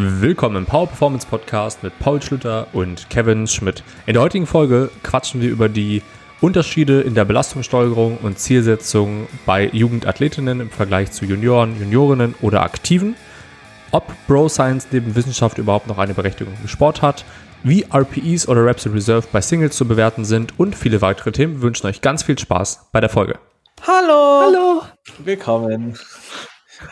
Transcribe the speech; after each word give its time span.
Willkommen 0.00 0.54
im 0.54 0.64
Power 0.64 0.86
Performance 0.86 1.26
Podcast 1.26 1.82
mit 1.82 1.98
Paul 1.98 2.22
Schlüter 2.22 2.68
und 2.72 3.10
Kevin 3.10 3.48
Schmidt. 3.48 3.82
In 4.06 4.12
der 4.12 4.22
heutigen 4.22 4.46
Folge 4.46 4.90
quatschen 5.02 5.40
wir 5.40 5.50
über 5.50 5.68
die 5.68 6.02
Unterschiede 6.40 7.00
in 7.00 7.16
der 7.16 7.24
Belastungssteuerung 7.24 8.18
und 8.18 8.38
Zielsetzung 8.38 9.26
bei 9.44 9.68
Jugendathletinnen 9.72 10.60
im 10.60 10.70
Vergleich 10.70 11.10
zu 11.10 11.24
Junioren, 11.24 11.76
Juniorinnen 11.80 12.36
oder 12.42 12.62
Aktiven, 12.62 13.16
ob 13.90 14.04
Bro 14.28 14.50
Science 14.50 14.86
neben 14.92 15.16
Wissenschaft 15.16 15.58
überhaupt 15.58 15.88
noch 15.88 15.98
eine 15.98 16.14
Berechtigung 16.14 16.54
im 16.62 16.68
Sport 16.68 17.02
hat, 17.02 17.24
wie 17.64 17.84
RPEs 17.92 18.46
oder 18.46 18.64
Reps 18.64 18.86
in 18.86 18.92
Reserve 18.92 19.26
bei 19.32 19.40
Singles 19.40 19.76
zu 19.76 19.84
bewerten 19.84 20.24
sind 20.24 20.60
und 20.60 20.76
viele 20.76 21.02
weitere 21.02 21.32
Themen. 21.32 21.54
Wir 21.54 21.62
wünschen 21.62 21.88
euch 21.88 22.02
ganz 22.02 22.22
viel 22.22 22.38
Spaß 22.38 22.90
bei 22.92 23.00
der 23.00 23.10
Folge. 23.10 23.40
Hallo! 23.84 24.42
Hallo! 24.44 24.82
Willkommen. 25.24 25.98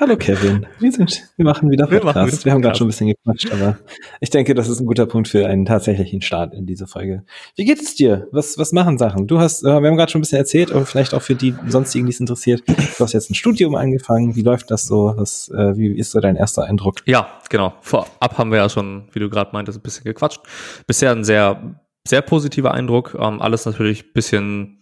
Hallo 0.01 0.17
Kevin, 0.17 0.67
wir, 0.81 0.93
sind, 0.93 1.31
wir 1.37 1.45
machen 1.45 1.71
wieder 1.71 1.87
Podcast. 1.87 2.05
Wir, 2.05 2.13
machen 2.23 2.45
wir 2.45 2.53
haben 2.53 2.63
gerade 2.63 2.77
schon 2.77 2.87
ein 2.87 2.91
bisschen 2.91 3.09
gequatscht, 3.09 3.53
aber 3.53 3.79
ich 4.21 4.31
denke, 4.31 4.55
das 4.55 4.69
ist 4.69 4.81
ein 4.81 4.87
guter 4.87 5.07
Punkt 5.07 5.29
für 5.29 5.47
einen 5.47 5.65
tatsächlichen 5.65 6.23
Start 6.23 6.55
in 6.55 6.67
diese 6.67 6.87
Folge. 6.87 7.23
Wie 7.55 7.65
geht 7.65 7.81
es 7.81 7.95
dir? 7.95 8.27
Was, 8.33 8.59
was 8.59 8.73
machen 8.73 8.99
Sachen? 8.99 9.27
Du 9.27 9.39
hast, 9.39 9.63
äh, 9.63 9.67
wir 9.67 9.89
haben 9.89 9.97
gerade 9.97 10.11
schon 10.11 10.19
ein 10.19 10.23
bisschen 10.23 10.39
erzählt, 10.39 10.73
aber 10.73 10.85
vielleicht 10.87 11.15
auch 11.15 11.23
für 11.23 11.37
die 11.37 11.55
sonstigen, 11.69 12.07
die 12.07 12.13
es 12.13 12.21
interessiert. 12.21 12.63
Du 12.67 13.05
hast 13.05 13.13
jetzt 13.13 13.31
ein 13.31 13.35
Studium 13.35 13.75
angefangen. 13.77 14.35
Wie 14.35 14.43
läuft 14.43 14.71
das 14.71 14.87
so? 14.87 15.15
Was, 15.17 15.49
äh, 15.51 15.77
wie 15.77 15.97
ist 15.97 16.11
so 16.11 16.21
dein 16.21 16.37
erster 16.37 16.65
Eindruck? 16.65 16.97
Ja, 17.07 17.29
genau. 17.49 17.75
Vorab 17.81 18.39
haben 18.39 18.51
wir 18.51 18.59
ja 18.59 18.69
schon, 18.69 19.09
wie 19.13 19.21
du 19.21 19.31
gerade 19.31 19.51
meintest, 19.53 19.79
ein 19.79 19.83
bisschen 19.83 20.05
gequatscht. 20.05 20.41
Bisher 20.87 21.13
ein 21.13 21.25
sehr, 21.25 21.79
sehr 22.07 22.23
positiver 22.23 22.75
Eindruck. 22.75 23.17
Ähm, 23.19 23.41
alles 23.41 23.65
natürlich 23.67 24.05
ein 24.05 24.13
bisschen 24.15 24.81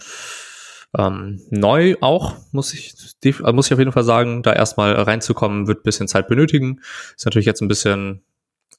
ähm, 0.97 1.41
neu 1.51 1.97
auch, 2.01 2.37
muss 2.53 2.73
ich, 2.73 2.95
also 3.25 3.53
muss 3.53 3.67
ich 3.67 3.73
auf 3.73 3.79
jeden 3.79 3.93
Fall 3.93 4.05
sagen, 4.05 4.43
da 4.43 4.53
erstmal 4.53 4.93
reinzukommen, 4.95 5.67
wird 5.67 5.81
ein 5.81 5.83
bisschen 5.83 6.09
Zeit 6.09 6.29
benötigen. 6.29 6.81
Ist 7.17 7.25
natürlich 7.25 7.47
jetzt 7.47 7.63
ein 7.63 7.69
bisschen, 7.69 8.23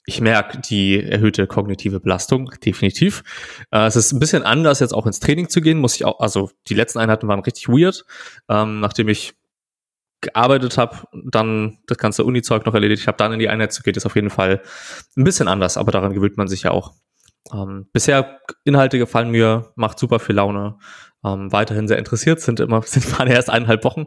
ich 0.06 0.22
merke 0.22 0.60
die 0.60 1.02
erhöhte 1.02 1.48
kognitive 1.48 2.00
Belastung, 2.00 2.52
definitiv. 2.64 3.24
Äh, 3.72 3.86
es 3.86 3.96
ist 3.96 4.14
ein 4.14 4.20
bisschen 4.20 4.44
anders, 4.44 4.80
jetzt 4.80 4.94
auch 4.94 5.06
ins 5.06 5.20
Training 5.20 5.50
zu 5.50 5.62
gehen, 5.62 5.80
muss 5.80 5.96
ich 5.96 6.06
auch, 6.06 6.20
also 6.20 6.52
die 6.68 6.76
letzten 6.76 7.00
Einheiten 7.00 7.28
waren 7.28 7.42
richtig 7.42 7.68
weird, 7.68 8.06
ähm, 8.50 8.80
nachdem 8.80 9.10
ich 9.10 9.34
gearbeitet 10.22 10.78
habe, 10.78 10.98
dann 11.12 11.80
das 11.86 11.98
ganze 11.98 12.24
Uni-Zeug 12.24 12.66
noch 12.66 12.74
erledigt 12.74 13.06
habe, 13.08 13.18
dann 13.18 13.34
in 13.34 13.40
die 13.40 13.50
Einheit 13.50 13.74
zu 13.74 13.84
gehen, 13.84 13.94
ist 13.96 14.06
auf 14.06 14.16
jeden 14.16 14.30
Fall 14.30 14.62
ein 15.16 15.24
bisschen 15.24 15.48
anders, 15.48 15.78
aber 15.78 15.92
daran 15.92 16.14
gewöhnt 16.14 16.38
man 16.38 16.48
sich 16.48 16.64
ja 16.64 16.72
auch. 16.72 16.94
Ähm, 17.54 17.88
bisher 17.94 18.40
Inhalte 18.64 18.98
gefallen 18.98 19.30
mir, 19.30 19.72
macht 19.76 20.00
super 20.00 20.20
viel 20.20 20.36
Laune 20.36 20.78
ähm, 21.26 21.52
weiterhin 21.52 21.88
sehr 21.88 21.98
interessiert 21.98 22.40
sind. 22.42 22.60
Immer 22.60 22.82
sind 22.86 23.18
waren 23.18 23.28
erst 23.28 23.50
eineinhalb 23.50 23.84
Wochen, 23.84 24.06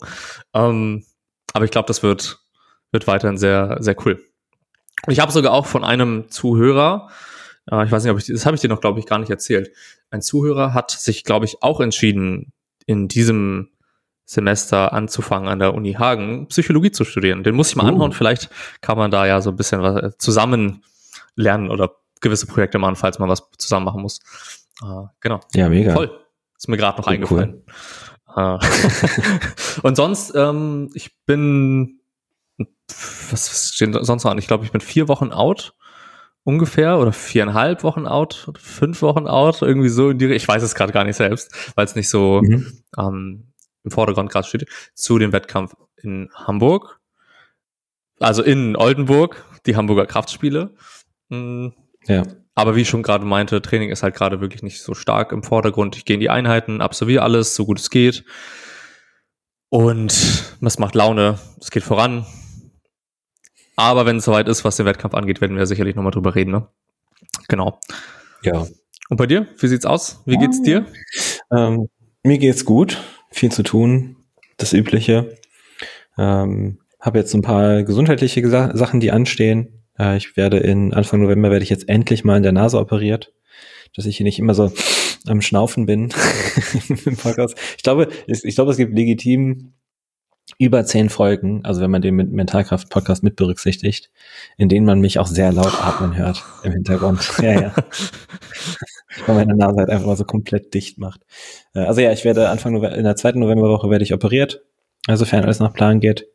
ähm, 0.55 1.05
aber 1.52 1.64
ich 1.64 1.70
glaube, 1.70 1.86
das 1.86 2.02
wird 2.02 2.38
wird 2.91 3.06
weiterhin 3.06 3.36
sehr 3.36 3.77
sehr 3.80 3.97
cool. 4.06 4.22
Und 5.06 5.12
ich 5.12 5.20
habe 5.20 5.33
sogar 5.33 5.52
auch 5.52 5.66
von 5.66 5.84
einem 5.84 6.30
Zuhörer, 6.30 7.10
äh, 7.70 7.84
ich 7.84 7.92
weiß 7.92 8.02
nicht, 8.02 8.12
ob 8.12 8.19
ich 8.19 8.27
das 8.27 8.47
habe 8.47 8.55
ich 8.55 8.60
dir 8.60 8.69
noch 8.69 8.80
glaube 8.80 9.00
ich 9.00 9.06
gar 9.06 9.19
nicht 9.19 9.30
erzählt. 9.30 9.70
Ein 10.10 10.22
Zuhörer 10.22 10.75
hat 10.75 10.91
sich 10.91 11.25
glaube 11.25 11.47
ich 11.47 11.62
auch 11.62 11.80
entschieden 11.80 12.52
in 12.86 13.08
diesem 13.08 13.70
Semester 14.25 14.92
anzufangen 14.92 15.48
an 15.48 15.58
der 15.58 15.75
Uni 15.75 15.94
Hagen 15.94 16.48
Psychologie 16.48 16.91
zu 16.91 17.05
studieren. 17.05 17.44
Den 17.44 17.55
muss 17.55 17.70
ich 17.70 17.77
mal 17.77 17.84
uh. 17.84 17.88
anhauen. 17.88 18.12
Vielleicht 18.12 18.50
kann 18.82 18.98
man 18.98 19.10
da 19.10 19.27
ja 19.27 19.41
so 19.41 19.50
ein 19.50 19.56
bisschen 19.56 19.82
was 19.82 20.03
äh, 20.03 20.19
zusammen 20.19 20.84
lernen 21.34 21.70
oder 21.70 21.92
gewisse 22.20 22.47
Projekte 22.47 22.78
machen, 22.78 22.97
falls 22.97 23.19
man 23.19 23.28
was 23.28 23.48
zusammen 23.56 23.86
machen 23.86 24.03
muss. 24.03 24.20
Uh, 24.82 25.06
genau. 25.20 25.41
Ja, 25.55 25.69
mega. 25.69 25.92
Voll. 25.92 26.10
Ist 26.58 26.68
mir 26.68 26.76
gerade 26.76 26.98
noch 26.98 27.06
oh, 27.06 27.10
eingefallen. 27.10 27.62
Cool. 28.36 28.58
Äh, 28.60 29.80
und 29.82 29.96
sonst, 29.96 30.34
ähm, 30.34 30.90
ich 30.92 31.16
bin, 31.24 32.00
was, 32.58 33.50
was 33.50 33.72
steht 33.74 33.94
sonst 34.00 34.24
noch 34.24 34.30
an? 34.30 34.38
Ich 34.38 34.48
glaube, 34.48 34.64
ich 34.64 34.72
bin 34.72 34.80
vier 34.80 35.08
Wochen 35.08 35.30
out 35.30 35.74
ungefähr 36.48 36.98
oder 36.98 37.12
viereinhalb 37.12 37.84
Wochen 37.84 38.06
out 38.06 38.50
fünf 38.58 39.02
Wochen 39.02 39.26
out, 39.26 39.60
irgendwie 39.60 39.90
so 39.90 40.10
in 40.10 40.18
die 40.18 40.32
Ich 40.32 40.48
weiß 40.48 40.62
es 40.62 40.74
gerade 40.74 40.94
gar 40.94 41.04
nicht 41.04 41.16
selbst, 41.16 41.72
weil 41.74 41.84
es 41.84 41.94
nicht 41.94 42.08
so 42.08 42.41
mhm. 42.42 42.82
ähm, 42.97 43.52
im 43.84 43.91
Vordergrund 43.91 44.30
gerade 44.30 44.47
steht, 44.47 44.66
zu 44.94 45.18
dem 45.18 45.32
Wettkampf 45.32 45.74
in 46.02 46.30
Hamburg. 46.34 47.00
Also 48.18 48.42
in 48.42 48.76
Oldenburg, 48.76 49.44
die 49.66 49.76
Hamburger 49.76 50.06
Kraftspiele. 50.06 50.74
Mhm. 51.28 51.74
Ja. 52.06 52.22
Aber 52.58 52.74
wie 52.74 52.80
ich 52.80 52.88
schon 52.88 53.04
gerade 53.04 53.24
meinte, 53.24 53.62
Training 53.62 53.91
ist 53.91 54.02
halt 54.02 54.16
gerade 54.16 54.41
wirklich 54.41 54.64
nicht 54.64 54.82
so 54.82 54.92
stark 54.92 55.30
im 55.30 55.44
Vordergrund. 55.44 55.94
Ich 55.94 56.04
gehe 56.04 56.14
in 56.14 56.20
die 56.20 56.28
Einheiten, 56.28 56.80
absolviere 56.80 57.22
alles, 57.22 57.54
so 57.54 57.64
gut 57.64 57.78
es 57.78 57.88
geht. 57.88 58.24
Und 59.69 60.10
es 60.60 60.78
macht 60.80 60.97
Laune, 60.97 61.38
es 61.60 61.70
geht 61.70 61.84
voran. 61.84 62.26
Aber 63.76 64.06
wenn 64.06 64.16
es 64.16 64.24
soweit 64.24 64.48
ist, 64.48 64.64
was 64.64 64.74
den 64.74 64.86
Wettkampf 64.86 65.14
angeht, 65.14 65.41
werden 65.41 65.56
wir 65.56 65.66
sicherlich 65.66 65.94
nochmal 65.94 66.10
drüber 66.10 66.34
reden. 66.34 66.50
Ne? 66.50 66.66
Genau. 67.47 67.78
Ja. 68.42 68.66
Und 69.08 69.18
bei 69.18 69.28
dir? 69.28 69.47
Wie 69.58 69.68
sieht's 69.68 69.86
aus? 69.86 70.20
Wie 70.26 70.36
geht's 70.36 70.60
dir? 70.60 70.84
Ähm, 71.56 71.88
mir 72.24 72.38
geht's 72.38 72.64
gut. 72.64 72.98
Viel 73.30 73.52
zu 73.52 73.62
tun. 73.62 74.16
Das 74.56 74.72
Übliche. 74.72 75.36
Ähm, 76.18 76.80
habe 76.98 77.20
jetzt 77.20 77.32
ein 77.34 77.42
paar 77.42 77.84
gesundheitliche 77.84 78.44
Sachen, 78.76 78.98
die 78.98 79.12
anstehen. 79.12 79.78
Äh, 79.98 80.16
ich 80.16 80.36
werde 80.36 80.59
in 80.59 80.94
Anfang 80.94 81.22
November 81.22 81.50
werde 81.50 81.62
ich 81.62 81.70
jetzt 81.70 81.88
endlich 81.88 82.25
mal 82.25 82.36
in 82.36 82.42
der 82.42 82.53
Nase 82.53 82.78
operiert, 82.78 83.32
dass 83.94 84.06
ich 84.06 84.16
hier 84.16 84.25
nicht 84.25 84.38
immer 84.38 84.54
so 84.54 84.72
am 85.26 85.41
Schnaufen 85.41 85.86
bin 85.86 86.10
im 87.04 87.16
Podcast. 87.16 87.56
Ich 87.76 87.82
glaube, 87.82 88.09
ich 88.26 88.54
glaube, 88.54 88.70
es 88.70 88.76
gibt 88.76 88.94
legitim 88.94 89.72
über 90.56 90.84
zehn 90.84 91.10
Folgen, 91.10 91.64
also 91.64 91.82
wenn 91.82 91.91
man 91.91 92.00
den 92.00 92.14
mit 92.14 92.32
Mentalkraft-Podcast 92.32 93.22
mit 93.22 93.36
berücksichtigt, 93.36 94.10
in 94.56 94.69
denen 94.69 94.86
man 94.86 95.00
mich 95.00 95.19
auch 95.19 95.26
sehr 95.26 95.53
laut 95.53 95.75
atmen 95.82 96.16
hört 96.16 96.42
im 96.62 96.72
Hintergrund. 96.72 97.20
Ja, 97.42 97.60
ja. 97.60 97.75
Weil 99.26 99.34
meine 99.36 99.56
Nase 99.56 99.76
halt 99.78 99.91
einfach 99.91 100.06
mal 100.06 100.16
so 100.16 100.25
komplett 100.25 100.75
dicht 100.75 100.98
macht. 100.98 101.22
Äh, 101.75 101.80
also 101.80 102.00
ja, 102.00 102.12
ich 102.12 102.25
werde 102.25 102.48
Anfang 102.48 102.72
November, 102.72 102.97
in 102.97 103.04
der 103.04 103.16
zweiten 103.16 103.41
Novemberwoche 103.41 103.91
werde 103.91 104.04
ich 104.04 104.15
operiert, 104.15 104.62
also 105.06 105.25
sofern 105.25 105.44
alles 105.44 105.60
nach 105.60 105.75
Plan 105.75 106.00
geht. 106.00 106.26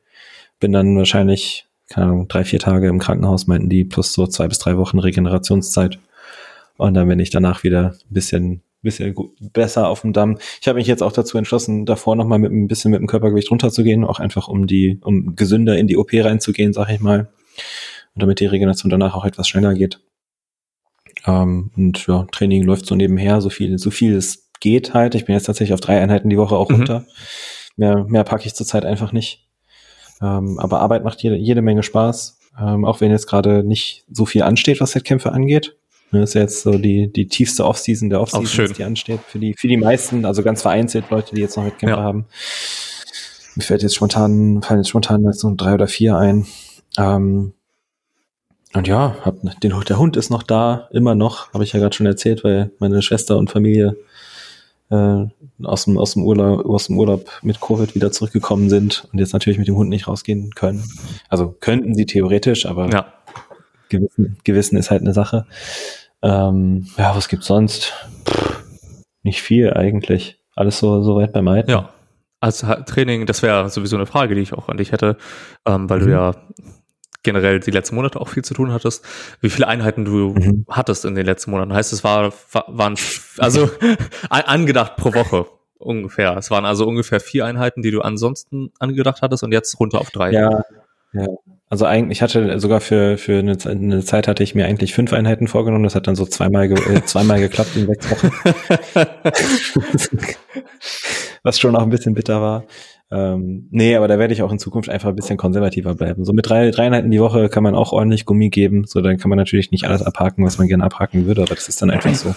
Bin 0.59 0.71
dann 0.71 0.95
wahrscheinlich 0.97 1.67
keine 1.93 2.07
Ahnung, 2.07 2.27
drei, 2.27 2.43
vier 2.43 2.59
Tage 2.59 2.87
im 2.87 2.97
Krankenhaus, 2.97 3.45
meinten 3.45 3.69
die, 3.69 3.83
plus 3.83 4.13
so 4.13 4.25
zwei 4.25 4.47
bis 4.47 4.57
drei 4.57 4.77
Wochen 4.77 4.97
Regenerationszeit. 4.97 5.99
Und 6.77 6.95
dann 6.95 7.07
bin 7.07 7.19
ich 7.19 7.29
danach 7.29 7.63
wieder 7.63 7.93
ein 8.09 8.13
bisschen, 8.13 8.61
bisschen 8.81 9.15
besser 9.53 9.87
auf 9.87 10.01
dem 10.01 10.11
Damm. 10.11 10.39
Ich 10.59 10.67
habe 10.67 10.79
mich 10.79 10.87
jetzt 10.87 11.03
auch 11.03 11.11
dazu 11.11 11.37
entschlossen, 11.37 11.85
davor 11.85 12.15
nochmal 12.15 12.39
mit 12.39 12.51
ein 12.51 12.67
bisschen 12.67 12.89
mit 12.89 12.99
dem 12.99 13.05
Körpergewicht 13.05 13.51
runterzugehen, 13.51 14.03
auch 14.05 14.19
einfach 14.19 14.47
um 14.47 14.65
die, 14.65 14.99
um 15.03 15.35
gesünder 15.35 15.77
in 15.77 15.85
die 15.85 15.97
OP 15.97 16.09
reinzugehen, 16.13 16.73
sag 16.73 16.89
ich 16.89 16.99
mal. 16.99 17.29
Und 18.15 18.21
damit 18.23 18.39
die 18.39 18.47
Regeneration 18.47 18.89
danach 18.89 19.13
auch 19.15 19.25
etwas 19.25 19.47
schneller 19.47 19.75
geht. 19.75 19.99
Ähm, 21.27 21.69
und 21.77 22.07
ja, 22.07 22.25
Training 22.31 22.63
läuft 22.63 22.87
so 22.87 22.95
nebenher, 22.95 23.39
so 23.39 23.51
viel, 23.51 23.77
so 23.77 23.91
viel 23.91 24.15
es 24.15 24.49
geht 24.59 24.95
halt. 24.95 25.13
Ich 25.13 25.25
bin 25.25 25.35
jetzt 25.35 25.45
tatsächlich 25.45 25.73
auf 25.75 25.81
drei 25.81 26.01
Einheiten 26.01 26.31
die 26.31 26.37
Woche 26.37 26.55
auch 26.55 26.69
mhm. 26.69 26.77
runter. 26.77 27.05
Mehr, 27.75 28.03
mehr 28.05 28.23
packe 28.23 28.47
ich 28.47 28.55
zurzeit 28.55 28.83
einfach 28.83 29.11
nicht. 29.11 29.42
Ähm, 30.23 30.57
aber 30.59 30.79
Arbeit 30.79 31.03
macht 31.03 31.21
jede, 31.21 31.35
jede 31.35 31.61
Menge 31.61 31.83
Spaß, 31.83 32.39
ähm, 32.59 32.85
auch 32.85 33.01
wenn 33.01 33.11
jetzt 33.11 33.27
gerade 33.27 33.63
nicht 33.63 34.05
so 34.09 34.25
viel 34.25 34.43
ansteht, 34.43 34.79
was 34.79 34.95
Wettkämpfe 34.95 35.31
angeht. 35.31 35.75
Das 36.11 36.17
ne, 36.17 36.23
ist 36.23 36.33
jetzt 36.35 36.61
so 36.61 36.77
die, 36.77 37.11
die 37.11 37.27
tiefste 37.27 37.65
Offseason 37.65 38.09
der 38.09 38.21
Offseason, 38.21 38.73
die 38.73 38.83
ansteht. 38.83 39.19
Für 39.27 39.39
die, 39.39 39.55
für 39.57 39.67
die 39.67 39.77
meisten, 39.77 40.25
also 40.25 40.43
ganz 40.43 40.61
vereinzelt 40.61 41.09
Leute, 41.09 41.35
die 41.35 41.41
jetzt 41.41 41.57
noch 41.57 41.65
Wettkämpfe 41.65 41.97
ja. 41.97 42.03
haben. 42.03 42.25
Mir 43.55 43.63
fällt 43.63 43.81
jetzt 43.81 43.95
spontan, 43.95 44.61
fallen 44.61 44.79
jetzt 44.79 44.89
spontan 44.89 45.23
jetzt 45.25 45.39
so 45.39 45.53
drei 45.55 45.73
oder 45.73 45.87
vier 45.87 46.15
ein. 46.15 46.45
Ähm, 46.97 47.53
und 48.73 48.87
ja, 48.87 49.15
hab, 49.21 49.41
den, 49.61 49.73
der 49.87 49.99
Hund 49.99 50.15
ist 50.15 50.29
noch 50.29 50.43
da, 50.43 50.87
immer 50.91 51.15
noch, 51.15 51.53
habe 51.53 51.63
ich 51.63 51.73
ja 51.73 51.79
gerade 51.79 51.95
schon 51.95 52.07
erzählt, 52.07 52.43
weil 52.43 52.71
meine 52.79 53.01
Schwester 53.01 53.37
und 53.37 53.51
Familie 53.51 53.95
äh, 54.89 55.25
aus, 55.63 55.85
dem, 55.85 55.97
aus, 55.97 56.13
dem 56.13 56.23
Urlaub, 56.23 56.65
aus 56.65 56.87
dem 56.87 56.97
Urlaub 56.97 57.29
mit 57.41 57.59
Covid 57.59 57.95
wieder 57.95 58.11
zurückgekommen 58.11 58.69
sind 58.69 59.07
und 59.11 59.19
jetzt 59.19 59.33
natürlich 59.33 59.59
mit 59.59 59.67
dem 59.67 59.75
Hund 59.75 59.89
nicht 59.89 60.07
rausgehen 60.07 60.53
können. 60.55 60.83
Also 61.29 61.55
könnten 61.59 61.95
sie 61.95 62.05
theoretisch, 62.05 62.65
aber 62.65 62.89
ja. 62.89 63.05
Gewissen, 63.89 64.37
Gewissen 64.43 64.77
ist 64.77 64.91
halt 64.91 65.01
eine 65.01 65.13
Sache. 65.13 65.45
Ähm, 66.21 66.87
ja, 66.97 67.15
was 67.15 67.27
gibt's 67.27 67.47
sonst? 67.47 67.93
Pff, 68.25 68.63
nicht 69.23 69.41
viel 69.41 69.73
eigentlich. 69.73 70.39
Alles 70.55 70.79
so, 70.79 71.01
so 71.01 71.15
weit 71.15 71.33
beim 71.33 71.47
Alten. 71.47 71.71
Ja. 71.71 71.89
Also 72.39 72.67
Training, 72.85 73.25
das 73.25 73.41
wäre 73.41 73.69
sowieso 73.69 73.95
eine 73.95 74.05
Frage, 74.05 74.35
die 74.35 74.41
ich 74.41 74.53
auch 74.53 74.67
an 74.67 74.77
dich 74.77 74.91
hätte, 74.91 75.17
ähm, 75.65 75.89
weil 75.89 75.99
mhm. 75.99 76.05
du 76.05 76.11
ja 76.11 76.35
generell 77.23 77.59
die 77.59 77.71
letzten 77.71 77.95
Monate 77.95 78.19
auch 78.19 78.29
viel 78.29 78.43
zu 78.43 78.53
tun 78.53 78.71
hattest, 78.71 79.03
wie 79.41 79.49
viele 79.49 79.67
Einheiten 79.67 80.05
du 80.05 80.29
mhm. 80.29 80.65
hattest 80.69 81.05
in 81.05 81.15
den 81.15 81.25
letzten 81.25 81.51
Monaten. 81.51 81.73
Heißt, 81.73 81.93
es 81.93 82.03
war, 82.03 82.33
waren, 82.67 82.95
also 83.37 83.69
angedacht 84.29 84.95
pro 84.97 85.13
Woche 85.13 85.47
ungefähr. 85.77 86.37
Es 86.37 86.51
waren 86.51 86.65
also 86.65 86.87
ungefähr 86.87 87.19
vier 87.19 87.45
Einheiten, 87.45 87.81
die 87.81 87.91
du 87.91 88.01
ansonsten 88.01 88.71
angedacht 88.79 89.21
hattest 89.21 89.43
und 89.43 89.51
jetzt 89.51 89.79
runter 89.79 89.99
auf 89.99 90.11
drei. 90.11 90.31
Ja, 90.31 90.63
ja. 91.13 91.27
Also 91.69 91.85
eigentlich, 91.85 92.19
ich 92.19 92.21
hatte 92.21 92.59
sogar 92.59 92.81
für, 92.81 93.17
für 93.17 93.39
eine, 93.39 93.57
eine 93.65 94.05
Zeit 94.05 94.27
hatte 94.27 94.43
ich 94.43 94.53
mir 94.53 94.65
eigentlich 94.65 94.93
fünf 94.93 95.11
Einheiten 95.11 95.47
vorgenommen. 95.47 95.83
Das 95.83 95.95
hat 95.95 96.05
dann 96.05 96.15
so 96.15 96.25
zweimal, 96.25 96.67
ge, 96.67 96.77
äh, 96.93 97.03
zweimal 97.03 97.39
geklappt 97.39 97.75
in 97.75 97.87
sechs 97.87 98.11
Wochen. 98.11 98.31
was 101.43 101.59
schon 101.59 101.75
auch 101.75 101.81
ein 101.83 101.89
bisschen 101.89 102.13
bitter 102.13 102.41
war. 102.41 102.63
Ähm, 103.13 103.67
nee, 103.69 103.95
aber 103.95 104.07
da 104.07 104.17
werde 104.17 104.33
ich 104.33 104.41
auch 104.41 104.51
in 104.51 104.57
Zukunft 104.57 104.89
einfach 104.89 105.09
ein 105.09 105.15
bisschen 105.15 105.37
konservativer 105.37 105.93
bleiben. 105.93 106.25
So 106.25 106.33
mit 106.33 106.49
drei, 106.49 106.71
drei 106.71 106.87
Einheiten 106.87 107.11
die 107.11 107.19
Woche 107.19 107.47
kann 107.47 107.61
man 107.61 107.75
auch 107.75 107.91
ordentlich 107.91 108.25
Gummi 108.25 108.49
geben. 108.49 108.85
So, 108.87 109.01
dann 109.01 109.17
kann 109.17 109.29
man 109.29 109.37
natürlich 109.37 109.69
nicht 109.69 109.85
alles 109.85 110.01
abhaken, 110.01 110.43
was 110.43 110.57
man 110.57 110.67
gerne 110.67 110.83
abhaken 110.83 111.27
würde, 111.27 111.43
aber 111.43 111.53
das 111.53 111.69
ist 111.69 111.79
dann 111.81 111.91
einfach 111.91 112.15
so. 112.15 112.33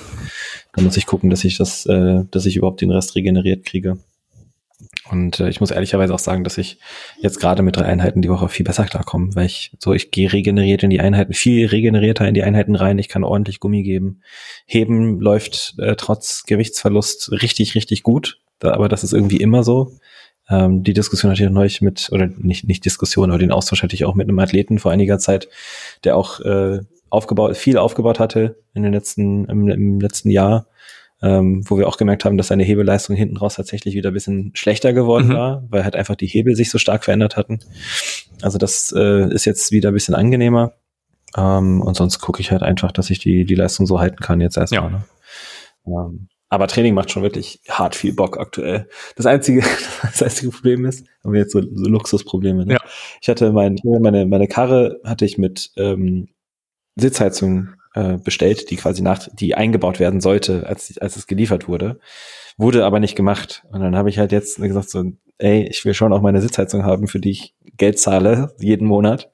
Da 0.75 0.83
muss 0.83 0.99
ich 0.99 1.07
gucken, 1.07 1.31
dass 1.31 1.45
ich 1.45 1.57
das, 1.57 1.87
äh, 1.87 2.25
dass 2.31 2.45
ich 2.45 2.59
überhaupt 2.59 2.83
den 2.83 2.91
Rest 2.91 3.15
regeneriert 3.15 3.65
kriege. 3.65 3.97
Und 5.11 5.41
äh, 5.41 5.49
ich 5.49 5.61
muss 5.61 5.71
ehrlicherweise 5.71 6.13
auch 6.13 6.19
sagen, 6.19 6.45
dass 6.45 6.59
ich 6.59 6.79
jetzt 7.23 7.41
gerade 7.41 7.63
mit 7.63 7.77
drei 7.77 7.87
Einheiten 7.87 8.21
die 8.21 8.29
Woche 8.29 8.51
viel 8.51 8.65
besser 8.65 8.85
klarkomme, 8.85 9.35
weil 9.35 9.47
ich 9.47 9.73
so, 9.79 9.95
ich 9.95 10.11
gehe 10.11 10.31
regeneriert 10.31 10.83
in 10.83 10.91
die 10.91 11.01
Einheiten, 11.01 11.33
viel 11.33 11.67
regenerierter 11.69 12.29
in 12.29 12.35
die 12.35 12.43
Einheiten 12.43 12.75
rein, 12.75 12.99
ich 12.99 13.09
kann 13.09 13.25
ordentlich 13.25 13.61
Gummi 13.61 13.83
geben. 13.83 14.21
Heben 14.67 15.21
läuft 15.21 15.77
äh, 15.79 15.97
trotz 15.97 16.45
Gewichtsverlust 16.45 17.33
richtig, 17.33 17.75
richtig 17.75 18.03
gut. 18.03 18.41
Da, 18.59 18.73
aber 18.73 18.91
das 18.91 19.05
ist 19.05 19.15
irgendwie 19.15 19.39
immer 19.39 19.63
so. 19.63 19.93
Ähm, 20.49 20.83
die 20.83 20.93
Diskussion 20.93 21.31
hatte 21.31 21.43
ich 21.43 21.51
neulich 21.51 21.83
mit, 21.83 22.09
oder 22.13 22.27
nicht, 22.27 22.67
nicht 22.67 22.85
Diskussion, 22.85 23.31
aber 23.31 23.39
den 23.39 23.53
Austausch 23.53 23.83
hatte 23.83 23.95
ich 23.95 24.05
auch 24.05 24.15
mit 24.15 24.29
einem 24.29 24.39
Athleten 24.39 24.79
vor 24.79 24.93
einiger 24.93 25.19
Zeit, 25.19 25.49
der 26.05 26.17
auch 26.17 26.41
äh, 26.41 26.81
aufgebaut, 27.11 27.57
viel 27.57 27.79
aufgebaut 27.79 28.21
hatte 28.21 28.57
in 28.75 28.83
den 28.83 28.93
letzten, 28.93 29.47
im, 29.47 29.69
im 29.69 30.01
letzten 30.01 30.31
Jahr 30.31 30.67
ähm, 31.23 31.63
wo 31.69 31.79
wir 31.79 31.89
auch 31.89 31.97
gemerkt 31.97 32.25
haben, 32.25 32.37
dass 32.37 32.49
seine 32.49 32.63
Hebeleistung 32.63 33.17
hinten 33.17 33.39
raus 33.39 33.55
tatsächlich 33.55 33.95
wieder 33.95 34.11
ein 34.11 34.15
bisschen 34.15 34.53
schlechter 34.55 34.93
geworden 34.93 35.29
mhm. 35.29 35.35
war, 35.35 35.65
weil 35.71 35.85
halt 35.85 35.97
einfach 35.97 36.15
die 36.15 36.27
Hebel 36.27 36.55
sich 36.55 36.71
so 36.71 36.79
stark 36.79 37.05
verändert 37.05 37.37
hatten. 37.37 37.61
Also 38.43 38.59
das 38.59 38.93
äh, 38.97 39.33
ist 39.33 39.47
jetzt 39.47 39.73
wieder 39.73 39.91
ein 39.91 39.95
bisschen 39.95 40.15
angenehmer. 40.15 40.75
Ähm, 41.37 41.81
und 41.81 41.97
sonst 41.97 42.19
gucke 42.19 42.41
ich 42.41 42.51
halt 42.51 42.63
einfach, 42.63 42.93
dass 42.93 43.11
ich 43.11 43.19
die, 43.19 43.45
die 43.45 43.55
Leistung 43.55 43.87
so 43.87 43.99
halten 43.99 44.21
kann 44.21 44.41
jetzt 44.41 44.59
erstmal. 44.59 44.93
Ja. 44.93 44.99
Ne? 44.99 45.05
Ähm, 45.87 46.29
aber 46.49 46.69
Training 46.69 46.95
macht 46.95 47.11
schon 47.11 47.23
wirklich 47.23 47.61
hart 47.69 47.97
viel 47.97 48.15
Bock 48.15 48.39
aktuell. 48.39 48.89
Das 49.17 49.27
einzige, 49.27 49.63
das 50.03 50.23
einzige 50.23 50.51
Problem 50.51 50.85
ist, 50.85 51.07
haben 51.25 51.33
wir 51.33 51.41
jetzt 51.41 51.53
so, 51.53 51.61
so 51.61 51.89
Luxusprobleme. 51.89 52.67
Ne? 52.67 52.75
Ja. 52.75 52.81
Ich 53.21 53.29
hatte 53.29 53.53
mein, 53.53 53.79
meine, 53.85 54.27
meine 54.27 54.47
Karre 54.47 55.01
hatte 55.05 55.25
ich 55.25 55.39
mit 55.39 55.73
ähm, 55.77 56.29
Sitzheizung 56.95 57.71
äh, 57.95 58.17
bestellt, 58.19 58.71
die 58.71 58.77
quasi 58.77 59.03
nach, 59.03 59.29
die 59.33 59.55
eingebaut 59.55 59.99
werden 59.99 60.21
sollte, 60.21 60.67
als, 60.67 60.97
als 60.99 61.17
es 61.17 61.27
geliefert 61.27 61.69
wurde. 61.69 61.99
Wurde 62.57 62.85
aber 62.85 63.01
nicht 63.01 63.17
gemacht. 63.17 63.65
Und 63.71 63.81
dann 63.81 63.97
habe 63.97 64.09
ich 64.09 64.19
halt 64.19 64.33
jetzt 64.33 64.57
gesagt 64.57 64.89
so, 64.89 65.05
ey, 65.39 65.67
ich 65.69 65.85
will 65.85 65.95
schon 65.95 66.13
auch 66.13 66.23
meine 66.23 66.41
Sitzheizung 66.41 66.85
haben, 66.85 67.09
für 67.09 67.21
die 67.21 67.31
ich 67.31 67.55
Geld 67.77 67.99
zahle, 67.99 68.55
jeden 68.59 68.87
Monat. 68.87 69.31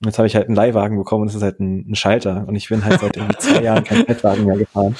Und 0.00 0.06
jetzt 0.06 0.18
habe 0.18 0.26
ich 0.26 0.34
halt 0.34 0.46
einen 0.46 0.56
Leihwagen 0.56 0.96
bekommen 0.96 1.22
und 1.22 1.28
es 1.28 1.34
ist 1.34 1.42
halt 1.42 1.60
ein, 1.60 1.90
ein 1.90 1.94
Schalter. 1.94 2.46
Und 2.48 2.56
ich 2.56 2.68
bin 2.68 2.84
halt 2.84 3.00
seit 3.00 3.16
irgendwie 3.16 3.36
zwei 3.36 3.62
Jahren 3.62 3.84
kein 3.84 4.06
Leihwagen 4.06 4.46
mehr 4.46 4.56
gefahren. 4.56 4.96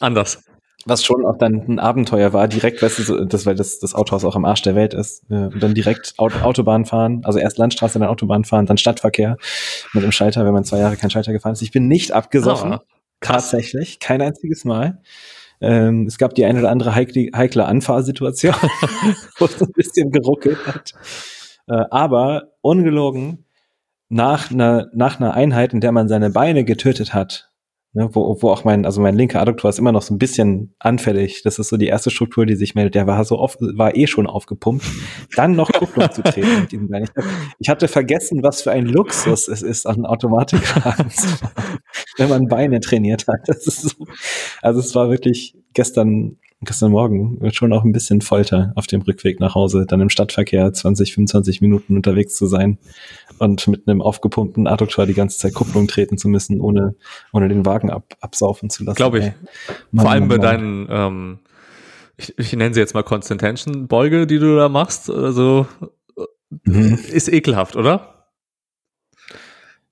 Anders 0.00 0.42
was 0.86 1.04
schon 1.04 1.26
auch 1.26 1.36
dann 1.36 1.64
ein 1.68 1.78
Abenteuer 1.78 2.32
war, 2.32 2.46
direkt, 2.46 2.80
weißt 2.80 3.08
du, 3.08 3.24
das, 3.24 3.44
weil 3.44 3.56
das, 3.56 3.80
das 3.80 3.94
Autohaus 3.94 4.24
auch 4.24 4.36
am 4.36 4.44
Arsch 4.44 4.62
der 4.62 4.76
Welt 4.76 4.94
ist, 4.94 5.24
ja, 5.28 5.46
und 5.46 5.60
dann 5.60 5.74
direkt 5.74 6.14
Auto, 6.16 6.38
Autobahn 6.38 6.84
fahren, 6.84 7.22
also 7.24 7.40
erst 7.40 7.58
Landstraße, 7.58 7.98
dann 7.98 8.08
Autobahn 8.08 8.44
fahren, 8.44 8.66
dann 8.66 8.78
Stadtverkehr 8.78 9.36
mit 9.92 10.04
dem 10.04 10.12
Schalter, 10.12 10.46
wenn 10.46 10.54
man 10.54 10.64
zwei 10.64 10.78
Jahre 10.78 10.96
kein 10.96 11.10
Schalter 11.10 11.32
gefahren 11.32 11.52
ist. 11.52 11.62
Ich 11.62 11.72
bin 11.72 11.88
nicht 11.88 12.12
abgesoffen, 12.12 12.74
oh, 12.74 12.78
tatsächlich, 13.20 13.98
kein 13.98 14.22
einziges 14.22 14.64
Mal. 14.64 15.02
Ähm, 15.60 16.06
es 16.06 16.18
gab 16.18 16.34
die 16.34 16.44
eine 16.44 16.60
oder 16.60 16.70
andere 16.70 16.94
heikle, 16.94 17.30
heikle 17.34 17.64
Anfahrsituation, 17.64 18.54
wo 19.38 19.46
es 19.46 19.60
ein 19.60 19.72
bisschen 19.72 20.12
geruckelt 20.12 20.58
hat. 20.66 20.92
Äh, 21.66 21.84
aber 21.90 22.52
ungelogen, 22.60 23.44
nach 24.08 24.52
einer, 24.52 24.88
nach 24.94 25.18
einer 25.18 25.34
Einheit, 25.34 25.72
in 25.72 25.80
der 25.80 25.90
man 25.90 26.06
seine 26.06 26.30
Beine 26.30 26.64
getötet 26.64 27.12
hat, 27.12 27.50
Ne, 27.96 28.10
wo, 28.12 28.36
wo 28.42 28.50
auch 28.50 28.62
mein, 28.64 28.84
also 28.84 29.00
mein 29.00 29.16
linker 29.16 29.40
Adduktor 29.40 29.70
ist 29.70 29.78
immer 29.78 29.90
noch 29.90 30.02
so 30.02 30.12
ein 30.12 30.18
bisschen 30.18 30.74
anfällig. 30.78 31.40
Das 31.44 31.58
ist 31.58 31.70
so 31.70 31.78
die 31.78 31.86
erste 31.86 32.10
Struktur, 32.10 32.44
die 32.44 32.54
sich 32.54 32.74
meldet. 32.74 32.94
Der 32.94 33.06
war 33.06 33.24
so 33.24 33.38
oft, 33.38 33.58
war 33.62 33.96
eh 33.96 34.06
schon 34.06 34.26
aufgepumpt. 34.26 34.84
Dann 35.34 35.56
noch 35.56 35.72
Kupplung 35.72 36.12
zu 36.12 36.22
treten 36.22 36.60
mit 36.60 36.72
diesem 36.72 36.90
Bein. 36.90 37.08
Ich 37.58 37.70
hatte 37.70 37.88
vergessen, 37.88 38.42
was 38.42 38.60
für 38.60 38.70
ein 38.70 38.84
Luxus 38.84 39.48
es 39.48 39.62
ist, 39.62 39.86
an 39.86 40.04
Automatikwagen 40.04 41.08
zu 41.10 41.26
fahren, 41.26 41.78
wenn 42.18 42.28
man 42.28 42.48
Beine 42.48 42.80
trainiert 42.80 43.26
hat. 43.28 43.40
Das 43.46 43.66
ist 43.66 43.80
so, 43.80 44.06
also 44.60 44.80
es 44.80 44.94
war 44.94 45.08
wirklich 45.08 45.56
gestern 45.72 46.36
gestern 46.62 46.90
Morgen 46.90 47.38
schon 47.52 47.72
auch 47.72 47.84
ein 47.84 47.92
bisschen 47.92 48.20
Folter 48.20 48.72
auf 48.76 48.86
dem 48.86 49.02
Rückweg 49.02 49.40
nach 49.40 49.54
Hause, 49.54 49.84
dann 49.86 50.00
im 50.00 50.08
Stadtverkehr 50.08 50.72
20, 50.72 51.14
25 51.14 51.60
Minuten 51.60 51.96
unterwegs 51.96 52.34
zu 52.34 52.46
sein 52.46 52.78
und 53.38 53.66
mit 53.68 53.88
einem 53.88 54.02
aufgepumpten 54.02 54.66
Adduktor 54.66 55.06
die 55.06 55.14
ganze 55.14 55.38
Zeit 55.38 55.54
Kupplung 55.54 55.88
treten 55.88 56.18
zu 56.18 56.28
müssen, 56.28 56.60
ohne, 56.60 56.94
ohne 57.32 57.48
den 57.48 57.64
Wagen 57.66 57.90
ab, 57.90 58.14
absaufen 58.20 58.70
zu 58.70 58.84
lassen. 58.84 58.96
Glaube 58.96 59.18
ich. 59.18 59.24
Mann, 59.90 60.04
Vor 60.04 60.10
allem 60.10 60.28
bei 60.28 60.38
deinen, 60.38 60.86
ähm, 60.90 61.38
ich, 62.16 62.38
ich 62.38 62.52
nenne 62.54 62.74
sie 62.74 62.80
jetzt 62.80 62.94
mal 62.94 63.02
Constant 63.02 63.88
Beuge, 63.88 64.26
die 64.26 64.38
du 64.38 64.56
da 64.56 64.68
machst, 64.68 65.10
also 65.10 65.66
mhm. 66.64 66.98
ist 67.10 67.28
ekelhaft, 67.28 67.76
oder? 67.76 68.28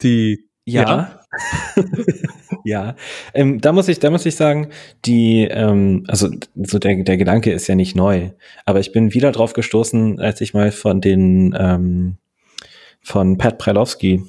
Die 0.03 0.49
ja. 0.65 0.83
ja. 0.83 1.21
ja, 2.65 2.97
ähm, 3.35 3.61
da 3.61 3.73
muss 3.73 3.89
ich, 3.89 3.99
da 3.99 4.11
muss 4.11 4.25
ich 4.25 4.37
sagen, 4.37 4.69
die, 5.05 5.47
ähm, 5.51 6.05
also 6.07 6.31
so 6.55 6.79
der, 6.79 7.03
der 7.03 7.17
Gedanke 7.17 7.53
ist 7.53 7.67
ja 7.67 7.75
nicht 7.75 7.97
neu, 7.97 8.31
aber 8.65 8.81
ich 8.81 8.93
bin 8.93 9.13
wieder 9.13 9.33
drauf 9.33 9.53
gestoßen, 9.53 10.21
als 10.21 10.41
ich 10.41 10.55
mal 10.55 10.73
von 10.73 11.01
den 11.01 11.55
ähm, 11.59 12.17
von 13.05 13.39
Pat 13.39 13.59
Prelowski, 13.59 14.25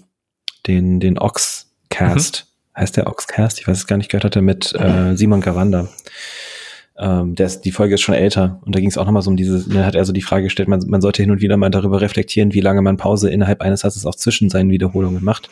den 0.68 1.00
den 1.00 1.18
Oxcast, 1.18 2.45
mhm. 2.45 2.81
heißt 2.81 2.98
der 2.98 3.07
Oxcast, 3.07 3.60
ich 3.60 3.68
weiß 3.68 3.77
es 3.77 3.88
gar 3.88 3.98
nicht, 3.98 4.10
gehört 4.10 4.25
hatte 4.25 4.42
mit 4.42 4.74
äh, 4.75 5.16
Simon 5.16 5.42
Gawanda. 5.42 5.88
Ähm, 6.98 7.36
der 7.36 7.48
ist, 7.48 7.62
die 7.62 7.72
Folge 7.72 7.95
ist 7.95 8.01
schon 8.01 8.16
älter 8.16 8.62
und 8.66 8.74
da 8.74 8.80
ging 8.80 8.88
es 8.88 8.98
auch 8.98 9.06
nochmal 9.06 9.22
so 9.22 9.30
um 9.30 9.36
diese, 9.36 9.68
da 9.68 9.83
hat 9.83 9.95
er 9.95 10.06
so 10.06 10.13
die 10.13 10.22
Frage 10.22 10.45
gestellt, 10.45 10.69
man, 10.69 10.81
man 10.88 11.01
sollte 11.01 11.24
hin 11.24 11.31
und 11.31 11.42
wieder 11.42 11.57
mal 11.57 11.69
darüber 11.69 12.00
reflektieren, 12.00 12.54
wie 12.54 12.62
lange 12.62 12.81
man 12.81 12.95
Pause 12.95 13.30
innerhalb 13.30 13.62
eines 13.62 13.81
Satzes 13.81 14.06
auch 14.06 14.16
zwischen 14.16 14.50
seinen 14.50 14.69
Wiederholungen 14.69 15.24
macht. 15.24 15.50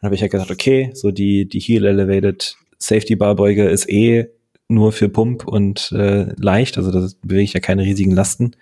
Dann 0.00 0.08
habe 0.08 0.14
ich 0.14 0.22
halt 0.22 0.32
gedacht, 0.32 0.50
okay, 0.50 0.90
so 0.94 1.10
die, 1.10 1.46
die 1.46 1.60
Heel 1.60 1.84
Elevated 1.84 2.56
Safety 2.78 3.16
Bar 3.16 3.36
Beuge 3.36 3.68
ist 3.68 3.88
eh 3.88 4.28
nur 4.72 4.92
für 4.92 5.08
Pump 5.08 5.46
und 5.46 5.92
äh, 5.92 6.32
leicht, 6.36 6.78
also 6.78 6.90
da 6.90 7.06
bewege 7.22 7.44
ich 7.44 7.52
ja 7.52 7.60
keine 7.60 7.82
riesigen 7.82 8.12
Lasten. 8.12 8.52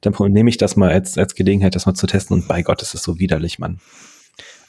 Dann 0.00 0.14
nehme 0.32 0.48
ich 0.48 0.56
das 0.56 0.76
mal 0.76 0.90
als, 0.90 1.18
als 1.18 1.34
Gelegenheit, 1.34 1.74
das 1.74 1.86
mal 1.86 1.94
zu 1.94 2.06
testen 2.06 2.34
und 2.34 2.48
bei 2.48 2.62
Gott 2.62 2.82
ist 2.82 2.94
es 2.94 3.02
so 3.02 3.18
widerlich, 3.18 3.58
Mann. 3.58 3.78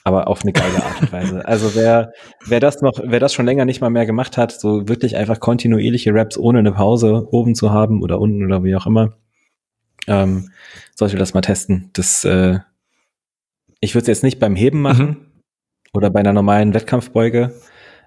Aber 0.03 0.27
auf 0.27 0.43
eine 0.43 0.53
geile 0.53 0.83
Art 0.83 1.01
und 1.01 1.11
Weise. 1.11 1.41
Also 1.45 1.75
wer, 1.75 2.13
wer 2.45 2.59
das 2.59 2.81
noch, 2.81 2.99
wer 3.03 3.19
das 3.19 3.33
schon 3.33 3.45
länger 3.45 3.65
nicht 3.65 3.81
mal 3.81 3.89
mehr 3.89 4.05
gemacht 4.05 4.37
hat, 4.37 4.51
so 4.51 4.87
wirklich 4.87 5.17
einfach 5.17 5.39
kontinuierliche 5.39 6.13
Raps 6.13 6.37
ohne 6.37 6.59
eine 6.59 6.71
Pause 6.71 7.27
oben 7.31 7.55
zu 7.55 7.71
haben 7.71 8.01
oder 8.01 8.19
unten 8.19 8.43
oder 8.43 8.63
wie 8.63 8.75
auch 8.75 8.85
immer, 8.85 9.17
ähm, 10.07 10.51
sollte 10.95 11.17
das 11.17 11.33
mal 11.33 11.41
testen. 11.41 11.89
Das, 11.93 12.23
äh, 12.23 12.59
ich 13.81 13.95
würde 13.95 14.03
es 14.03 14.07
jetzt 14.07 14.23
nicht 14.23 14.39
beim 14.39 14.55
Heben 14.55 14.81
machen, 14.81 15.07
mhm. 15.07 15.27
Oder 15.93 16.11
bei 16.11 16.19
einer 16.19 16.33
normalen 16.33 16.73
Wettkampfbeuge. 16.75 17.55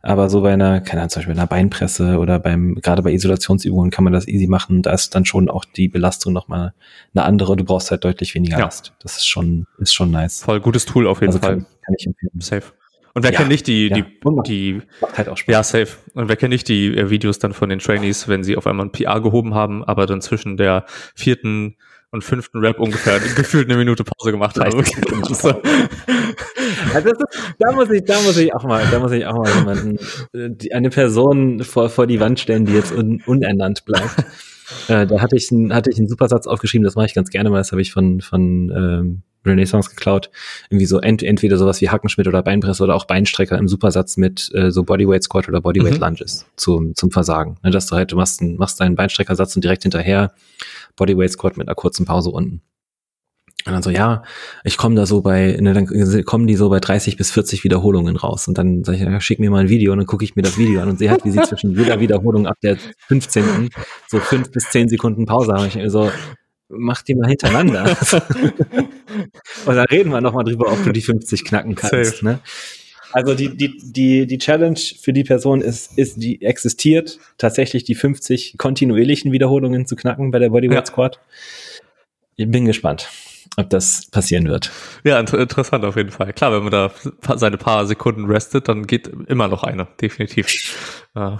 Aber 0.02 0.30
so 0.30 0.40
bei 0.40 0.52
einer, 0.52 0.80
keine 0.80 1.02
Ahnung, 1.02 1.10
zum 1.10 1.20
Beispiel 1.20 1.34
einer 1.34 1.46
Beinpresse 1.46 2.18
oder 2.18 2.38
beim, 2.38 2.76
gerade 2.76 3.02
bei 3.02 3.12
Isolationsübungen 3.12 3.90
kann 3.90 4.04
man 4.04 4.12
das 4.12 4.26
easy 4.28 4.46
machen. 4.46 4.82
Da 4.82 4.92
ist 4.92 5.14
dann 5.14 5.26
schon 5.26 5.50
auch 5.50 5.64
die 5.64 5.88
Belastung 5.88 6.32
nochmal 6.32 6.72
eine 7.14 7.24
andere. 7.24 7.56
Du 7.56 7.64
brauchst 7.64 7.90
halt 7.90 8.04
deutlich 8.04 8.34
weniger 8.34 8.58
ja. 8.58 8.64
Last. 8.64 8.94
Das 9.02 9.16
ist 9.16 9.26
schon, 9.26 9.66
ist 9.78 9.94
schon 9.94 10.10
nice. 10.10 10.42
Voll 10.42 10.60
gutes 10.60 10.86
Tool 10.86 11.06
auf 11.06 11.20
jeden 11.20 11.34
also 11.34 11.40
Fall. 11.40 11.56
Kann, 11.56 11.66
kann 11.84 11.94
ich 11.98 12.06
empfehlen. 12.06 12.40
Safe. 12.40 12.72
Und 13.12 13.24
wer 13.24 13.32
ja, 13.32 13.38
kennt 13.38 13.50
nicht 13.50 13.66
die, 13.66 13.88
ja, 13.88 13.96
die, 13.96 14.04
die, 14.46 14.82
halt 15.16 15.28
auch 15.28 15.36
Spaß. 15.36 15.52
ja, 15.52 15.62
safe. 15.62 15.98
Und 16.14 16.28
wer 16.28 16.36
kennt 16.36 16.50
nicht 16.50 16.68
die 16.68 16.96
äh, 16.96 17.10
Videos 17.10 17.38
dann 17.38 17.52
von 17.52 17.68
den 17.68 17.80
Trainees, 17.80 18.28
wenn 18.28 18.44
sie 18.44 18.56
auf 18.56 18.66
einmal 18.66 18.86
ein 18.86 18.92
PR 18.92 19.20
gehoben 19.20 19.54
haben, 19.54 19.84
aber 19.84 20.06
dann 20.06 20.20
zwischen 20.20 20.56
der 20.56 20.84
vierten 21.14 21.76
und 22.12 22.24
fünften 22.24 22.58
Rap 22.58 22.78
ungefähr 22.78 23.20
gefühlt 23.36 23.68
eine 23.68 23.78
Minute 23.78 24.04
Pause 24.04 24.32
gemacht 24.32 24.58
habe. 24.58 24.76
also 24.76 24.80
ist, 27.10 27.24
da 27.58 27.72
muss 27.72 27.90
ich, 27.90 28.04
da 28.04 28.20
muss 28.22 28.36
ich 28.36 28.54
auch 28.54 28.64
mal, 28.64 28.84
da 28.90 28.98
muss 28.98 29.12
ich 29.12 29.26
auch 29.26 29.36
mal 29.36 29.54
jemanden, 29.54 29.96
äh, 30.32 30.50
die, 30.50 30.72
eine 30.72 30.90
Person 30.90 31.62
vor, 31.62 31.88
vor 31.88 32.06
die 32.06 32.20
Wand 32.20 32.40
stellen, 32.40 32.66
die 32.66 32.74
jetzt 32.74 32.92
un, 32.92 33.22
unernannt 33.26 33.84
bleibt. 33.84 34.18
äh, 34.88 35.06
da 35.06 35.20
hatte 35.20 35.36
ich, 35.36 35.50
einen, 35.50 35.74
hatte 35.74 35.90
ich 35.90 35.98
einen 35.98 36.08
super 36.08 36.28
Satz 36.28 36.46
aufgeschrieben, 36.46 36.84
das 36.84 36.96
mache 36.96 37.06
ich 37.06 37.14
ganz 37.14 37.30
gerne 37.30 37.50
mal, 37.50 37.58
das 37.58 37.72
habe 37.72 37.82
ich 37.82 37.92
von, 37.92 38.20
von 38.20 38.72
ähm, 38.74 39.22
Renaissance 39.44 39.88
geklaut. 39.88 40.30
Irgendwie 40.68 40.86
so 40.86 40.98
ent, 40.98 41.22
entweder 41.22 41.56
sowas 41.56 41.80
wie 41.80 41.88
Hackenschmidt 41.88 42.28
oder 42.28 42.42
Beinpresse 42.42 42.82
oder 42.82 42.94
auch 42.94 43.06
Beinstrecker 43.06 43.58
im 43.58 43.68
Supersatz 43.68 44.16
mit 44.16 44.50
äh, 44.54 44.70
so 44.70 44.82
Bodyweight 44.82 45.22
Squat 45.22 45.48
oder 45.48 45.60
Bodyweight 45.60 45.94
mhm. 45.94 46.00
Lunges 46.00 46.46
zum, 46.56 46.94
zum 46.94 47.10
Versagen. 47.10 47.56
Ne, 47.62 47.70
dass 47.70 47.86
du 47.86 47.96
halt, 47.96 48.12
du 48.12 48.16
machst, 48.16 48.42
machst 48.42 48.80
deinen 48.80 48.96
Beinstreckersatz 48.96 49.56
und 49.56 49.64
direkt 49.64 49.82
hinterher 49.82 50.32
Bodyweight 51.00 51.32
Squat 51.32 51.56
mit 51.56 51.66
einer 51.66 51.74
kurzen 51.74 52.04
Pause 52.04 52.30
unten. 52.30 52.62
Und 53.66 53.72
dann 53.72 53.82
so, 53.82 53.90
ja, 53.90 54.22
ich 54.64 54.78
komme 54.78 54.94
da 54.94 55.04
so 55.04 55.20
bei, 55.20 55.56
ne, 55.60 55.74
dann 55.74 56.24
kommen 56.24 56.46
die 56.46 56.56
so 56.56 56.70
bei 56.70 56.80
30 56.80 57.16
bis 57.16 57.30
40 57.30 57.64
Wiederholungen 57.64 58.16
raus. 58.16 58.48
Und 58.48 58.56
dann 58.56 58.84
sage 58.84 58.98
ich, 58.98 59.04
ja, 59.04 59.20
schick 59.20 59.38
mir 59.38 59.50
mal 59.50 59.58
ein 59.58 59.68
Video 59.68 59.92
und 59.92 59.98
dann 59.98 60.06
gucke 60.06 60.24
ich 60.24 60.34
mir 60.34 60.42
das 60.42 60.56
Video 60.56 60.80
an 60.80 60.88
und 60.88 60.98
sehe 60.98 61.10
halt, 61.10 61.24
wie 61.24 61.30
sie 61.30 61.42
zwischen 61.42 61.76
jeder 61.76 62.00
Wiederholung 62.00 62.46
ab 62.46 62.56
der 62.62 62.78
15. 63.08 63.68
so 64.08 64.18
fünf 64.18 64.50
bis 64.50 64.70
zehn 64.70 64.88
Sekunden 64.88 65.26
Pause 65.26 65.52
haben. 65.52 65.66
Ich 65.66 65.78
so, 65.90 66.10
mach 66.68 67.02
die 67.02 67.14
mal 67.14 67.28
hintereinander. 67.28 67.84
und 69.66 69.74
da 69.74 69.82
reden 69.82 70.10
wir 70.10 70.22
nochmal 70.22 70.44
drüber, 70.44 70.72
ob 70.72 70.82
du 70.82 70.92
die 70.92 71.02
50 71.02 71.44
knacken 71.44 71.74
kannst. 71.74 72.22
Ne? 72.22 72.38
Also 73.12 73.34
die, 73.34 73.56
die, 73.56 73.76
die, 73.82 74.26
die 74.26 74.38
Challenge 74.38 74.78
für 75.00 75.12
die 75.12 75.24
Person 75.24 75.60
ist, 75.60 75.96
ist, 75.98 76.22
die 76.22 76.42
existiert, 76.42 77.18
tatsächlich 77.38 77.84
die 77.84 77.94
50 77.94 78.56
kontinuierlichen 78.58 79.32
Wiederholungen 79.32 79.86
zu 79.86 79.96
knacken 79.96 80.30
bei 80.30 80.38
der 80.38 80.50
Bodyweight 80.50 80.86
Squad. 80.86 81.20
Ich 82.36 82.50
bin 82.50 82.64
gespannt, 82.64 83.08
ob 83.56 83.68
das 83.70 84.10
passieren 84.10 84.48
wird. 84.48 84.70
Ja, 85.04 85.18
inter 85.18 85.38
interessant 85.38 85.84
auf 85.84 85.96
jeden 85.96 86.10
Fall. 86.10 86.32
Klar, 86.32 86.52
wenn 86.52 86.62
man 86.62 86.70
da 86.70 86.90
seine 87.36 87.58
paar 87.58 87.86
Sekunden 87.86 88.26
restet, 88.26 88.68
dann 88.68 88.86
geht 88.86 89.10
immer 89.26 89.48
noch 89.48 89.64
eine, 89.64 89.88
definitiv. 90.00 91.06
ja, 91.14 91.38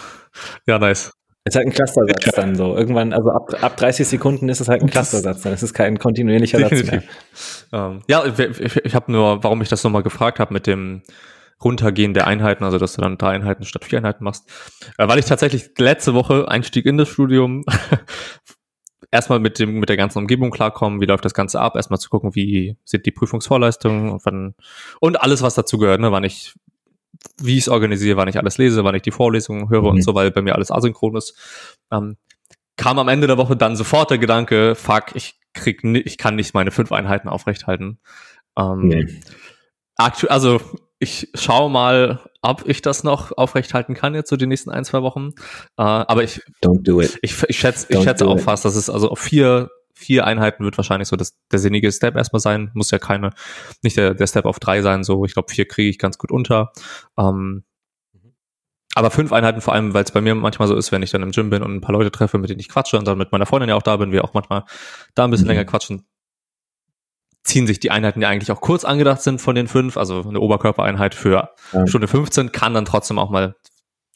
nice. 0.66 1.12
Es 1.44 1.54
ist 1.54 1.56
halt 1.56 1.68
ein 1.68 1.72
Clustersatz 1.72 2.26
ja. 2.26 2.32
dann 2.32 2.54
so. 2.54 2.76
Irgendwann, 2.76 3.14
also 3.14 3.30
ab, 3.30 3.62
ab 3.62 3.76
30 3.78 4.06
Sekunden 4.06 4.50
ist 4.50 4.60
es 4.60 4.68
halt 4.68 4.82
ein 4.82 4.90
Clustersatz, 4.90 5.40
dann 5.40 5.54
ist 5.54 5.62
es 5.62 5.72
kein 5.72 5.98
kontinuierlicher 5.98 6.58
Definitiv. 6.58 6.90
Satz 6.90 7.72
mehr. 7.72 7.90
Ähm, 7.90 8.02
ja, 8.08 8.24
ich, 8.26 8.76
ich 8.76 8.94
habe 8.94 9.10
nur, 9.10 9.42
warum 9.42 9.62
ich 9.62 9.70
das 9.70 9.82
nochmal 9.82 10.02
gefragt 10.02 10.38
habe 10.38 10.52
mit 10.52 10.66
dem 10.66 11.00
Runtergehen 11.62 12.14
der 12.14 12.26
Einheiten, 12.26 12.64
also 12.64 12.78
dass 12.78 12.94
du 12.94 13.02
dann 13.02 13.18
drei 13.18 13.30
Einheiten 13.30 13.64
statt 13.64 13.84
vier 13.84 13.98
Einheiten 13.98 14.24
machst, 14.24 14.48
äh, 14.98 15.06
weil 15.08 15.18
ich 15.18 15.26
tatsächlich 15.26 15.70
letzte 15.78 16.14
Woche 16.14 16.48
Einstieg 16.48 16.86
in 16.86 16.96
das 16.96 17.08
Studium 17.08 17.64
erstmal 19.10 19.40
mit 19.40 19.58
dem 19.58 19.80
mit 19.80 19.88
der 19.88 19.96
ganzen 19.96 20.18
Umgebung 20.18 20.50
klarkommen, 20.50 21.00
wie 21.00 21.06
läuft 21.06 21.24
das 21.24 21.34
Ganze 21.34 21.60
ab, 21.60 21.76
erstmal 21.76 21.98
zu 21.98 22.08
gucken, 22.08 22.34
wie 22.34 22.76
sind 22.84 23.06
die 23.06 23.10
Prüfungsvorleistungen 23.10 24.10
und 24.10 24.24
wann 24.24 24.54
und 25.00 25.20
alles, 25.20 25.42
was 25.42 25.54
dazu 25.54 25.78
gehört, 25.78 26.00
ne, 26.00 26.12
wann 26.12 26.24
ich 26.24 26.54
wie 27.40 27.54
ich 27.54 27.64
es 27.64 27.68
organisiere, 27.68 28.16
wann 28.16 28.28
ich 28.28 28.38
alles 28.38 28.56
lese, 28.58 28.84
wann 28.84 28.94
ich 28.94 29.02
die 29.02 29.10
Vorlesungen 29.10 29.68
höre 29.68 29.82
mhm. 29.82 29.88
und 29.88 30.02
so, 30.02 30.14
weil 30.14 30.30
bei 30.30 30.42
mir 30.42 30.54
alles 30.54 30.70
asynchron 30.70 31.16
ist, 31.16 31.36
ähm, 31.90 32.16
kam 32.76 32.98
am 32.98 33.08
Ende 33.08 33.26
der 33.26 33.36
Woche 33.36 33.56
dann 33.56 33.76
sofort 33.76 34.10
der 34.10 34.18
Gedanke, 34.18 34.74
fuck, 34.74 35.14
ich 35.14 35.38
krieg 35.52 35.84
ich 35.84 36.16
kann 36.16 36.36
nicht 36.36 36.54
meine 36.54 36.70
fünf 36.70 36.92
Einheiten 36.92 37.28
aufrechthalten. 37.28 37.98
Ähm, 38.56 38.88
nee. 38.88 39.20
Also 39.96 40.60
ich 41.00 41.30
schaue 41.34 41.70
mal, 41.70 42.20
ob 42.42 42.68
ich 42.68 42.82
das 42.82 43.02
noch 43.02 43.36
aufrechthalten 43.36 43.94
kann 43.94 44.14
jetzt 44.14 44.28
so 44.28 44.36
die 44.36 44.46
nächsten 44.46 44.70
ein, 44.70 44.84
zwei 44.84 45.02
Wochen. 45.02 45.30
Äh, 45.76 45.82
aber 45.82 46.22
ich, 46.22 46.40
Don't 46.62 46.82
do 46.82 47.00
it. 47.00 47.18
ich, 47.22 47.42
ich 47.48 47.58
schätze, 47.58 47.86
ich 47.88 48.02
schätze 48.02 48.28
auch 48.28 48.36
it. 48.36 48.42
fast, 48.42 48.64
dass 48.64 48.76
es 48.76 48.88
also 48.88 49.10
auf 49.10 49.18
vier 49.18 49.70
vier 49.92 50.26
Einheiten 50.26 50.64
wird 50.64 50.78
wahrscheinlich 50.78 51.08
so 51.08 51.16
das, 51.16 51.36
der 51.52 51.58
sinnige 51.58 51.92
Step 51.92 52.16
erstmal 52.16 52.40
sein. 52.40 52.70
Muss 52.72 52.90
ja 52.90 52.98
keine, 52.98 53.30
nicht 53.82 53.98
der, 53.98 54.14
der 54.14 54.26
Step 54.26 54.46
auf 54.46 54.58
drei 54.58 54.80
sein. 54.80 55.04
So, 55.04 55.26
ich 55.26 55.34
glaube, 55.34 55.52
vier 55.52 55.68
kriege 55.68 55.90
ich 55.90 55.98
ganz 55.98 56.16
gut 56.16 56.30
unter. 56.30 56.72
Ähm, 57.18 57.64
aber 58.94 59.10
fünf 59.10 59.32
Einheiten 59.32 59.60
vor 59.60 59.74
allem, 59.74 59.94
weil 59.94 60.04
es 60.04 60.10
bei 60.10 60.20
mir 60.20 60.34
manchmal 60.34 60.66
so 60.66 60.74
ist, 60.74 60.90
wenn 60.90 61.02
ich 61.02 61.10
dann 61.10 61.22
im 61.22 61.30
Gym 61.30 61.50
bin 61.50 61.62
und 61.62 61.74
ein 61.74 61.80
paar 61.80 61.92
Leute 61.92 62.10
treffe, 62.10 62.38
mit 62.38 62.50
denen 62.50 62.60
ich 62.60 62.68
quatsche 62.68 62.98
und 62.98 63.06
dann 63.06 63.18
mit 63.18 63.30
meiner 63.30 63.46
Freundin 63.46 63.68
ja 63.68 63.76
auch 63.76 63.82
da 63.82 63.96
bin, 63.96 64.10
wir 64.10 64.24
auch 64.24 64.34
manchmal 64.34 64.64
da 65.14 65.24
ein 65.24 65.30
bisschen 65.30 65.46
mhm. 65.46 65.50
länger 65.50 65.64
quatschen, 65.64 66.06
ziehen 67.42 67.66
sich 67.66 67.80
die 67.80 67.90
Einheiten, 67.90 68.20
die 68.20 68.26
eigentlich 68.26 68.52
auch 68.52 68.60
kurz 68.60 68.84
angedacht 68.84 69.22
sind 69.22 69.40
von 69.40 69.54
den 69.54 69.66
fünf, 69.66 69.96
also 69.96 70.22
eine 70.22 70.40
Oberkörpereinheit 70.40 71.14
für 71.14 71.50
ja. 71.72 71.86
Stunde 71.86 72.08
15, 72.08 72.52
kann 72.52 72.74
dann 72.74 72.84
trotzdem 72.84 73.18
auch 73.18 73.30
mal 73.30 73.54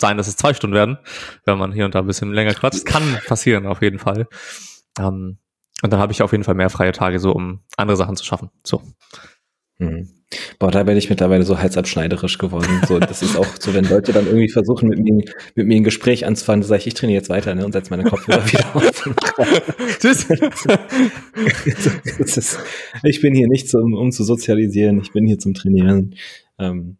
sein, 0.00 0.16
dass 0.16 0.28
es 0.28 0.36
zwei 0.36 0.54
Stunden 0.54 0.74
werden, 0.74 0.98
wenn 1.44 1.58
man 1.58 1.72
hier 1.72 1.84
und 1.84 1.94
da 1.94 2.00
ein 2.00 2.06
bisschen 2.06 2.32
länger 2.32 2.54
quatscht. 2.54 2.84
Kann 2.84 3.18
passieren, 3.26 3.66
auf 3.66 3.80
jeden 3.80 3.98
Fall. 3.98 4.26
Ähm, 4.98 5.38
und 5.82 5.92
dann 5.92 6.00
habe 6.00 6.12
ich 6.12 6.22
auf 6.22 6.32
jeden 6.32 6.44
Fall 6.44 6.54
mehr 6.54 6.70
freie 6.70 6.92
Tage, 6.92 7.18
so 7.18 7.32
um 7.32 7.60
andere 7.76 7.96
Sachen 7.96 8.16
zu 8.16 8.24
schaffen. 8.24 8.50
So. 8.64 8.82
Mhm. 9.78 10.08
Boah, 10.58 10.70
da 10.70 10.82
bin 10.82 10.96
ich 10.96 11.10
mittlerweile 11.10 11.44
so 11.44 11.58
halsabschneiderisch 11.58 12.38
geworden. 12.38 12.80
So, 12.86 12.98
das 12.98 13.22
ist 13.22 13.36
auch 13.36 13.46
so, 13.58 13.74
wenn 13.74 13.84
Leute 13.84 14.12
dann 14.12 14.26
irgendwie 14.26 14.48
versuchen, 14.48 14.88
mit 14.88 14.98
mir, 14.98 15.24
mit 15.54 15.66
mir 15.66 15.76
ein 15.76 15.84
Gespräch 15.84 16.26
anzufangen, 16.26 16.62
sage 16.62 16.80
ich, 16.80 16.86
ich 16.88 16.94
trainiere 16.94 17.18
jetzt 17.18 17.30
weiter 17.30 17.54
ne, 17.54 17.64
und 17.64 17.72
setze 17.72 17.90
meine 17.90 18.04
Kopfhörer 18.04 18.46
wieder 18.52 18.76
auf. 18.76 19.10
Tschüss. 19.98 20.26
ist, 22.36 22.58
ich 23.02 23.20
bin 23.20 23.34
hier 23.34 23.48
nicht 23.48 23.68
zum, 23.68 23.94
um 23.94 24.12
zu 24.12 24.24
sozialisieren, 24.24 25.00
ich 25.00 25.12
bin 25.12 25.26
hier 25.26 25.38
zum 25.38 25.54
Trainieren. 25.54 26.14
Ähm, 26.58 26.98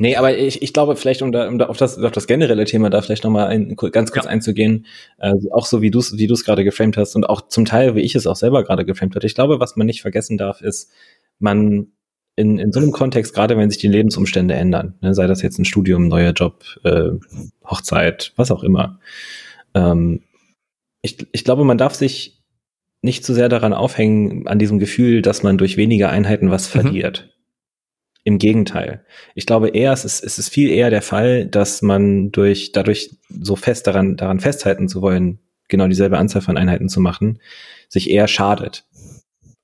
Nee, 0.00 0.16
aber 0.16 0.36
ich, 0.36 0.60
ich 0.60 0.72
glaube, 0.72 0.96
vielleicht 0.96 1.22
um 1.22 1.30
da, 1.30 1.46
um 1.46 1.56
da 1.56 1.66
auf, 1.66 1.76
das, 1.76 1.98
auf 1.98 2.10
das 2.10 2.26
generelle 2.26 2.64
Thema 2.64 2.90
da 2.90 3.00
vielleicht 3.00 3.22
nochmal 3.22 3.46
ein, 3.46 3.76
ganz 3.76 4.10
kurz 4.10 4.24
ja. 4.24 4.30
einzugehen, 4.30 4.86
äh, 5.18 5.34
auch 5.52 5.66
so 5.66 5.82
wie 5.82 5.92
du 5.92 6.00
es 6.00 6.18
wie 6.18 6.26
du's 6.26 6.44
gerade 6.44 6.64
geframed 6.64 6.96
hast 6.96 7.14
und 7.14 7.28
auch 7.28 7.46
zum 7.46 7.64
Teil, 7.64 7.94
wie 7.94 8.00
ich 8.00 8.16
es 8.16 8.26
auch 8.26 8.34
selber 8.34 8.64
gerade 8.64 8.84
geframed 8.84 9.14
hatte. 9.14 9.26
Ich 9.28 9.36
glaube, 9.36 9.60
was 9.60 9.76
man 9.76 9.86
nicht 9.86 10.02
vergessen 10.02 10.36
darf, 10.36 10.62
ist, 10.62 10.90
man 11.38 11.92
in, 12.36 12.58
in 12.58 12.72
so 12.72 12.80
einem 12.80 12.92
Kontext, 12.92 13.34
gerade 13.34 13.56
wenn 13.56 13.70
sich 13.70 13.80
die 13.80 13.88
Lebensumstände 13.88 14.54
ändern, 14.54 14.94
ne, 15.00 15.14
sei 15.14 15.26
das 15.26 15.42
jetzt 15.42 15.58
ein 15.58 15.64
Studium, 15.64 16.08
neuer 16.08 16.32
Job, 16.32 16.64
äh, 16.84 17.10
Hochzeit, 17.64 18.32
was 18.36 18.50
auch 18.50 18.62
immer, 18.62 18.98
ähm, 19.74 20.22
ich, 21.02 21.26
ich 21.32 21.44
glaube, 21.44 21.64
man 21.64 21.78
darf 21.78 21.94
sich 21.94 22.42
nicht 23.02 23.24
zu 23.24 23.34
sehr 23.34 23.50
daran 23.50 23.74
aufhängen, 23.74 24.48
an 24.48 24.58
diesem 24.58 24.78
Gefühl, 24.78 25.20
dass 25.20 25.42
man 25.42 25.58
durch 25.58 25.76
weniger 25.76 26.08
Einheiten 26.08 26.50
was 26.50 26.74
mhm. 26.74 26.80
verliert. 26.80 27.30
Im 28.26 28.38
Gegenteil. 28.38 29.04
Ich 29.34 29.44
glaube 29.44 29.68
eher, 29.68 29.92
es 29.92 30.06
ist, 30.06 30.24
es 30.24 30.38
ist 30.38 30.48
viel 30.48 30.70
eher 30.70 30.88
der 30.88 31.02
Fall, 31.02 31.44
dass 31.44 31.82
man 31.82 32.32
durch, 32.32 32.72
dadurch 32.72 33.10
so 33.28 33.54
fest 33.54 33.86
daran, 33.86 34.16
daran 34.16 34.40
festhalten 34.40 34.88
zu 34.88 35.02
wollen, 35.02 35.40
genau 35.68 35.88
dieselbe 35.88 36.16
Anzahl 36.16 36.40
von 36.40 36.56
Einheiten 36.56 36.88
zu 36.88 37.00
machen, 37.00 37.38
sich 37.90 38.08
eher 38.08 38.26
schadet 38.26 38.86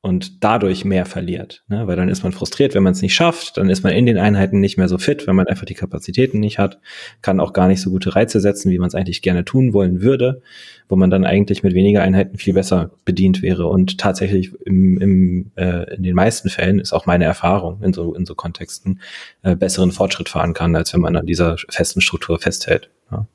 und 0.03 0.43
dadurch 0.43 0.87
mehr 0.87 1.05
verliert. 1.05 1.63
Ne? 1.69 1.87
Weil 1.87 1.97
dann 1.97 2.09
ist 2.09 2.23
man 2.23 2.33
frustriert, 2.33 2.75
wenn 2.75 2.83
man 2.83 2.93
es 2.93 3.03
nicht 3.03 3.15
schafft, 3.15 3.59
dann 3.59 3.69
ist 3.69 3.83
man 3.83 3.93
in 3.93 4.07
den 4.07 4.17
Einheiten 4.17 4.59
nicht 4.59 4.79
mehr 4.79 4.89
so 4.89 4.97
fit, 4.97 5.27
wenn 5.27 5.37
man 5.37 5.47
einfach 5.47 5.67
die 5.67 5.75
Kapazitäten 5.75 6.41
nicht 6.41 6.59
hat, 6.59 6.79
kann 7.21 7.39
auch 7.39 7.53
gar 7.53 7.69
nicht 7.69 7.83
so 7.83 7.91
gute 7.91 8.17
Reize 8.17 8.41
setzen, 8.41 8.71
wie 8.71 8.79
man 8.79 8.89
es 8.89 8.95
eigentlich 8.95 9.21
gerne 9.21 9.45
tun 9.45 9.75
wollen 9.75 10.01
würde, 10.01 10.41
wo 10.89 10.97
man 10.97 11.11
dann 11.11 11.27
eigentlich 11.27 11.63
mit 11.63 11.75
weniger 11.75 12.03
Einheiten 12.03 12.39
viel 12.39 12.55
besser 12.55 12.93
bedient 13.05 13.43
wäre. 13.43 13.67
Und 13.67 13.99
tatsächlich 13.99 14.53
im, 14.65 14.99
im, 14.99 15.51
äh, 15.57 15.95
in 15.95 16.03
den 16.03 16.15
meisten 16.15 16.49
Fällen 16.49 16.79
ist 16.79 16.95
auch 16.95 17.05
meine 17.05 17.25
Erfahrung 17.25 17.83
in 17.83 17.93
so, 17.93 18.15
in 18.15 18.25
so 18.25 18.35
Kontexten 18.35 19.01
äh, 19.43 19.55
besseren 19.55 19.93
Fortschritt 19.93 20.31
fahren 20.31 20.55
kann, 20.55 20.75
als 20.77 20.95
wenn 20.95 21.01
man 21.03 21.15
an 21.17 21.27
dieser 21.27 21.57
festen 21.69 22.01
Struktur 22.01 22.39
festhält. 22.39 22.89
Ja. 23.11 23.27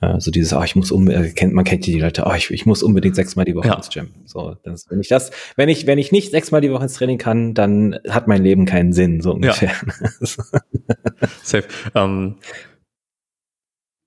Also 0.00 0.30
dieses, 0.30 0.54
oh, 0.54 0.62
ich 0.62 0.74
muss 0.76 0.90
unbedingt, 0.90 1.36
kennt, 1.36 1.52
man 1.52 1.64
kennt 1.64 1.84
die 1.84 2.00
Leute, 2.00 2.24
oh, 2.26 2.32
ich, 2.32 2.50
ich 2.50 2.64
muss 2.64 2.82
unbedingt 2.82 3.14
sechsmal 3.14 3.44
die 3.44 3.54
Woche 3.54 3.68
ja. 3.68 3.74
ins 3.74 3.90
Gym. 3.90 4.08
So, 4.24 4.56
das, 4.62 4.86
wenn 4.88 4.98
ich 4.98 5.08
das, 5.08 5.30
wenn 5.56 5.68
ich, 5.68 5.86
wenn 5.86 5.98
ich 5.98 6.10
nicht 6.10 6.30
sechsmal 6.30 6.62
die 6.62 6.72
Woche 6.72 6.84
ins 6.84 6.94
Training 6.94 7.18
kann, 7.18 7.52
dann 7.52 7.98
hat 8.08 8.26
mein 8.26 8.42
Leben 8.42 8.64
keinen 8.64 8.94
Sinn, 8.94 9.20
so 9.20 9.32
ungefähr. 9.34 9.72
Ja. 9.72 10.26
Safe. 11.42 11.64
Ähm, 11.94 12.36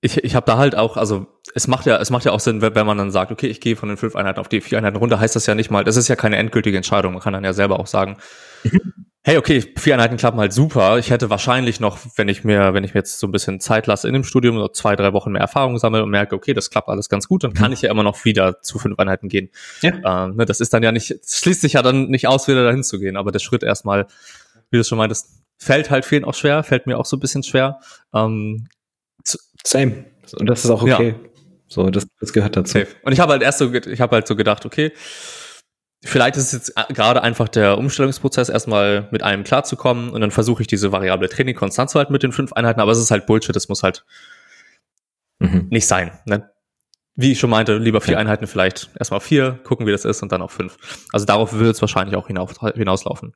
ich, 0.04 0.22
ich 0.22 0.34
habe 0.34 0.44
da 0.44 0.58
halt 0.58 0.76
auch, 0.76 0.98
also 0.98 1.26
es 1.54 1.66
macht 1.66 1.86
ja, 1.86 1.96
es 1.96 2.10
macht 2.10 2.26
ja 2.26 2.32
auch 2.32 2.40
Sinn, 2.40 2.60
wenn 2.60 2.86
man 2.86 2.98
dann 2.98 3.10
sagt, 3.10 3.32
okay, 3.32 3.46
ich 3.46 3.60
gehe 3.62 3.74
von 3.74 3.88
den 3.88 3.96
fünf 3.96 4.16
Einheiten 4.16 4.38
auf 4.38 4.48
die 4.48 4.60
vier 4.60 4.76
Einheiten 4.76 4.98
runter, 4.98 5.18
heißt 5.18 5.34
das 5.34 5.46
ja 5.46 5.54
nicht 5.54 5.70
mal, 5.70 5.82
das 5.82 5.96
ist 5.96 6.08
ja 6.08 6.14
keine 6.14 6.36
endgültige 6.36 6.76
Entscheidung. 6.76 7.14
Man 7.14 7.22
kann 7.22 7.32
dann 7.32 7.42
ja 7.42 7.54
selber 7.54 7.80
auch 7.80 7.86
sagen, 7.86 8.18
hey, 9.22 9.38
okay, 9.38 9.64
vier 9.78 9.94
Einheiten 9.94 10.18
klappen 10.18 10.38
halt 10.38 10.52
super. 10.52 10.98
Ich 10.98 11.08
hätte 11.08 11.30
wahrscheinlich 11.30 11.80
noch, 11.80 11.96
wenn 12.16 12.28
ich 12.28 12.44
mir, 12.44 12.74
wenn 12.74 12.84
ich 12.84 12.92
mir 12.92 13.00
jetzt 13.00 13.18
so 13.18 13.26
ein 13.26 13.32
bisschen 13.32 13.60
Zeit 13.60 13.86
lasse 13.86 14.06
in 14.06 14.12
dem 14.12 14.24
Studium, 14.24 14.58
so 14.58 14.68
zwei, 14.68 14.94
drei 14.94 15.14
Wochen 15.14 15.32
mehr 15.32 15.40
Erfahrung 15.40 15.78
sammle 15.78 16.02
und 16.02 16.10
merke, 16.10 16.36
okay, 16.36 16.52
das 16.52 16.68
klappt 16.68 16.90
alles 16.90 17.08
ganz 17.08 17.26
gut, 17.26 17.42
dann 17.42 17.54
kann 17.54 17.68
mhm. 17.68 17.72
ich 17.72 17.80
ja 17.80 17.90
immer 17.90 18.02
noch 18.02 18.26
wieder 18.26 18.60
zu 18.60 18.78
fünf 18.78 18.98
Einheiten 18.98 19.30
gehen. 19.30 19.48
Ja. 19.80 20.26
Ähm, 20.26 20.36
ne, 20.36 20.44
das 20.44 20.60
ist 20.60 20.74
dann 20.74 20.82
ja 20.82 20.92
nicht, 20.92 21.14
schließt 21.26 21.62
sich 21.62 21.72
ja 21.72 21.82
dann 21.82 22.08
nicht 22.08 22.28
aus, 22.28 22.46
wieder 22.46 22.62
dahin 22.62 22.84
zu 22.84 22.98
gehen. 22.98 23.16
Aber 23.16 23.32
der 23.32 23.38
Schritt 23.38 23.62
erstmal, 23.62 24.06
wie 24.70 24.76
du 24.76 24.84
schon 24.84 24.98
meintest, 24.98 25.30
fällt 25.56 25.88
halt 25.88 26.04
vielen 26.04 26.26
auch 26.26 26.34
schwer, 26.34 26.62
fällt 26.62 26.86
mir 26.86 26.98
auch 26.98 27.06
so 27.06 27.16
ein 27.16 27.20
bisschen 27.20 27.42
schwer. 27.42 27.80
Ähm, 28.12 28.68
Same. 29.66 30.04
Und 30.38 30.46
das 30.46 30.64
ist 30.64 30.70
auch 30.70 30.82
okay. 30.82 31.08
Ja. 31.10 31.30
So, 31.66 31.90
das, 31.90 32.06
das 32.20 32.32
gehört 32.32 32.56
dazu. 32.56 32.78
Safe. 32.78 32.88
Und 33.02 33.12
ich 33.12 33.20
habe 33.20 33.32
halt 33.32 33.42
erst 33.42 33.58
so, 33.58 33.72
ich 33.72 34.00
habe 34.00 34.16
halt 34.16 34.26
so 34.26 34.36
gedacht, 34.36 34.66
okay, 34.66 34.92
Vielleicht 36.06 36.36
ist 36.36 36.52
es 36.52 36.52
jetzt 36.52 36.76
äh, 36.76 36.92
gerade 36.92 37.22
einfach 37.22 37.48
der 37.48 37.78
Umstellungsprozess, 37.78 38.50
erstmal 38.50 39.08
mit 39.10 39.22
einem 39.22 39.42
klarzukommen 39.42 40.10
und 40.10 40.20
dann 40.20 40.30
versuche 40.30 40.60
ich 40.60 40.66
diese 40.66 40.92
variable 40.92 41.30
Training 41.30 41.54
konstant 41.54 41.88
zu 41.88 41.98
halten 41.98 42.12
mit 42.12 42.22
den 42.22 42.32
fünf 42.32 42.52
Einheiten, 42.52 42.80
aber 42.80 42.92
es 42.92 42.98
ist 42.98 43.10
halt 43.10 43.24
Bullshit, 43.26 43.56
das 43.56 43.70
muss 43.70 43.82
halt 43.82 44.04
mhm. 45.38 45.68
nicht 45.70 45.86
sein. 45.86 46.12
Ne? 46.26 46.50
Wie 47.16 47.32
ich 47.32 47.40
schon 47.40 47.48
meinte, 47.48 47.78
lieber 47.78 48.02
vier 48.02 48.14
ja. 48.14 48.18
Einheiten 48.18 48.46
vielleicht 48.46 48.90
erstmal 48.98 49.20
vier, 49.20 49.52
gucken, 49.64 49.86
wie 49.86 49.92
das 49.92 50.04
ist 50.04 50.22
und 50.22 50.30
dann 50.30 50.42
auf 50.42 50.52
fünf. 50.52 50.76
Also 51.12 51.24
darauf 51.24 51.54
wird 51.54 51.74
es 51.74 51.80
wahrscheinlich 51.80 52.16
auch 52.16 52.26
hinauf, 52.26 52.52
hinauslaufen. 52.74 53.34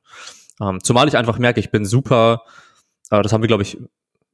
Ähm, 0.61 0.83
zumal 0.83 1.07
ich 1.07 1.17
einfach 1.17 1.39
merke, 1.39 1.59
ich 1.59 1.71
bin 1.71 1.85
super, 1.85 2.43
äh, 3.09 3.23
das 3.23 3.33
haben 3.33 3.41
wir, 3.41 3.47
glaube 3.47 3.63
ich, 3.63 3.79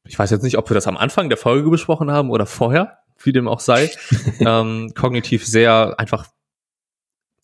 ich 0.07 0.17
weiß 0.17 0.29
jetzt 0.29 0.43
nicht, 0.43 0.57
ob 0.57 0.69
wir 0.69 0.75
das 0.75 0.87
am 0.87 0.97
Anfang 0.97 1.29
der 1.29 1.37
Folge 1.37 1.69
besprochen 1.69 2.11
haben 2.11 2.29
oder 2.29 2.45
vorher, 2.45 2.99
wie 3.21 3.33
dem 3.33 3.47
auch 3.47 3.59
sei, 3.59 3.91
ähm, 4.39 4.93
kognitiv 4.95 5.45
sehr 5.45 5.95
einfach 5.97 6.27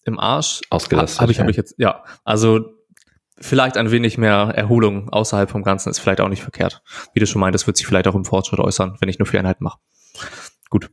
im 0.06 0.20
Arsch. 0.20 0.62
Ausgelastet. 0.70 1.22
Habe 1.22 1.32
ich, 1.32 1.40
hab 1.40 1.50
ich 1.50 1.58
jetzt, 1.58 1.76
ja. 1.78 2.04
Also 2.24 2.74
vielleicht 3.40 3.78
ein 3.78 3.92
wenig 3.92 4.18
mehr 4.18 4.54
Erholung 4.56 5.10
außerhalb 5.10 5.50
vom 5.50 5.64
Ganzen 5.64 5.90
ist 5.90 6.00
vielleicht 6.00 6.22
auch 6.22 6.30
nicht 6.30 6.44
verkehrt. 6.44 6.84
Wie 7.14 7.20
du 7.20 7.26
schon 7.26 7.42
meintest, 7.42 7.68
wird 7.68 7.78
sich 7.78 7.88
vielleicht 7.88 8.08
auch 8.08 8.16
im 8.16 8.26
Fortschritt 8.26 8.60
äußern, 8.60 8.98
wenn 9.00 9.10
ich 9.10 9.20
nur 9.20 9.26
vier 9.26 9.40
Einheiten 9.40 9.64
mache. 9.64 9.80
Gut. 10.70 10.90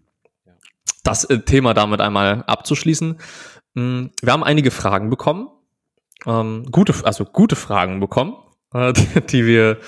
Das 1.05 1.25
äh, 1.25 1.41
Thema 1.41 1.75
damit 1.75 2.01
einmal 2.01 2.45
abzuschließen. 2.47 3.19
Hm, 3.75 4.11
wir 4.21 4.33
haben 4.33 4.45
einige 4.45 4.71
Fragen 4.71 5.11
bekommen. 5.11 5.49
Ähm, 6.27 6.67
gute, 6.71 6.95
also 7.05 7.25
gute 7.25 7.57
Fragen 7.57 8.01
bekommen, 8.01 8.37
äh, 8.73 8.93
die 9.31 9.47
wir 9.47 9.79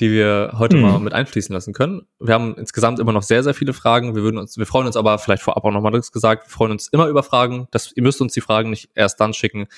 die 0.00 0.10
wir 0.10 0.54
heute 0.58 0.76
hm. 0.76 0.82
mal 0.82 0.98
mit 0.98 1.12
einfließen 1.12 1.54
lassen 1.54 1.72
können. 1.72 2.02
Wir 2.18 2.34
haben 2.34 2.56
insgesamt 2.56 2.98
immer 2.98 3.12
noch 3.12 3.22
sehr, 3.22 3.42
sehr 3.42 3.54
viele 3.54 3.72
Fragen. 3.72 4.16
Wir 4.16 4.22
würden 4.22 4.38
uns, 4.38 4.58
wir 4.58 4.66
freuen 4.66 4.86
uns 4.86 4.96
aber 4.96 5.18
vielleicht 5.18 5.42
vorab 5.42 5.64
auch 5.64 5.70
nochmal 5.70 5.92
das 5.92 6.10
gesagt, 6.10 6.46
wir 6.46 6.50
freuen 6.50 6.72
uns 6.72 6.88
immer 6.88 7.06
über 7.06 7.22
Fragen. 7.22 7.68
Das, 7.70 7.92
ihr 7.94 8.02
müsst 8.02 8.20
uns 8.20 8.32
die 8.32 8.40
Fragen 8.40 8.70
nicht 8.70 8.90
erst 8.94 9.20
dann 9.20 9.32
schicken, 9.32 9.68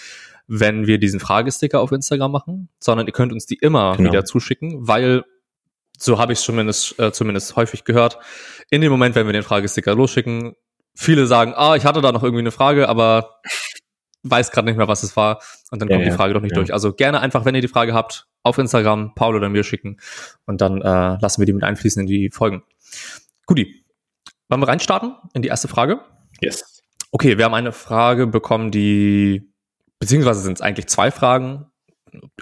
wenn 0.47 0.87
wir 0.87 0.99
diesen 0.99 1.21
Fragesticker 1.21 1.81
auf 1.81 1.93
Instagram 1.93 2.33
machen, 2.33 2.69
sondern 2.79 3.07
ihr 3.07 3.13
könnt 3.13 3.33
uns 3.33 3.47
die 3.47 3.57
immer 3.57 3.97
genau. 3.97 4.11
wieder 4.11 4.25
zuschicken, 4.25 4.87
weil 4.89 5.25
so 5.99 6.19
habe 6.19 6.33
ich 6.33 6.39
es 6.39 6.45
zumindest, 6.45 6.99
äh, 6.99 7.13
zumindest 7.13 7.57
häufig 7.57 7.85
gehört. 7.85 8.19
In 8.71 8.81
dem 8.81 8.93
Moment, 8.93 9.15
wenn 9.15 9.27
wir 9.27 9.33
den 9.33 9.43
Fragesticker 9.43 9.95
losschicken, 9.95 10.55
viele 10.95 11.27
sagen, 11.27 11.53
ah, 11.57 11.77
ich 11.77 11.85
hatte 11.85 12.01
da 12.01 12.13
noch 12.13 12.23
irgendwie 12.23 12.41
eine 12.41 12.51
Frage, 12.51 12.89
aber 12.89 13.41
weiß 14.23 14.51
gerade 14.51 14.67
nicht 14.67 14.77
mehr, 14.77 14.89
was 14.89 15.03
es 15.03 15.17
war. 15.17 15.41
Und 15.71 15.81
dann 15.81 15.89
ja, 15.89 15.97
kommt 15.97 16.07
die 16.07 16.13
Frage 16.13 16.31
ja, 16.31 16.35
doch 16.35 16.43
nicht 16.43 16.53
ja. 16.53 16.57
durch. 16.57 16.73
Also 16.73 16.93
gerne 16.93 17.21
einfach, 17.21 17.45
wenn 17.45 17.55
ihr 17.55 17.61
die 17.61 17.69
Frage 17.69 17.95
habt, 17.95 18.27
auf 18.47 18.59
Instagram 18.59 19.15
Paul 19.15 19.37
oder 19.37 19.49
mir 19.49 19.65
schicken 19.65 19.99
und 20.47 20.61
dann 20.61 20.81
äh, 20.81 21.19
lassen 21.21 21.41
wir 21.41 21.47
die 21.47 21.53
mit 21.53 21.65
einfließen 21.65 22.01
in 22.01 22.07
die 22.07 22.31
Folgen. 22.31 22.63
Guti. 23.47 23.85
Wollen 24.49 24.63
wir 24.63 24.69
reinstarten 24.69 25.15
in 25.35 25.43
die 25.43 25.49
erste 25.49 25.69
Frage? 25.69 26.01
Yes. 26.41 26.83
Okay, 27.11 27.39
wir 27.39 27.45
haben 27.45 27.55
eine 27.55 27.73
Frage 27.73 28.27
bekommen, 28.27 28.71
die, 28.71 29.51
beziehungsweise 29.99 30.41
sind 30.41 30.59
es 30.59 30.61
eigentlich 30.61 30.87
zwei 30.87 31.11
Fragen. 31.11 31.67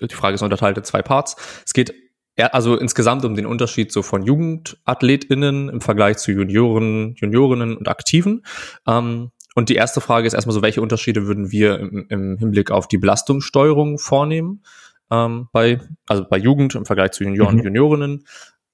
Die 0.00 0.14
Frage 0.14 0.34
ist 0.34 0.42
unterteilt 0.42 0.76
in 0.76 0.84
zwei 0.84 1.02
Parts. 1.02 1.36
Es 1.64 1.72
geht 1.72 1.94
also 2.36 2.76
insgesamt 2.76 3.24
um 3.24 3.36
den 3.36 3.46
Unterschied 3.46 3.92
so 3.92 4.02
von 4.02 4.24
JugendathletInnen 4.24 5.68
im 5.68 5.80
Vergleich 5.80 6.18
zu 6.18 6.32
Junioren, 6.32 7.14
Juniorinnen 7.14 7.76
und 7.76 7.88
Aktiven. 7.88 8.44
Ähm, 8.86 9.30
und 9.54 9.68
die 9.68 9.76
erste 9.76 10.00
Frage 10.00 10.26
ist 10.26 10.34
erstmal 10.34 10.54
so, 10.54 10.62
welche 10.62 10.82
Unterschiede 10.82 11.26
würden 11.26 11.52
wir 11.52 11.78
im, 11.78 12.06
im 12.08 12.38
Hinblick 12.38 12.70
auf 12.70 12.88
die 12.88 12.98
Belastungssteuerung 12.98 13.98
vornehmen? 13.98 14.64
Ähm, 15.10 15.48
bei, 15.52 15.80
also 16.06 16.24
bei 16.28 16.38
Jugend 16.38 16.74
im 16.74 16.86
Vergleich 16.86 17.12
zu 17.12 17.24
Junioren 17.24 17.54
mhm. 17.54 17.60
und 17.60 17.64
Juniorinnen. 17.66 18.26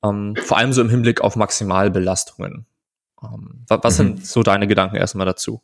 Ähm, 0.03 0.37
vor 0.37 0.59
allem 0.59 0.73
so 0.73 0.81
im 0.81 0.89
Hinblick 0.89 1.21
auf 1.21 1.37
Maximalbelastungen. 1.37 2.67
Ähm, 3.23 3.65
was, 3.69 3.81
was 3.83 3.99
mhm. 3.99 4.05
sind 4.05 4.27
so 4.27 4.43
deine 4.43 4.67
Gedanken 4.67 4.97
erstmal 4.97 5.27
dazu? 5.27 5.63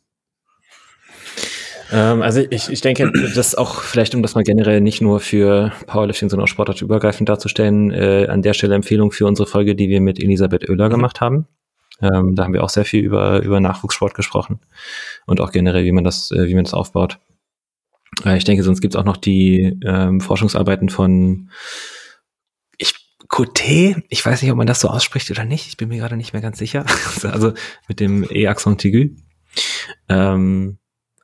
Ähm, 1.91 2.21
also 2.21 2.41
ich, 2.49 2.69
ich 2.69 2.81
denke, 2.81 3.11
das 3.35 3.55
auch 3.55 3.81
vielleicht, 3.81 4.13
um 4.13 4.21
das 4.21 4.35
mal 4.35 4.43
generell 4.43 4.81
nicht 4.81 5.01
nur 5.01 5.19
für 5.19 5.71
Powerlifting, 5.87 6.29
sondern 6.29 6.43
auch 6.43 6.49
sportartübergreifend 6.49 7.29
darzustellen, 7.29 7.91
äh, 7.91 8.27
an 8.27 8.41
der 8.41 8.53
Stelle 8.53 8.75
Empfehlung 8.75 9.11
für 9.11 9.25
unsere 9.25 9.47
Folge, 9.47 9.75
die 9.75 9.89
wir 9.89 10.01
mit 10.01 10.19
Elisabeth 10.19 10.69
Oehler 10.69 10.87
mhm. 10.87 10.93
gemacht 10.93 11.21
haben. 11.21 11.47
Ähm, 12.01 12.35
da 12.35 12.43
haben 12.43 12.53
wir 12.53 12.63
auch 12.63 12.69
sehr 12.69 12.85
viel 12.85 13.03
über, 13.03 13.41
über 13.41 13.59
Nachwuchssport 13.59 14.13
gesprochen 14.13 14.59
und 15.25 15.41
auch 15.41 15.51
generell, 15.51 15.83
wie 15.83 15.91
man 15.91 16.03
das, 16.03 16.31
äh, 16.31 16.47
wie 16.47 16.55
man 16.55 16.65
das 16.65 16.73
aufbaut. 16.73 17.19
Äh, 18.25 18.37
ich 18.37 18.43
denke, 18.43 18.63
sonst 18.63 18.81
gibt 18.81 18.95
es 18.95 18.99
auch 18.99 19.05
noch 19.05 19.17
die 19.17 19.77
ähm, 19.83 20.21
Forschungsarbeiten 20.21 20.89
von 20.89 21.49
ich 22.77 22.93
Coté, 23.29 24.03
ich 24.09 24.25
weiß 24.25 24.41
nicht, 24.41 24.51
ob 24.51 24.57
man 24.57 24.67
das 24.67 24.79
so 24.79 24.89
ausspricht 24.89 25.29
oder 25.31 25.45
nicht, 25.45 25.67
ich 25.67 25.77
bin 25.77 25.89
mir 25.89 25.97
gerade 25.97 26.17
nicht 26.17 26.33
mehr 26.33 26.41
ganz 26.41 26.57
sicher. 26.57 26.85
also 27.23 27.53
mit 27.87 27.99
dem 27.99 28.25
E-Accent 28.29 28.85
aigu. 28.85 29.09
Ähm, 30.09 30.77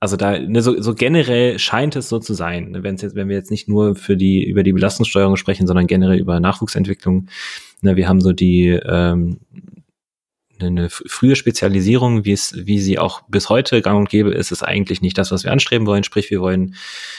also 0.03 0.17
da 0.17 0.37
ne, 0.37 0.61
so, 0.61 0.81
so 0.81 0.95
generell 0.95 1.57
scheint 1.59 1.95
es 1.95 2.09
so 2.09 2.19
zu 2.19 2.33
sein, 2.33 2.71
ne, 2.71 2.83
wenn 2.83 2.97
jetzt, 2.97 3.15
wenn 3.15 3.29
wir 3.29 3.37
jetzt 3.37 3.51
nicht 3.51 3.69
nur 3.69 3.95
für 3.95 4.17
die 4.17 4.43
über 4.43 4.61
die 4.63 4.73
Belastungssteuerung 4.73 5.37
sprechen, 5.37 5.65
sondern 5.65 5.87
generell 5.87 6.19
über 6.19 6.41
Nachwuchsentwicklung. 6.41 7.27
Ne, 7.81 7.95
wir 7.95 8.09
haben 8.09 8.19
so 8.19 8.33
die 8.33 8.67
ähm, 8.67 9.39
eine 10.59 10.89
frühe 10.89 11.35
Spezialisierung, 11.35 12.25
wie 12.25 12.31
es, 12.31 12.53
wie 12.55 12.79
sie 12.79 12.99
auch 12.99 13.21
bis 13.27 13.49
heute 13.49 13.81
gang 13.81 13.99
und 13.99 14.09
gäbe 14.09 14.31
ist, 14.31 14.51
ist 14.51 14.63
eigentlich 14.63 15.01
nicht 15.01 15.17
das, 15.17 15.31
was 15.31 15.43
wir 15.43 15.51
anstreben 15.51 15.87
wollen. 15.87 16.03
Sprich, 16.03 16.29
wir 16.29 16.41
wollen 16.41 16.75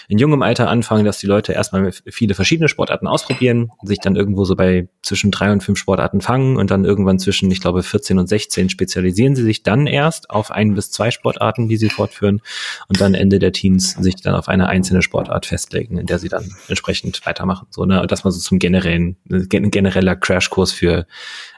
in 0.09 0.19
jungem 0.19 0.43
Alter 0.43 0.69
anfangen, 0.69 1.05
dass 1.05 1.19
die 1.19 1.27
Leute 1.27 1.53
erstmal 1.53 1.91
viele 1.93 2.35
verschiedene 2.35 2.69
Sportarten 2.69 3.07
ausprobieren, 3.07 3.71
sich 3.83 3.99
dann 3.99 4.17
irgendwo 4.17 4.45
so 4.45 4.57
bei 4.57 4.89
zwischen 5.03 5.31
drei 5.31 5.53
und 5.53 5.63
fünf 5.63 5.79
Sportarten 5.79 6.21
fangen 6.21 6.57
und 6.57 6.71
dann 6.71 6.85
irgendwann 6.85 7.19
zwischen, 7.19 7.51
ich 7.51 7.61
glaube, 7.61 7.83
14 7.83 8.19
und 8.19 8.29
16 8.29 8.71
spezialisieren 8.71 9.35
sie 9.35 9.43
sich 9.43 9.63
dann 9.63 9.87
erst 9.87 10.31
auf 10.31 10.51
ein 10.51 10.75
bis 10.75 10.91
zwei 10.91 11.11
Sportarten, 11.11 11.69
die 11.69 11.77
sie 11.77 11.91
fortführen 11.91 12.41
und 12.89 13.01
dann 13.01 13.15
Ende 13.15 13.39
der 13.39 13.53
Teens 13.53 13.93
sich 13.93 14.17
dann 14.17 14.35
auf 14.35 14.49
eine 14.49 14.69
einzelne 14.69 15.03
Sportart 15.03 15.47
festlegen, 15.47 15.99
in 15.99 16.07
der 16.07 16.19
sie 16.19 16.29
dann 16.29 16.55
entsprechend 16.69 17.25
weitermachen. 17.27 17.67
So, 17.71 17.85
ne, 17.85 18.07
das 18.07 18.25
mal 18.25 18.31
so 18.31 18.41
zum 18.41 18.59
generellen, 18.59 19.17
genereller 19.27 20.17
Crashkurs 20.17 20.73
für 20.73 21.07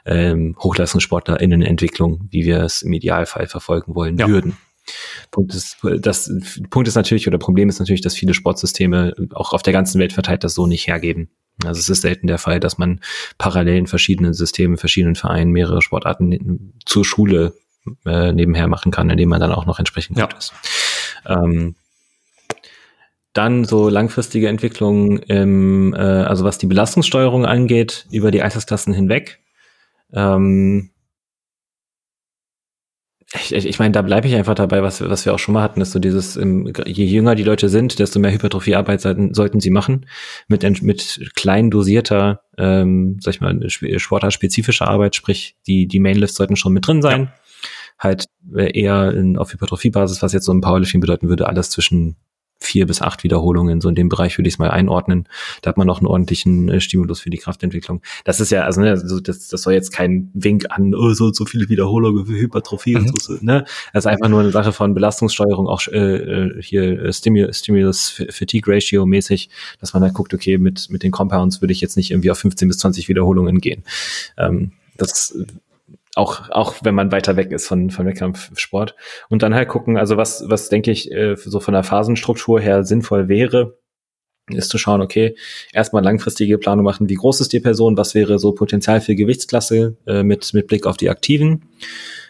ähm, 0.05 0.55
HochleistungssportlerInnen 0.59 1.61
Entwicklung, 1.67 2.27
wie 2.31 2.45
wir 2.45 2.63
es 2.63 2.81
im 2.81 2.93
Idealfall 2.93 3.47
verfolgen 3.47 3.95
wollen 3.95 4.17
ja. 4.17 4.27
würden. 4.27 4.57
Punkt 5.31 5.53
ist, 5.53 5.77
das, 5.99 6.31
Punkt 6.69 6.87
ist 6.87 6.95
natürlich, 6.95 7.27
oder 7.27 7.37
Problem 7.37 7.69
ist 7.69 7.79
natürlich, 7.79 8.01
dass 8.01 8.15
viele 8.15 8.33
Sportsysteme 8.33 9.13
auch 9.33 9.53
auf 9.53 9.61
der 9.61 9.73
ganzen 9.73 9.99
Welt 9.99 10.13
verteilt 10.13 10.43
das 10.43 10.53
so 10.53 10.65
nicht 10.65 10.87
hergeben. 10.87 11.29
Also 11.65 11.79
es 11.79 11.89
ist 11.89 12.01
selten 12.01 12.27
der 12.27 12.37
Fall, 12.37 12.59
dass 12.59 12.77
man 12.77 13.01
parallel 13.37 13.77
in 13.77 13.87
verschiedenen 13.87 14.33
Systemen, 14.33 14.77
verschiedenen 14.77 15.15
Vereinen 15.15 15.51
mehrere 15.51 15.81
Sportarten 15.81 16.73
zur 16.85 17.03
Schule 17.03 17.53
äh, 18.05 18.31
nebenher 18.31 18.67
machen 18.67 18.91
kann, 18.91 19.09
indem 19.09 19.29
man 19.29 19.39
dann 19.39 19.51
auch 19.51 19.65
noch 19.65 19.79
entsprechend 19.79 20.17
ja. 20.17 20.25
gut 20.25 20.37
ist. 20.37 20.53
Ähm, 21.25 21.75
dann 23.33 23.65
so 23.65 23.89
langfristige 23.89 24.47
Entwicklungen, 24.47 25.19
im, 25.19 25.93
äh, 25.93 25.97
also 25.97 26.43
was 26.43 26.57
die 26.57 26.65
Belastungssteuerung 26.65 27.45
angeht, 27.45 28.07
über 28.11 28.31
die 28.31 28.41
Altersklassen 28.41 28.93
hinweg. 28.93 29.39
Ähm, 30.11 30.89
ich, 33.39 33.53
ich 33.53 33.79
meine, 33.79 33.91
da 33.91 34.01
bleibe 34.01 34.27
ich 34.27 34.35
einfach 34.35 34.55
dabei, 34.55 34.83
was, 34.83 35.01
was 35.01 35.25
wir 35.25 35.33
auch 35.33 35.39
schon 35.39 35.53
mal 35.53 35.61
hatten, 35.61 35.81
ist 35.81 35.91
so 35.91 35.99
dieses, 35.99 36.35
je 36.35 37.05
jünger 37.05 37.35
die 37.35 37.43
Leute 37.43 37.69
sind, 37.69 37.99
desto 37.99 38.19
mehr 38.19 38.31
Hypertrophiearbeit 38.31 39.01
sollten, 39.01 39.33
sollten 39.33 39.59
sie 39.59 39.71
machen. 39.71 40.05
Mit, 40.47 40.63
mit 40.81 41.31
klein 41.35 41.69
dosierter, 41.69 42.41
ähm, 42.57 43.17
sag 43.19 43.35
ich 43.35 43.41
mal, 43.41 43.59
sportartspezifischer 43.69 44.87
Arbeit, 44.87 45.15
sprich, 45.15 45.55
die, 45.67 45.87
die 45.87 45.99
Mainlifts 45.99 46.37
sollten 46.37 46.55
schon 46.55 46.73
mit 46.73 46.87
drin 46.87 47.01
sein. 47.01 47.23
Ja. 47.23 47.33
Halt 47.99 48.25
äh, 48.55 48.79
eher 48.79 49.13
in, 49.13 49.37
auf 49.37 49.53
Hypertrophiebasis, 49.53 50.21
was 50.21 50.33
jetzt 50.33 50.45
so 50.45 50.53
ein 50.53 50.61
Powerlifting 50.61 51.01
bedeuten 51.01 51.29
würde, 51.29 51.47
alles 51.47 51.69
zwischen 51.69 52.15
vier 52.59 52.85
bis 52.87 53.01
acht 53.01 53.23
Wiederholungen, 53.23 53.81
so 53.81 53.89
in 53.89 53.95
dem 53.95 54.09
Bereich 54.09 54.37
würde 54.37 54.47
ich 54.47 54.55
es 54.55 54.59
mal 54.59 54.71
einordnen. 54.71 55.27
Da 55.61 55.69
hat 55.69 55.77
man 55.77 55.87
noch 55.87 55.99
einen 55.99 56.07
ordentlichen 56.07 56.69
äh, 56.69 56.81
Stimulus 56.81 57.19
für 57.19 57.29
die 57.29 57.37
Kraftentwicklung. 57.37 58.01
Das 58.25 58.39
ist 58.39 58.51
ja, 58.51 58.63
also 58.63 58.81
ne, 58.81 58.89
also 58.89 59.19
das, 59.19 59.47
das 59.47 59.61
soll 59.61 59.73
jetzt 59.73 59.91
kein 59.91 60.29
Wink 60.33 60.65
an, 60.69 60.93
oh, 60.95 61.13
so 61.13 61.31
so 61.31 61.45
viele 61.45 61.69
Wiederholungen 61.69 62.25
für 62.25 62.33
Hypertrophie 62.33 62.95
mhm. 62.95 63.09
und 63.11 63.21
so, 63.21 63.37
ne? 63.41 63.65
Das 63.93 64.05
ist 64.05 64.07
einfach 64.07 64.29
nur 64.29 64.41
eine 64.41 64.51
Sache 64.51 64.73
von 64.73 64.93
Belastungssteuerung, 64.93 65.67
auch 65.67 65.87
äh, 65.87 65.97
äh 65.97 66.61
hier 66.61 67.03
äh, 67.03 67.13
Stimulus, 67.13 67.59
Stimulus 67.59 68.21
Fatigue 68.29 68.73
Ratio 68.73 69.05
mäßig, 69.05 69.49
dass 69.79 69.93
man 69.93 70.01
da 70.01 70.09
guckt, 70.09 70.33
okay, 70.33 70.57
mit, 70.57 70.89
mit 70.89 71.03
den 71.03 71.11
Compounds 71.11 71.61
würde 71.61 71.73
ich 71.73 71.81
jetzt 71.81 71.97
nicht 71.97 72.11
irgendwie 72.11 72.31
auf 72.31 72.39
15 72.39 72.67
bis 72.67 72.79
20 72.79 73.07
Wiederholungen 73.09 73.59
gehen. 73.59 73.83
Ähm, 74.37 74.71
das 74.97 75.37
auch, 76.17 76.49
auch 76.49 76.75
wenn 76.81 76.95
man 76.95 77.11
weiter 77.11 77.35
weg 77.35 77.51
ist 77.51 77.67
von, 77.67 77.89
von 77.91 78.05
Wettkampfsport. 78.05 78.95
Und 79.29 79.43
dann 79.43 79.53
halt 79.53 79.69
gucken, 79.69 79.97
also 79.97 80.17
was, 80.17 80.43
was 80.47 80.69
denke 80.69 80.91
ich, 80.91 81.11
äh, 81.11 81.35
so 81.35 81.59
von 81.59 81.73
der 81.73 81.83
Phasenstruktur 81.83 82.59
her 82.59 82.83
sinnvoll 82.83 83.27
wäre, 83.27 83.77
ist 84.49 84.69
zu 84.69 84.77
schauen, 84.77 85.01
okay, 85.01 85.35
erstmal 85.73 86.03
langfristige 86.03 86.57
Planung 86.57 86.85
machen, 86.85 87.09
wie 87.09 87.15
groß 87.15 87.41
ist 87.41 87.53
die 87.53 87.59
Person, 87.59 87.97
was 87.97 88.15
wäre 88.15 88.39
so 88.39 88.53
Potenzial 88.53 89.01
für 89.01 89.15
Gewichtsklasse 89.15 89.97
äh, 90.07 90.23
mit, 90.23 90.53
mit 90.53 90.67
Blick 90.67 90.85
auf 90.87 90.97
die 90.97 91.09
Aktiven. 91.09 91.65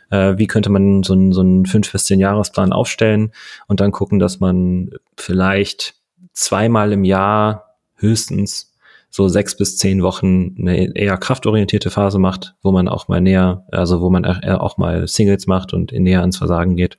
Äh, 0.10 0.38
wie 0.38 0.48
könnte 0.48 0.70
man 0.70 1.04
so 1.04 1.14
einen 1.14 1.32
so 1.32 1.42
einen 1.42 1.66
fünf 1.66 1.92
bis 1.92 2.06
zehn 2.06 2.20
Jahresplan 2.20 2.74
aufstellen 2.74 3.32
und 3.68 3.80
dann 3.80 3.92
gucken, 3.92 4.20
dass 4.20 4.40
man 4.40 4.90
vielleicht 5.16 5.96
zweimal 6.34 6.92
im 6.92 7.04
Jahr 7.04 7.78
höchstens 7.96 8.74
so 9.10 9.28
sechs 9.28 9.56
bis 9.56 9.78
zehn 9.78 10.04
Wochen 10.04 10.56
eine 10.60 10.96
eher 10.96 11.18
kraftorientierte 11.18 11.90
Phase 11.90 12.20
macht, 12.20 12.56
wo 12.62 12.72
man 12.72 12.88
auch 12.88 13.08
mal 13.08 13.22
näher, 13.22 13.66
also 13.72 14.02
wo 14.02 14.10
man 14.10 14.26
auch 14.26 14.78
mal 14.78 15.08
Singles 15.08 15.48
macht 15.48 15.74
und 15.74 15.92
näher 15.92 16.22
ans 16.22 16.38
Versagen 16.38 16.76
geht, 16.76 16.98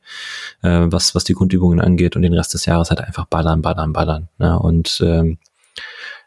äh, 0.63 0.87
was, 0.87 1.15
was 1.15 1.25
die 1.25 1.35
Grundübungen 1.35 1.81
angeht 1.81 2.17
und 2.17 2.23
den 2.23 2.35
Rest 2.35 2.55
des 2.55 2.67
Jahres 2.67 2.91
halt 2.91 3.01
einfach 3.01 3.27
ballern, 3.27 3.63
ballern, 3.63 3.93
ballern. 3.93 4.29
Ne? 4.39 4.59
Und 4.59 5.03
ähm, 5.05 5.39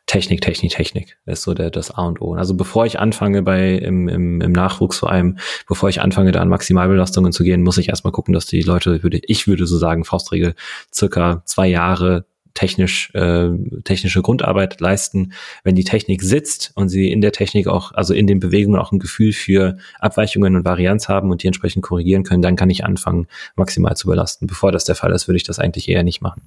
Technik, 0.07 0.41
Technik, 0.41 0.71
Technik 0.71 1.17
ist 1.25 1.43
so 1.43 1.53
der, 1.53 1.69
das 1.69 1.91
A 1.91 2.05
und 2.05 2.21
O. 2.21 2.33
Also 2.33 2.55
bevor 2.55 2.85
ich 2.85 2.99
anfange 2.99 3.43
bei 3.43 3.75
im, 3.75 4.09
im, 4.09 4.41
im 4.41 4.51
Nachwuchs 4.51 4.99
vor 4.99 5.09
allem, 5.09 5.37
bevor 5.67 5.87
ich 5.89 6.01
anfange, 6.01 6.31
da 6.31 6.41
an 6.41 6.49
Maximalbelastungen 6.49 7.31
zu 7.31 7.43
gehen, 7.43 7.63
muss 7.63 7.77
ich 7.77 7.89
erstmal 7.89 8.11
gucken, 8.11 8.33
dass 8.33 8.45
die 8.45 8.61
Leute, 8.61 9.03
würde, 9.03 9.21
ich 9.23 9.47
würde 9.47 9.65
so 9.67 9.77
sagen, 9.77 10.03
Faustregel, 10.03 10.55
circa 10.93 11.43
zwei 11.45 11.67
Jahre 11.67 12.25
technisch 12.53 13.11
äh, 13.13 13.49
technische 13.83 14.21
Grundarbeit 14.21 14.79
leisten. 14.79 15.33
Wenn 15.63 15.75
die 15.75 15.83
Technik 15.83 16.21
sitzt 16.21 16.71
und 16.75 16.89
sie 16.89 17.11
in 17.11 17.21
der 17.21 17.31
Technik 17.31 17.67
auch, 17.67 17.91
also 17.93 18.13
in 18.13 18.27
den 18.27 18.39
Bewegungen 18.39 18.79
auch 18.79 18.91
ein 18.91 18.99
Gefühl 18.99 19.33
für 19.33 19.77
Abweichungen 19.99 20.55
und 20.55 20.65
Varianz 20.65 21.07
haben 21.09 21.31
und 21.31 21.43
die 21.43 21.47
entsprechend 21.47 21.83
korrigieren 21.83 22.23
können, 22.23 22.41
dann 22.41 22.55
kann 22.55 22.69
ich 22.69 22.83
anfangen, 22.83 23.27
maximal 23.55 23.95
zu 23.95 24.07
belasten. 24.07 24.47
Bevor 24.47 24.71
das 24.71 24.85
der 24.85 24.95
Fall 24.95 25.11
ist, 25.11 25.27
würde 25.27 25.37
ich 25.37 25.43
das 25.43 25.59
eigentlich 25.59 25.89
eher 25.89 26.03
nicht 26.03 26.21
machen. 26.21 26.41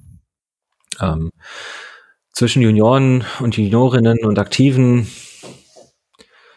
Ähm, 1.01 1.31
zwischen 2.31 2.61
Junioren 2.61 3.23
und 3.39 3.57
Juniorinnen 3.57 4.25
und 4.25 4.39
Aktiven 4.39 5.07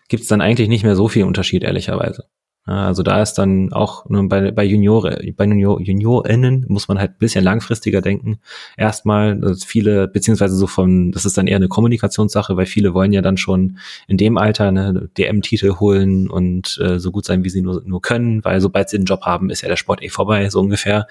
gibt 0.09 0.23
es 0.23 0.29
dann 0.29 0.41
eigentlich 0.41 0.69
nicht 0.69 0.85
mehr 0.85 0.97
so 0.97 1.09
viel 1.09 1.25
Unterschied, 1.25 1.63
ehrlicherweise. 1.63 2.25
Also 2.69 3.03
da 3.03 3.23
ist 3.23 3.35
dann 3.35 3.73
auch 3.73 4.05
bei, 4.07 4.51
bei 4.51 4.63
Juniore, 4.63 5.33
bei 5.35 5.47
Junior, 5.47 5.81
JuniorInnen 5.81 6.67
muss 6.69 6.87
man 6.87 6.99
halt 6.99 7.13
ein 7.13 7.19
bisschen 7.19 7.43
langfristiger 7.43 8.03
denken. 8.03 8.41
Erstmal, 8.77 9.41
dass 9.41 9.65
viele, 9.65 10.07
beziehungsweise 10.07 10.55
so 10.55 10.67
von, 10.67 11.11
das 11.11 11.25
ist 11.25 11.39
dann 11.39 11.47
eher 11.47 11.57
eine 11.57 11.69
Kommunikationssache, 11.69 12.59
weil 12.59 12.67
viele 12.67 12.93
wollen 12.93 13.15
ja 13.15 13.23
dann 13.23 13.39
schon 13.39 13.79
in 14.07 14.19
dem 14.19 14.37
Alter 14.37 14.69
eine 14.69 15.09
DM-Titel 15.17 15.77
holen 15.81 16.29
und 16.29 16.79
äh, 16.83 16.99
so 16.99 17.11
gut 17.11 17.25
sein, 17.25 17.43
wie 17.43 17.49
sie 17.49 17.63
nur, 17.63 17.83
nur 17.87 18.03
können, 18.03 18.45
weil 18.45 18.61
sobald 18.61 18.91
sie 18.91 18.99
einen 18.99 19.07
Job 19.07 19.23
haben, 19.23 19.49
ist 19.49 19.63
ja 19.63 19.69
der 19.71 19.77
Sport 19.77 20.03
eh 20.03 20.11
vorbei, 20.11 20.51
so 20.51 20.61
ungefähr. 20.61 21.07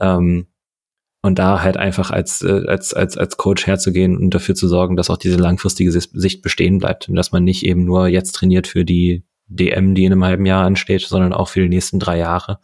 Ähm, 0.00 0.46
und 1.20 1.38
da 1.38 1.62
halt 1.62 1.76
einfach 1.76 2.10
als, 2.10 2.40
äh, 2.40 2.64
als, 2.66 2.94
als, 2.94 3.18
als 3.18 3.36
Coach 3.36 3.66
herzugehen 3.66 4.16
und 4.16 4.30
dafür 4.30 4.54
zu 4.54 4.68
sorgen, 4.68 4.96
dass 4.96 5.10
auch 5.10 5.18
diese 5.18 5.36
langfristige 5.36 5.92
Sicht 5.92 6.40
bestehen 6.40 6.78
bleibt 6.78 7.10
und 7.10 7.14
dass 7.14 7.30
man 7.30 7.44
nicht 7.44 7.66
eben 7.66 7.84
nur 7.84 8.08
jetzt 8.08 8.32
trainiert 8.32 8.66
für 8.66 8.86
die 8.86 9.22
DM, 9.56 9.94
die 9.94 10.04
in 10.04 10.12
einem 10.12 10.24
halben 10.24 10.46
Jahr 10.46 10.64
ansteht, 10.64 11.02
sondern 11.02 11.32
auch 11.32 11.48
für 11.48 11.60
die 11.60 11.68
nächsten 11.68 11.98
drei 11.98 12.18
Jahre 12.18 12.58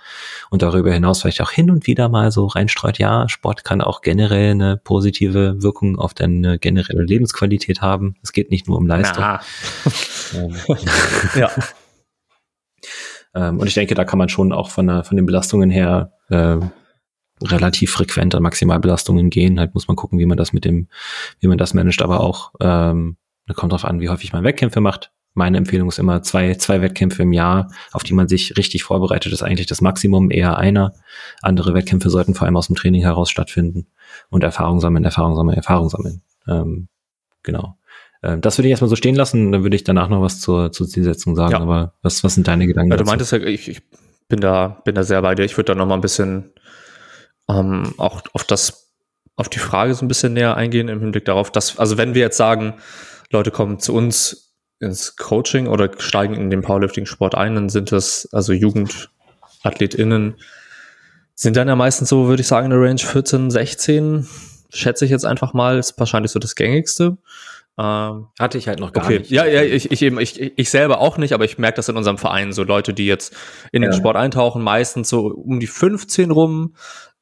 und 0.51 0.63
darüber 0.63 0.93
hinaus 0.93 1.23
vielleicht 1.23 1.41
auch 1.41 1.51
hin 1.51 1.71
und 1.71 1.87
wieder 1.87 2.09
mal 2.09 2.31
so 2.31 2.47
reinstreut, 2.47 2.99
ja, 2.99 3.29
Sport 3.29 3.65
kann 3.65 3.81
auch 3.81 4.01
generell 4.01 4.53
eine 4.53 4.77
positive 4.77 5.63
Wirkung 5.63 5.99
auf 5.99 6.15
deine 6.15 6.59
generelle 6.59 7.05
Lebensqualität 7.05 7.81
haben. 7.81 8.17
Es 8.23 8.33
geht 8.33 8.51
nicht 8.51 8.69
nur 8.69 8.79
um 8.79 8.87
Leistung. 8.87 9.25
Ähm, 10.35 10.55
ja. 11.35 11.51
Ähm, 13.35 13.59
und 13.59 13.67
ich 13.67 13.75
denke, 13.75 13.95
da 13.95 14.05
kann 14.05 14.19
man 14.19 14.29
schon 14.29 14.53
auch 14.53 14.71
von, 14.71 14.87
der, 14.87 15.05
von 15.05 15.17
den 15.17 15.27
Belastungen 15.27 15.71
her 15.71 16.13
äh, 16.29 16.57
relativ 17.43 17.93
frequent 17.93 18.35
an 18.35 18.43
Maximalbelastungen 18.43 19.31
gehen. 19.31 19.61
Halt 19.61 19.75
muss 19.75 19.89
man 19.89 19.97
gucken, 19.97 20.19
wie 20.19 20.27
man 20.27 20.37
das 20.37 20.53
mit 20.53 20.65
dem, 20.65 20.89
wie 21.41 21.47
man 21.47 21.59
das 21.59 21.75
managt, 21.75 22.03
aber 22.03 22.21
auch 22.21 22.53
ähm, 22.61 23.17
kommt 23.55 23.73
drauf 23.73 23.85
an, 23.85 24.01
wie 24.01 24.09
häufig 24.09 24.33
man 24.33 24.45
Wettkämpfe 24.45 24.81
macht. 24.81 25.13
Meine 25.39 25.57
Empfehlung 25.57 25.89
ist 25.89 26.01
immer 26.01 26.21
zwei, 26.23 26.55
zwei 26.57 26.83
Wettkämpfe 26.83 27.23
im 27.23 27.33
Jahr, 27.33 27.71
auf 27.93 28.03
die 28.03 28.13
man 28.13 28.27
sich 28.27 28.57
richtig 28.57 28.83
vorbereitet, 28.83 29.33
ist 29.33 29.45
eigentlich 29.45 29.69
das 29.69 29.81
Maximum, 29.81 30.33
eher 30.33 30.59
einer. 30.59 30.93
Andere 31.43 31.75
Wettkämpfe 31.75 32.11
sollten 32.11 32.35
vor 32.35 32.47
allem 32.47 32.57
aus 32.57 32.67
dem 32.67 32.75
Training 32.75 33.03
heraus 33.03 33.31
stattfinden 33.31 33.87
und 34.31 34.43
Erfahrung 34.43 34.81
sammeln, 34.81 35.05
Erfahrung 35.05 35.37
sammeln, 35.37 35.57
Erfahrung 35.57 35.89
sammeln. 35.89 36.23
Ähm, 36.49 36.89
genau. 37.45 37.79
Ähm, 38.23 38.41
das 38.41 38.59
würde 38.59 38.67
ich 38.67 38.73
erstmal 38.73 38.89
so 38.89 38.97
stehen 38.97 39.15
lassen, 39.15 39.53
dann 39.53 39.63
würde 39.63 39.77
ich 39.77 39.85
danach 39.85 40.09
noch 40.09 40.23
was 40.23 40.41
zur, 40.41 40.73
zur 40.73 40.89
Zielsetzung 40.89 41.37
sagen. 41.37 41.53
Ja. 41.53 41.61
Aber 41.61 41.95
was, 42.03 42.25
was 42.25 42.35
sind 42.35 42.49
deine 42.49 42.67
Gedanken? 42.67 42.91
Ja, 42.91 42.97
du 42.97 43.05
dazu? 43.05 43.11
meintest 43.11 43.31
ja, 43.31 43.39
ich, 43.39 43.69
ich 43.69 43.83
bin 44.29 44.41
da, 44.41 44.81
bin 44.85 44.97
da 44.97 45.05
sehr 45.05 45.23
bei 45.23 45.37
dir. 45.37 45.45
Ich 45.45 45.57
würde 45.57 45.73
da 45.73 45.75
noch 45.77 45.87
mal 45.87 45.95
ein 45.95 46.01
bisschen 46.01 46.51
ähm, 47.49 47.95
auch 47.97 48.23
auf 48.33 48.43
das, 48.43 48.93
auf 49.37 49.49
die 49.49 49.61
Frage 49.61 49.95
so 49.95 50.05
ein 50.05 50.09
bisschen 50.09 50.33
näher 50.33 50.57
eingehen 50.57 50.89
im 50.89 50.99
Hinblick 50.99 51.27
darauf, 51.27 51.53
dass, 51.53 51.79
also 51.79 51.97
wenn 51.97 52.15
wir 52.15 52.23
jetzt 52.23 52.37
sagen, 52.37 52.75
Leute 53.31 53.53
kommen 53.53 53.79
zu 53.79 53.95
uns 53.95 54.48
ins 54.81 55.17
Coaching 55.17 55.67
oder 55.67 55.91
steigen 55.99 56.35
in 56.35 56.51
den 56.51 56.63
Powerlifting-Sport 56.63 57.35
ein, 57.35 57.55
dann 57.55 57.69
sind 57.69 57.93
das 57.93 58.29
also 58.33 58.53
JugendathletInnen, 58.53 60.37
sind 61.35 61.57
dann 61.57 61.69
ja 61.69 61.77
meistens 61.77 62.09
so, 62.09 62.29
würde 62.29 62.41
ich 62.41 62.49
sagen, 62.49 62.67
in 62.67 62.71
der 62.71 62.81
Range 62.81 63.01
14, 63.01 63.51
16, 63.51 64.27
schätze 64.71 65.05
ich 65.05 65.11
jetzt 65.11 65.25
einfach 65.25 65.55
mal, 65.55 65.79
ist 65.79 65.99
wahrscheinlich 65.99 66.33
so 66.33 66.39
das 66.39 66.55
gängigste. 66.55 67.19
Ähm, 67.79 68.27
Hatte 68.39 68.59
ich 68.59 68.67
halt 68.67 68.81
noch 68.81 68.93
gar 68.93 69.05
okay. 69.05 69.21
nicht. 69.21 69.31
Ja, 69.31 69.47
ja, 69.47 69.63
ich, 69.63 69.93
ich 69.93 70.03
eben, 70.03 70.19
ich, 70.19 70.59
ich 70.59 70.69
selber 70.69 71.01
auch 71.01 71.17
nicht, 71.17 71.33
aber 71.33 71.45
ich 71.45 71.59
merke 71.59 71.77
das 71.77 71.89
in 71.89 71.97
unserem 71.97 72.19
Verein, 72.19 72.53
so 72.53 72.65
Leute, 72.65 72.93
die 72.93 73.07
jetzt 73.07 73.37
in 73.71 73.83
ja. 73.83 73.89
den 73.89 73.97
Sport 73.97 74.17
eintauchen, 74.17 74.63
meistens 74.63 75.09
so 75.09 75.29
um 75.29 75.61
die 75.61 75.69
15 75.69 76.33
rum, 76.33 76.75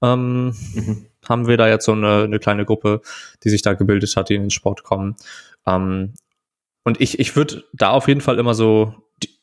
ähm, 0.02 0.54
mhm. 0.72 1.06
haben 1.28 1.46
wir 1.46 1.58
da 1.58 1.68
jetzt 1.68 1.84
so 1.84 1.92
eine, 1.92 2.22
eine 2.22 2.38
kleine 2.38 2.64
Gruppe, 2.64 3.02
die 3.44 3.50
sich 3.50 3.60
da 3.60 3.74
gebildet 3.74 4.16
hat, 4.16 4.30
die 4.30 4.34
in 4.34 4.44
den 4.44 4.50
Sport 4.50 4.82
kommen. 4.82 5.16
Ähm, 5.66 6.14
und 6.86 7.00
ich, 7.00 7.18
ich 7.18 7.34
würde 7.34 7.64
da 7.72 7.90
auf 7.90 8.06
jeden 8.06 8.20
Fall 8.20 8.38
immer 8.38 8.54
so, 8.54 8.94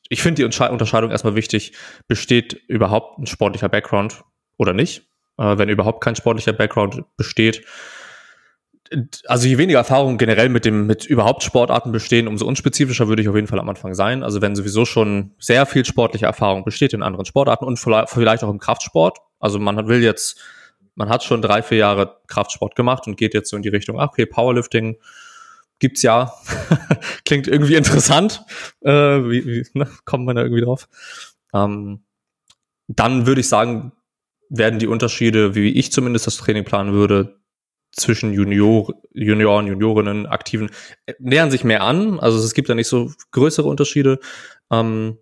ich 0.07 0.21
finde 0.21 0.35
die 0.35 0.45
Unterscheidung 0.45 1.11
erstmal 1.11 1.35
wichtig, 1.35 1.73
besteht 2.07 2.53
überhaupt 2.69 3.19
ein 3.19 3.25
sportlicher 3.25 3.67
Background 3.67 4.23
oder 4.57 4.71
nicht? 4.71 5.09
Äh, 5.37 5.57
wenn 5.57 5.67
überhaupt 5.67 6.01
kein 6.01 6.15
sportlicher 6.15 6.53
Background 6.53 7.03
besteht, 7.17 7.65
also 9.27 9.45
je 9.45 9.57
weniger 9.57 9.79
Erfahrung 9.79 10.17
generell 10.17 10.47
mit 10.47 10.63
dem, 10.63 10.87
mit 10.87 11.03
überhaupt 11.05 11.43
Sportarten 11.43 11.91
bestehen, 11.91 12.29
umso 12.29 12.45
unspezifischer 12.45 13.09
würde 13.09 13.21
ich 13.21 13.27
auf 13.27 13.35
jeden 13.35 13.47
Fall 13.47 13.59
am 13.59 13.67
Anfang 13.67 13.93
sein. 13.93 14.23
Also 14.23 14.41
wenn 14.41 14.55
sowieso 14.55 14.85
schon 14.85 15.31
sehr 15.37 15.65
viel 15.65 15.83
sportliche 15.83 16.27
Erfahrung 16.27 16.63
besteht 16.63 16.93
in 16.93 17.03
anderen 17.03 17.25
Sportarten 17.25 17.65
und 17.65 17.77
vielleicht 17.77 18.45
auch 18.45 18.49
im 18.49 18.59
Kraftsport. 18.59 19.17
Also 19.41 19.59
man 19.59 19.89
will 19.89 20.01
jetzt, 20.01 20.39
man 20.95 21.09
hat 21.09 21.25
schon 21.25 21.41
drei, 21.41 21.61
vier 21.61 21.79
Jahre 21.79 22.21
Kraftsport 22.27 22.77
gemacht 22.77 23.05
und 23.05 23.17
geht 23.17 23.33
jetzt 23.33 23.49
so 23.49 23.57
in 23.57 23.63
die 23.63 23.69
Richtung, 23.69 23.99
okay, 23.99 24.25
Powerlifting 24.25 24.95
gibt's 25.83 26.01
ja. 26.01 26.33
Klingt 27.25 27.49
irgendwie 27.49 27.75
interessant. 27.75 28.45
Äh, 28.79 28.89
wie, 28.91 29.45
wie 29.45 29.65
ne, 29.73 29.89
kommt 30.05 30.25
man 30.25 30.37
da 30.37 30.43
irgendwie 30.43 30.63
drauf? 30.63 30.87
Ähm, 31.53 32.05
dann 32.87 33.27
würde 33.27 33.41
ich 33.41 33.49
sagen, 33.49 33.91
werden 34.47 34.79
die 34.79 34.87
Unterschiede, 34.87 35.55
wie 35.55 35.73
ich 35.73 35.91
zumindest 35.91 36.25
das 36.25 36.37
Training 36.37 36.63
planen 36.63 36.93
würde, 36.93 37.41
zwischen 37.91 38.31
Junior, 38.31 38.93
Junioren, 39.11 39.67
Juniorinnen, 39.67 40.25
Aktiven, 40.25 40.71
äh, 41.05 41.15
nähern 41.19 41.51
sich 41.51 41.65
mehr 41.65 41.83
an. 41.83 42.17
Also 42.17 42.39
es 42.39 42.53
gibt 42.53 42.69
da 42.69 42.75
nicht 42.75 42.87
so 42.87 43.11
größere 43.31 43.67
Unterschiede. 43.67 44.19
Ähm, 44.71 45.17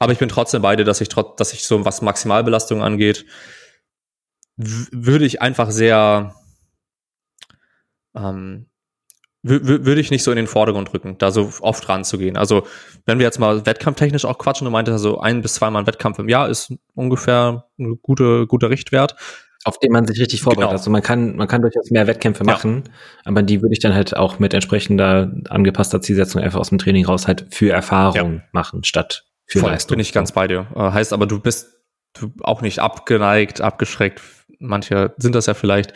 aber 0.00 0.12
ich 0.12 0.18
bin 0.18 0.28
trotzdem 0.28 0.60
beide, 0.60 0.84
dass 0.84 1.00
ich 1.00 1.08
trotz, 1.08 1.36
dass 1.36 1.54
ich 1.54 1.64
so 1.64 1.82
was 1.86 2.02
Maximalbelastung 2.02 2.82
angeht, 2.82 3.24
würde 4.56 5.24
ich 5.24 5.40
einfach 5.40 5.70
sehr 5.70 6.34
ähm, 8.14 8.66
würde 9.46 10.00
ich 10.00 10.10
nicht 10.10 10.22
so 10.22 10.30
in 10.30 10.36
den 10.36 10.46
Vordergrund 10.46 10.94
rücken, 10.94 11.16
da 11.18 11.30
so 11.30 11.50
oft 11.60 11.86
ranzugehen. 11.88 12.38
Also 12.38 12.66
wenn 13.04 13.18
wir 13.18 13.24
jetzt 13.24 13.38
mal 13.38 13.66
wettkampftechnisch 13.66 14.24
auch 14.24 14.38
quatschen, 14.38 14.64
du 14.64 14.70
meintest 14.70 14.94
also 14.94 15.20
ein 15.20 15.42
bis 15.42 15.54
zweimal 15.54 15.82
ein 15.82 15.86
Wettkampf 15.86 16.18
im 16.18 16.30
Jahr 16.30 16.48
ist 16.48 16.72
ungefähr 16.94 17.66
ein 17.78 17.98
gute, 18.00 18.46
guter 18.46 18.70
Richtwert. 18.70 19.16
Auf 19.66 19.78
den 19.78 19.92
man 19.92 20.06
sich 20.06 20.18
richtig 20.20 20.42
vorbereitet. 20.42 20.70
Genau. 20.70 20.78
Also 20.78 20.90
man 20.90 21.02
kann, 21.02 21.36
man 21.36 21.48
kann 21.48 21.62
durchaus 21.62 21.90
mehr 21.90 22.06
Wettkämpfe 22.06 22.44
machen, 22.44 22.84
ja. 22.86 22.92
aber 23.24 23.42
die 23.42 23.62
würde 23.62 23.72
ich 23.72 23.80
dann 23.80 23.94
halt 23.94 24.16
auch 24.16 24.38
mit 24.38 24.52
entsprechender 24.52 25.32
angepasster 25.48 26.00
Zielsetzung 26.00 26.42
einfach 26.42 26.60
aus 26.60 26.68
dem 26.70 26.78
Training 26.78 27.06
raus 27.06 27.26
halt 27.26 27.46
für 27.50 27.70
Erfahrung 27.70 28.34
ja. 28.34 28.42
machen, 28.52 28.84
statt 28.84 29.24
für 29.46 29.60
Voll, 29.60 29.70
Leistung. 29.70 29.96
Bin 29.96 30.00
ich 30.00 30.12
ganz 30.12 30.32
bei 30.32 30.48
dir. 30.48 30.66
Äh, 30.74 30.90
heißt 30.90 31.12
aber, 31.12 31.26
du 31.26 31.38
bist 31.38 31.68
auch 32.42 32.62
nicht 32.62 32.78
abgeneigt, 32.78 33.60
abgeschreckt 33.60 34.20
manche 34.58 35.14
sind 35.16 35.34
das 35.34 35.46
ja 35.46 35.54
vielleicht, 35.54 35.92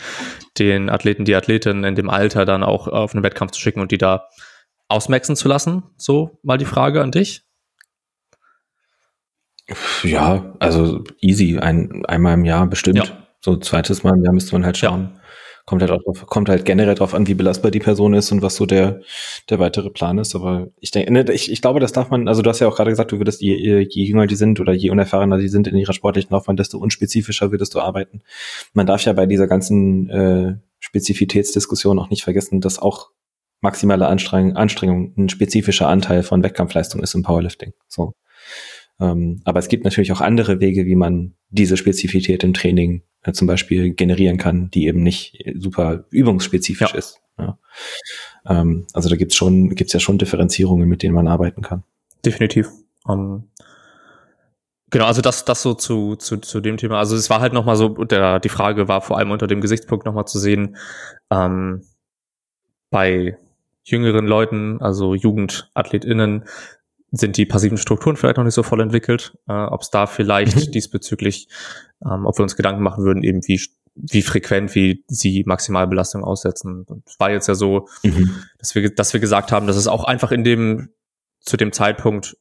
den 0.59 0.91
Athleten, 0.91 1.25
die 1.25 1.35
Athletinnen 1.35 1.85
in 1.85 1.95
dem 1.95 2.11
Alter 2.11 2.45
dann 2.45 2.63
auch 2.63 2.89
auf 2.89 3.15
einen 3.15 3.23
Wettkampf 3.23 3.53
zu 3.53 3.61
schicken 3.61 3.81
und 3.81 3.91
die 3.93 3.99
da 3.99 4.29
ausmaxen 4.89 5.37
zu 5.37 5.49
lassen? 5.49 5.83
So 5.97 6.39
mal 6.43 6.59
die 6.59 6.65
Frage 6.65 7.03
an 7.03 7.11
dich. 7.11 7.45
Ja, 10.03 10.55
also 10.61 11.05
easy, 11.21 11.59
ein, 11.59 12.05
einmal 12.07 12.35
im 12.35 12.45
Jahr 12.45 12.67
bestimmt. 12.67 12.99
Ja. 12.99 13.05
So 13.41 13.57
zweites 13.57 14.03
Mal 14.03 14.15
im 14.17 14.25
Jahr 14.25 14.33
müsste 14.33 14.53
man 14.53 14.65
halt 14.65 14.79
schauen. 14.79 15.18
Kommt 15.69 15.83
halt 15.83 15.91
drauf, 15.91 16.25
kommt 16.25 16.49
halt 16.49 16.65
generell 16.65 16.95
drauf 16.95 17.13
an, 17.13 17.27
wie 17.27 17.35
belastbar 17.35 17.71
die 17.71 17.79
Person 17.79 18.15
ist 18.15 18.33
und 18.33 18.41
was 18.41 18.57
so 18.57 18.65
der, 18.65 19.03
der 19.51 19.59
weitere 19.59 19.91
Plan 19.91 20.17
ist. 20.17 20.35
Aber 20.35 20.69
ich 20.81 20.93
denke, 20.93 21.13
ne, 21.13 21.31
ich, 21.31 21.53
ich 21.53 21.61
glaube, 21.61 21.79
das 21.79 21.93
darf 21.93 22.09
man, 22.09 22.27
also 22.27 22.41
du 22.41 22.49
hast 22.49 22.61
ja 22.61 22.69
auch 22.69 22.75
gerade 22.75 22.89
gesagt, 22.89 23.13
du 23.13 23.19
würdest, 23.19 23.43
je, 23.43 23.87
je 23.87 24.05
jünger 24.05 24.27
die 24.27 24.35
sind 24.35 24.61
oder 24.61 24.73
je 24.73 24.89
unerfahrener 24.89 25.37
die 25.37 25.49
sind 25.49 25.67
in 25.67 25.77
ihrer 25.77 25.93
sportlichen 25.93 26.31
Laufbahn, 26.31 26.57
desto 26.57 26.79
unspezifischer 26.79 27.51
würdest 27.51 27.75
du 27.75 27.81
arbeiten. 27.81 28.23
Man 28.73 28.87
darf 28.87 29.05
ja 29.05 29.13
bei 29.13 29.27
dieser 29.27 29.47
ganzen 29.47 30.09
äh, 30.09 30.55
Spezifitätsdiskussion 30.79 31.99
auch 31.99 32.09
nicht 32.09 32.25
vergessen, 32.25 32.63
dass 32.63 32.79
auch 32.79 33.11
maximale 33.61 34.07
Anstrengung, 34.07 34.57
Anstrengung 34.57 35.13
ein 35.19 35.29
spezifischer 35.29 35.87
Anteil 35.87 36.23
von 36.23 36.43
Wettkampfleistung 36.43 37.03
ist 37.03 37.15
im 37.15 37.25
Powerlifting. 37.25 37.75
So. 37.89 38.15
Ähm, 39.01 39.43
aber 39.45 39.59
es 39.59 39.69
gibt 39.69 39.85
natürlich 39.85 40.13
auch 40.13 40.23
andere 40.23 40.61
Wege, 40.61 40.87
wie 40.87 40.97
man 40.97 41.35
diese 41.51 41.77
Spezifität 41.77 42.43
im 42.43 42.55
Training 42.55 43.03
äh, 43.29 43.33
zum 43.33 43.47
Beispiel 43.47 43.95
generieren 43.95 44.39
kann, 44.39 44.71
die 44.71 44.87
eben 44.87 45.03
nicht 45.03 45.45
super 45.57 46.05
übungsspezifisch 46.11 46.93
ja. 46.93 46.99
ist. 46.99 47.21
Ja. 47.39 47.59
Ähm, 48.47 48.87
also 48.93 49.09
da 49.09 49.17
gibt's 49.17 49.37
schon, 49.37 49.75
gibt's 49.75 49.93
ja 49.93 50.01
schon 50.01 50.19
Differenzierungen, 50.19 50.89
mit 50.89 51.03
denen 51.03 51.15
man 51.15 51.29
arbeiten 51.29 51.63
kann. 51.63 51.85
Definitiv. 52.25 52.69
Um, 53.05 53.19
ähm, 53.19 53.43
genau, 54.91 55.07
also 55.07 55.21
das, 55.21 55.45
das 55.45 55.63
so 55.63 55.75
zu, 55.75 56.17
zu, 56.17 56.39
zu 56.39 56.61
dem 56.61 56.77
Thema. 56.77 56.99
Also 56.99 57.17
es 57.17 57.31
war 57.31 57.41
halt 57.41 57.53
nochmal 57.53 57.77
so, 57.77 57.89
der, 58.05 58.41
die 58.41 58.49
Frage 58.49 58.89
war 58.89 59.01
vor 59.01 59.19
allem 59.19 59.31
unter 59.31 59.47
dem 59.47 59.61
Gesichtspunkt 59.61 60.07
nochmal 60.07 60.27
zu 60.27 60.39
sehen, 60.39 60.77
ähm, 61.31 61.83
bei 62.91 63.37
jüngeren 63.85 64.27
Leuten, 64.27 64.81
also 64.81 65.15
JugendathletInnen, 65.15 66.45
sind 67.11 67.37
die 67.39 67.47
passiven 67.47 67.79
Strukturen 67.79 68.17
vielleicht 68.17 68.37
noch 68.37 68.45
nicht 68.45 68.55
so 68.55 68.63
voll 68.63 68.81
entwickelt, 68.81 69.35
äh, 69.49 69.53
ob 69.53 69.81
es 69.81 69.91
da 69.91 70.07
vielleicht 70.07 70.57
mhm. 70.57 70.73
diesbezüglich, 70.73 71.49
ähm, 72.05 72.27
ob 72.27 72.39
wir 72.39 72.43
uns 72.43 72.57
Gedanken 72.57 72.83
machen 72.83 73.05
würden, 73.05 73.23
eben 73.23 73.41
wie, 73.47 73.61
wie 73.95 74.23
frequent, 74.23 74.75
wie 74.75 75.05
sie 75.09 75.45
Maximalbelastung 75.47 76.25
aussetzen. 76.25 76.85
Und 76.85 77.07
es 77.07 77.19
war 77.19 77.31
jetzt 77.31 77.49
ja 77.49 77.55
so, 77.55 77.89
mhm. 78.03 78.35
dass 78.59 78.75
wir, 78.75 78.95
dass 78.95 79.13
wir 79.13 79.21
gesagt 79.21 79.53
haben, 79.53 79.67
dass 79.67 79.77
es 79.77 79.89
auch 79.89 80.05
einfach 80.05 80.33
in 80.33 80.45
dem, 80.45 80.91
zu 81.41 81.57
dem 81.57 81.73
Zeitpunkt 81.73 82.37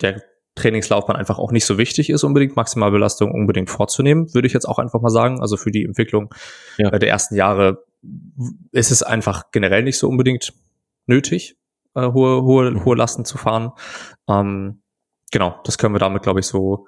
der 0.00 0.22
Trainingslaufbahn 0.54 1.16
einfach 1.16 1.38
auch 1.38 1.52
nicht 1.52 1.64
so 1.66 1.78
wichtig 1.78 2.10
ist, 2.10 2.24
unbedingt 2.24 2.56
Maximalbelastung 2.56 3.30
unbedingt 3.30 3.70
vorzunehmen, 3.70 4.34
würde 4.34 4.46
ich 4.46 4.52
jetzt 4.52 4.68
auch 4.68 4.78
einfach 4.78 5.00
mal 5.00 5.10
sagen. 5.10 5.40
Also 5.40 5.56
für 5.56 5.70
die 5.70 5.84
Entwicklung 5.84 6.34
ja. 6.78 6.90
der 6.90 7.08
ersten 7.08 7.36
Jahre 7.36 7.84
ist 8.72 8.90
es 8.90 9.02
einfach 9.02 9.50
generell 9.52 9.82
nicht 9.82 9.98
so 9.98 10.08
unbedingt 10.08 10.52
nötig 11.06 11.56
äh, 11.94 12.12
hohe, 12.12 12.42
hohe, 12.42 12.84
hohe 12.84 12.96
Lasten 12.96 13.24
zu 13.24 13.38
fahren. 13.38 13.72
Ähm, 14.28 14.82
genau, 15.30 15.58
das 15.64 15.78
können 15.78 15.94
wir 15.94 15.98
damit, 15.98 16.22
glaube 16.22 16.40
ich, 16.40 16.46
so, 16.46 16.86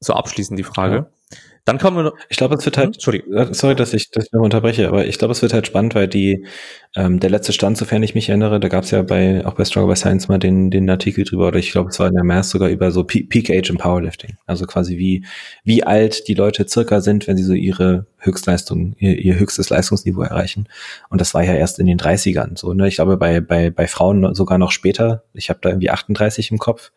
so 0.00 0.12
abschließen, 0.14 0.56
die 0.56 0.62
Frage. 0.62 0.94
Ja. 0.94 1.38
Dann 1.66 1.78
kommen 1.78 1.96
wir 1.96 2.04
noch. 2.04 2.14
Ich 2.28 2.36
glaube, 2.36 2.54
es 2.54 2.64
wird 2.64 2.78
halt, 2.78 2.94
Entschuldigung. 2.94 3.52
sorry, 3.52 3.74
dass 3.74 3.92
ich 3.92 4.12
das 4.12 4.30
noch 4.30 4.40
unterbreche, 4.40 4.86
aber 4.86 5.04
ich 5.06 5.18
glaube, 5.18 5.32
es 5.32 5.42
wird 5.42 5.52
halt 5.52 5.66
spannend, 5.66 5.96
weil 5.96 6.06
die, 6.06 6.46
ähm, 6.94 7.18
der 7.18 7.28
letzte 7.28 7.52
Stand, 7.52 7.76
sofern 7.76 8.04
ich 8.04 8.14
mich 8.14 8.28
erinnere, 8.28 8.60
da 8.60 8.68
gab 8.68 8.84
es 8.84 8.92
ja 8.92 9.02
bei, 9.02 9.44
auch 9.44 9.54
bei 9.54 9.64
Stronger 9.64 9.88
by 9.88 9.96
Science 9.96 10.28
mal 10.28 10.38
den, 10.38 10.70
den 10.70 10.88
Artikel 10.88 11.24
drüber, 11.24 11.48
oder 11.48 11.58
ich 11.58 11.72
glaube, 11.72 11.90
es 11.90 11.98
war 11.98 12.06
in 12.06 12.14
der 12.14 12.22
Mass 12.22 12.50
sogar 12.50 12.68
über 12.68 12.92
so 12.92 13.02
Peak 13.02 13.50
Age 13.50 13.70
im 13.70 13.78
Powerlifting. 13.78 14.36
Also 14.46 14.64
quasi 14.64 14.96
wie, 14.96 15.26
wie 15.64 15.82
alt 15.82 16.28
die 16.28 16.34
Leute 16.34 16.68
circa 16.68 17.00
sind, 17.00 17.26
wenn 17.26 17.36
sie 17.36 17.42
so 17.42 17.52
ihre 17.52 18.06
Höchstleistung, 18.18 18.94
ihr, 19.00 19.18
ihr 19.18 19.36
höchstes 19.36 19.68
Leistungsniveau 19.68 20.22
erreichen. 20.22 20.68
Und 21.10 21.20
das 21.20 21.34
war 21.34 21.42
ja 21.42 21.54
erst 21.54 21.80
in 21.80 21.86
den 21.86 21.98
30ern 21.98 22.56
so, 22.56 22.74
ne? 22.74 22.86
Ich 22.86 22.94
glaube, 22.94 23.16
bei, 23.16 23.40
bei, 23.40 23.70
bei 23.70 23.88
Frauen 23.88 24.36
sogar 24.36 24.58
noch 24.58 24.70
später. 24.70 25.24
Ich 25.34 25.50
habe 25.50 25.58
da 25.62 25.70
irgendwie 25.70 25.90
38 25.90 26.52
im 26.52 26.58
Kopf. 26.58 26.92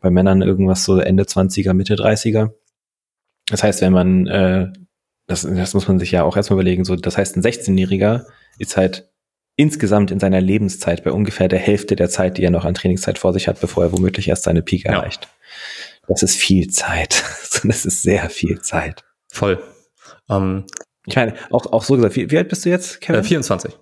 Bei 0.00 0.10
Männern 0.10 0.42
irgendwas 0.42 0.84
so 0.84 0.98
Ende 0.98 1.24
20er, 1.24 1.72
Mitte 1.74 1.96
30er. 1.96 2.50
Das 3.48 3.62
heißt, 3.62 3.80
wenn 3.80 3.92
man, 3.92 4.26
äh, 4.26 4.72
das, 5.26 5.42
das 5.42 5.74
muss 5.74 5.88
man 5.88 5.98
sich 5.98 6.12
ja 6.12 6.24
auch 6.24 6.36
erstmal 6.36 6.58
überlegen, 6.58 6.84
so, 6.84 6.96
das 6.96 7.16
heißt, 7.16 7.36
ein 7.36 7.42
16-Jähriger 7.42 8.24
ist 8.58 8.76
halt 8.76 9.10
insgesamt 9.56 10.10
in 10.10 10.20
seiner 10.20 10.40
Lebenszeit 10.40 11.04
bei 11.04 11.12
ungefähr 11.12 11.48
der 11.48 11.58
Hälfte 11.58 11.96
der 11.96 12.08
Zeit, 12.08 12.38
die 12.38 12.44
er 12.44 12.50
noch 12.50 12.64
an 12.64 12.74
Trainingszeit 12.74 13.18
vor 13.18 13.32
sich 13.32 13.48
hat, 13.48 13.60
bevor 13.60 13.84
er 13.84 13.92
womöglich 13.92 14.28
erst 14.28 14.44
seine 14.44 14.62
Peak 14.62 14.84
ja. 14.84 14.92
erreicht. 14.92 15.28
Das 16.08 16.22
ist 16.22 16.36
viel 16.36 16.68
Zeit. 16.70 17.22
das 17.64 17.84
ist 17.84 18.02
sehr 18.02 18.30
viel 18.30 18.60
Zeit. 18.60 19.04
Voll. 19.30 19.62
Ähm, 20.28 20.64
ich 21.06 21.16
meine, 21.16 21.34
auch, 21.50 21.66
auch 21.66 21.82
so 21.82 21.96
gesagt, 21.96 22.16
wie, 22.16 22.30
wie 22.30 22.38
alt 22.38 22.48
bist 22.48 22.64
du 22.64 22.70
jetzt, 22.70 23.00
Kevin? 23.00 23.20
Äh, 23.20 23.24
24. 23.24 23.78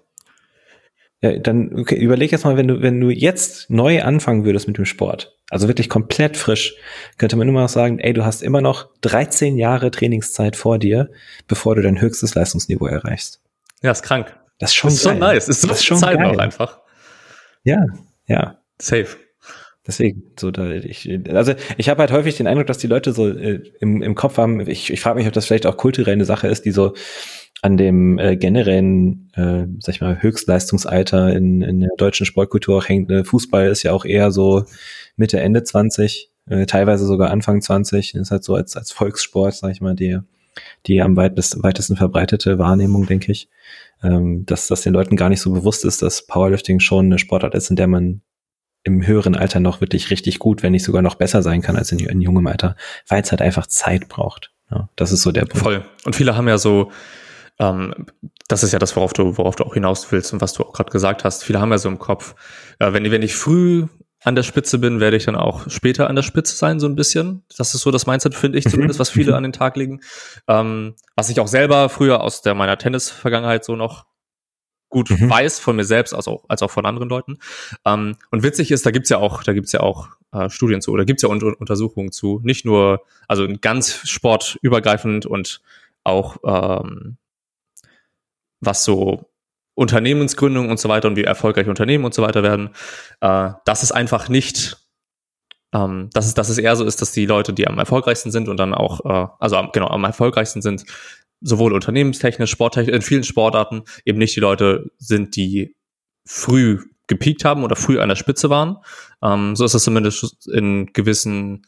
Ja, 1.23 1.39
dann 1.39 1.79
okay, 1.79 1.97
überleg 1.97 2.33
jetzt 2.33 2.45
mal, 2.45 2.57
wenn 2.57 2.69
du, 2.69 2.81
wenn 2.81 3.01
du 3.01 3.11
jetzt 3.11 3.69
neu 3.69 4.03
anfangen 4.03 4.45
würdest 4.45 4.67
mit 4.67 4.79
dem 4.79 4.87
Sport, 4.87 5.39
also 5.51 5.69
wirklich 5.69 5.89
komplett 5.89 6.37
frisch, 6.37 6.77
könnte 7.19 7.37
man 7.37 7.49
immer 7.49 7.63
noch 7.63 7.69
sagen, 7.69 7.99
ey, 7.99 8.13
du 8.13 8.25
hast 8.25 8.43
immer 8.43 8.61
noch 8.61 8.89
13 9.03 9.59
Jahre 9.59 9.91
Trainingszeit 9.91 10.57
vor 10.57 10.79
dir, 10.79 11.11
bevor 11.49 11.75
du 11.75 11.83
dein 11.83 12.01
höchstes 12.01 12.35
Leistungsniveau 12.35 12.87
erreichst. 12.87 13.41
Ja, 13.83 13.91
ist 13.91 14.03
krank. 14.03 14.35
Das 14.59 14.71
ist 14.71 14.77
schon, 14.77 14.89
das 14.89 14.97
ist 14.97 15.03
schon 15.03 15.19
nice. 15.19 15.49
Ist 15.49 15.61
so 15.63 15.69
das 15.69 15.79
ist 15.79 15.85
schon 15.85 15.99
Zeit 15.99 16.19
geil. 16.19 16.33
noch 16.33 16.39
einfach. 16.39 16.81
Ja, 17.65 17.85
ja. 18.27 18.59
Safe. 18.81 19.09
Deswegen, 19.87 20.23
so 20.39 20.51
da 20.51 20.71
ich, 20.71 21.11
also 21.31 21.55
ich 21.79 21.89
habe 21.89 22.01
halt 22.01 22.13
häufig 22.13 22.37
den 22.37 22.47
Eindruck, 22.47 22.67
dass 22.67 22.79
die 22.79 22.87
Leute 22.87 23.13
so 23.13 23.29
äh, 23.29 23.63
im, 23.81 24.03
im 24.03 24.15
Kopf 24.15 24.37
haben, 24.37 24.61
ich, 24.69 24.93
ich 24.93 25.01
frage 25.01 25.17
mich, 25.17 25.27
ob 25.27 25.33
das 25.33 25.47
vielleicht 25.47 25.67
auch 25.67 25.77
kulturell 25.77 26.13
eine 26.13 26.27
Sache 26.27 26.49
ist, 26.49 26.65
die 26.65 26.71
so 26.71 26.95
an 27.63 27.77
dem 27.77 28.19
äh, 28.19 28.37
generellen, 28.37 29.31
äh, 29.35 29.67
sag 29.81 29.95
ich 29.95 30.01
mal, 30.01 30.23
Höchstleistungsalter 30.23 31.35
in, 31.35 31.63
in 31.63 31.81
der 31.81 31.91
deutschen 31.97 32.27
Sportkultur 32.27 32.79
auch 32.79 32.89
hängt. 32.89 33.09
Ne? 33.09 33.25
Fußball 33.25 33.69
ist 33.69 33.83
ja 33.83 33.93
auch 33.93 34.05
eher 34.05 34.31
so 34.31 34.65
Mitte, 35.17 35.41
Ende 35.41 35.63
20, 35.63 36.31
äh, 36.49 36.67
teilweise 36.67 37.07
sogar 37.07 37.31
Anfang 37.31 37.61
20. 37.61 38.15
ist 38.15 38.31
halt 38.31 38.45
so 38.45 38.55
als, 38.55 38.77
als 38.77 38.93
Volkssport, 38.93 39.55
sag 39.55 39.73
ich 39.73 39.81
mal, 39.81 39.95
die, 39.95 40.19
die 40.87 41.03
am 41.03 41.17
weitest, 41.17 41.63
weitesten 41.63 41.97
verbreitete 41.97 42.59
Wahrnehmung, 42.59 43.07
denke 43.07 43.33
ich. 43.33 43.49
Ähm, 44.03 44.47
dass 44.47 44.67
das 44.67 44.81
den 44.81 44.95
Leuten 44.95 45.17
gar 45.17 45.29
nicht 45.29 45.43
so 45.43 45.53
bewusst 45.53 45.85
ist, 45.85 46.01
dass 46.01 46.27
Powerlifting 46.27 46.81
schon 46.81 47.07
eine 47.07 47.19
Sportart 47.19 47.55
ist, 47.55 47.69
in 47.69 47.77
der 47.77 47.87
man 47.87 48.23
im 48.83 49.07
höheren 49.07 49.37
Alter 49.37 49.61
noch 49.61 49.83
wirklich 49.83 50.11
richtig 50.11 50.39
gut, 50.39 50.63
wenn 50.63 50.73
nicht 50.73 50.85
sogar 50.85 51.03
noch 51.03 51.17
besser 51.17 51.43
sein 51.43 51.61
kann 51.61 51.77
als 51.77 51.93
in, 51.93 51.99
in 51.99 52.23
jungem 52.23 52.47
Alter, 52.47 52.77
weil 53.07 53.23
es 53.23 53.31
halt 53.31 53.43
einfach 53.43 53.67
Zeit 53.67 54.09
braucht. 54.09 54.53
Ja, 54.71 54.89
das 54.97 55.13
ist 55.13 55.23
so 55.23 55.33
der 55.33 55.43
Punkt. 55.43 55.59
Voll. 55.59 55.85
Und 56.05 56.17
viele 56.17 56.35
haben 56.35 56.49
ja 56.49 56.57
so 56.57 56.91
ähm, 57.61 57.95
das 58.49 58.65
ist 58.65 58.73
ja 58.73 58.79
das, 58.79 58.97
worauf 58.97 59.13
du, 59.13 59.37
worauf 59.37 59.55
du 59.55 59.65
auch 59.65 59.75
hinaus 59.75 60.11
willst 60.11 60.33
und 60.33 60.41
was 60.41 60.55
du 60.55 60.65
auch 60.65 60.73
gerade 60.73 60.91
gesagt 60.91 61.25
hast. 61.25 61.45
Viele 61.45 61.61
haben 61.61 61.71
ja 61.71 61.79
so 61.79 61.89
im 61.89 61.99
Kopf, 61.99 62.35
äh, 62.79 62.93
wenn, 62.93 63.09
wenn 63.11 63.23
ich 63.23 63.37
früh 63.37 63.87
an 64.23 64.35
der 64.35 64.43
Spitze 64.43 64.79
bin, 64.79 65.01
werde 65.01 65.17
ich 65.17 65.25
dann 65.25 65.37
auch 65.37 65.71
später 65.71 66.09
an 66.09 66.17
der 66.17 66.23
Spitze 66.23 66.57
sein, 66.57 66.81
so 66.81 66.87
ein 66.87 66.97
bisschen. 66.97 67.45
Das 67.57 67.75
ist 67.75 67.83
so 67.83 67.91
das 67.91 68.07
Mindset, 68.07 68.35
finde 68.35 68.59
ich 68.59 68.65
mhm. 68.65 68.71
zumindest, 68.71 68.99
was 68.99 69.11
viele 69.11 69.33
mhm. 69.33 69.37
an 69.37 69.43
den 69.45 69.53
Tag 69.53 69.77
legen. 69.77 70.01
Ähm, 70.49 70.95
was 71.17 71.29
ich 71.29 71.39
auch 71.39 71.47
selber 71.47 71.89
früher 71.89 72.23
aus 72.23 72.43
der 72.43 72.55
meiner 72.55 72.77
Tennis-Vergangenheit 72.77 73.65
so 73.65 73.77
noch 73.77 74.07
gut 74.89 75.11
mhm. 75.11 75.31
weiß 75.31 75.61
von 75.61 75.77
mir 75.77 75.85
selbst, 75.85 76.13
als 76.15 76.27
auch, 76.27 76.45
als 76.49 76.63
auch 76.63 76.71
von 76.71 76.85
anderen 76.85 77.09
Leuten. 77.09 77.39
Ähm, 77.85 78.17
und 78.31 78.43
witzig 78.43 78.71
ist, 78.71 78.85
da 78.85 78.91
gibt's 78.91 79.11
ja 79.11 79.19
auch, 79.19 79.43
da 79.43 79.53
gibt's 79.53 79.73
ja 79.73 79.81
auch 79.81 80.09
äh, 80.33 80.51
Studien 80.51 80.81
zu, 80.81 80.93
oder 80.93 81.05
gibt's 81.05 81.23
ja 81.23 81.29
un 81.29 81.43
Untersuchungen 81.43 82.11
zu. 82.11 82.41
Nicht 82.43 82.65
nur, 82.65 83.03
also 83.29 83.47
ganz 83.61 84.09
sportübergreifend 84.09 85.27
und 85.27 85.61
auch 86.05 86.37
ähm, 86.45 87.17
was 88.61 88.85
so 88.85 89.31
Unternehmensgründung 89.75 90.69
und 90.69 90.79
so 90.79 90.89
weiter 90.89 91.09
und 91.09 91.17
wie 91.17 91.25
erfolgreich 91.25 91.67
Unternehmen 91.67 92.05
und 92.05 92.15
so 92.15 92.23
weiter 92.23 92.43
werden, 92.43 92.71
äh, 93.21 93.51
dass 93.65 93.83
es 93.83 93.93
einfach 93.93 94.29
nicht, 94.29 94.77
ähm, 95.73 96.11
dass, 96.13 96.27
es, 96.27 96.35
dass 96.35 96.49
es 96.49 96.59
eher 96.59 96.77
so 96.77 96.85
ist, 96.85 97.01
dass 97.01 97.13
die 97.13 97.27
Leute, 97.27 97.53
die 97.53 97.67
am 97.67 97.79
erfolgreichsten 97.79 98.31
sind 98.31 98.49
und 98.49 98.59
dann 98.59 98.75
auch, 98.75 99.05
äh, 99.05 99.29
also 99.39 99.57
am, 99.57 99.71
genau, 99.73 99.89
am 99.89 100.05
erfolgreichsten 100.05 100.61
sind, 100.61 100.85
sowohl 101.41 101.73
unternehmenstechnisch, 101.73 102.51
sporttechnisch, 102.51 102.95
in 102.95 103.03
vielen 103.03 103.25
Sportarten 103.25 103.85
eben 104.05 104.19
nicht 104.19 104.37
die 104.37 104.41
Leute 104.41 104.91
sind, 104.99 105.37
die 105.37 105.75
früh 106.27 106.81
gepiekt 107.07 107.45
haben 107.45 107.65
oder 107.65 107.77
früh 107.77 107.99
an 107.99 108.09
der 108.09 108.17
Spitze 108.17 108.51
waren. 108.51 108.77
Ähm, 109.23 109.57
so 109.57 109.65
ist 109.65 109.75
es 109.75 109.85
zumindest 109.85 110.47
in 110.49 110.93
gewissen 110.93 111.67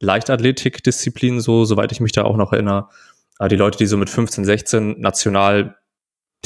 Leichtathletikdisziplinen 0.00 1.40
so, 1.40 1.64
soweit 1.64 1.92
ich 1.92 2.00
mich 2.00 2.12
da 2.12 2.24
auch 2.24 2.36
noch 2.36 2.52
erinnere. 2.52 2.88
Äh, 3.38 3.48
die 3.48 3.56
Leute, 3.56 3.78
die 3.78 3.86
so 3.86 3.96
mit 3.96 4.10
15, 4.10 4.44
16 4.44 5.00
national 5.00 5.76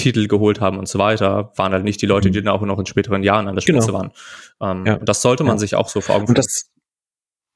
Titel 0.01 0.27
geholt 0.27 0.61
haben 0.61 0.79
und 0.79 0.89
so 0.89 0.99
weiter, 0.99 1.53
waren 1.57 1.73
halt 1.73 1.85
nicht 1.85 2.03
die 2.03 2.07
Leute, 2.07 2.29
mhm. 2.29 2.33
die 2.33 2.43
dann 2.43 2.55
auch 2.55 2.63
noch 2.63 2.79
in 2.79 2.87
späteren 2.87 3.23
Jahren 3.23 3.49
an 3.49 3.55
der 3.55 3.63
Spitze 3.63 3.87
genau. 3.87 3.99
waren. 3.99 4.13
Ähm, 4.61 4.87
ja. 4.87 4.99
Das 4.99 5.23
sollte 5.23 5.45
man 5.45 5.57
ja. 5.57 5.59
sich 5.59 5.75
auch 5.75 5.89
so 5.89 6.01
vor 6.01 6.17
Augen 6.17 6.27
führen. 6.27 6.45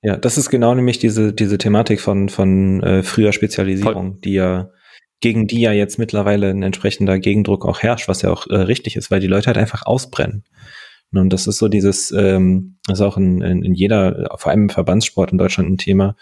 Ja, 0.02 0.18
das 0.18 0.36
ist 0.36 0.50
genau 0.50 0.74
nämlich 0.74 0.98
diese, 0.98 1.32
diese 1.32 1.56
Thematik 1.56 2.00
von, 2.00 2.28
von 2.28 2.82
äh, 2.82 3.02
früher 3.02 3.32
Spezialisierung, 3.32 4.12
Voll. 4.12 4.20
die 4.22 4.34
ja 4.34 4.70
gegen 5.20 5.46
die 5.46 5.62
ja 5.62 5.72
jetzt 5.72 5.98
mittlerweile 5.98 6.50
ein 6.50 6.62
entsprechender 6.62 7.18
Gegendruck 7.18 7.64
auch 7.64 7.80
herrscht, 7.80 8.08
was 8.08 8.20
ja 8.20 8.30
auch 8.30 8.46
äh, 8.48 8.56
richtig 8.56 8.96
ist, 8.96 9.10
weil 9.10 9.20
die 9.20 9.26
Leute 9.26 9.46
halt 9.46 9.56
einfach 9.56 9.86
ausbrennen. 9.86 10.44
Und 11.12 11.32
das 11.32 11.46
ist 11.46 11.56
so 11.58 11.68
dieses, 11.68 12.10
ähm, 12.10 12.76
das 12.86 12.98
ist 12.98 13.02
auch 13.02 13.16
in, 13.16 13.40
in, 13.40 13.62
in 13.62 13.74
jeder, 13.74 14.36
vor 14.36 14.50
allem 14.50 14.64
im 14.64 14.68
Verbandssport 14.68 15.32
in 15.32 15.38
Deutschland 15.38 15.70
ein 15.70 15.78
Thema, 15.78 16.16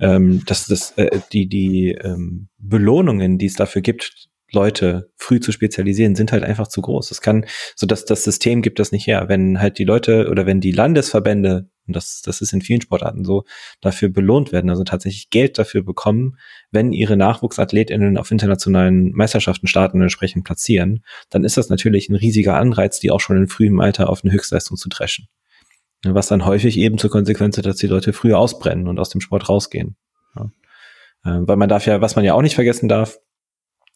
ähm, 0.00 0.42
dass 0.46 0.66
das, 0.66 0.92
äh, 0.96 1.20
die, 1.32 1.48
die 1.48 1.90
ähm, 2.00 2.48
Belohnungen, 2.56 3.38
die 3.38 3.46
es 3.46 3.54
dafür 3.54 3.82
gibt, 3.82 4.28
Leute 4.52 5.10
früh 5.16 5.40
zu 5.40 5.52
spezialisieren, 5.52 6.14
sind 6.14 6.32
halt 6.32 6.44
einfach 6.44 6.68
zu 6.68 6.80
groß. 6.80 7.10
Es 7.10 7.20
kann, 7.20 7.46
so 7.74 7.86
dass 7.86 8.04
das 8.04 8.22
System 8.22 8.62
gibt 8.62 8.78
das 8.78 8.92
nicht 8.92 9.06
her. 9.06 9.28
Wenn 9.28 9.60
halt 9.60 9.78
die 9.78 9.84
Leute 9.84 10.28
oder 10.30 10.46
wenn 10.46 10.60
die 10.60 10.72
Landesverbände, 10.72 11.68
und 11.86 11.96
das, 11.96 12.22
das 12.22 12.40
ist 12.40 12.52
in 12.52 12.62
vielen 12.62 12.80
Sportarten 12.80 13.24
so, 13.24 13.44
dafür 13.80 14.08
belohnt 14.08 14.52
werden, 14.52 14.70
also 14.70 14.84
tatsächlich 14.84 15.30
Geld 15.30 15.58
dafür 15.58 15.82
bekommen, 15.82 16.36
wenn 16.70 16.92
ihre 16.92 17.16
NachwuchsathletInnen 17.16 18.18
auf 18.18 18.30
internationalen 18.30 19.12
Meisterschaften 19.12 19.66
starten 19.66 19.98
und 19.98 20.02
entsprechend 20.02 20.44
platzieren, 20.44 21.04
dann 21.30 21.44
ist 21.44 21.56
das 21.56 21.68
natürlich 21.68 22.08
ein 22.08 22.16
riesiger 22.16 22.56
Anreiz, 22.56 23.00
die 23.00 23.10
auch 23.10 23.20
schon 23.20 23.36
in 23.36 23.48
frühem 23.48 23.80
Alter 23.80 24.08
auf 24.08 24.24
eine 24.24 24.32
Höchstleistung 24.32 24.76
zu 24.76 24.88
dreschen. 24.88 25.28
Was 26.04 26.28
dann 26.28 26.44
häufig 26.44 26.76
eben 26.76 26.98
zur 26.98 27.10
Konsequenz 27.10 27.56
hat, 27.58 27.66
dass 27.66 27.76
die 27.76 27.86
Leute 27.86 28.12
früher 28.12 28.38
ausbrennen 28.38 28.86
und 28.86 29.00
aus 29.00 29.08
dem 29.08 29.20
Sport 29.20 29.48
rausgehen. 29.48 29.96
Ja. 30.36 30.50
Ähm, 31.24 31.48
weil 31.48 31.56
man 31.56 31.68
darf 31.68 31.86
ja, 31.86 32.00
was 32.00 32.14
man 32.14 32.24
ja 32.24 32.34
auch 32.34 32.42
nicht 32.42 32.54
vergessen 32.54 32.88
darf, 32.88 33.18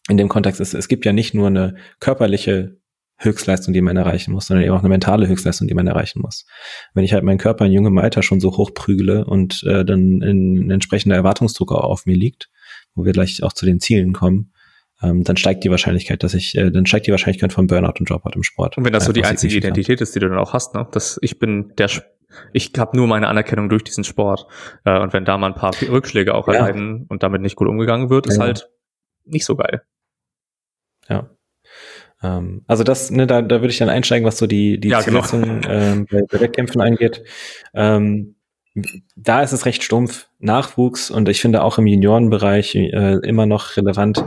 in 0.09 0.17
dem 0.17 0.29
Kontext 0.29 0.59
ist, 0.61 0.73
es 0.73 0.87
gibt 0.87 1.05
ja 1.05 1.13
nicht 1.13 1.33
nur 1.33 1.47
eine 1.47 1.75
körperliche 1.99 2.77
Höchstleistung, 3.17 3.73
die 3.73 3.81
man 3.81 3.97
erreichen 3.97 4.31
muss, 4.31 4.47
sondern 4.47 4.65
eben 4.65 4.73
auch 4.73 4.79
eine 4.79 4.89
mentale 4.89 5.27
Höchstleistung, 5.27 5.67
die 5.67 5.73
man 5.73 5.87
erreichen 5.87 6.21
muss. 6.21 6.45
Wenn 6.93 7.03
ich 7.03 7.13
halt 7.13 7.23
meinen 7.23 7.37
Körper 7.37 7.65
in 7.65 7.71
jungem 7.71 7.97
Alter 7.99 8.23
schon 8.23 8.39
so 8.39 8.57
hoch 8.57 8.73
prügele 8.73 9.25
und 9.25 9.63
äh, 9.63 9.85
dann 9.85 10.21
ein 10.21 10.71
entsprechender 10.71 11.15
Erwartungsdruck 11.15 11.71
auch 11.71 11.83
auf 11.83 12.05
mir 12.05 12.15
liegt, 12.15 12.49
wo 12.95 13.05
wir 13.05 13.13
gleich 13.13 13.43
auch 13.43 13.53
zu 13.53 13.65
den 13.65 13.79
Zielen 13.79 14.13
kommen, 14.13 14.53
ähm, 15.03 15.23
dann 15.23 15.37
steigt 15.37 15.63
die 15.63 15.69
Wahrscheinlichkeit, 15.69 16.23
dass 16.23 16.33
ich, 16.33 16.55
äh, 16.55 16.71
dann 16.71 16.85
steigt 16.85 17.07
die 17.07 17.11
Wahrscheinlichkeit 17.11 17.53
von 17.53 17.67
Burnout 17.67 17.93
und 17.99 18.09
Dropout 18.09 18.31
im 18.35 18.43
Sport. 18.43 18.77
Und 18.77 18.85
wenn 18.85 18.93
das 18.93 19.05
so 19.05 19.13
die 19.13 19.23
einzige 19.23 19.55
Identität 19.55 20.01
ist, 20.01 20.15
die 20.15 20.19
du 20.19 20.29
dann 20.29 20.37
auch 20.37 20.53
hast, 20.53 20.73
ne? 20.75 20.87
dass 20.91 21.19
ich 21.21 21.39
bin 21.39 21.73
der, 21.77 21.89
ich 22.53 22.71
habe 22.77 22.97
nur 22.97 23.07
meine 23.07 23.27
Anerkennung 23.27 23.69
durch 23.69 23.83
diesen 23.83 24.03
Sport 24.03 24.47
äh, 24.85 24.99
und 24.99 25.13
wenn 25.13 25.25
da 25.25 25.37
mal 25.37 25.47
ein 25.47 25.55
paar 25.55 25.73
Rückschläge 25.81 26.33
auch 26.33 26.47
ja. 26.47 26.55
erleiden 26.55 27.05
und 27.09 27.23
damit 27.23 27.41
nicht 27.41 27.55
gut 27.55 27.67
umgegangen 27.67 28.09
wird, 28.09 28.27
ist 28.27 28.37
ja. 28.37 28.43
halt 28.43 28.69
nicht 29.25 29.45
so 29.45 29.55
geil. 29.55 29.83
Ja. 31.11 31.29
Ähm, 32.23 32.63
also 32.67 32.83
das, 32.83 33.11
ne, 33.11 33.27
da, 33.27 33.41
da 33.41 33.61
würde 33.61 33.71
ich 33.71 33.77
dann 33.77 33.89
einsteigen, 33.89 34.25
was 34.25 34.37
so 34.37 34.47
die, 34.47 34.79
die 34.79 34.89
ja. 34.89 35.01
Zielsetzung 35.01 35.61
genau. 35.61 35.69
ähm, 35.69 36.07
bei, 36.09 36.21
bei 36.29 36.39
Wettkämpfen 36.39 36.81
angeht. 36.81 37.23
Ähm, 37.73 38.35
da 39.17 39.41
ist 39.41 39.51
es 39.51 39.65
recht 39.65 39.83
stumpf. 39.83 40.27
Nachwuchs 40.39 41.11
und 41.11 41.27
ich 41.29 41.41
finde 41.41 41.61
auch 41.63 41.77
im 41.77 41.85
Juniorenbereich 41.85 42.75
äh, 42.75 43.17
immer 43.27 43.45
noch 43.45 43.77
relevant 43.77 44.23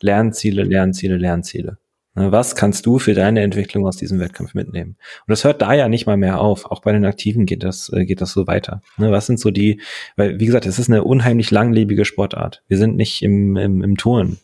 Lernziele, 0.00 0.62
Lernziele, 0.62 1.16
Lernziele. 1.16 1.78
Ne, 2.14 2.32
was 2.32 2.54
kannst 2.54 2.86
du 2.86 2.98
für 2.98 3.14
deine 3.14 3.42
Entwicklung 3.42 3.86
aus 3.86 3.96
diesem 3.96 4.18
Wettkampf 4.20 4.54
mitnehmen? 4.54 4.96
Und 5.26 5.30
das 5.30 5.44
hört 5.44 5.60
da 5.60 5.74
ja 5.74 5.88
nicht 5.88 6.06
mal 6.06 6.16
mehr 6.16 6.40
auf. 6.40 6.64
Auch 6.66 6.80
bei 6.80 6.92
den 6.92 7.04
Aktiven 7.04 7.44
geht 7.44 7.64
das, 7.64 7.92
äh, 7.92 8.06
geht 8.06 8.20
das 8.20 8.32
so 8.32 8.46
weiter. 8.46 8.82
Ne, 8.96 9.10
was 9.10 9.26
sind 9.26 9.40
so 9.40 9.50
die, 9.50 9.80
weil, 10.16 10.38
wie 10.40 10.46
gesagt, 10.46 10.64
es 10.66 10.78
ist 10.78 10.88
eine 10.88 11.04
unheimlich 11.04 11.50
langlebige 11.50 12.04
Sportart. 12.04 12.62
Wir 12.68 12.78
sind 12.78 12.96
nicht 12.96 13.22
im, 13.22 13.56
im, 13.56 13.82
im 13.82 13.96
Touren 13.96 14.38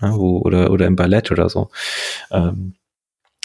ne, 0.00 0.12
wo, 0.14 0.38
oder, 0.38 0.70
oder 0.70 0.86
im 0.86 0.96
Ballett 0.96 1.30
oder 1.30 1.48
so. 1.48 1.70
Ähm, 2.30 2.74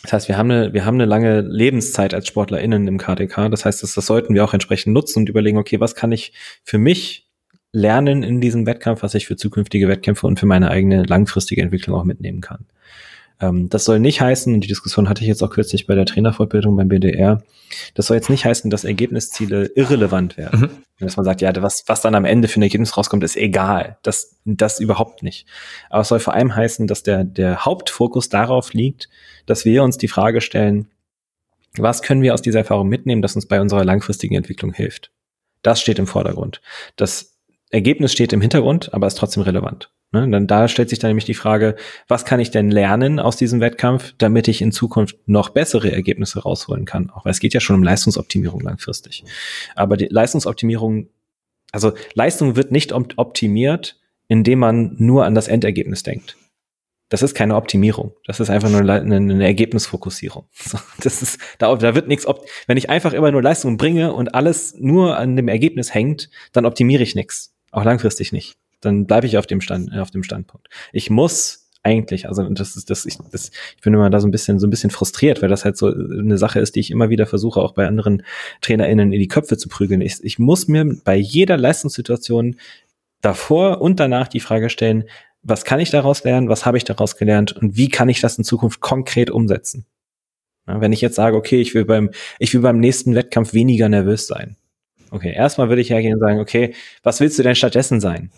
das 0.04 0.14
heißt, 0.14 0.28
wir 0.28 0.38
haben 0.38 0.52
eine, 0.52 0.74
wir 0.74 0.86
haben 0.86 0.96
eine 0.96 1.06
lange 1.06 1.42
Lebenszeit 1.42 2.14
als 2.14 2.28
SportlerInnen 2.28 2.88
im 2.88 2.98
KDK. 2.98 3.50
Das 3.50 3.64
heißt, 3.64 3.84
das, 3.84 3.94
das 3.94 4.06
sollten 4.06 4.34
wir 4.36 4.44
auch 4.44 4.54
entsprechend 4.54 4.94
nutzen 4.94 5.20
und 5.20 5.30
überlegen, 5.30 5.58
okay, 5.58 5.80
was 5.80 5.96
kann 5.96 6.12
ich 6.12 6.34
für 6.64 6.78
mich 6.78 7.30
lernen 7.72 8.22
in 8.22 8.42
diesem 8.42 8.66
Wettkampf, 8.66 9.02
was 9.02 9.16
ich 9.16 9.26
für 9.26 9.38
zukünftige 9.38 9.88
Wettkämpfe 9.88 10.28
und 10.28 10.40
für 10.40 10.46
meine 10.46 10.70
eigene 10.70 11.04
langfristige 11.04 11.62
Entwicklung 11.62 11.98
auch 11.98 12.04
mitnehmen 12.04 12.42
kann. 12.42 12.66
Ähm, 13.40 13.70
das 13.70 13.86
soll 13.86 14.00
nicht 14.00 14.22
heißen, 14.22 14.54
und 14.54 14.62
die 14.62 14.68
Diskussion 14.68 15.10
hatte 15.10 15.22
ich 15.22 15.28
jetzt 15.28 15.44
auch 15.44 15.50
kürzlich 15.50 15.88
bei 15.88 15.96
der 15.96 16.06
Trainerfortbildung 16.06 16.76
beim 16.76 16.88
BDR, 16.88 17.44
das 17.96 18.08
soll 18.08 18.18
jetzt 18.18 18.30
nicht 18.30 18.46
heißen, 18.46 18.70
dass 18.70 18.84
Ergebnisziele 18.84 19.72
irrelevant 19.76 20.38
werden. 20.38 20.60
Mhm. 20.60 20.70
Dass 21.00 21.18
man 21.18 21.26
sagt, 21.26 21.42
ja, 21.42 21.52
was, 21.62 21.84
was 21.88 22.02
dann 22.02 22.16
am 22.16 22.26
Ende 22.26 22.48
für 22.48 22.60
ein 22.60 22.64
Ergebnis 22.64 22.96
rauskommt, 22.96 23.24
ist 23.24 23.36
egal. 23.36 23.98
Das, 24.04 24.38
das 24.46 24.80
überhaupt 24.80 25.24
nicht. 25.24 25.48
Aber 25.90 26.02
es 26.02 26.08
soll 26.08 26.20
vor 26.20 26.34
allem 26.34 26.56
heißen, 26.56 26.88
dass 26.88 27.04
der, 27.04 27.24
der 27.24 27.66
Hauptfokus 27.66 28.30
darauf 28.30 28.74
liegt, 28.74 29.10
dass 29.46 29.66
wir 29.66 29.84
uns 29.84 29.98
die 29.98 30.08
Frage 30.08 30.40
stellen, 30.40 30.88
was 31.76 32.04
können 32.04 32.22
wir 32.22 32.34
aus 32.34 32.42
dieser 32.42 32.60
Erfahrung 32.60 32.88
mitnehmen, 32.88 33.22
das 33.22 33.36
uns 33.36 33.48
bei 33.48 33.60
unserer 33.60 33.84
langfristigen 33.84 34.36
Entwicklung 34.36 34.74
hilft? 34.74 35.12
Das 35.64 35.82
steht 35.82 35.98
im 35.98 36.08
Vordergrund. 36.08 36.62
Das 36.96 37.38
Ergebnis 37.72 38.12
steht 38.12 38.34
im 38.34 38.42
Hintergrund, 38.42 38.94
aber 38.94 39.08
ist 39.08 39.18
trotzdem 39.18 39.44
relevant. 39.44 39.90
Ne? 40.14 40.30
Dann 40.30 40.48
da 40.48 40.68
stellt 40.68 40.90
sich 40.90 41.00
dann 41.00 41.10
nämlich 41.10 41.26
die 41.26 41.34
Frage, 41.34 41.76
was 42.08 42.24
kann 42.24 42.40
ich 42.40 42.52
denn 42.52 42.72
lernen 42.72 43.20
aus 43.20 43.36
diesem 43.36 43.60
Wettkampf, 43.60 44.14
damit 44.20 44.48
ich 44.48 44.62
in 44.62 44.72
Zukunft 44.72 45.18
noch 45.26 45.50
bessere 45.50 45.92
Ergebnisse 45.92 46.40
rausholen 46.40 46.86
kann? 46.86 47.10
Auch 47.10 47.26
weil 47.26 47.32
es 47.32 47.40
geht 47.40 47.54
ja 47.54 47.60
schon 47.60 47.76
um 47.76 47.84
Leistungsoptimierung 47.84 48.62
langfristig. 48.62 49.26
Aber 49.76 49.98
die 49.98 50.06
Leistungsoptimierung, 50.06 51.10
also 51.72 51.94
Leistung 52.14 52.56
wird 52.56 52.72
nicht 52.72 52.94
optimiert, 52.94 54.00
indem 54.28 54.60
man 54.60 54.96
nur 55.00 55.26
an 55.26 55.36
das 55.36 55.48
Endergebnis 55.48 56.04
denkt. 56.04 56.38
Das 57.10 57.22
ist 57.22 57.36
keine 57.36 57.56
Optimierung. 57.56 58.14
Das 58.26 58.40
ist 58.40 58.50
einfach 58.50 58.70
nur 58.70 58.80
eine, 58.80 59.16
eine 59.16 59.46
Ergebnisfokussierung. 59.46 60.46
Das 61.04 61.22
ist, 61.22 61.40
da, 61.58 61.76
da 61.76 61.96
wird 61.96 62.08
nichts, 62.08 62.26
wenn 62.68 62.78
ich 62.78 62.90
einfach 62.90 63.14
immer 63.14 63.32
nur 63.32 63.42
Leistung 63.42 63.78
bringe 63.78 64.14
und 64.14 64.36
alles 64.36 64.76
nur 64.78 65.18
an 65.18 65.36
dem 65.36 65.48
Ergebnis 65.48 65.94
hängt, 65.94 66.30
dann 66.54 66.66
optimiere 66.66 67.04
ich 67.04 67.16
nichts. 67.16 67.54
Auch 67.72 67.84
langfristig 67.84 68.32
nicht 68.32 68.56
dann 68.86 69.06
bleibe 69.06 69.28
ich 69.28 69.38
auf 69.38 69.48
dem 69.48 69.62
Stand, 69.62 69.98
auf 69.98 70.12
dem 70.12 70.24
Standpunkt. 70.24 70.70
Ich 70.92 71.10
muss 71.10 71.64
eigentlich, 71.84 72.28
also 72.30 72.48
das 72.50 72.78
ist 72.78 72.90
das 72.90 73.06
ich, 73.06 73.18
das, 73.32 73.52
ich 73.76 73.82
bin 73.82 73.94
immer 73.94 74.10
da 74.10 74.22
so 74.22 74.28
ein 74.28 74.32
bisschen 74.32 74.58
so 74.58 74.66
ein 74.66 74.70
bisschen 74.70 74.90
frustriert, 74.90 75.42
weil 75.42 75.50
das 75.50 75.66
halt 75.66 75.78
so 75.78 75.88
eine 75.88 76.38
Sache 76.38 76.60
ist, 76.60 76.76
die 76.76 76.80
ich 76.80 76.92
immer 76.92 77.10
wieder 77.10 77.26
versuche 77.26 77.62
auch 77.62 77.74
bei 77.74 77.86
anderen 77.88 78.24
TrainerInnen 78.62 79.12
in 79.12 79.20
die 79.20 79.28
Köpfe 79.28 79.58
zu 79.58 79.68
prügeln. 79.68 80.02
Ich, 80.02 80.24
ich 80.24 80.40
muss 80.40 80.68
mir 80.68 80.86
bei 81.04 81.16
jeder 81.16 81.58
Leistungssituation 81.58 82.56
davor 83.22 83.82
und 83.82 84.00
danach 84.00 84.30
die 84.30 84.40
Frage 84.40 84.70
stellen, 84.70 85.04
was 85.42 85.66
kann 85.66 85.82
ich 85.82 85.90
daraus 85.90 86.24
lernen, 86.24 86.48
was 86.48 86.66
habe 86.66 86.78
ich 86.78 86.86
daraus 86.86 87.18
gelernt 87.18 87.52
und 87.52 87.76
wie 87.76 87.90
kann 87.90 88.08
ich 88.08 88.22
das 88.22 88.38
in 88.38 88.46
Zukunft 88.46 88.80
konkret 88.80 89.30
umsetzen? 89.30 89.86
Wenn 90.66 90.94
ich 90.94 91.02
jetzt 91.02 91.16
sage, 91.16 91.36
okay, 91.36 91.60
ich 91.60 91.74
will 91.74 91.84
beim 91.84 92.12
ich 92.40 92.54
will 92.54 92.62
beim 92.62 92.80
nächsten 92.80 93.16
Wettkampf 93.16 93.54
weniger 93.54 93.90
nervös 93.90 94.28
sein. 94.28 94.56
Okay, 95.12 95.34
erstmal 95.34 95.68
würde 95.68 95.82
ich 95.82 95.90
hergehen 95.90 96.14
und 96.14 96.22
sagen, 96.22 96.40
okay, 96.40 96.74
was 97.04 97.20
willst 97.20 97.38
du 97.38 97.44
denn 97.44 97.56
stattdessen 97.56 98.00
sein? 98.00 98.32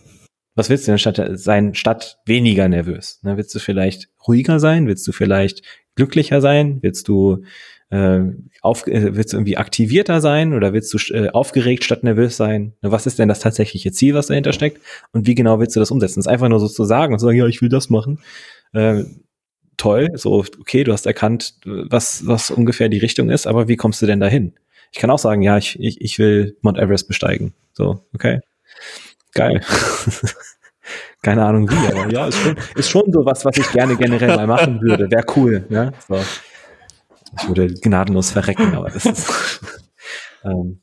Was 0.55 0.69
willst 0.69 0.87
du 0.87 0.91
denn 0.91 0.99
statt 0.99 1.21
sein, 1.33 1.75
statt 1.75 2.19
weniger 2.25 2.67
nervös? 2.67 3.19
Ne, 3.23 3.37
willst 3.37 3.53
du 3.53 3.59
vielleicht 3.59 4.09
ruhiger 4.27 4.59
sein? 4.59 4.87
Willst 4.87 5.07
du 5.07 5.11
vielleicht 5.11 5.61
glücklicher 5.95 6.41
sein? 6.41 6.79
Willst 6.81 7.07
du 7.07 7.43
äh, 7.89 8.21
auf, 8.61 8.87
äh, 8.87 9.15
willst 9.15 9.33
du 9.33 9.37
irgendwie 9.37 9.57
aktivierter 9.57 10.21
sein 10.21 10.53
oder 10.53 10.73
willst 10.73 10.93
du 10.93 11.13
äh, 11.13 11.29
aufgeregt 11.29 11.83
statt 11.83 12.03
nervös 12.03 12.37
sein? 12.37 12.73
Ne, 12.81 12.91
was 12.91 13.05
ist 13.05 13.19
denn 13.19 13.27
das 13.27 13.39
tatsächliche 13.39 13.91
Ziel, 13.91 14.13
was 14.13 14.27
dahinter 14.27 14.53
steckt? 14.53 14.81
Und 15.11 15.27
wie 15.27 15.35
genau 15.35 15.59
willst 15.59 15.75
du 15.75 15.79
das 15.79 15.91
umsetzen? 15.91 16.19
Das 16.19 16.25
ist 16.25 16.31
einfach 16.31 16.49
nur 16.49 16.59
so 16.59 16.67
zu 16.67 16.85
sagen 16.85 17.13
und 17.13 17.19
zu 17.19 17.25
sagen, 17.25 17.37
ja, 17.37 17.47
ich 17.47 17.61
will 17.61 17.69
das 17.69 17.89
machen. 17.89 18.19
Äh, 18.73 19.03
toll, 19.77 20.09
so, 20.15 20.45
okay, 20.59 20.83
du 20.83 20.93
hast 20.93 21.05
erkannt, 21.05 21.55
was, 21.65 22.25
was 22.25 22.49
ungefähr 22.49 22.89
die 22.89 22.97
Richtung 22.97 23.29
ist, 23.29 23.45
aber 23.45 23.67
wie 23.67 23.75
kommst 23.75 24.01
du 24.01 24.05
denn 24.05 24.21
dahin? 24.21 24.53
Ich 24.91 24.99
kann 24.99 25.09
auch 25.09 25.19
sagen, 25.19 25.41
ja, 25.41 25.57
ich, 25.57 25.77
ich, 25.79 25.99
ich 25.99 26.17
will 26.19 26.57
Mount 26.61 26.77
Everest 26.77 27.07
besteigen. 27.07 27.53
So, 27.73 28.05
okay. 28.13 28.39
Geil. 29.35 29.61
Keine 31.21 31.43
Ahnung 31.43 31.69
wie, 31.69 31.87
aber 31.87 32.11
ja, 32.11 32.27
ist 32.27 32.39
schon, 32.39 32.55
ist 32.75 32.89
schon 32.89 33.11
so 33.11 33.25
was, 33.25 33.45
was 33.45 33.57
ich 33.57 33.71
gerne 33.71 33.95
generell 33.95 34.35
mal 34.35 34.47
machen 34.47 34.81
würde. 34.81 35.09
Wäre 35.11 35.25
cool, 35.35 35.65
ja. 35.69 35.91
So. 36.07 36.19
Ich 37.37 37.47
würde 37.47 37.73
gnadenlos 37.73 38.31
verrecken, 38.31 38.73
aber 38.75 38.89
das 38.89 39.05
ist. 39.05 39.61
ähm, 40.43 40.81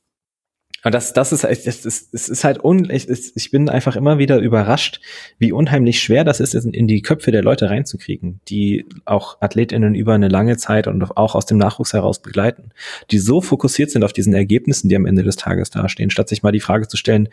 und 0.85 0.93
das, 0.93 1.13
das 1.13 1.33
ist, 1.33 1.45
es 1.45 1.87
ist, 1.87 2.13
es 2.13 2.29
ist 2.29 2.43
halt 2.43 2.63
un, 2.63 2.91
ich, 2.91 3.09
ich 3.09 3.51
bin 3.53 3.69
einfach 3.69 3.95
immer 3.95 4.19
wieder 4.19 4.39
überrascht, 4.39 5.01
wie 5.39 5.53
unheimlich 5.53 6.03
schwer 6.03 6.25
das 6.25 6.41
ist, 6.41 6.55
in 6.55 6.89
die 6.89 7.03
Köpfe 7.03 7.31
der 7.31 7.43
Leute 7.43 7.71
reinzukriegen, 7.71 8.41
die 8.49 8.87
auch 9.05 9.41
AthletInnen 9.41 9.95
über 9.95 10.15
eine 10.15 10.27
lange 10.27 10.57
Zeit 10.57 10.89
und 10.89 11.17
auch 11.17 11.37
aus 11.37 11.47
dem 11.47 11.59
Nachwuchs 11.59 11.93
heraus 11.93 12.21
begleiten, 12.21 12.71
die 13.13 13.19
so 13.19 13.41
fokussiert 13.41 13.93
sind 13.93 14.03
auf 14.03 14.13
diesen 14.13 14.35
Ergebnissen, 14.35 14.89
die 14.89 14.97
am 14.97 15.07
Ende 15.07 15.23
des 15.23 15.37
Tages 15.37 15.71
dastehen, 15.71 16.11
statt 16.11 16.29
sich 16.29 16.43
mal 16.43 16.53
die 16.53 16.61
Frage 16.61 16.89
zu 16.89 16.97
stellen, 16.97 17.29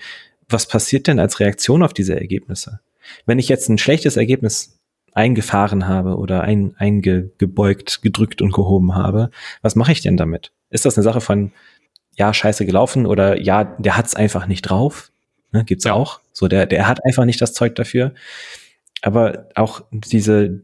was 0.49 0.67
passiert 0.67 1.07
denn 1.07 1.19
als 1.19 1.39
Reaktion 1.39 1.83
auf 1.83 1.93
diese 1.93 2.19
Ergebnisse? 2.19 2.79
Wenn 3.25 3.39
ich 3.39 3.49
jetzt 3.49 3.69
ein 3.69 3.77
schlechtes 3.77 4.17
Ergebnis 4.17 4.79
eingefahren 5.13 5.87
habe 5.87 6.17
oder 6.17 6.41
ein, 6.41 6.75
eingebeugt, 6.77 8.01
gedrückt 8.01 8.41
und 8.41 8.53
gehoben 8.53 8.95
habe, 8.95 9.31
was 9.61 9.75
mache 9.75 9.91
ich 9.91 10.01
denn 10.01 10.17
damit? 10.17 10.51
Ist 10.69 10.85
das 10.85 10.97
eine 10.97 11.03
Sache 11.03 11.21
von, 11.21 11.51
ja, 12.15 12.33
scheiße 12.33 12.65
gelaufen 12.65 13.05
oder 13.05 13.39
ja, 13.41 13.63
der 13.63 13.97
hat's 13.97 14.15
einfach 14.15 14.45
nicht 14.47 14.63
drauf? 14.63 15.11
Ne, 15.51 15.63
gibt's 15.63 15.85
ja. 15.85 15.93
auch. 15.93 16.19
So, 16.31 16.47
der, 16.47 16.65
der 16.65 16.87
hat 16.87 17.03
einfach 17.05 17.25
nicht 17.25 17.41
das 17.41 17.53
Zeug 17.53 17.75
dafür. 17.75 18.13
Aber 19.01 19.47
auch 19.55 19.81
diese, 19.91 20.61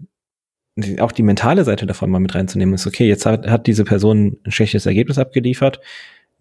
auch 1.00 1.12
die 1.12 1.24
mentale 1.24 1.64
Seite 1.64 1.86
davon 1.86 2.12
mal 2.12 2.20
mit 2.20 2.36
reinzunehmen, 2.36 2.76
ist 2.76 2.86
okay, 2.86 3.08
jetzt 3.08 3.26
hat, 3.26 3.48
hat 3.48 3.68
diese 3.68 3.86
Person 3.86 4.38
ein 4.44 4.52
schlechtes 4.52 4.86
Ergebnis 4.86 5.18
abgeliefert 5.18 5.80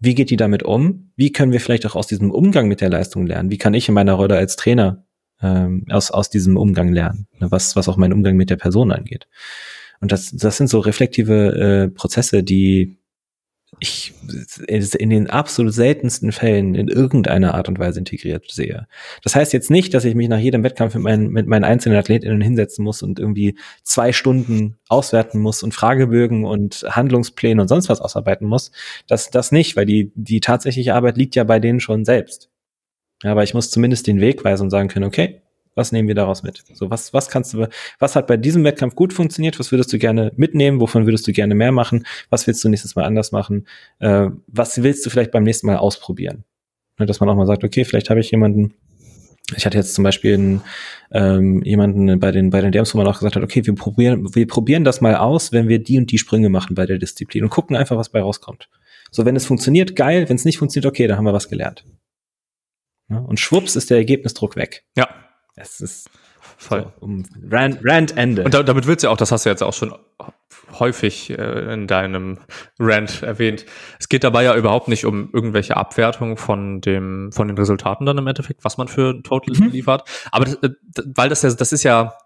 wie 0.05 0.15
geht 0.15 0.29
die 0.29 0.37
damit 0.37 0.63
um? 0.63 1.11
Wie 1.15 1.31
können 1.31 1.51
wir 1.51 1.59
vielleicht 1.59 1.85
auch 1.85 1.95
aus 1.95 2.07
diesem 2.07 2.31
Umgang 2.31 2.67
mit 2.67 2.81
der 2.81 2.89
Leistung 2.89 3.25
lernen? 3.25 3.51
Wie 3.51 3.57
kann 3.57 3.73
ich 3.73 3.87
in 3.87 3.95
meiner 3.95 4.13
Rolle 4.13 4.37
als 4.37 4.55
Trainer 4.55 5.05
ähm, 5.41 5.85
aus, 5.89 6.11
aus 6.11 6.29
diesem 6.29 6.57
Umgang 6.57 6.93
lernen? 6.93 7.27
Ne, 7.39 7.51
was, 7.51 7.75
was 7.75 7.89
auch 7.89 7.97
mein 7.97 8.13
Umgang 8.13 8.35
mit 8.37 8.49
der 8.49 8.55
Person 8.55 8.91
angeht. 8.91 9.27
Und 10.01 10.11
das, 10.11 10.31
das 10.31 10.57
sind 10.57 10.67
so 10.67 10.79
reflektive 10.79 11.87
äh, 11.87 11.87
Prozesse, 11.89 12.43
die 12.43 12.97
ich 13.79 14.13
in 14.67 15.09
den 15.09 15.29
absolut 15.29 15.73
seltensten 15.73 16.31
Fällen 16.31 16.75
in 16.75 16.87
irgendeiner 16.87 17.55
Art 17.55 17.67
und 17.67 17.79
Weise 17.79 17.99
integriert 17.99 18.49
sehe. 18.49 18.87
Das 19.23 19.35
heißt 19.35 19.53
jetzt 19.53 19.69
nicht, 19.71 19.93
dass 19.93 20.05
ich 20.05 20.15
mich 20.15 20.29
nach 20.29 20.39
jedem 20.39 20.63
Wettkampf 20.63 20.95
mit 20.95 21.03
meinen, 21.03 21.29
mit 21.29 21.47
meinen 21.47 21.63
einzelnen 21.63 21.97
AthletInnen 21.97 22.41
hinsetzen 22.41 22.83
muss 22.83 23.03
und 23.03 23.19
irgendwie 23.19 23.57
zwei 23.83 24.13
Stunden 24.13 24.77
auswerten 24.87 25.39
muss 25.39 25.63
und 25.63 25.73
Fragebögen 25.73 26.45
und 26.45 26.85
Handlungspläne 26.89 27.61
und 27.61 27.67
sonst 27.67 27.89
was 27.89 28.01
ausarbeiten 28.01 28.47
muss. 28.47 28.71
Das, 29.07 29.29
das 29.29 29.51
nicht, 29.51 29.75
weil 29.75 29.85
die, 29.85 30.11
die 30.15 30.39
tatsächliche 30.39 30.95
Arbeit 30.95 31.17
liegt 31.17 31.35
ja 31.35 31.43
bei 31.43 31.59
denen 31.59 31.79
schon 31.79 32.05
selbst. 32.05 32.49
Aber 33.23 33.43
ich 33.43 33.53
muss 33.53 33.71
zumindest 33.71 34.07
den 34.07 34.21
Weg 34.21 34.43
weisen 34.43 34.63
und 34.63 34.69
sagen 34.71 34.89
können, 34.89 35.05
okay, 35.05 35.41
was 35.75 35.91
nehmen 35.91 36.07
wir 36.07 36.15
daraus 36.15 36.41
mit? 36.41 36.63
So, 36.73 36.89
was, 36.89 37.13
was 37.13 37.29
kannst 37.29 37.53
du, 37.53 37.67
was 37.99 38.15
hat 38.15 38.27
bei 38.27 38.37
diesem 38.37 38.63
Wettkampf 38.63 38.95
gut 38.95 39.13
funktioniert? 39.13 39.59
Was 39.59 39.71
würdest 39.71 39.91
du 39.93 39.99
gerne 39.99 40.31
mitnehmen? 40.35 40.79
Wovon 40.79 41.05
würdest 41.05 41.27
du 41.27 41.33
gerne 41.33 41.53
mehr 41.53 41.71
machen? 41.71 42.05
Was 42.29 42.47
willst 42.47 42.63
du 42.63 42.69
nächstes 42.69 42.95
Mal 42.95 43.03
anders 43.03 43.31
machen? 43.31 43.67
Äh, 43.99 44.29
was 44.47 44.81
willst 44.81 45.05
du 45.05 45.09
vielleicht 45.09 45.31
beim 45.31 45.43
nächsten 45.43 45.67
Mal 45.67 45.77
ausprobieren? 45.77 46.45
Ne, 46.97 47.05
dass 47.05 47.19
man 47.19 47.29
auch 47.29 47.35
mal 47.35 47.45
sagt, 47.45 47.63
okay, 47.63 47.83
vielleicht 47.83 48.09
habe 48.09 48.21
ich 48.21 48.31
jemanden, 48.31 48.73
ich 49.55 49.65
hatte 49.65 49.77
jetzt 49.77 49.93
zum 49.93 50.03
Beispiel 50.03 50.33
einen, 50.35 50.61
ähm, 51.11 51.61
jemanden 51.63 52.19
bei 52.19 52.31
den, 52.31 52.49
bei 52.49 52.61
den 52.61 52.71
Dams, 52.71 52.93
wo 52.93 52.97
man 52.97 53.07
auch 53.07 53.19
gesagt 53.19 53.35
hat, 53.35 53.43
okay, 53.43 53.65
wir 53.65 53.75
probieren, 53.75 54.33
wir 54.33 54.47
probieren 54.47 54.85
das 54.85 55.01
mal 55.01 55.15
aus, 55.15 55.51
wenn 55.51 55.67
wir 55.67 55.79
die 55.79 55.97
und 55.97 56.09
die 56.11 56.17
Sprünge 56.17 56.49
machen 56.49 56.73
bei 56.75 56.85
der 56.85 56.97
Disziplin 56.97 57.43
und 57.43 57.49
gucken 57.49 57.75
einfach, 57.75 57.97
was 57.97 58.09
bei 58.09 58.21
rauskommt. 58.21 58.69
So, 59.11 59.25
wenn 59.25 59.35
es 59.35 59.45
funktioniert, 59.45 59.95
geil, 59.95 60.27
wenn 60.29 60.35
es 60.35 60.45
nicht 60.45 60.57
funktioniert, 60.57 60.89
okay, 60.89 61.07
dann 61.07 61.17
haben 61.17 61.25
wir 61.25 61.33
was 61.33 61.49
gelernt. 61.49 61.85
Ja, 63.09 63.19
und 63.19 63.39
schwupps 63.39 63.75
ist 63.75 63.89
der 63.89 63.97
Ergebnisdruck 63.97 64.55
weg. 64.55 64.83
Ja. 64.97 65.24
Es 65.57 65.79
ist 65.79 66.09
voll 66.57 66.81
so, 66.81 67.05
um 67.05 67.23
Rand, 67.49 67.79
Rand 67.83 68.17
Ende. 68.17 68.43
Und 68.43 68.53
da, 68.53 68.61
damit 68.61 68.87
willst 68.87 69.03
du 69.03 69.09
auch, 69.09 69.17
das 69.17 69.31
hast 69.31 69.45
du 69.45 69.49
jetzt 69.49 69.63
auch 69.63 69.73
schon 69.73 69.95
häufig 70.79 71.29
äh, 71.29 71.73
in 71.73 71.87
deinem 71.87 72.39
Rant 72.77 73.23
erwähnt. 73.23 73.65
Es 73.99 74.09
geht 74.09 74.23
dabei 74.23 74.43
ja 74.43 74.55
überhaupt 74.55 74.87
nicht 74.89 75.05
um 75.05 75.29
irgendwelche 75.31 75.77
Abwertungen 75.77 76.35
von 76.35 76.81
dem, 76.81 77.31
von 77.31 77.47
den 77.47 77.57
Resultaten 77.57 78.05
dann 78.05 78.17
im 78.17 78.27
Endeffekt, 78.27 78.65
was 78.65 78.77
man 78.77 78.87
für 78.87 79.21
Total 79.23 79.55
mhm. 79.57 79.69
liefert. 79.69 80.07
Aber 80.31 80.45
das, 80.45 80.55
äh, 80.55 80.69
weil 81.05 81.29
das 81.29 81.41
ja, 81.41 81.53
das 81.53 81.71
ist 81.71 81.83
ja 81.83 82.17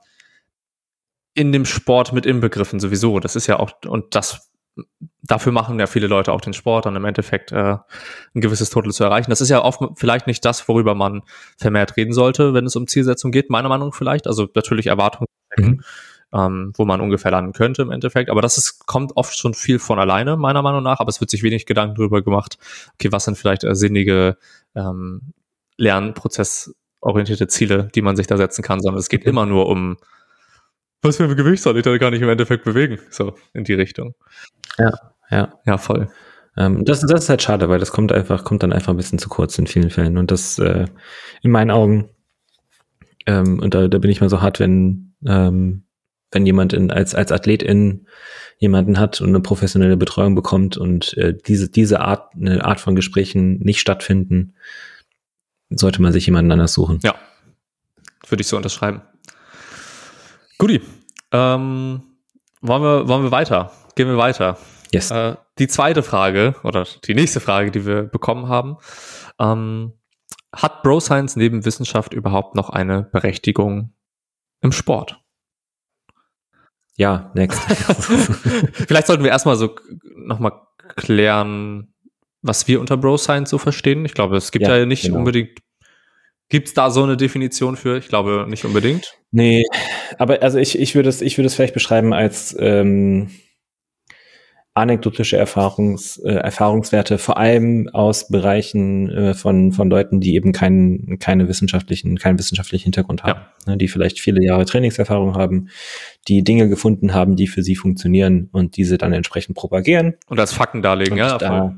in 1.36 1.52
dem 1.52 1.66
Sport 1.66 2.12
mit 2.12 2.26
inbegriffen 2.26 2.80
sowieso. 2.80 3.20
Das 3.20 3.36
ist 3.36 3.48
ja 3.48 3.60
auch, 3.60 3.72
und 3.86 4.16
das 4.16 4.49
dafür 5.22 5.52
machen 5.52 5.80
ja 5.80 5.88
viele 5.88 6.08
Leute 6.08 6.32
auch 6.32 6.42
den 6.42 6.54
Sport, 6.54 6.86
dann 6.86 6.96
im 6.96 7.06
Endeffekt 7.06 7.52
äh, 7.52 7.78
ein 8.36 8.42
gewisses 8.42 8.70
Total 8.70 8.92
zu 8.92 9.04
erreichen. 9.04 9.30
Das 9.30 9.42
ist 9.42 9.50
ja 9.50 9.64
oft 9.64 9.82
vielleicht 9.96 10.28
nicht 10.28 10.44
das, 10.46 10.68
worüber 10.68 10.96
man 10.96 11.22
vermehrt 11.58 11.98
reden 11.98 12.14
sollte, 12.14 12.54
wenn 12.54 12.66
es 12.66 12.76
um 12.76 12.88
Zielsetzung 12.88 13.32
geht, 13.32 13.50
meiner 13.50 13.70
Meinung 13.70 13.90
nach 13.90 13.96
vielleicht. 13.96 14.28
Also 14.28 14.48
natürlich 14.54 14.88
Erwartungen, 14.88 15.28
mhm. 15.58 15.82
ähm, 16.34 16.74
wo 16.76 16.86
man 16.86 17.02
ungefähr 17.02 17.32
landen 17.32 17.54
könnte 17.54 17.82
im 17.82 17.92
Endeffekt. 17.92 18.30
Aber 18.30 18.42
das 18.42 18.58
ist, 18.58 18.86
kommt 18.86 19.16
oft 19.16 19.38
schon 19.38 19.54
viel 19.54 19.80
von 19.80 20.00
alleine, 20.00 20.38
meiner 20.38 20.62
Meinung 20.62 20.84
nach. 20.84 21.00
Aber 21.00 21.10
es 21.10 21.20
wird 21.20 21.30
sich 21.30 21.44
wenig 21.44 21.66
Gedanken 21.66 21.96
darüber 21.96 22.22
gemacht, 22.22 22.58
okay, 22.96 23.12
was 23.12 23.26
sind 23.26 23.38
vielleicht 23.38 23.64
äh, 23.64 23.76
sinnige 23.76 24.38
ähm, 24.76 25.34
lernprozessorientierte 25.78 27.48
Ziele, 27.48 27.90
die 27.94 28.02
man 28.02 28.16
sich 28.16 28.28
da 28.28 28.38
setzen 28.38 28.64
kann, 28.64 28.82
sondern 28.82 29.00
es 29.00 29.10
geht 29.10 29.24
mhm. 29.24 29.30
immer 29.30 29.46
nur 29.46 29.68
um 29.68 29.98
was 31.02 31.16
für 31.18 31.24
ein 31.24 31.36
Gewicht 31.36 31.64
soll 31.64 31.78
ich 31.78 31.84
da 31.84 31.98
gar 31.98 32.12
nicht 32.12 32.22
im 32.22 32.30
Endeffekt 32.30 32.66
bewegen? 32.66 33.00
So, 33.10 33.36
in 33.54 33.64
die 33.64 33.74
Richtung. 33.74 34.16
Ja, 34.78 34.92
ja. 35.30 35.54
Ja, 35.66 35.78
voll. 35.78 36.10
Ähm, 36.58 36.84
das, 36.86 37.02
das 37.02 37.24
ist 37.24 37.30
halt 37.30 37.42
schade, 37.42 37.70
weil 37.70 37.80
das 37.80 37.92
kommt 37.92 38.12
einfach, 38.12 38.44
kommt 38.44 38.64
dann 38.64 38.74
einfach 38.74 38.94
ein 38.94 38.98
bisschen 38.98 39.20
zu 39.20 39.30
kurz 39.30 39.58
in 39.58 39.68
vielen 39.68 39.90
Fällen. 39.90 40.18
Und 40.18 40.32
das 40.32 40.60
äh, 40.60 40.86
in 41.42 41.52
meinen 41.52 41.72
Augen, 41.72 42.10
ähm, 43.26 43.60
und 43.60 43.74
da, 43.74 43.88
da 43.88 43.98
bin 43.98 44.12
ich 44.12 44.22
mal 44.22 44.30
so 44.30 44.42
hart, 44.42 44.60
wenn, 44.60 45.14
ähm, 45.26 45.84
wenn 46.32 46.46
jemand 46.46 46.74
in, 46.74 46.92
als, 46.92 47.16
als 47.16 47.32
Athletin 47.32 48.08
jemanden 48.58 49.00
hat 49.00 49.22
und 49.22 49.30
eine 49.30 49.40
professionelle 49.40 49.98
Betreuung 49.98 50.36
bekommt 50.36 50.78
und 50.78 51.18
äh, 51.18 51.34
diese, 51.34 51.70
diese 51.70 52.02
Art, 52.02 52.34
eine 52.36 52.66
Art 52.66 52.80
von 52.82 52.96
Gesprächen 52.96 53.60
nicht 53.60 53.80
stattfinden, 53.80 54.56
sollte 55.70 56.02
man 56.02 56.12
sich 56.12 56.26
jemanden 56.26 56.52
anders 56.52 56.74
suchen. 56.74 57.00
Ja, 57.04 57.16
würde 58.28 58.42
ich 58.42 58.48
so 58.48 58.58
unterschreiben. 58.58 59.02
Guti, 60.58 60.82
ähm, 61.32 62.02
wollen, 62.62 62.82
wir, 62.82 63.08
wollen 63.08 63.24
wir 63.24 63.32
weiter? 63.32 63.72
Gehen 64.00 64.08
wir 64.08 64.18
weiter. 64.18 64.58
Yes. 64.94 65.12
Äh, 65.12 65.36
die 65.58 65.68
zweite 65.68 66.04
Frage 66.04 66.56
oder 66.64 66.88
die 67.04 67.14
nächste 67.16 67.42
Frage, 67.42 67.70
die 67.70 67.86
wir 67.86 68.04
bekommen 68.04 68.48
haben, 68.48 68.78
ähm, 69.42 69.92
hat 70.56 70.84
Bro 70.84 71.02
Science 71.02 71.36
neben 71.36 71.66
Wissenschaft 71.66 72.14
überhaupt 72.14 72.56
noch 72.56 72.70
eine 72.70 73.04
Berechtigung 73.04 73.92
im 74.62 74.72
Sport? 74.72 75.20
Ja, 76.96 77.30
next. 77.36 77.60
Vielleicht 78.72 79.08
sollten 79.08 79.26
wir 79.26 79.32
erstmal 79.32 79.58
so 79.58 79.76
nochmal 80.16 80.54
klären, 80.96 81.94
was 82.42 82.70
wir 82.70 82.80
unter 82.80 82.96
Bro 82.96 83.18
Science 83.18 83.50
so 83.50 83.58
verstehen. 83.58 84.06
Ich 84.06 84.14
glaube, 84.14 84.38
es 84.38 84.52
gibt 84.52 84.66
ja, 84.66 84.78
ja 84.78 84.86
nicht 84.86 85.04
genau. 85.04 85.18
unbedingt 85.18 85.60
Gibt 86.48 86.70
es 86.70 86.74
da 86.74 86.90
so 86.90 87.04
eine 87.04 87.18
Definition 87.18 87.76
für? 87.76 87.98
Ich 87.98 88.08
glaube 88.08 88.46
nicht 88.48 88.64
unbedingt. 88.64 89.20
Nee, 89.32 89.66
aber 90.18 90.42
also 90.42 90.58
ich, 90.58 90.80
ich 90.80 90.96
würde 90.96 91.10
es, 91.10 91.22
ich 91.22 91.38
würde 91.38 91.48
es 91.48 91.56
vielleicht 91.56 91.74
beschreiben 91.74 92.14
als 92.14 92.56
ähm, 92.58 93.30
anekdotische 94.74 95.38
Erfahrungs, 95.38 96.18
äh, 96.18 96.32
Erfahrungswerte, 96.32 97.18
vor 97.18 97.38
allem 97.38 97.90
aus 97.90 98.30
Bereichen 98.30 99.10
äh, 99.10 99.34
von, 99.34 99.72
von 99.72 99.90
Leuten, 99.90 100.20
die 100.20 100.36
eben 100.36 100.52
keinen, 100.52 101.20
keine 101.20 101.48
wissenschaftlichen, 101.48 102.18
keinen 102.18 102.40
wissenschaftlichen 102.40 102.86
Hintergrund 102.86 103.24
haben, 103.24 103.42
ja. 103.66 103.74
ne, 103.74 103.78
die 103.78 103.88
vielleicht 103.88 104.20
viele 104.20 104.44
Jahre 104.44 104.66
Trainingserfahrung 104.66 105.36
haben, 105.36 105.70
die 106.28 106.44
Dinge 106.44 106.70
gefunden 106.70 107.14
haben, 107.14 107.36
die 107.36 107.48
für 107.48 107.64
sie 107.64 107.76
funktionieren 107.76 108.50
und 108.52 108.78
diese 108.78 108.98
dann 108.98 109.14
entsprechend 109.14 109.56
propagieren. 109.56 110.16
Und 110.28 110.40
als 110.40 110.54
Fakten 110.54 110.82
darlegen, 110.82 111.14
und 111.14 111.20
ja. 111.20 111.38
Da, 111.38 111.76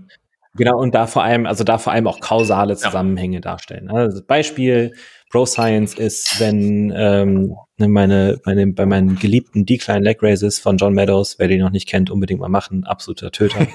Genau, 0.56 0.80
und 0.80 0.94
da 0.94 1.08
vor 1.08 1.24
allem, 1.24 1.46
also 1.46 1.64
da 1.64 1.78
vor 1.78 1.94
allem 1.94 2.08
auch 2.08 2.20
kausale 2.20 2.76
Zusammenhänge 2.76 3.38
ja. 3.38 3.42
darstellen. 3.42 3.90
Also 3.90 4.22
Beispiel 4.26 4.94
Pro 5.30 5.46
Science 5.46 5.94
ist, 5.94 6.42
wenn 6.42 6.94
ähm, 6.96 7.56
ne, 7.78 7.88
meine, 7.88 8.40
meine, 8.46 8.68
bei 8.68 8.86
meinen 8.86 9.18
geliebten 9.18 9.66
Decline 9.66 10.02
Leg 10.02 10.22
Raises 10.22 10.60
von 10.60 10.76
John 10.76 10.94
Meadows, 10.94 11.40
wer 11.40 11.48
den 11.48 11.62
noch 11.62 11.72
nicht 11.72 11.88
kennt, 11.88 12.12
unbedingt 12.12 12.42
mal 12.42 12.50
machen, 12.50 12.84
absoluter 12.84 13.32
Töter. 13.32 13.66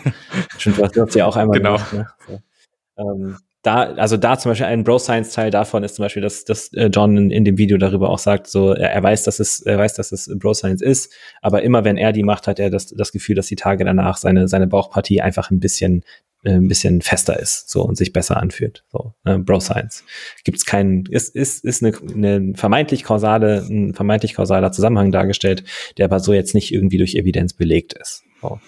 Stimmt, 0.58 0.78
du 0.78 1.02
hast 1.02 1.14
ja 1.14 1.24
auch 1.24 1.36
einmal 1.36 1.56
genau. 1.56 1.76
gemacht, 1.76 1.92
ne? 1.94 2.06
so. 2.26 3.02
ähm, 3.02 3.36
da, 3.66 3.94
also 3.94 4.16
da 4.16 4.38
zum 4.38 4.50
Beispiel 4.50 4.66
ein 4.66 4.84
Bro 4.84 5.00
Science 5.00 5.32
Teil 5.32 5.50
davon 5.50 5.82
ist 5.82 5.96
zum 5.96 6.04
Beispiel, 6.04 6.22
dass, 6.22 6.44
dass 6.44 6.72
äh, 6.74 6.86
John 6.86 7.16
in, 7.16 7.30
in 7.32 7.44
dem 7.44 7.58
Video 7.58 7.78
darüber 7.78 8.10
auch 8.10 8.18
sagt, 8.18 8.46
so 8.46 8.72
er, 8.72 8.92
er 8.92 9.02
weiß, 9.02 9.24
dass 9.24 9.40
es, 9.40 9.60
er 9.62 9.76
weiß, 9.76 9.94
dass 9.94 10.12
es 10.12 10.30
Bro 10.38 10.54
Science 10.54 10.82
ist, 10.82 11.12
aber 11.42 11.62
immer 11.62 11.84
wenn 11.84 11.96
er 11.96 12.12
die 12.12 12.22
macht, 12.22 12.46
hat 12.46 12.60
er 12.60 12.70
das, 12.70 12.86
das 12.86 13.10
Gefühl, 13.10 13.34
dass 13.34 13.48
die 13.48 13.56
Tage 13.56 13.84
danach 13.84 14.18
seine, 14.18 14.46
seine 14.46 14.68
Bauchpartie 14.68 15.20
einfach 15.20 15.50
ein 15.50 15.58
bisschen 15.58 16.04
ein 16.44 16.68
bisschen 16.68 17.02
fester 17.02 17.38
ist 17.38 17.70
so 17.70 17.82
und 17.82 17.96
sich 17.96 18.12
besser 18.12 18.36
anfühlt. 18.36 18.84
So, 18.92 19.14
äh, 19.24 19.38
Bro 19.38 19.60
Science. 19.60 20.04
Gibt 20.44 20.58
es 20.58 20.66
keinen, 20.66 21.06
ist, 21.06 21.34
ist, 21.34 21.64
ist 21.64 21.82
eine, 21.82 21.96
eine 22.14 22.54
vermeintlich 22.54 23.04
kausale, 23.04 23.66
ein 23.68 23.94
vermeintlich 23.94 24.34
kausaler 24.34 24.72
Zusammenhang 24.72 25.10
dargestellt, 25.10 25.64
der 25.96 26.04
aber 26.04 26.20
so 26.20 26.32
jetzt 26.32 26.54
nicht 26.54 26.72
irgendwie 26.72 26.98
durch 26.98 27.14
Evidenz 27.14 27.54
belegt 27.54 27.94
ist. 27.94 28.22
So. 28.40 28.60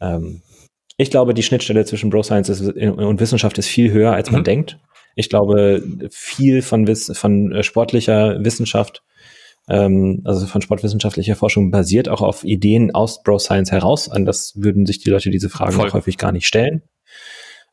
Ähm, 0.00 0.42
ich 0.96 1.10
glaube, 1.10 1.34
die 1.34 1.42
Schnittstelle 1.42 1.84
zwischen 1.84 2.10
Bro 2.10 2.22
Science 2.22 2.50
und 2.50 3.20
Wissenschaft 3.20 3.58
ist 3.58 3.68
viel 3.68 3.90
höher, 3.90 4.12
als 4.12 4.30
man 4.30 4.42
mhm. 4.42 4.44
denkt. 4.44 4.78
Ich 5.16 5.28
glaube, 5.28 5.82
viel 6.10 6.62
von, 6.62 6.86
Wiss 6.86 7.10
von 7.14 7.52
äh, 7.52 7.62
sportlicher 7.62 8.44
Wissenschaft, 8.44 9.02
ähm, 9.68 10.20
also 10.24 10.46
von 10.46 10.60
sportwissenschaftlicher 10.60 11.36
Forschung, 11.36 11.70
basiert 11.70 12.08
auch 12.08 12.20
auf 12.20 12.44
Ideen 12.44 12.94
aus 12.94 13.22
Bro 13.22 13.38
Science 13.38 13.72
heraus. 13.72 14.08
An 14.08 14.24
das 14.24 14.52
würden 14.56 14.86
sich 14.86 14.98
die 14.98 15.10
Leute 15.10 15.30
diese 15.30 15.48
Fragen 15.48 15.80
auch 15.80 15.92
häufig 15.94 16.18
gar 16.18 16.32
nicht 16.32 16.46
stellen. 16.46 16.82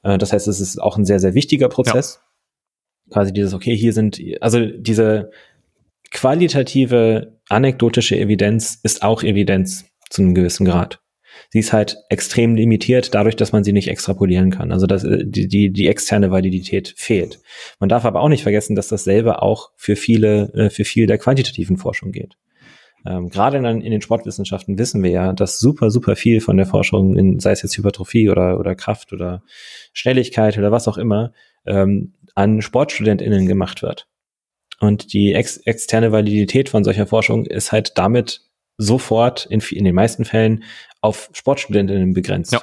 Äh, 0.03 0.17
das 0.17 0.33
heißt, 0.33 0.47
es 0.47 0.59
ist 0.59 0.81
auch 0.81 0.97
ein 0.97 1.05
sehr, 1.05 1.19
sehr 1.19 1.33
wichtiger 1.33 1.69
Prozess. 1.69 2.19
Ja. 2.21 3.13
Quasi 3.13 3.33
dieses, 3.33 3.53
okay, 3.53 3.75
hier 3.75 3.93
sind, 3.93 4.21
also 4.39 4.65
diese 4.65 5.31
qualitative, 6.11 7.39
anekdotische 7.49 8.17
Evidenz 8.17 8.79
ist 8.83 9.03
auch 9.03 9.23
Evidenz 9.23 9.85
zu 10.09 10.21
einem 10.21 10.35
gewissen 10.35 10.65
Grad. 10.65 11.01
Sie 11.49 11.59
ist 11.59 11.73
halt 11.73 11.97
extrem 12.09 12.55
limitiert 12.55 13.13
dadurch, 13.13 13.35
dass 13.35 13.51
man 13.51 13.63
sie 13.63 13.73
nicht 13.73 13.87
extrapolieren 13.87 14.51
kann. 14.51 14.71
Also 14.71 14.87
dass 14.87 15.03
äh, 15.03 15.25
die, 15.25 15.47
die, 15.47 15.71
die 15.71 15.87
externe 15.87 16.31
Validität 16.31 16.93
fehlt. 16.97 17.39
Man 17.79 17.89
darf 17.89 18.05
aber 18.05 18.21
auch 18.21 18.29
nicht 18.29 18.43
vergessen, 18.43 18.75
dass 18.75 18.87
dasselbe 18.87 19.41
auch 19.41 19.71
für 19.75 19.95
viele, 19.95 20.53
äh, 20.53 20.69
für 20.69 20.85
viel 20.85 21.07
der 21.07 21.17
quantitativen 21.17 21.77
Forschung 21.77 22.11
geht. 22.11 22.37
Ähm, 23.05 23.29
Gerade 23.29 23.57
in, 23.57 23.65
in, 23.65 23.91
den 23.91 24.01
Sportwissenschaften 24.01 24.77
wissen 24.77 25.01
wir 25.03 25.11
ja, 25.11 25.33
dass 25.33 25.59
super, 25.59 25.89
super 25.89 26.15
viel 26.15 26.41
von 26.41 26.57
der 26.57 26.65
Forschung, 26.65 27.15
in, 27.17 27.39
sei 27.39 27.51
es 27.51 27.61
jetzt 27.61 27.77
Hypertrophie 27.77 28.29
oder, 28.29 28.59
oder 28.59 28.75
Kraft 28.75 29.13
oder 29.13 29.43
Schnelligkeit 29.93 30.57
oder 30.57 30.71
was 30.71 30.87
auch 30.87 30.97
immer, 30.97 31.33
ähm, 31.65 32.13
an 32.35 32.61
SportstudentInnen 32.61 33.47
gemacht 33.47 33.81
wird. 33.81 34.07
Und 34.79 35.13
die 35.13 35.33
ex 35.33 35.57
externe 35.57 36.11
Validität 36.11 36.69
von 36.69 36.83
solcher 36.83 37.05
Forschung 37.05 37.45
ist 37.45 37.71
halt 37.71 37.97
damit 37.97 38.41
sofort 38.77 39.45
in, 39.45 39.61
in 39.71 39.85
den 39.85 39.95
meisten 39.95 40.25
Fällen 40.25 40.63
auf 41.01 41.29
Sportstudentinnen 41.33 42.13
begrenzt. 42.13 42.53
Ja. 42.53 42.61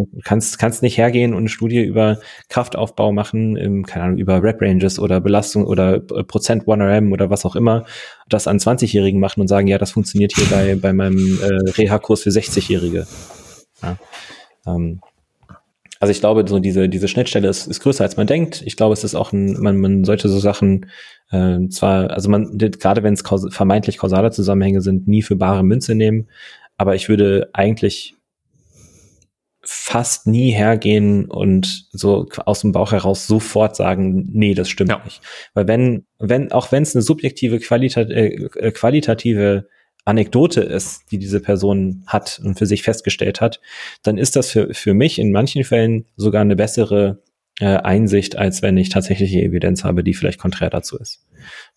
Du 0.00 0.20
kannst, 0.24 0.58
kannst 0.58 0.82
nicht 0.82 0.98
hergehen 0.98 1.32
und 1.32 1.40
eine 1.40 1.48
Studie 1.48 1.82
über 1.82 2.18
Kraftaufbau 2.48 3.12
machen, 3.12 3.56
im, 3.56 3.84
keine 3.86 4.04
Ahnung, 4.04 4.18
über 4.18 4.42
Rep 4.42 4.60
Ranges 4.60 4.98
oder 4.98 5.20
Belastung 5.20 5.64
oder 5.64 6.00
Prozent 6.00 6.64
1RM 6.64 7.12
oder 7.12 7.30
was 7.30 7.44
auch 7.44 7.56
immer, 7.56 7.84
das 8.28 8.46
an 8.46 8.58
20-Jährigen 8.58 9.20
machen 9.20 9.40
und 9.40 9.48
sagen, 9.48 9.68
ja, 9.68 9.78
das 9.78 9.92
funktioniert 9.92 10.32
hier 10.34 10.46
bei, 10.46 10.74
bei 10.76 10.92
meinem 10.92 11.38
äh, 11.40 11.70
Reha-Kurs 11.70 12.22
für 12.22 12.30
60-Jährige. 12.30 13.06
Ja. 13.82 13.96
Ähm, 14.66 15.00
also 15.98 16.10
ich 16.10 16.20
glaube, 16.20 16.46
so 16.46 16.58
diese, 16.58 16.88
diese 16.88 17.08
Schnittstelle 17.08 17.48
ist, 17.48 17.66
ist 17.66 17.80
größer 17.80 18.04
als 18.04 18.16
man 18.16 18.26
denkt. 18.26 18.62
Ich 18.66 18.76
glaube, 18.76 18.92
es 18.92 19.04
ist 19.04 19.14
auch 19.14 19.32
ein, 19.32 19.60
man, 19.60 19.78
man 19.78 20.04
sollte 20.04 20.28
so 20.28 20.38
Sachen 20.38 20.86
äh, 21.30 21.68
zwar, 21.68 22.10
also 22.10 22.28
man, 22.28 22.58
gerade 22.58 23.02
wenn 23.02 23.14
es 23.14 23.24
vermeintlich 23.50 23.98
kausale 23.98 24.30
Zusammenhänge 24.30 24.82
sind, 24.82 25.08
nie 25.08 25.22
für 25.22 25.36
bare 25.36 25.62
Münze 25.62 25.94
nehmen. 25.94 26.28
Aber 26.76 26.94
ich 26.94 27.08
würde 27.08 27.48
eigentlich 27.54 28.15
fast 29.66 30.26
nie 30.26 30.50
hergehen 30.52 31.26
und 31.26 31.88
so 31.90 32.28
aus 32.44 32.60
dem 32.60 32.72
Bauch 32.72 32.92
heraus 32.92 33.26
sofort 33.26 33.76
sagen, 33.76 34.28
nee, 34.32 34.54
das 34.54 34.68
stimmt 34.68 34.90
ja. 34.90 35.02
nicht. 35.04 35.20
Weil 35.54 35.68
wenn, 35.68 36.06
wenn, 36.18 36.52
auch 36.52 36.72
wenn 36.72 36.82
es 36.82 36.94
eine 36.94 37.02
subjektive 37.02 37.58
Qualita 37.58 38.02
äh, 38.02 38.34
äh, 38.34 38.70
qualitative 38.72 39.68
Anekdote 40.04 40.60
ist, 40.60 41.10
die 41.10 41.18
diese 41.18 41.40
Person 41.40 42.04
hat 42.06 42.40
und 42.44 42.56
für 42.56 42.66
sich 42.66 42.82
festgestellt 42.82 43.40
hat, 43.40 43.60
dann 44.02 44.18
ist 44.18 44.36
das 44.36 44.50
für, 44.50 44.72
für 44.72 44.94
mich 44.94 45.18
in 45.18 45.32
manchen 45.32 45.64
Fällen 45.64 46.06
sogar 46.16 46.42
eine 46.42 46.54
bessere 46.54 47.22
äh, 47.58 47.76
Einsicht, 47.76 48.36
als 48.36 48.60
wenn 48.60 48.76
ich 48.76 48.90
tatsächliche 48.90 49.40
Evidenz 49.40 49.82
habe, 49.82 50.04
die 50.04 50.12
vielleicht 50.12 50.38
konträr 50.38 50.68
dazu 50.68 50.98
ist. 50.98 51.24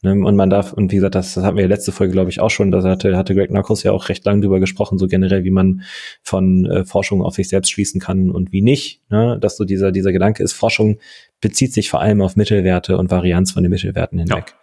Ne? 0.02 0.12
Und 0.12 0.36
man 0.36 0.50
darf, 0.50 0.74
und 0.74 0.92
wie 0.92 0.98
gesagt, 0.98 1.16
das, 1.16 1.36
das 1.36 1.44
hatten 1.44 1.58
wir 1.58 1.68
letzte 1.68 1.94
Folge, 1.94 2.12
glaube 2.12 2.30
ich, 2.30 2.42
auch 2.42 2.50
schon, 2.50 2.72
da 2.72 2.84
hatte, 2.84 3.16
hatte 3.16 3.34
Greg 3.34 3.50
Knuckles 3.50 3.84
ja 3.84 3.94
auch 3.94 4.10
recht 4.10 4.26
lang 4.26 4.42
drüber 4.42 4.60
gesprochen, 4.60 4.98
so 4.98 5.08
generell, 5.08 5.46
wie 5.46 5.52
man 5.52 5.84
von 6.22 6.66
äh, 6.66 6.84
Forschung 6.84 7.22
auf 7.22 7.36
sich 7.36 7.48
selbst 7.48 7.72
schließen 7.72 8.02
kann 8.02 8.30
und 8.30 8.52
wie 8.52 8.62
nicht. 8.62 9.02
Ne? 9.10 9.38
Dass 9.40 9.56
so 9.56 9.64
dieser, 9.64 9.92
dieser 9.94 10.12
Gedanke 10.12 10.44
ist, 10.44 10.54
Forschung 10.54 11.00
bezieht 11.40 11.74
sich 11.74 11.90
vor 11.90 12.02
allem 12.02 12.22
auf 12.22 12.36
Mittelwerte 12.36 12.98
und 12.98 13.10
Varianz 13.10 13.52
von 13.52 13.64
den 13.64 13.70
Mittelwerten 13.70 14.20
hinweg. 14.20 14.46
Ja. 14.48 14.56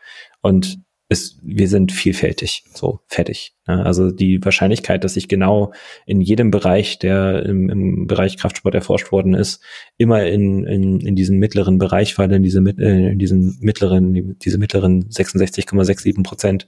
Und 0.42 0.80
ist, 1.08 1.38
wir 1.42 1.68
sind 1.68 1.92
vielfältig, 1.92 2.64
so 2.74 3.00
fertig. 3.06 3.54
Ne? 3.68 3.84
Also 3.84 4.10
die 4.10 4.44
Wahrscheinlichkeit, 4.44 5.04
dass 5.04 5.16
ich 5.16 5.28
genau 5.28 5.72
in 6.04 6.20
jedem 6.20 6.50
Bereich, 6.50 6.98
der 6.98 7.44
im, 7.44 7.70
im 7.70 8.06
Bereich 8.06 8.36
Kraftsport 8.36 8.74
erforscht 8.74 9.12
worden 9.12 9.34
ist, 9.34 9.62
immer 9.98 10.24
in, 10.26 10.64
in, 10.64 11.00
in 11.00 11.14
diesen 11.14 11.38
mittleren 11.38 11.78
Bereich 11.78 12.14
falle, 12.14 12.36
in 12.36 12.42
diese 12.42 12.58
äh, 12.58 13.12
in 13.12 13.18
diesen 13.18 13.56
mittleren, 13.60 14.36
diese 14.38 14.58
mittleren 14.58 15.08
66,67 15.08 16.24
Prozent, 16.24 16.66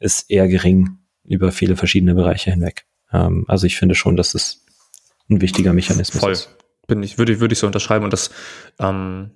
ist 0.00 0.30
eher 0.30 0.48
gering 0.48 0.98
über 1.24 1.50
viele 1.50 1.76
verschiedene 1.76 2.14
Bereiche 2.14 2.50
hinweg. 2.50 2.84
Ähm, 3.10 3.46
also 3.48 3.66
ich 3.66 3.76
finde 3.76 3.94
schon, 3.94 4.16
dass 4.16 4.34
es 4.34 4.66
ein 5.30 5.40
wichtiger 5.40 5.72
Mechanismus 5.72 6.22
Voll. 6.22 6.32
ist. 6.32 6.54
Bin 6.86 7.02
ich, 7.02 7.18
würde 7.18 7.40
würde 7.40 7.52
ich 7.52 7.58
so 7.58 7.66
unterschreiben. 7.66 8.04
Und 8.04 8.12
das 8.12 8.30
ähm, 8.78 9.30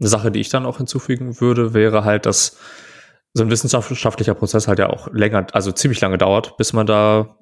eine 0.00 0.08
Sache, 0.08 0.30
die 0.30 0.40
ich 0.40 0.48
dann 0.48 0.66
auch 0.66 0.78
hinzufügen 0.78 1.40
würde, 1.40 1.72
wäre 1.72 2.04
halt, 2.04 2.26
dass 2.26 2.58
so 3.34 3.42
ein 3.42 3.50
wissenschaftlicher 3.50 4.34
Prozess 4.34 4.66
halt 4.68 4.78
ja 4.78 4.88
auch 4.88 5.08
länger, 5.12 5.46
also 5.52 5.72
ziemlich 5.72 6.00
lange 6.00 6.18
dauert, 6.18 6.56
bis 6.56 6.72
man 6.72 6.86
da 6.86 7.36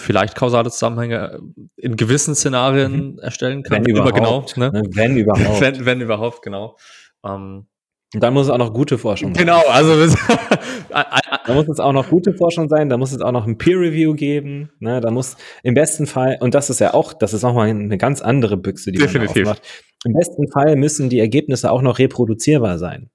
vielleicht 0.00 0.34
kausale 0.34 0.70
Zusammenhänge 0.70 1.40
in 1.76 1.96
gewissen 1.96 2.34
Szenarien 2.34 3.12
mhm. 3.12 3.18
erstellen 3.20 3.62
kann. 3.62 3.78
Wenn 3.78 3.84
überhaupt. 3.84 4.54
Genau, 4.54 4.70
ne? 4.70 4.82
Wenn 4.94 5.16
überhaupt. 5.16 5.60
wenn, 5.60 5.84
wenn 5.84 6.00
überhaupt, 6.00 6.42
genau. 6.42 6.76
Ähm, 7.24 7.66
Und 8.14 8.22
dann 8.22 8.34
muss 8.34 8.46
es 8.46 8.50
auch 8.50 8.58
noch 8.58 8.72
gute 8.72 8.98
Forschung 8.98 9.34
sein. 9.34 9.44
Genau, 9.44 9.62
also 9.68 9.94
da 10.90 11.54
muss 11.54 11.68
es 11.68 11.80
auch 11.80 11.92
noch 11.92 12.08
gute 12.08 12.34
Forschung 12.34 12.68
sein, 12.68 12.88
da 12.88 12.96
muss 12.96 13.12
es 13.12 13.20
auch 13.20 13.32
noch 13.32 13.46
ein 13.46 13.58
Peer 13.58 13.78
Review 13.78 14.14
geben, 14.14 14.70
ne, 14.80 15.00
da 15.00 15.10
muss 15.10 15.36
im 15.62 15.74
besten 15.74 16.06
Fall 16.06 16.38
und 16.40 16.54
das 16.54 16.70
ist 16.70 16.80
ja 16.80 16.94
auch, 16.94 17.12
das 17.12 17.34
ist 17.34 17.42
nochmal 17.42 17.68
eine 17.68 17.98
ganz 17.98 18.20
andere 18.20 18.56
Büchse, 18.56 18.90
die 18.92 18.98
Definitiv. 18.98 19.44
man 19.44 19.54
aufmacht. 19.54 19.62
Im 20.04 20.14
besten 20.14 20.50
Fall 20.50 20.76
müssen 20.76 21.10
die 21.10 21.20
Ergebnisse 21.20 21.70
auch 21.70 21.82
noch 21.82 21.98
reproduzierbar 21.98 22.78
sein. 22.78 23.10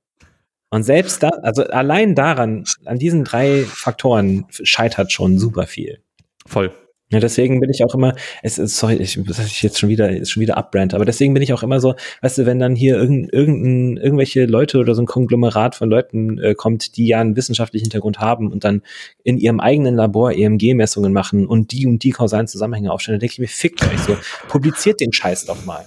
Und 0.76 0.84
selbst 0.84 1.24
da, 1.24 1.30
also 1.42 1.64
allein 1.64 2.16
daran, 2.16 2.66
an 2.84 3.00
diesen 3.00 3.24
drei 3.24 3.64
Faktoren 3.64 4.44
scheitert 4.50 5.10
schon 5.14 5.40
super 5.40 5.68
viel. 5.68 6.00
Voll. 6.46 6.70
Ja, 7.10 7.22
deswegen 7.22 7.62
bin 7.62 7.70
ich 7.70 7.82
auch 7.86 7.96
immer, 7.96 8.14
es 8.44 8.58
ist, 8.58 8.76
sorry, 8.76 8.96
ich, 8.96 9.18
das 9.26 9.40
ich 9.40 9.64
jetzt 9.64 9.80
schon 9.80 9.88
wieder, 9.88 10.10
ist 10.10 10.32
schon 10.32 10.42
wieder 10.42 10.58
abbrand, 10.58 10.94
aber 10.94 11.06
deswegen 11.06 11.34
bin 11.34 11.42
ich 11.42 11.54
auch 11.54 11.64
immer 11.64 11.80
so, 11.80 11.96
weißt 12.24 12.40
du, 12.40 12.46
wenn 12.46 12.60
dann 12.60 12.76
hier 12.76 12.98
irgendein, 12.98 13.30
irgendein, 13.30 14.04
irgendwelche 14.04 14.46
Leute 14.48 14.80
oder 14.80 14.96
so 14.96 15.04
ein 15.04 15.06
Konglomerat 15.06 15.76
von 15.76 15.90
Leuten 15.90 16.40
äh, 16.40 16.56
kommt, 16.56 16.98
die 16.98 17.08
ja 17.08 17.22
einen 17.22 17.38
wissenschaftlichen 17.38 17.86
Hintergrund 17.86 18.20
haben 18.20 18.52
und 18.52 18.66
dann 18.66 18.82
in 19.24 19.38
ihrem 19.38 19.62
eigenen 19.62 19.96
Labor 19.96 20.34
EMG-Messungen 20.34 21.14
machen 21.14 21.48
und 21.48 21.72
die 21.72 21.88
und 21.88 22.04
die 22.04 22.10
kausalen 22.10 22.48
Zusammenhänge 22.48 22.92
aufstellen, 22.92 23.16
dann 23.16 23.22
denke 23.22 23.36
ich 23.36 23.40
mir, 23.40 23.48
fickt 23.48 23.82
euch 23.82 24.00
so, 24.02 24.18
publiziert 24.50 25.00
den 25.00 25.14
Scheiß 25.14 25.46
doch 25.46 25.64
mal. 25.64 25.86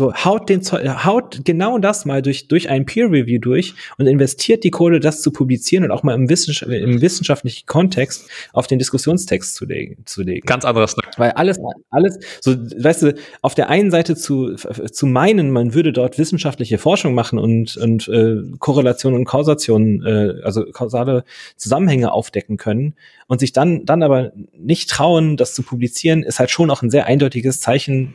So, 0.00 0.14
haut 0.14 0.48
den 0.48 0.62
haut 0.62 1.44
genau 1.44 1.76
das 1.76 2.06
mal 2.06 2.22
durch, 2.22 2.48
durch 2.48 2.70
ein 2.70 2.86
Peer 2.86 3.10
Review 3.10 3.38
durch 3.38 3.74
und 3.98 4.06
investiert 4.06 4.64
die 4.64 4.70
Kohle, 4.70 4.98
das 4.98 5.20
zu 5.20 5.30
publizieren 5.30 5.84
und 5.84 5.90
auch 5.90 6.02
mal 6.02 6.14
im, 6.14 6.30
Wissenschaft, 6.30 6.72
im 6.72 7.02
wissenschaftlichen 7.02 7.66
Kontext 7.66 8.26
auf 8.54 8.66
den 8.66 8.78
Diskussionstext 8.78 9.54
zu 9.54 9.66
legen, 9.66 9.98
zu 10.06 10.22
legen. 10.22 10.46
Ganz 10.46 10.64
anderes 10.64 10.92
Snack. 10.92 11.10
Weil 11.18 11.32
alles, 11.32 11.58
alles, 11.90 12.18
so, 12.40 12.52
weißt 12.56 13.02
du, 13.02 13.14
auf 13.42 13.54
der 13.54 13.68
einen 13.68 13.90
Seite 13.90 14.16
zu, 14.16 14.54
zu 14.54 15.04
meinen, 15.04 15.50
man 15.50 15.74
würde 15.74 15.92
dort 15.92 16.16
wissenschaftliche 16.18 16.78
Forschung 16.78 17.12
machen 17.12 17.38
und, 17.38 17.76
und 17.76 18.08
äh, 18.08 18.36
Korrelation 18.58 19.12
und 19.12 19.26
Kausation, 19.26 20.02
äh, 20.06 20.40
also 20.42 20.64
kausale 20.72 21.24
Zusammenhänge 21.58 22.10
aufdecken 22.10 22.56
können 22.56 22.94
und 23.26 23.40
sich 23.40 23.52
dann, 23.52 23.84
dann 23.84 24.02
aber 24.02 24.32
nicht 24.56 24.88
trauen, 24.88 25.36
das 25.36 25.52
zu 25.52 25.62
publizieren, 25.62 26.22
ist 26.22 26.38
halt 26.38 26.50
schon 26.50 26.70
auch 26.70 26.80
ein 26.80 26.88
sehr 26.88 27.04
eindeutiges 27.04 27.60
Zeichen 27.60 28.14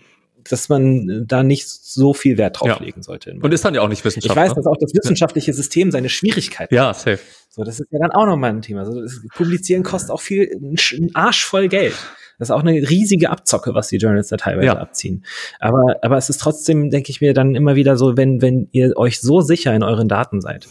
dass 0.50 0.70
man 0.70 1.26
da 1.28 1.44
nicht 1.44 1.68
so 1.68 2.14
viel 2.14 2.38
Wert 2.38 2.60
drauf 2.60 2.68
ja. 2.68 2.80
legen 2.80 3.02
sollte. 3.02 3.36
Und 3.42 3.54
ist 3.54 3.66
dann 3.66 3.74
ja 3.74 3.82
auch 3.82 3.88
nicht 3.88 4.06
wissenschaftlich. 4.06 4.44
Ich 4.44 4.50
weiß, 4.50 4.56
dass 4.56 4.66
auch 4.66 4.78
das 4.80 4.94
wissenschaftliche 4.94 5.54
System 5.54 5.92
seine 5.92 6.10
Schwierigkeiten 6.10 6.74
ja, 6.74 6.90
hat. 6.90 7.06
Ja, 7.06 7.14
safe. 7.14 7.20
So, 7.50 7.64
das 7.64 7.80
ist 7.80 7.88
ja 7.92 8.00
dann 8.00 8.12
auch 8.12 8.26
nochmal 8.26 8.52
ein 8.52 8.62
Thema. 8.62 8.86
So, 8.86 9.02
das 9.02 9.22
Publizieren 9.34 9.84
kostet 9.84 10.12
auch 10.12 10.22
viel, 10.22 10.50
ein 10.62 11.16
Arsch 11.16 11.46
voll 11.46 11.68
Geld. 11.68 11.96
Das 12.38 12.50
ist 12.50 12.52
auch 12.52 12.64
eine 12.64 12.74
riesige 12.74 13.30
Abzocke, 13.30 13.74
was 13.74 13.88
die 13.88 13.98
Journals 13.98 14.28
da 14.28 14.38
teilweise 14.38 14.68
ja. 14.68 14.78
abziehen. 14.78 15.26
Aber, 15.60 15.96
aber 16.02 16.18
es 16.18 16.30
ist 16.30 16.42
trotzdem, 16.42 16.90
denke 16.90 17.12
ich 17.12 17.22
mir, 17.22 17.34
dann 17.34 17.56
immer 17.56 17.76
wieder 17.76 17.98
so, 17.98 18.18
wenn, 18.18 18.42
wenn 18.42 18.68
ihr 18.72 18.98
euch 18.98 19.22
so 19.22 19.42
sicher 19.42 19.74
in 19.74 19.84
euren 19.84 20.10
Daten 20.10 20.42
seid, 20.42 20.68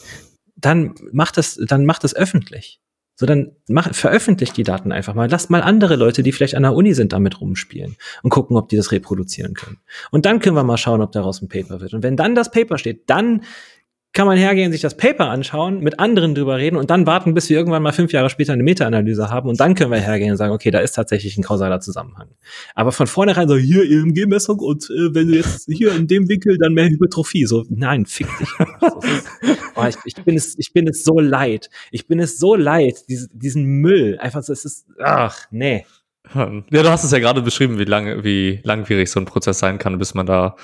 dann 0.57 0.95
macht 1.12 1.39
es, 1.39 1.57
dann 1.66 1.87
macht 1.87 2.05
es 2.05 2.14
öffentlich. 2.14 2.81
So, 3.17 3.27
dann 3.27 3.53
mach, 3.69 3.95
veröffentlicht 3.95 4.57
die 4.57 4.65
Daten 4.65 4.91
einfach 4.91 5.15
mal. 5.15 5.31
Lasst 5.31 5.49
mal 5.49 5.62
andere 5.62 5.95
Leute, 5.95 6.23
die 6.23 6.33
vielleicht 6.33 6.57
an 6.57 6.65
der 6.65 6.75
Uni 6.75 6.95
sind, 6.95 7.12
damit 7.12 7.41
rumspielen 7.41 7.97
und 8.23 8.31
gucken, 8.31 8.57
ob 8.57 8.69
die 8.69 8.77
das 8.77 8.91
reproduzieren 8.91 9.55
können. 9.55 9.79
Und 10.11 10.27
dann 10.27 10.41
können 10.41 10.57
wir 10.57 10.65
mal 10.65 10.77
schauen, 10.79 11.01
ob 11.01 11.12
daraus 11.12 11.41
ein 11.41 11.49
Paper 11.49 11.81
wird. 11.81 11.95
Und 11.95 12.03
wenn 12.03 12.17
dann 12.17 12.35
das 12.35 12.51
Paper 12.51 12.77
steht, 12.77 13.09
dann 13.09 13.43
kann 14.15 14.29
man 14.29 14.39
hergehen, 14.39 14.71
sich 14.71 14.81
das 14.81 14.97
Paper 14.97 15.29
anschauen, 15.29 15.81
mit 15.81 15.99
anderen 15.99 16.37
drüber 16.37 16.57
reden 16.57 16.77
und 16.77 16.89
dann 16.91 17.05
warten, 17.05 17.35
bis 17.35 17.51
wir 17.51 17.59
irgendwann 17.59 17.83
mal 17.83 17.93
fünf 17.93 18.12
Jahre 18.12 18.31
später 18.31 18.53
eine 18.53 18.62
Meta-Analyse 18.62 19.29
haben 19.29 19.49
und 19.49 19.59
dann 19.59 19.75
können 19.75 19.91
wir 19.91 19.99
hergehen 19.99 20.31
und 20.31 20.37
sagen, 20.37 20.55
okay, 20.55 20.71
da 20.71 20.79
ist 20.79 20.93
tatsächlich 20.93 21.37
ein 21.37 21.43
kausaler 21.43 21.81
Zusammenhang. 21.81 22.29
Aber 22.77 22.93
von 22.93 23.09
vornherein 23.09 23.49
so, 23.49 23.57
hier 23.57 23.83
EMG-Messung 23.83 24.61
und 24.61 24.85
äh, 24.85 25.15
wenn 25.15 25.29
du 25.29 25.35
jetzt 25.35 25.69
hier 25.69 25.93
in 25.95 26.07
dem 26.07 26.29
Winkel, 26.29 26.57
dann 26.59 26.75
mehr 26.75 26.89
Hypertrophie. 26.89 27.45
So, 27.45 27.65
nein, 27.69 28.07
fick 28.07 28.29
dich. 28.39 28.49
oh, 29.75 29.85
ich, 29.89 29.97
ich, 30.05 30.15
bin 30.25 30.37
es, 30.37 30.55
ich 30.59 30.73
bin 30.73 30.87
es 30.87 31.03
so 31.03 31.19
leid. 31.19 31.69
Ich 31.91 32.07
bin 32.07 32.21
es 32.21 32.39
so 32.39 32.55
leid, 32.55 33.09
diese, 33.09 33.29
diesen 33.33 33.65
Müll. 33.65 34.19
Einfach 34.21 34.45
so, 34.45 34.53
es 34.53 34.65
ist, 34.65 34.87
ach, 35.03 35.39
nee. 35.51 35.85
Ja, 36.35 36.47
du 36.71 36.89
hast 36.89 37.05
es 37.05 37.11
ja 37.11 37.19
gerade 37.19 37.43
beschrieben, 37.43 37.79
wie 37.79 37.85
lange, 37.85 38.25
wie 38.25 38.61
langwierig 38.62 39.11
so 39.11 39.21
ein 39.21 39.27
Prozess 39.27 39.59
sein 39.59 39.79
kann, 39.79 39.99
bis 39.99 40.15
man 40.15 40.25
da 40.25 40.57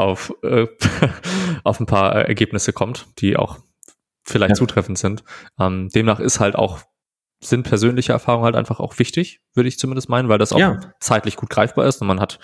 auf, 0.00 0.32
äh, 0.42 0.66
auf 1.64 1.80
ein 1.80 1.86
paar 1.86 2.14
Ergebnisse 2.14 2.72
kommt, 2.72 3.06
die 3.18 3.36
auch 3.36 3.58
vielleicht 4.22 4.50
ja. 4.50 4.54
zutreffend 4.54 4.98
sind. 4.98 5.24
Ähm, 5.58 5.88
demnach 5.88 6.20
ist 6.20 6.40
halt 6.40 6.56
auch, 6.56 6.80
sind 7.42 7.62
persönliche 7.62 8.12
Erfahrungen 8.12 8.44
halt 8.44 8.54
einfach 8.54 8.80
auch 8.80 8.98
wichtig, 8.98 9.40
würde 9.54 9.68
ich 9.68 9.78
zumindest 9.78 10.10
meinen, 10.10 10.28
weil 10.28 10.38
das 10.38 10.52
auch 10.52 10.58
ja. 10.58 10.78
zeitlich 11.00 11.36
gut 11.36 11.48
greifbar 11.48 11.86
ist 11.86 12.00
und 12.02 12.06
man 12.06 12.20
hat, 12.20 12.38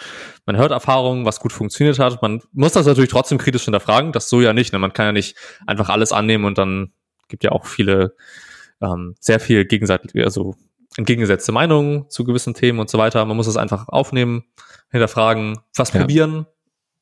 man 0.47 0.57
hört 0.57 0.71
Erfahrungen, 0.71 1.27
was 1.27 1.39
gut 1.39 1.53
funktioniert 1.53 1.99
hat. 1.99 2.23
Man 2.23 2.41
muss 2.53 2.73
das 2.73 2.87
natürlich 2.87 3.11
trotzdem 3.11 3.37
kritisch 3.37 3.65
hinterfragen, 3.65 4.13
das 4.13 4.31
so 4.31 4.41
ja 4.41 4.55
nicht. 4.55 4.73
Ne? 4.73 4.79
Man 4.79 4.95
kann 4.95 5.07
ja 5.07 5.13
nicht 5.13 5.37
einfach 5.67 5.91
alles 5.91 6.13
annehmen 6.13 6.47
und 6.47 6.57
dann 6.57 6.93
gibt 7.29 7.45
ja 7.45 7.53
auch 7.53 7.67
viele, 7.67 8.17
ähm, 8.81 9.15
sehr 9.21 9.39
viel 9.39 9.67
gegenseitig, 9.67 10.25
also 10.25 10.55
entgegengesetzte 10.97 11.53
Meinungen 11.53 12.09
zu 12.09 12.25
gewissen 12.25 12.55
Themen 12.55 12.79
und 12.79 12.89
so 12.89 12.97
weiter. 12.97 13.25
Man 13.27 13.37
muss 13.37 13.47
es 13.47 13.59
einfach 13.59 13.89
aufnehmen, 13.89 14.45
hinterfragen, 14.91 15.59
was 15.75 15.93
ja. 15.93 16.01
probieren, 16.01 16.47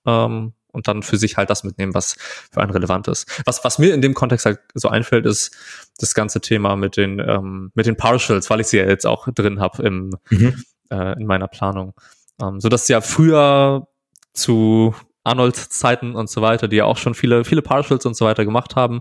ähm, 0.07 0.53
und 0.73 0.89
dann 0.89 1.03
für 1.03 1.17
sich 1.17 1.37
halt 1.37 1.51
das 1.51 1.63
mitnehmen, 1.63 1.95
was 1.95 2.17
für 2.53 2.61
einen 2.61 2.73
relevant 2.73 3.07
ist. 3.09 3.43
Was, 3.47 3.65
was 3.65 3.79
mir 3.79 3.95
in 3.95 4.03
dem 4.03 4.13
Kontext 4.13 4.45
halt 4.45 4.59
so 4.75 4.89
einfällt, 4.89 5.25
ist 5.25 5.57
das 5.99 6.15
ganze 6.15 6.41
Thema 6.41 6.75
mit 6.75 6.97
den, 6.97 7.21
ähm, 7.21 7.71
mit 7.75 7.87
den 7.87 7.97
Partials, 7.97 8.51
weil 8.51 8.61
ich 8.61 8.67
sie 8.67 8.79
ja 8.79 8.87
jetzt 8.87 9.07
auch 9.07 9.29
drin 9.33 9.61
habe 9.61 9.83
im, 9.85 10.11
mhm. 10.31 10.65
äh, 10.91 11.13
in 11.19 11.27
meiner 11.27 11.47
Planung. 11.47 11.95
Ähm, 12.43 12.61
so 12.61 12.69
dass 12.69 12.89
ja 12.89 13.01
früher 13.01 13.87
zu 14.33 14.95
Arnolds 15.23 15.71
Zeiten 15.71 16.15
und 16.15 16.29
so 16.29 16.43
weiter, 16.43 16.69
die 16.69 16.77
ja 16.77 16.85
auch 16.85 16.99
schon 16.99 17.15
viele, 17.15 17.45
viele 17.45 17.63
Partials 17.63 18.05
und 18.05 18.15
so 18.15 18.27
weiter 18.27 18.45
gemacht 18.45 18.77
haben. 18.77 19.01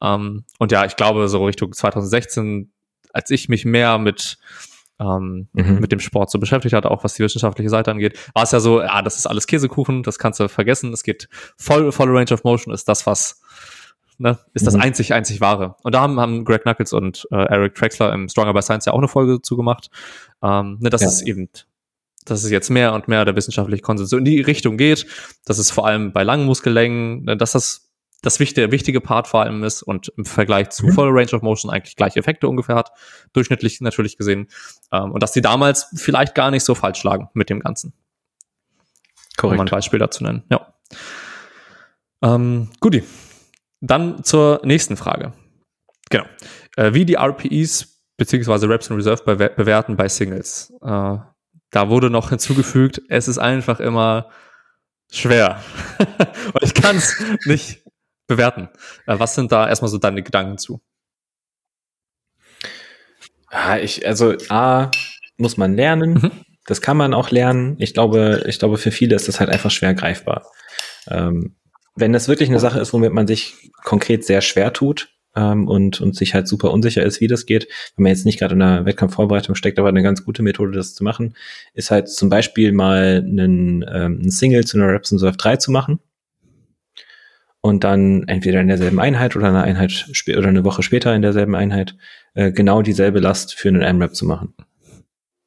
Ähm, 0.00 0.44
und 0.58 0.72
ja, 0.72 0.84
ich 0.84 0.96
glaube, 0.96 1.26
so 1.28 1.44
Richtung 1.44 1.72
2016, 1.72 2.72
als 3.12 3.30
ich 3.30 3.48
mich 3.48 3.64
mehr 3.64 3.98
mit 3.98 4.38
ähm, 5.00 5.48
mhm. 5.52 5.80
mit 5.80 5.92
dem 5.92 6.00
Sport 6.00 6.30
so 6.30 6.38
beschäftigt 6.38 6.74
hat, 6.74 6.86
auch 6.86 7.04
was 7.04 7.14
die 7.14 7.22
wissenschaftliche 7.22 7.70
Seite 7.70 7.90
angeht, 7.90 8.18
war 8.34 8.44
es 8.44 8.52
ja 8.52 8.60
so, 8.60 8.80
ja, 8.80 9.02
das 9.02 9.16
ist 9.16 9.26
alles 9.26 9.46
Käsekuchen, 9.46 10.02
das 10.02 10.18
kannst 10.18 10.40
du 10.40 10.48
vergessen, 10.48 10.92
es 10.92 11.02
geht 11.02 11.28
voll, 11.56 11.90
voll 11.92 12.16
Range 12.16 12.32
of 12.32 12.44
Motion, 12.44 12.72
ist 12.72 12.88
das, 12.88 13.06
was, 13.06 13.40
ne, 14.18 14.38
ist 14.54 14.62
mhm. 14.62 14.66
das 14.66 14.74
einzig, 14.76 15.12
einzig 15.12 15.40
wahre. 15.40 15.76
Und 15.82 15.94
da 15.94 16.00
haben, 16.00 16.20
haben 16.20 16.44
Greg 16.44 16.62
Knuckles 16.62 16.92
und 16.92 17.26
äh, 17.30 17.36
Eric 17.36 17.74
Trexler 17.74 18.12
im 18.12 18.28
Stronger 18.28 18.54
by 18.54 18.62
Science 18.62 18.84
ja 18.84 18.92
auch 18.92 18.98
eine 18.98 19.08
Folge 19.08 19.42
zugemacht, 19.42 19.90
ähm, 20.42 20.78
ne, 20.80 20.90
dass 20.90 21.02
ja. 21.02 21.08
es 21.08 21.22
eben 21.22 21.48
dass 22.26 22.42
es 22.42 22.50
jetzt 22.50 22.70
mehr 22.70 22.94
und 22.94 23.06
mehr 23.06 23.26
der 23.26 23.36
wissenschaftliche 23.36 23.82
Konsens 23.82 24.08
so 24.08 24.16
in 24.16 24.24
die 24.24 24.40
Richtung 24.40 24.78
geht, 24.78 25.06
dass 25.44 25.58
es 25.58 25.70
vor 25.70 25.86
allem 25.86 26.14
bei 26.14 26.22
langen 26.22 26.46
Muskellängen, 26.46 27.24
ne, 27.24 27.36
dass 27.36 27.52
das 27.52 27.90
das 28.24 28.40
wichtige, 28.40 28.70
wichtige 28.72 29.00
Part 29.00 29.28
vor 29.28 29.42
allem 29.42 29.62
ist 29.64 29.82
und 29.82 30.12
im 30.16 30.24
Vergleich 30.24 30.70
zu 30.70 30.86
mhm. 30.86 30.92
Full 30.92 31.08
Range 31.10 31.32
of 31.32 31.42
Motion 31.42 31.70
eigentlich 31.70 31.96
gleiche 31.96 32.18
Effekte 32.18 32.48
ungefähr 32.48 32.74
hat, 32.74 32.92
durchschnittlich 33.32 33.80
natürlich 33.80 34.16
gesehen. 34.16 34.48
Ähm, 34.92 35.12
und 35.12 35.22
dass 35.22 35.32
die 35.32 35.40
damals 35.40 35.88
vielleicht 35.94 36.34
gar 36.34 36.50
nicht 36.50 36.64
so 36.64 36.74
falsch 36.74 37.02
lagen 37.04 37.28
mit 37.34 37.50
dem 37.50 37.60
Ganzen. 37.60 37.92
Korrekt. 39.36 39.60
Um 39.60 39.66
ein 39.66 39.70
Beispiel 39.70 39.98
dazu 39.98 40.24
nennen. 40.24 40.44
Ja. 40.50 40.74
Ähm, 42.22 42.70
Guti. 42.80 43.04
Dann 43.80 44.24
zur 44.24 44.62
nächsten 44.64 44.96
Frage. 44.96 45.32
Genau. 46.10 46.24
Äh, 46.76 46.94
wie 46.94 47.04
die 47.04 47.16
RPEs 47.16 47.94
beziehungsweise 48.16 48.68
Reps 48.68 48.88
in 48.88 48.96
Reserve 48.96 49.22
bewer 49.24 49.50
bewerten 49.50 49.96
bei 49.96 50.08
Singles. 50.08 50.72
Äh, 50.82 51.18
da 51.70 51.88
wurde 51.88 52.10
noch 52.10 52.28
hinzugefügt, 52.30 53.02
es 53.08 53.28
ist 53.28 53.38
einfach 53.38 53.80
immer 53.80 54.30
schwer. 55.12 55.62
ich 56.60 56.74
kann 56.74 56.96
es 56.96 57.22
nicht 57.44 57.83
bewerten. 58.26 58.68
Äh, 59.06 59.18
was 59.18 59.34
sind 59.34 59.52
da 59.52 59.68
erstmal 59.68 59.90
so 59.90 59.98
deine 59.98 60.22
Gedanken 60.22 60.58
zu? 60.58 60.80
Ja, 63.52 63.78
ich, 63.78 64.06
also 64.06 64.34
A, 64.48 64.90
muss 65.36 65.56
man 65.56 65.74
lernen. 65.74 66.14
Mhm. 66.14 66.30
Das 66.66 66.80
kann 66.80 66.96
man 66.96 67.14
auch 67.14 67.30
lernen. 67.30 67.76
Ich 67.78 67.94
glaube, 67.94 68.44
ich 68.46 68.58
glaube, 68.58 68.78
für 68.78 68.90
viele 68.90 69.14
ist 69.14 69.28
das 69.28 69.38
halt 69.38 69.50
einfach 69.50 69.70
schwer 69.70 69.94
greifbar. 69.94 70.46
Ähm, 71.08 71.54
wenn 71.94 72.12
das 72.12 72.26
wirklich 72.26 72.48
eine 72.48 72.58
Sache 72.58 72.80
ist, 72.80 72.92
womit 72.92 73.12
man 73.12 73.26
sich 73.26 73.70
konkret 73.84 74.24
sehr 74.24 74.40
schwer 74.40 74.72
tut 74.72 75.10
ähm, 75.36 75.68
und, 75.68 76.00
und 76.00 76.16
sich 76.16 76.34
halt 76.34 76.48
super 76.48 76.72
unsicher 76.72 77.02
ist, 77.04 77.20
wie 77.20 77.28
das 77.28 77.46
geht, 77.46 77.68
wenn 77.96 78.04
man 78.04 78.10
jetzt 78.10 78.24
nicht 78.24 78.38
gerade 78.38 78.54
in 78.54 78.62
einer 78.62 78.86
Wettkampfvorbereitung 78.86 79.54
steckt, 79.54 79.78
aber 79.78 79.90
eine 79.90 80.02
ganz 80.02 80.24
gute 80.24 80.42
Methode, 80.42 80.72
das 80.72 80.94
zu 80.94 81.04
machen, 81.04 81.36
ist 81.74 81.90
halt 81.90 82.08
zum 82.08 82.30
Beispiel 82.30 82.72
mal 82.72 83.22
einen, 83.24 83.82
ähm, 83.82 84.18
einen 84.20 84.30
Single 84.30 84.64
zu 84.64 84.78
einer 84.78 84.88
Reps 84.88 85.12
in 85.12 85.18
Surf 85.18 85.36
3 85.36 85.58
zu 85.58 85.70
machen 85.70 86.00
und 87.64 87.82
dann 87.82 88.28
entweder 88.28 88.60
in 88.60 88.68
derselben 88.68 89.00
Einheit 89.00 89.36
oder 89.36 89.48
eine 89.48 89.62
Einheit 89.62 90.06
oder 90.28 90.48
eine 90.48 90.66
Woche 90.66 90.82
später 90.82 91.14
in 91.14 91.22
derselben 91.22 91.54
Einheit 91.54 91.96
äh, 92.34 92.52
genau 92.52 92.82
dieselbe 92.82 93.20
Last 93.20 93.54
für 93.54 93.70
einen 93.70 93.80
M-Rap 93.80 94.14
zu 94.14 94.26
machen. 94.26 94.52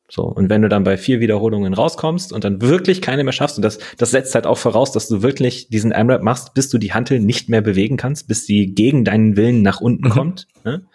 So, 0.09 0.24
und 0.24 0.49
wenn 0.49 0.63
du 0.63 0.68
dann 0.68 0.84
bei 0.84 0.97
vier 0.97 1.20
Wiederholungen 1.20 1.76
rauskommst 1.76 2.34
und 2.34 2.43
dann 2.43 2.59
wirklich 2.59 3.03
keine 3.03 3.24
mehr 3.24 3.34
schaffst, 3.34 3.57
und 3.57 3.61
das, 3.61 3.78
das 3.99 4.09
setzt 4.09 4.34
halt 4.34 4.47
auch 4.47 4.57
voraus, 4.57 4.91
dass 4.91 5.07
du 5.07 5.22
wirklich 5.22 5.70
diesen 5.70 5.91
M-Rap 5.91 6.24
machst, 6.24 6.55
bis 6.55 6.70
du 6.70 6.80
die 6.80 6.91
Hantel 6.91 7.20
nicht 7.20 7.49
mehr 7.49 7.61
bewegen 7.61 7.97
kannst, 7.97 8.28
bis 8.28 8.47
sie 8.47 8.74
gegen 8.74 9.05
deinen 9.05 9.38
Willen 9.38 9.61
nach 9.61 9.80
unten 9.80 10.07
mhm. 10.07 10.11
kommt. 10.11 10.47
Ne? 10.65 10.88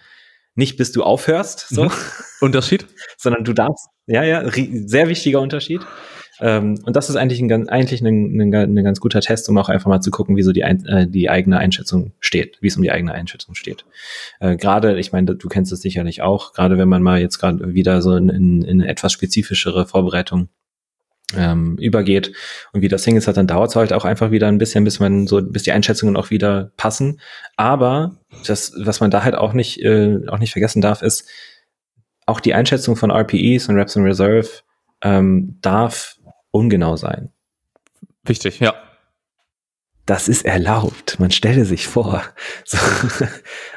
Nicht 0.57 0.77
bis 0.77 0.91
du 0.91 1.05
aufhörst, 1.05 1.69
so. 1.69 1.85
Mhm. 1.85 1.93
Unterschied? 2.41 2.89
Sondern 3.17 3.45
du 3.45 3.53
darfst, 3.53 3.87
ja, 4.09 4.25
ja, 4.25 4.43
sehr 4.51 5.09
wichtiger 5.09 5.41
Unterschied. 5.41 5.83
Ähm, 6.43 6.81
und 6.85 6.97
das 6.97 7.09
ist 7.09 7.15
eigentlich 7.15 7.41
ein, 7.41 7.47
ganz- 7.47 7.69
eigentlich 7.69 8.01
ein, 8.03 8.41
ein, 8.41 8.53
ein 8.53 8.85
ganz 8.85 8.99
guter 8.99 9.21
Test, 9.21 9.49
um 9.49 9.57
auch 9.59 9.69
einfach 9.69 9.89
mal 9.89 10.01
zu 10.01 10.11
gucken, 10.11 10.37
wie 10.37 10.43
so 10.43 10.51
die, 10.51 10.63
äh, 10.63 11.07
die 11.07 11.31
eigene 11.31 11.59
Einschätzung 11.59 12.13
steht, 12.19 12.59
wie 12.61 12.67
es 12.67 12.77
um 12.77 12.83
die 12.83 12.91
eigene 12.91 13.13
Einschätzung 13.13 13.55
steht. 13.55 13.85
Äh, 14.41 14.57
gerade, 14.57 14.99
ich 14.99 15.13
meine, 15.13 15.37
du 15.37 15.49
kennst 15.49 15.71
es 15.71 15.81
sicherlich 15.81 16.21
auch, 16.21 16.53
gerade 16.53 16.79
wenn 16.79 16.89
man 16.89 17.01
mal 17.01 17.21
jetzt 17.21 17.39
gerade 17.39 17.75
wieder 17.75 18.03
so 18.03 18.17
in, 18.17 18.29
in, 18.29 18.63
in 18.63 18.81
eine 18.83 18.91
etwas 18.91 19.13
spezifischere 19.13 19.87
Vorbereitung 19.87 20.49
ähm, 21.37 21.79
übergeht 21.79 22.33
und 22.73 22.83
wieder 22.83 22.99
Singles 22.99 23.29
hat, 23.29 23.37
dann 23.37 23.47
dauert 23.47 23.71
es 23.71 23.77
halt 23.77 23.93
auch 23.93 24.05
einfach 24.05 24.33
wieder 24.33 24.49
ein 24.49 24.59
bisschen, 24.59 24.83
bis 24.83 24.99
man 24.99 25.29
so, 25.29 25.41
bis 25.41 25.63
die 25.63 25.73
Einschätzungen 25.73 26.17
auch 26.17 26.31
wieder 26.31 26.73
passen. 26.77 27.21
Aber 27.57 28.17
das, 28.47 28.75
was 28.77 28.99
man 29.01 29.13
da 29.13 29.23
halt 29.23 29.37
auch 29.37 29.53
nicht, 29.53 29.81
äh, 29.81 30.19
auch 30.27 30.39
nicht 30.39 30.53
vergessen 30.53 30.83
darf, 30.83 31.03
ist, 31.03 31.29
auch 32.27 32.41
die 32.41 32.55
Einschätzung 32.55 32.97
von 32.97 33.11
RPEs 33.11 33.69
und 33.69 33.77
Reps 33.77 33.97
in 33.97 34.03
Reserve 34.05 34.49
ähm, 35.03 35.59
darf 35.61 36.17
ungenau 36.53 36.97
sein. 36.97 37.31
Wichtig, 38.25 38.61
ja. 38.61 38.75
Das 40.07 40.29
ist 40.29 40.45
erlaubt. 40.45 41.21
Man 41.21 41.31
stelle 41.31 41.65
sich 41.65 41.87
vor. 41.87 42.23
So. 42.65 42.79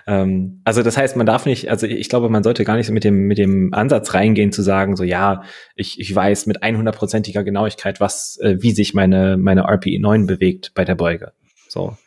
ähm, 0.08 0.62
also 0.64 0.84
das 0.84 0.96
heißt, 0.96 1.16
man 1.16 1.26
darf 1.26 1.46
nicht, 1.46 1.70
also 1.70 1.88
ich 1.88 2.08
glaube, 2.08 2.30
man 2.30 2.44
sollte 2.44 2.64
gar 2.64 2.76
nicht 2.76 2.88
so 2.88 2.94
mit 2.94 3.04
dem, 3.04 3.28
mit 3.28 3.38
dem 3.38 3.74
Ansatz 3.74 4.14
reingehen 4.14 4.52
zu 4.52 4.62
sagen, 4.62 4.96
so 4.96 5.04
ja, 5.04 5.44
ich, 5.76 6.00
ich 6.00 6.16
weiß 6.16 6.46
mit 6.46 6.64
100%iger 6.64 7.44
Genauigkeit, 7.44 8.00
was, 8.00 8.38
äh, 8.42 8.58
wie 8.60 8.72
sich 8.72 8.94
meine, 8.94 9.38
meine 9.38 9.64
RPE 9.64 10.00
9 10.00 10.28
bewegt 10.28 10.74
bei 10.76 10.86
der 10.86 10.96
Beuge. 10.96 11.34
So. 11.68 11.98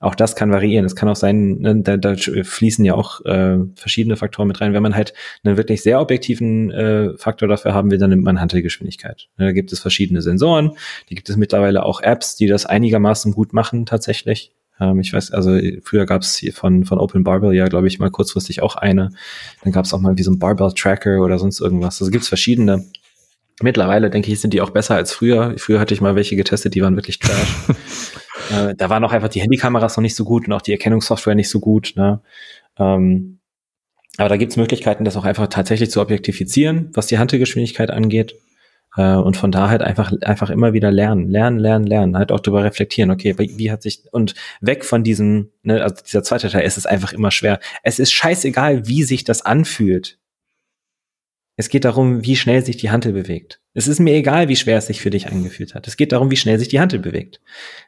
Auch 0.00 0.14
das 0.14 0.34
kann 0.34 0.50
variieren. 0.50 0.86
Es 0.86 0.96
kann 0.96 1.10
auch 1.10 1.16
sein, 1.16 1.58
ne, 1.58 1.76
da, 1.82 1.98
da 1.98 2.16
fließen 2.16 2.84
ja 2.86 2.94
auch 2.94 3.22
äh, 3.26 3.58
verschiedene 3.74 4.16
Faktoren 4.16 4.48
mit 4.48 4.60
rein. 4.60 4.72
Wenn 4.72 4.82
man 4.82 4.96
halt 4.96 5.12
einen 5.44 5.58
wirklich 5.58 5.82
sehr 5.82 6.00
objektiven 6.00 6.70
äh, 6.70 7.16
Faktor 7.18 7.48
dafür 7.48 7.74
haben 7.74 7.90
will, 7.90 7.98
dann 7.98 8.08
nimmt 8.08 8.24
man 8.24 8.40
Handelgeschwindigkeit. 8.40 9.28
Ne, 9.36 9.46
Da 9.46 9.52
gibt 9.52 9.72
es 9.72 9.80
verschiedene 9.80 10.22
Sensoren, 10.22 10.72
die 11.10 11.14
gibt 11.14 11.28
es 11.28 11.36
mittlerweile 11.36 11.84
auch 11.84 12.00
Apps, 12.00 12.34
die 12.34 12.46
das 12.46 12.64
einigermaßen 12.64 13.32
gut 13.32 13.52
machen 13.52 13.84
tatsächlich. 13.84 14.52
Ähm, 14.80 15.00
ich 15.00 15.12
weiß, 15.12 15.32
also 15.32 15.58
früher 15.82 16.06
gab 16.06 16.22
es 16.22 16.42
von, 16.54 16.86
von 16.86 16.98
Open 16.98 17.22
Barbell 17.22 17.52
ja, 17.52 17.68
glaube 17.68 17.86
ich, 17.86 17.98
mal 17.98 18.10
kurzfristig 18.10 18.62
auch 18.62 18.76
eine. 18.76 19.10
Dann 19.62 19.72
gab 19.72 19.84
es 19.84 19.92
auch 19.92 20.00
mal 20.00 20.16
wie 20.16 20.22
so 20.22 20.30
ein 20.30 20.38
Barbell-Tracker 20.38 21.20
oder 21.20 21.38
sonst 21.38 21.60
irgendwas. 21.60 22.00
Also 22.00 22.10
gibt 22.10 22.22
es 22.22 22.28
verschiedene. 22.28 22.86
Mittlerweile, 23.62 24.10
denke 24.10 24.30
ich, 24.30 24.40
sind 24.40 24.54
die 24.54 24.60
auch 24.60 24.70
besser 24.70 24.94
als 24.94 25.12
früher. 25.12 25.54
Früher 25.58 25.80
hatte 25.80 25.94
ich 25.94 26.00
mal 26.00 26.14
welche 26.14 26.36
getestet, 26.36 26.74
die 26.74 26.82
waren 26.82 26.96
wirklich 26.96 27.18
trash. 27.18 27.56
äh, 28.50 28.74
da 28.74 28.90
waren 28.90 29.04
auch 29.04 29.12
einfach 29.12 29.28
die 29.28 29.40
Handykameras 29.40 29.96
noch 29.96 30.02
nicht 30.02 30.16
so 30.16 30.24
gut 30.24 30.46
und 30.46 30.52
auch 30.52 30.62
die 30.62 30.72
Erkennungssoftware 30.72 31.34
nicht 31.34 31.50
so 31.50 31.60
gut. 31.60 31.92
Ne? 31.96 32.20
Ähm, 32.78 33.40
aber 34.16 34.28
da 34.28 34.36
gibt 34.36 34.52
es 34.52 34.56
Möglichkeiten, 34.56 35.04
das 35.04 35.16
auch 35.16 35.24
einfach 35.24 35.46
tatsächlich 35.48 35.90
zu 35.90 36.00
objektifizieren, 36.00 36.90
was 36.94 37.06
die 37.06 37.18
Handelgeschwindigkeit 37.18 37.90
angeht. 37.90 38.34
Äh, 38.96 39.14
und 39.14 39.36
von 39.36 39.52
da 39.52 39.68
halt 39.68 39.82
einfach, 39.82 40.12
einfach 40.22 40.50
immer 40.50 40.72
wieder 40.72 40.90
lernen, 40.90 41.28
lernen, 41.28 41.58
lernen, 41.58 41.86
lernen, 41.86 42.16
halt 42.16 42.32
auch 42.32 42.40
darüber 42.40 42.64
reflektieren, 42.64 43.10
okay, 43.10 43.38
wie, 43.38 43.56
wie 43.56 43.70
hat 43.70 43.82
sich, 43.82 44.04
und 44.10 44.34
weg 44.60 44.84
von 44.84 45.04
diesem, 45.04 45.50
ne, 45.62 45.82
also 45.82 45.96
dieser 46.04 46.22
zweite 46.22 46.48
Teil, 46.48 46.64
es 46.64 46.76
ist 46.76 46.86
einfach 46.86 47.12
immer 47.12 47.30
schwer. 47.30 47.60
Es 47.82 47.98
ist 47.98 48.12
scheißegal, 48.12 48.86
wie 48.88 49.04
sich 49.04 49.24
das 49.24 49.42
anfühlt. 49.42 50.18
Es 51.60 51.68
geht 51.68 51.84
darum, 51.84 52.24
wie 52.24 52.36
schnell 52.36 52.64
sich 52.64 52.78
die 52.78 52.88
Hantel 52.88 53.12
bewegt. 53.12 53.60
Es 53.74 53.86
ist 53.86 54.00
mir 54.00 54.14
egal, 54.14 54.48
wie 54.48 54.56
schwer 54.56 54.78
es 54.78 54.86
sich 54.86 55.02
für 55.02 55.10
dich 55.10 55.26
angefühlt 55.26 55.74
hat. 55.74 55.86
Es 55.86 55.98
geht 55.98 56.12
darum, 56.12 56.30
wie 56.30 56.38
schnell 56.38 56.58
sich 56.58 56.68
die 56.68 56.80
Hantel 56.80 57.00
bewegt. 57.00 57.42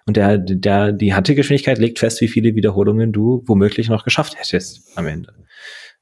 Und 0.05 0.18
der, 0.18 0.37
der, 0.37 0.93
die 0.93 1.14
Hantelgeschwindigkeit 1.14 1.79
legt 1.79 1.99
fest, 1.99 2.20
wie 2.20 2.29
viele 2.29 2.55
Wiederholungen 2.55 3.14
du 3.14 3.43
womöglich 3.47 3.89
noch 3.89 4.05
geschafft 4.05 4.37
hättest 4.39 4.95
am 4.95 5.07
Ende. 5.07 5.33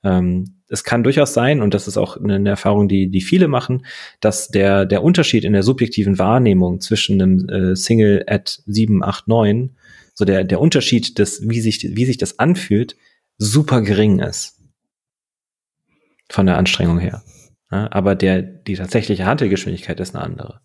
Ähm, 0.03 0.57
es 0.66 0.83
kann 0.83 1.05
durchaus 1.05 1.33
sein, 1.33 1.62
und 1.62 1.73
das 1.73 1.87
ist 1.87 1.97
auch 1.97 2.16
eine 2.16 2.49
Erfahrung, 2.49 2.89
die, 2.89 3.09
die 3.09 3.21
viele 3.21 3.47
machen, 3.47 3.87
dass 4.18 4.49
der, 4.49 4.85
der 4.85 5.05
Unterschied 5.05 5.45
in 5.45 5.53
der 5.53 5.62
subjektiven 5.62 6.18
Wahrnehmung 6.18 6.81
zwischen 6.81 7.23
einem 7.23 7.49
äh, 7.49 7.77
Single 7.77 8.25
at 8.27 8.64
7, 8.66 9.05
8, 9.05 9.29
9, 9.29 9.77
so 10.14 10.25
der, 10.25 10.43
der 10.43 10.61
Unterschied 10.61 11.21
des, 11.21 11.49
wie 11.49 11.61
sich, 11.61 11.81
wie 11.95 12.05
sich 12.05 12.18
das 12.18 12.41
anfühlt, 12.41 12.97
super 13.39 13.81
gering 13.81 14.18
ist. 14.18 14.57
Von 16.29 16.47
der 16.47 16.59
Anstrengung 16.59 16.99
her. 16.99 17.23
Ja, 17.71 17.89
aber 17.93 18.14
der, 18.14 18.43
die 18.43 18.75
tatsächliche 18.75 19.27
Handelgeschwindigkeit 19.27 20.01
ist 20.01 20.14
eine 20.14 20.25
andere. 20.25 20.61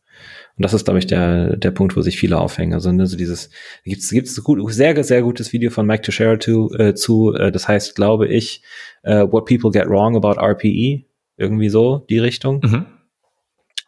Und 0.57 0.63
das 0.63 0.73
ist, 0.73 0.85
glaube 0.85 0.99
ich, 0.99 1.07
der, 1.07 1.57
der 1.57 1.71
Punkt, 1.71 1.95
wo 1.95 2.01
sich 2.01 2.17
viele 2.17 2.39
aufhängen. 2.39 2.73
Also, 2.73 2.91
ne, 2.91 3.05
so 3.05 3.17
dieses, 3.17 3.49
gibt 3.83 4.01
es 4.01 4.09
gibt's 4.09 4.41
gut, 4.43 4.59
sehr, 4.71 5.03
sehr 5.03 5.21
gutes 5.21 5.51
Video 5.53 5.69
von 5.69 5.85
Mike 5.85 6.03
Teixeira 6.03 6.39
zu, 6.39 6.71
äh, 6.77 6.93
zu 6.95 7.33
äh, 7.33 7.51
das 7.51 7.67
heißt, 7.67 7.95
glaube 7.95 8.27
ich, 8.27 8.63
äh, 9.03 9.25
What 9.29 9.45
People 9.45 9.71
Get 9.71 9.87
Wrong 9.87 10.15
About 10.15 10.39
RPE, 10.41 11.03
irgendwie 11.37 11.69
so, 11.69 12.05
die 12.09 12.19
Richtung, 12.19 12.61
Mhm. 12.63 12.85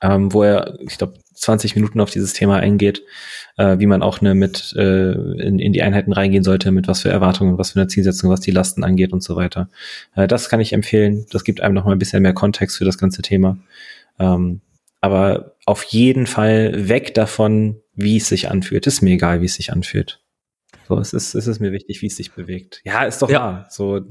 ähm, 0.02 0.34
wo 0.34 0.44
er, 0.44 0.78
ich 0.82 0.98
glaube, 0.98 1.14
20 1.38 1.76
Minuten 1.76 2.00
auf 2.00 2.10
dieses 2.10 2.34
Thema 2.34 2.58
eingeht, 2.58 3.04
äh, 3.58 3.80
wie 3.80 3.86
man 3.86 4.02
auch 4.02 4.22
ne, 4.22 4.34
mit 4.36 4.74
äh, 4.76 5.12
in, 5.12 5.60
in 5.60 5.74
die 5.74 5.82
Einheiten 5.82 6.12
reingehen 6.14 6.44
sollte, 6.44 6.72
mit 6.72 6.88
was 6.88 7.02
für 7.04 7.10
Erwartungen, 7.10 7.58
was 7.58 7.72
für 7.72 7.80
eine 7.80 7.88
Zielsetzung, 7.88 8.30
was 8.30 8.40
die 8.42 8.52
Lasten 8.52 8.84
angeht 8.84 9.14
und 9.14 9.24
so 9.24 9.36
weiter. 9.36 9.70
Äh, 10.16 10.28
das 10.28 10.50
kann 10.50 10.60
ich 10.60 10.74
empfehlen. 10.74 11.26
Das 11.32 11.44
gibt 11.44 11.62
einem 11.62 11.76
noch 11.76 11.86
mal 11.86 11.92
ein 11.92 12.00
bisschen 12.00 12.22
mehr 12.24 12.34
Kontext 12.34 12.78
für 12.78 12.86
das 12.86 12.98
ganze 12.98 13.22
Thema. 13.22 13.58
Ähm, 14.20 14.62
aber 15.00 15.56
auf 15.66 15.84
jeden 15.84 16.26
Fall 16.28 16.90
weg 16.90 17.14
davon, 17.14 17.80
wie 17.94 18.18
es 18.18 18.28
sich 18.30 18.50
anfühlt. 18.50 18.88
Ist 18.88 19.02
mir 19.02 19.12
egal, 19.14 19.42
wie 19.42 19.46
es 19.46 19.56
sich 19.56 19.72
anfühlt. 19.72 20.20
So, 20.88 20.98
es 20.98 21.14
ist, 21.14 21.36
es 21.36 21.48
ist 21.48 21.60
mir 21.60 21.72
wichtig, 21.72 22.02
wie 22.02 22.08
es 22.08 22.16
sich 22.16 22.32
bewegt. 22.32 22.82
Ja, 22.84 23.04
ist 23.04 23.22
doch 23.22 23.30
Ja. 23.30 23.40
wahr. 23.40 23.68
So, 23.70 24.02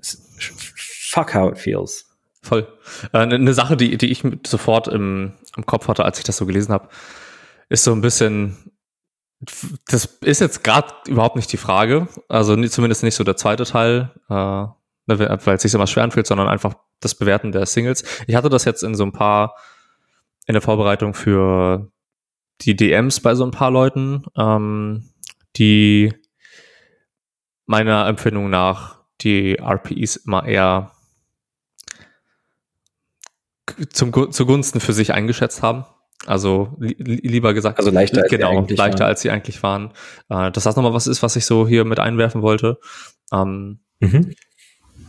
fuck 0.00 1.34
how 1.34 1.52
it 1.52 1.58
feels. 1.58 2.06
Voll. 2.42 2.66
Äh, 3.12 3.18
Eine 3.18 3.38
ne 3.38 3.54
Sache, 3.54 3.76
die, 3.76 3.96
die 3.96 4.10
ich 4.10 4.22
sofort 4.46 4.88
im, 4.88 5.34
im 5.56 5.66
Kopf 5.66 5.88
hatte, 5.88 6.04
als 6.04 6.18
ich 6.18 6.24
das 6.24 6.36
so 6.36 6.46
gelesen 6.46 6.72
habe, 6.72 6.88
ist 7.68 7.84
so 7.84 7.92
ein 7.92 8.00
bisschen, 8.00 8.72
das 9.88 10.04
ist 10.22 10.40
jetzt 10.40 10.64
gerade 10.64 10.92
überhaupt 11.06 11.36
nicht 11.36 11.52
die 11.52 11.56
Frage, 11.56 12.08
also 12.28 12.56
nie- 12.56 12.68
zumindest 12.68 13.02
nicht 13.02 13.14
so 13.14 13.24
der 13.24 13.36
zweite 13.36 13.64
Teil, 13.64 14.10
äh, 14.28 14.34
ne, 14.34 14.74
weil 15.06 15.54
es 15.56 15.62
sich 15.62 15.72
immer 15.74 15.86
schwer 15.86 16.04
anfühlt, 16.04 16.26
sondern 16.26 16.48
einfach 16.48 16.74
das 17.00 17.14
Bewerten 17.14 17.52
der 17.52 17.66
Singles. 17.66 18.04
Ich 18.26 18.34
hatte 18.34 18.48
das 18.48 18.64
jetzt 18.64 18.82
in 18.82 18.94
so 18.94 19.04
ein 19.04 19.12
paar, 19.12 19.56
in 20.46 20.52
der 20.54 20.62
Vorbereitung 20.62 21.14
für 21.14 21.90
die 22.60 22.76
DMs 22.76 23.20
bei 23.20 23.34
so 23.34 23.44
ein 23.44 23.50
paar 23.52 23.70
Leuten, 23.70 24.24
ähm, 24.36 25.08
die 25.56 26.12
meiner 27.66 28.06
Empfindung 28.06 28.50
nach 28.50 29.00
die 29.20 29.56
RPEs 29.58 30.16
immer 30.16 30.44
eher 30.44 30.91
zum, 33.92 34.12
Gu- 34.12 34.26
zugunsten 34.26 34.80
für 34.80 34.92
sich 34.92 35.12
eingeschätzt 35.14 35.62
haben. 35.62 35.84
Also 36.26 36.76
li 36.78 36.94
li- 36.98 37.20
lieber 37.26 37.52
gesagt, 37.54 37.78
Also 37.78 37.90
leichter 37.90 38.22
als 38.22 38.30
sie 38.30 38.36
genau, 38.36 38.56
eigentlich 38.58 38.78
leichter 38.78 39.00
waren. 39.00 39.08
als 39.08 39.20
sie 39.22 39.30
eigentlich 39.30 39.62
waren. 39.62 39.92
Äh, 40.28 40.50
dass 40.52 40.64
das 40.64 40.76
nochmal 40.76 40.92
was 40.94 41.06
ist, 41.06 41.22
was 41.22 41.34
ich 41.36 41.44
so 41.46 41.66
hier 41.66 41.84
mit 41.84 41.98
einwerfen 41.98 42.42
wollte. 42.42 42.78
Ähm, 43.32 43.80
Mhm. 44.00 44.34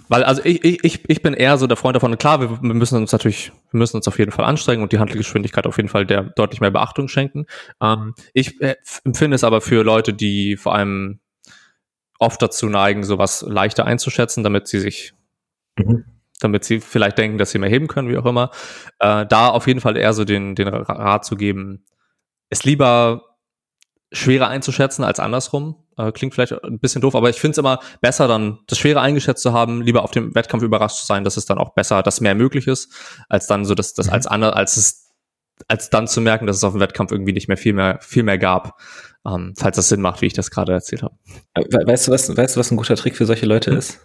weil, 0.09 0.23
also 0.23 0.41
ich, 0.43 0.63
ich, 0.63 1.07
ich- 1.09 1.21
bin 1.21 1.33
eher 1.33 1.57
so 1.57 1.67
der 1.67 1.77
Freund 1.77 1.95
davon, 1.95 2.17
klar, 2.17 2.41
wir, 2.41 2.49
wir 2.61 2.73
müssen 2.73 2.97
uns 2.97 3.11
natürlich, 3.11 3.51
wir 3.71 3.77
müssen 3.77 3.97
uns 3.97 4.07
auf 4.07 4.17
jeden 4.19 4.31
Fall 4.31 4.45
anstrengen 4.45 4.81
und 4.83 4.91
die 4.91 4.99
Handelsgeschwindigkeit 4.99 5.65
auf 5.67 5.77
jeden 5.77 5.89
Fall 5.89 6.05
der 6.05 6.23
deutlich 6.23 6.61
mehr 6.61 6.71
Beachtung 6.71 7.07
schenken. 7.07 7.45
Ähm, 7.81 8.13
ich 8.33 8.59
äh, 8.61 8.75
empfinde 9.03 9.35
es 9.35 9.43
aber 9.43 9.61
für 9.61 9.83
Leute, 9.83 10.13
die 10.13 10.57
vor 10.57 10.73
allem 10.75 11.19
oft 12.19 12.41
dazu 12.41 12.67
neigen, 12.69 13.03
sowas 13.03 13.43
leichter 13.47 13.85
einzuschätzen, 13.85 14.43
damit 14.43 14.67
sie 14.67 14.79
sich 14.79 15.13
Mhm. 15.77 16.05
Damit 16.41 16.63
sie 16.65 16.79
vielleicht 16.81 17.17
denken, 17.17 17.37
dass 17.37 17.51
sie 17.51 17.59
mehr 17.59 17.69
heben 17.69 17.87
können, 17.87 18.09
wie 18.09 18.17
auch 18.17 18.25
immer, 18.25 18.51
äh, 18.99 19.25
da 19.25 19.49
auf 19.49 19.67
jeden 19.67 19.79
Fall 19.79 19.95
eher 19.97 20.13
so 20.13 20.25
den, 20.25 20.55
den 20.55 20.67
Ra- 20.67 20.81
Rat 20.81 21.25
zu 21.25 21.35
geben, 21.35 21.85
es 22.49 22.63
lieber 22.63 23.23
schwerer 24.11 24.47
einzuschätzen 24.47 25.03
als 25.03 25.19
andersrum. 25.19 25.75
Äh, 25.97 26.11
klingt 26.11 26.33
vielleicht 26.33 26.53
ein 26.63 26.79
bisschen 26.79 27.01
doof, 27.01 27.15
aber 27.15 27.29
ich 27.29 27.39
finde 27.39 27.51
es 27.53 27.57
immer 27.57 27.79
besser, 28.01 28.27
dann 28.27 28.59
das 28.67 28.77
Schwere 28.77 29.01
eingeschätzt 29.01 29.41
zu 29.43 29.53
haben, 29.53 29.81
lieber 29.81 30.03
auf 30.03 30.11
dem 30.11 30.33
Wettkampf 30.35 30.63
überrascht 30.63 30.97
zu 30.97 31.05
sein, 31.05 31.23
dass 31.23 31.37
es 31.37 31.45
dann 31.45 31.57
auch 31.57 31.73
besser, 31.73 32.03
dass 32.03 32.21
mehr 32.21 32.35
möglich 32.35 32.67
ist, 32.67 32.91
als 33.29 33.47
dann 33.47 33.65
so, 33.65 33.73
dass 33.75 33.93
das 33.93 34.09
als 34.09 34.27
andere, 34.27 34.55
als 34.55 34.77
es, 34.77 35.11
als 35.67 35.89
dann 35.89 36.07
zu 36.07 36.19
merken, 36.21 36.45
dass 36.47 36.57
es 36.57 36.63
auf 36.63 36.73
dem 36.73 36.79
Wettkampf 36.81 37.11
irgendwie 37.11 37.33
nicht 37.33 37.47
mehr 37.47 37.57
viel 37.57 37.73
mehr, 37.73 37.99
viel 38.01 38.23
mehr 38.23 38.37
gab. 38.37 38.79
Ähm, 39.25 39.53
falls 39.57 39.77
das 39.77 39.87
Sinn 39.89 40.01
macht, 40.01 40.21
wie 40.21 40.25
ich 40.25 40.33
das 40.33 40.51
gerade 40.51 40.73
erzählt 40.73 41.01
habe. 41.03 41.15
We- 41.55 41.87
Weißt 41.87 42.07
du, 42.07 42.11
was, 42.11 42.35
weißt 42.35 42.55
du, 42.55 42.59
was 42.59 42.71
ein 42.71 42.77
guter 42.77 42.95
Trick 42.95 43.15
für 43.15 43.25
solche 43.25 43.45
Leute 43.45 43.71
ist? 43.71 43.99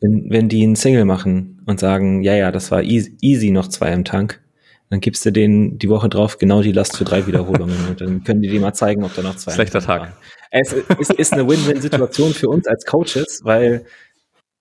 Wenn, 0.00 0.30
wenn 0.30 0.48
die 0.48 0.62
einen 0.62 0.76
Single 0.76 1.04
machen 1.04 1.62
und 1.66 1.80
sagen, 1.80 2.22
ja, 2.22 2.34
ja, 2.34 2.52
das 2.52 2.70
war 2.70 2.82
easy, 2.82 3.16
easy 3.20 3.50
noch 3.50 3.68
zwei 3.68 3.92
im 3.92 4.04
Tank, 4.04 4.42
dann 4.90 5.00
gibst 5.00 5.24
du 5.24 5.32
denen 5.32 5.78
die 5.78 5.88
Woche 5.88 6.08
drauf 6.08 6.38
genau 6.38 6.62
die 6.62 6.72
Last 6.72 6.96
für 6.96 7.04
drei 7.04 7.26
Wiederholungen 7.26 7.88
und 7.88 8.00
dann 8.00 8.22
können 8.22 8.42
die 8.42 8.48
dir 8.48 8.60
mal 8.60 8.74
zeigen, 8.74 9.04
ob 9.04 9.14
da 9.14 9.22
noch 9.22 9.36
zwei 9.36 9.52
Schlechter 9.52 9.80
Tank 9.80 9.86
Tag. 9.86 10.00
waren. 10.00 10.12
Es 10.50 10.72
ist, 10.72 11.12
ist 11.14 11.32
eine 11.32 11.48
Win-Win-Situation 11.48 12.32
für 12.32 12.48
uns 12.48 12.66
als 12.66 12.84
Coaches, 12.84 13.40
weil 13.42 13.84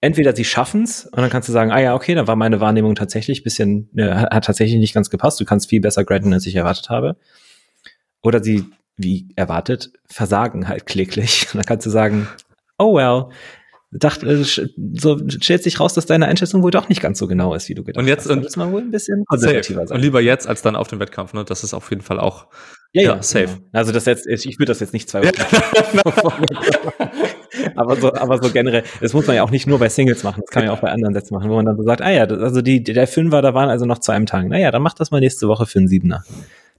entweder 0.01 0.35
sie 0.35 0.45
schaffen's 0.45 1.05
und 1.05 1.17
dann 1.17 1.29
kannst 1.29 1.49
du 1.49 1.53
sagen, 1.53 1.71
ah 1.71 1.79
ja, 1.79 1.93
okay, 1.95 2.15
dann 2.15 2.27
war 2.27 2.35
meine 2.35 2.59
Wahrnehmung 2.59 2.95
tatsächlich 2.95 3.43
bisschen, 3.43 3.89
äh, 3.97 4.09
hat 4.09 4.45
tatsächlich 4.45 4.79
nicht 4.79 4.93
ganz 4.93 5.09
gepasst, 5.09 5.39
du 5.39 5.45
kannst 5.45 5.69
viel 5.69 5.81
besser 5.81 6.03
graden, 6.03 6.33
als 6.33 6.45
ich 6.45 6.55
erwartet 6.55 6.89
habe. 6.89 7.17
Oder 8.21 8.43
sie, 8.43 8.65
wie 8.97 9.27
erwartet, 9.35 9.91
versagen 10.07 10.67
halt 10.67 10.85
kläglich. 10.85 11.47
Und 11.53 11.57
dann 11.57 11.65
kannst 11.65 11.85
du 11.85 11.91
sagen, 11.91 12.27
oh 12.77 12.95
well, 12.95 13.29
dachte, 13.97 14.27
äh, 14.27 14.43
so 14.93 15.19
stellt 15.29 15.63
sich 15.63 15.79
raus, 15.79 15.93
dass 15.93 16.05
deine 16.05 16.27
Einschätzung 16.27 16.63
wohl 16.63 16.71
doch 16.71 16.89
nicht 16.89 17.01
ganz 17.01 17.19
so 17.19 17.27
genau 17.27 17.53
ist, 17.53 17.69
wie 17.69 17.75
du 17.75 17.83
gedacht 17.83 18.01
und 18.01 18.07
jetzt, 18.07 18.25
hast. 18.25 18.31
Und 18.31 18.43
jetzt 18.43 18.57
mal 18.57 18.71
wohl 18.71 18.81
ein 18.81 18.91
bisschen 18.91 19.25
konservativer 19.25 19.87
sein. 19.87 19.97
Und 19.97 20.01
lieber 20.01 20.21
jetzt 20.21 20.47
als 20.47 20.61
dann 20.61 20.75
auf 20.75 20.87
dem 20.87 20.99
Wettkampf, 20.99 21.33
ne? 21.33 21.43
Das 21.45 21.63
ist 21.63 21.73
auf 21.73 21.89
jeden 21.89 22.01
Fall 22.01 22.19
auch 22.19 22.47
ja, 22.93 23.01
ja, 23.01 23.15
ja 23.15 23.23
safe. 23.23 23.45
Genau. 23.45 23.59
Also 23.73 23.91
das 23.91 24.05
jetzt, 24.05 24.25
ich 24.27 24.57
würde 24.57 24.71
das 24.71 24.79
jetzt 24.79 24.93
nicht 24.93 25.09
zwei 25.09 25.21
Wochen. 25.23 26.45
aber 27.75 27.95
so, 27.97 28.13
aber 28.13 28.41
so 28.41 28.51
generell, 28.51 28.83
das 29.01 29.13
muss 29.13 29.27
man 29.27 29.35
ja 29.35 29.43
auch 29.43 29.51
nicht 29.51 29.67
nur 29.67 29.79
bei 29.79 29.89
Singles 29.89 30.23
machen, 30.23 30.41
das 30.45 30.49
kann 30.49 30.63
man 30.63 30.71
ja 30.71 30.77
auch 30.77 30.81
bei 30.81 30.91
anderen 30.91 31.13
Sätzen 31.13 31.33
machen, 31.33 31.49
wo 31.49 31.55
man 31.55 31.65
dann 31.65 31.77
so 31.77 31.83
sagt, 31.83 32.01
ah 32.01 32.11
ja, 32.11 32.23
also 32.23 32.61
die, 32.61 32.83
der 32.83 33.07
Fünfer, 33.07 33.41
da 33.41 33.53
waren 33.53 33.69
also 33.69 33.85
noch 33.85 33.99
zu 33.99 34.11
einem 34.11 34.25
Tag. 34.25 34.47
Naja, 34.47 34.71
dann 34.71 34.81
mach 34.81 34.93
das 34.93 35.11
mal 35.11 35.19
nächste 35.19 35.47
Woche 35.47 35.65
für 35.65 35.79
einen 35.79 35.87
Siebener. 35.87 36.23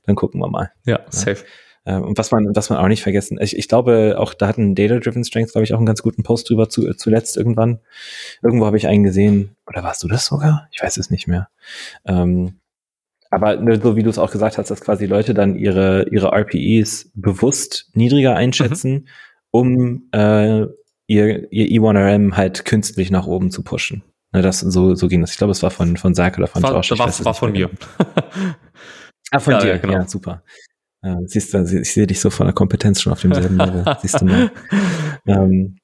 Dann 0.06 0.16
gucken 0.16 0.40
wir 0.40 0.48
mal. 0.48 0.70
Ja, 0.86 1.00
safe. 1.10 1.44
Ähm, 1.86 2.02
und 2.02 2.18
was 2.18 2.32
man, 2.32 2.54
was 2.54 2.68
man 2.68 2.78
auch 2.78 2.88
nicht 2.88 3.02
vergessen, 3.02 3.38
ich, 3.40 3.56
ich 3.56 3.68
glaube, 3.68 4.16
auch 4.18 4.34
da 4.34 4.48
hatten 4.48 4.74
Data-Driven 4.74 5.24
Strengths, 5.24 5.52
glaube 5.52 5.64
ich, 5.64 5.72
auch 5.72 5.78
einen 5.78 5.86
ganz 5.86 6.02
guten 6.02 6.22
Post 6.22 6.50
drüber 6.50 6.68
zu, 6.68 6.92
zuletzt 6.94 7.36
irgendwann. 7.36 7.78
Irgendwo 8.42 8.66
habe 8.66 8.76
ich 8.76 8.88
einen 8.88 9.04
gesehen, 9.04 9.56
oder 9.66 9.82
warst 9.84 10.02
du 10.02 10.08
das 10.08 10.26
sogar? 10.26 10.68
Ich 10.72 10.82
weiß 10.82 10.96
es 10.96 11.10
nicht 11.10 11.28
mehr. 11.28 11.48
Ähm, 12.04 12.56
aber 13.30 13.56
ne, 13.56 13.80
so 13.80 13.96
wie 13.96 14.02
du 14.02 14.10
es 14.10 14.18
auch 14.18 14.30
gesagt 14.30 14.58
hast, 14.58 14.70
dass 14.70 14.80
quasi 14.80 15.06
Leute 15.06 15.34
dann 15.34 15.56
ihre, 15.56 16.08
ihre 16.10 16.32
RPEs 16.32 17.10
bewusst 17.14 17.90
niedriger 17.94 18.34
einschätzen, 18.36 18.92
mhm. 18.92 19.04
um 19.50 20.08
äh, 20.12 20.66
ihr, 21.06 21.52
ihr 21.52 21.80
E1RM 21.80 22.32
halt 22.32 22.64
künstlich 22.64 23.10
nach 23.10 23.26
oben 23.26 23.50
zu 23.50 23.62
pushen. 23.62 24.02
Ne, 24.32 24.42
das, 24.42 24.60
so, 24.60 24.94
so 24.94 25.08
ging 25.08 25.20
das. 25.20 25.32
Ich 25.32 25.38
glaube, 25.38 25.52
es 25.52 25.62
war 25.62 25.70
von, 25.70 25.96
von 25.96 26.14
Zach 26.14 26.36
oder 26.36 26.46
von 26.46 26.62
war, 26.62 26.74
Josh. 26.74 26.98
War, 26.98 27.24
war 27.24 27.34
von 27.34 27.52
mir. 27.52 27.70
ah, 29.30 29.38
von 29.38 29.54
ja, 29.54 29.60
dir, 29.60 29.68
ja, 29.68 29.76
genau. 29.78 29.94
ja, 29.94 30.08
super. 30.08 30.42
Ja, 31.06 31.20
siehst 31.24 31.54
du, 31.54 31.62
ich 31.62 31.92
sehe 31.92 32.08
dich 32.08 32.18
so 32.18 32.30
von 32.30 32.48
der 32.48 32.54
Kompetenz 32.54 33.00
schon 33.00 33.12
auf 33.12 33.20
demselben 33.20 33.56
Level. 33.58 33.84
siehst 34.02 34.20
du 34.20 34.24
mal. 34.24 34.50
Ähm, 35.24 35.76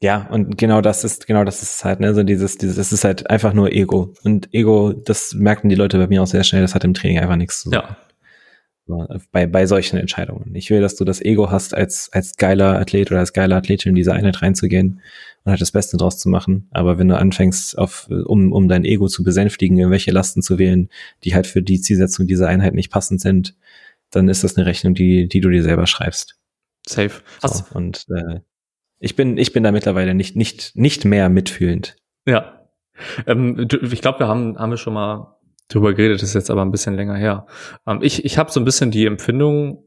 ja, 0.00 0.26
und 0.30 0.56
genau 0.56 0.80
das 0.80 1.04
ist, 1.04 1.26
genau 1.26 1.44
das 1.44 1.62
ist 1.62 1.84
halt, 1.84 2.00
ne, 2.00 2.14
so 2.14 2.22
dieses, 2.22 2.56
dieses, 2.56 2.76
das 2.76 2.92
ist 2.92 3.04
halt 3.04 3.28
einfach 3.28 3.52
nur 3.52 3.72
Ego. 3.72 4.14
Und 4.24 4.48
Ego, 4.54 4.94
das 4.94 5.34
merken 5.34 5.68
die 5.68 5.74
Leute 5.74 5.98
bei 5.98 6.06
mir 6.06 6.22
auch 6.22 6.26
sehr 6.26 6.44
schnell, 6.44 6.62
das 6.62 6.74
hat 6.74 6.84
im 6.84 6.94
Training 6.94 7.18
einfach 7.18 7.36
nichts 7.36 7.60
zu 7.60 7.70
tun. 7.70 7.82
Ja. 7.82 7.96
Bei, 9.32 9.46
bei 9.46 9.66
solchen 9.66 9.98
Entscheidungen. 9.98 10.54
Ich 10.54 10.70
will, 10.70 10.80
dass 10.80 10.96
du 10.96 11.04
das 11.04 11.20
Ego 11.20 11.50
hast, 11.50 11.74
als, 11.74 12.08
als 12.12 12.36
geiler 12.36 12.78
Athlet 12.78 13.10
oder 13.10 13.20
als 13.20 13.32
geiler 13.34 13.56
Athletin 13.56 13.90
in 13.90 13.96
diese 13.96 14.14
Einheit 14.14 14.40
reinzugehen 14.40 15.02
und 15.44 15.50
halt 15.50 15.60
das 15.60 15.72
Beste 15.72 15.96
draus 15.96 16.18
zu 16.18 16.28
machen. 16.28 16.68
Aber 16.70 16.96
wenn 16.96 17.08
du 17.08 17.18
anfängst, 17.18 17.76
auf, 17.76 18.08
um, 18.08 18.52
um 18.52 18.68
dein 18.68 18.84
Ego 18.84 19.08
zu 19.08 19.24
besänftigen, 19.24 19.76
irgendwelche 19.76 20.12
Lasten 20.12 20.40
zu 20.40 20.58
wählen, 20.58 20.88
die 21.24 21.34
halt 21.34 21.48
für 21.48 21.62
die 21.62 21.80
Zielsetzung 21.80 22.28
dieser 22.28 22.46
Einheit 22.46 22.74
nicht 22.74 22.92
passend 22.92 23.20
sind, 23.20 23.56
dann 24.10 24.28
ist 24.28 24.44
das 24.44 24.56
eine 24.56 24.66
Rechnung, 24.66 24.94
die, 24.94 25.28
die 25.28 25.40
du 25.40 25.50
dir 25.50 25.62
selber 25.62 25.86
schreibst. 25.86 26.38
Safe. 26.86 27.22
So, 27.42 27.64
und 27.74 28.06
äh, 28.10 28.40
ich 28.98 29.16
bin, 29.16 29.38
ich 29.38 29.52
bin 29.52 29.62
da 29.62 29.72
mittlerweile 29.72 30.14
nicht, 30.14 30.36
nicht, 30.36 30.72
nicht 30.74 31.04
mehr 31.04 31.28
mitfühlend. 31.28 31.96
Ja. 32.26 32.68
Ähm, 33.26 33.68
ich 33.82 34.00
glaube, 34.00 34.20
wir 34.20 34.28
haben, 34.28 34.58
haben 34.58 34.70
wir 34.70 34.76
schon 34.76 34.94
mal 34.94 35.36
drüber 35.68 35.94
geredet, 35.94 36.22
das 36.22 36.30
ist 36.30 36.34
jetzt 36.34 36.50
aber 36.50 36.62
ein 36.62 36.70
bisschen 36.70 36.94
länger 36.94 37.16
her. 37.16 37.46
Ähm, 37.86 37.98
ich 38.02 38.24
ich 38.24 38.38
habe 38.38 38.50
so 38.50 38.60
ein 38.60 38.64
bisschen 38.64 38.90
die 38.90 39.06
Empfindung, 39.06 39.85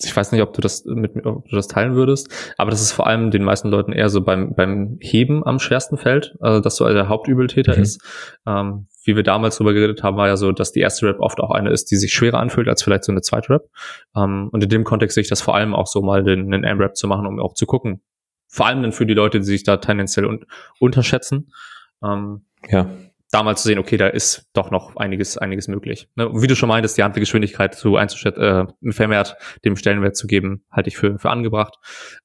ich 0.00 0.16
weiß 0.16 0.32
nicht, 0.32 0.42
ob 0.42 0.52
du 0.52 0.60
das 0.60 0.84
mit 0.84 1.14
mir, 1.14 1.26
ob 1.26 1.48
du 1.48 1.56
das 1.56 1.68
teilen 1.68 1.94
würdest, 1.94 2.28
aber 2.56 2.70
das 2.70 2.80
ist 2.80 2.92
vor 2.92 3.06
allem 3.06 3.30
den 3.30 3.44
meisten 3.44 3.68
Leuten 3.68 3.92
eher 3.92 4.08
so 4.08 4.20
beim, 4.22 4.54
beim 4.54 4.98
Heben 5.00 5.44
am 5.46 5.58
schwersten 5.58 5.96
fällt, 5.96 6.34
also 6.40 6.60
dass 6.60 6.76
so 6.76 6.88
der 6.88 7.08
Hauptübeltäter 7.08 7.76
mhm. 7.76 7.82
ist. 7.82 8.02
Ähm, 8.46 8.86
wie 9.04 9.16
wir 9.16 9.24
damals 9.24 9.56
drüber 9.56 9.72
geredet 9.72 10.02
haben, 10.04 10.16
war 10.16 10.28
ja 10.28 10.36
so, 10.36 10.52
dass 10.52 10.70
die 10.70 10.80
erste 10.80 11.06
Rap 11.06 11.18
oft 11.18 11.40
auch 11.40 11.50
eine 11.50 11.70
ist, 11.70 11.90
die 11.90 11.96
sich 11.96 12.12
schwerer 12.12 12.38
anfühlt 12.38 12.68
als 12.68 12.84
vielleicht 12.84 13.04
so 13.04 13.12
eine 13.12 13.20
zweite 13.20 13.50
Rap. 13.50 13.68
Ähm, 14.16 14.48
und 14.52 14.62
in 14.62 14.68
dem 14.68 14.84
Kontext 14.84 15.16
sehe 15.16 15.22
ich 15.22 15.28
das 15.28 15.42
vor 15.42 15.56
allem 15.56 15.74
auch 15.74 15.88
so 15.88 16.02
mal 16.02 16.22
den, 16.22 16.50
den 16.50 16.62
M-Rap 16.62 16.96
zu 16.96 17.08
machen, 17.08 17.26
um 17.26 17.40
auch 17.40 17.54
zu 17.54 17.66
gucken. 17.66 18.02
Vor 18.46 18.66
allem 18.66 18.82
dann 18.82 18.92
für 18.92 19.06
die 19.06 19.14
Leute, 19.14 19.40
die 19.40 19.44
sich 19.44 19.64
da 19.64 19.78
tendenziell 19.78 20.26
un 20.26 20.44
unterschätzen. 20.78 21.52
Ähm, 22.02 22.44
ja 22.68 22.86
damals 23.32 23.62
zu 23.62 23.68
sehen, 23.68 23.78
okay, 23.78 23.96
da 23.96 24.06
ist 24.06 24.48
doch 24.52 24.70
noch 24.70 24.94
einiges, 24.96 25.38
einiges 25.38 25.66
möglich. 25.66 26.08
Ne? 26.14 26.30
Wie 26.34 26.46
du 26.46 26.54
schon 26.54 26.68
meintest, 26.68 26.98
die 26.98 27.02
Handgeschwindigkeit 27.02 27.74
zu 27.74 27.96
einzuschätzen, 27.96 28.42
äh, 28.42 28.92
vermehrt 28.92 29.36
dem 29.64 29.76
Stellenwert 29.76 30.16
zu 30.16 30.26
geben, 30.26 30.64
halte 30.70 30.88
ich 30.88 30.96
für, 30.96 31.18
für 31.18 31.30
angebracht. 31.30 31.74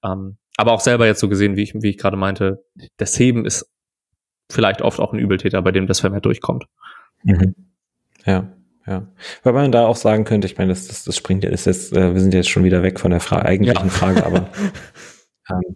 Ähm, 0.03 0.37
aber 0.57 0.73
auch 0.73 0.81
selber 0.81 1.05
jetzt 1.05 1.21
so 1.21 1.29
gesehen, 1.29 1.55
wie 1.55 1.63
ich, 1.63 1.73
wie 1.75 1.89
ich 1.89 1.97
gerade 1.97 2.17
meinte, 2.17 2.63
das 2.97 3.17
Heben 3.17 3.45
ist 3.45 3.71
vielleicht 4.51 4.81
oft 4.81 4.99
auch 4.99 5.13
ein 5.13 5.19
Übeltäter, 5.19 5.61
bei 5.61 5.71
dem 5.71 5.87
das 5.87 6.01
vermehrt 6.01 6.25
durchkommt. 6.25 6.65
Mhm. 7.23 7.55
Ja. 8.25 8.53
Ja, 8.85 9.05
weil 9.43 9.51
man 9.51 9.73
da 9.73 9.85
auch 9.85 9.97
sagen 9.97 10.23
könnte, 10.23 10.47
ich 10.47 10.57
meine, 10.57 10.69
das, 10.69 10.87
das, 10.87 11.03
das 11.03 11.17
springt 11.17 11.43
ja, 11.43 11.49
ist 11.49 11.65
jetzt, 11.65 11.91
äh, 11.91 12.13
wir 12.13 12.21
sind 12.21 12.33
jetzt 12.33 12.47
schon 12.47 12.63
wieder 12.63 12.83
weg 12.83 13.01
von 13.01 13.11
der 13.11 13.19
Fra 13.19 13.41
eigentlichen 13.41 13.87
ja. 13.87 13.91
Frage, 13.91 14.25
aber 14.25 14.49
ähm, 15.49 15.75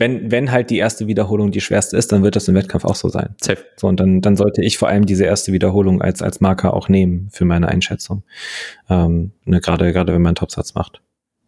wenn, 0.00 0.30
wenn 0.30 0.50
halt 0.50 0.70
die 0.70 0.78
erste 0.78 1.06
Wiederholung 1.06 1.50
die 1.50 1.60
schwerste 1.60 1.94
ist, 1.94 2.10
dann 2.10 2.22
wird 2.22 2.34
das 2.34 2.48
im 2.48 2.54
Wettkampf 2.54 2.86
auch 2.86 2.94
so 2.94 3.10
sein. 3.10 3.34
Safe. 3.38 3.62
So, 3.76 3.86
und 3.86 4.00
dann, 4.00 4.22
dann 4.22 4.34
sollte 4.34 4.64
ich 4.64 4.78
vor 4.78 4.88
allem 4.88 5.04
diese 5.04 5.26
erste 5.26 5.52
Wiederholung 5.52 6.00
als, 6.00 6.22
als 6.22 6.40
Marker 6.40 6.72
auch 6.72 6.88
nehmen 6.88 7.28
für 7.30 7.44
meine 7.44 7.68
Einschätzung. 7.68 8.22
Ähm, 8.88 9.32
ne, 9.44 9.60
gerade, 9.60 9.92
gerade 9.92 10.14
wenn 10.14 10.22
man 10.22 10.30
einen 10.30 10.36
Topsatz 10.36 10.74
macht, 10.74 11.02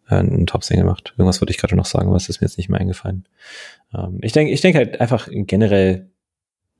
äh, 0.07 0.17
einen 0.17 0.45
Topsingle 0.45 0.85
macht. 0.85 1.15
Irgendwas 1.17 1.41
wollte 1.41 1.51
ich 1.51 1.57
gerade 1.57 1.75
noch 1.75 1.87
sagen, 1.87 2.13
es 2.13 2.29
ist 2.29 2.41
mir 2.41 2.47
jetzt 2.47 2.59
nicht 2.59 2.69
mehr 2.69 2.79
eingefallen. 2.79 3.25
Ähm, 3.91 4.19
ich 4.21 4.33
denke, 4.33 4.53
ich 4.53 4.61
denke 4.61 4.77
halt 4.77 5.01
einfach 5.01 5.29
generell, 5.31 6.11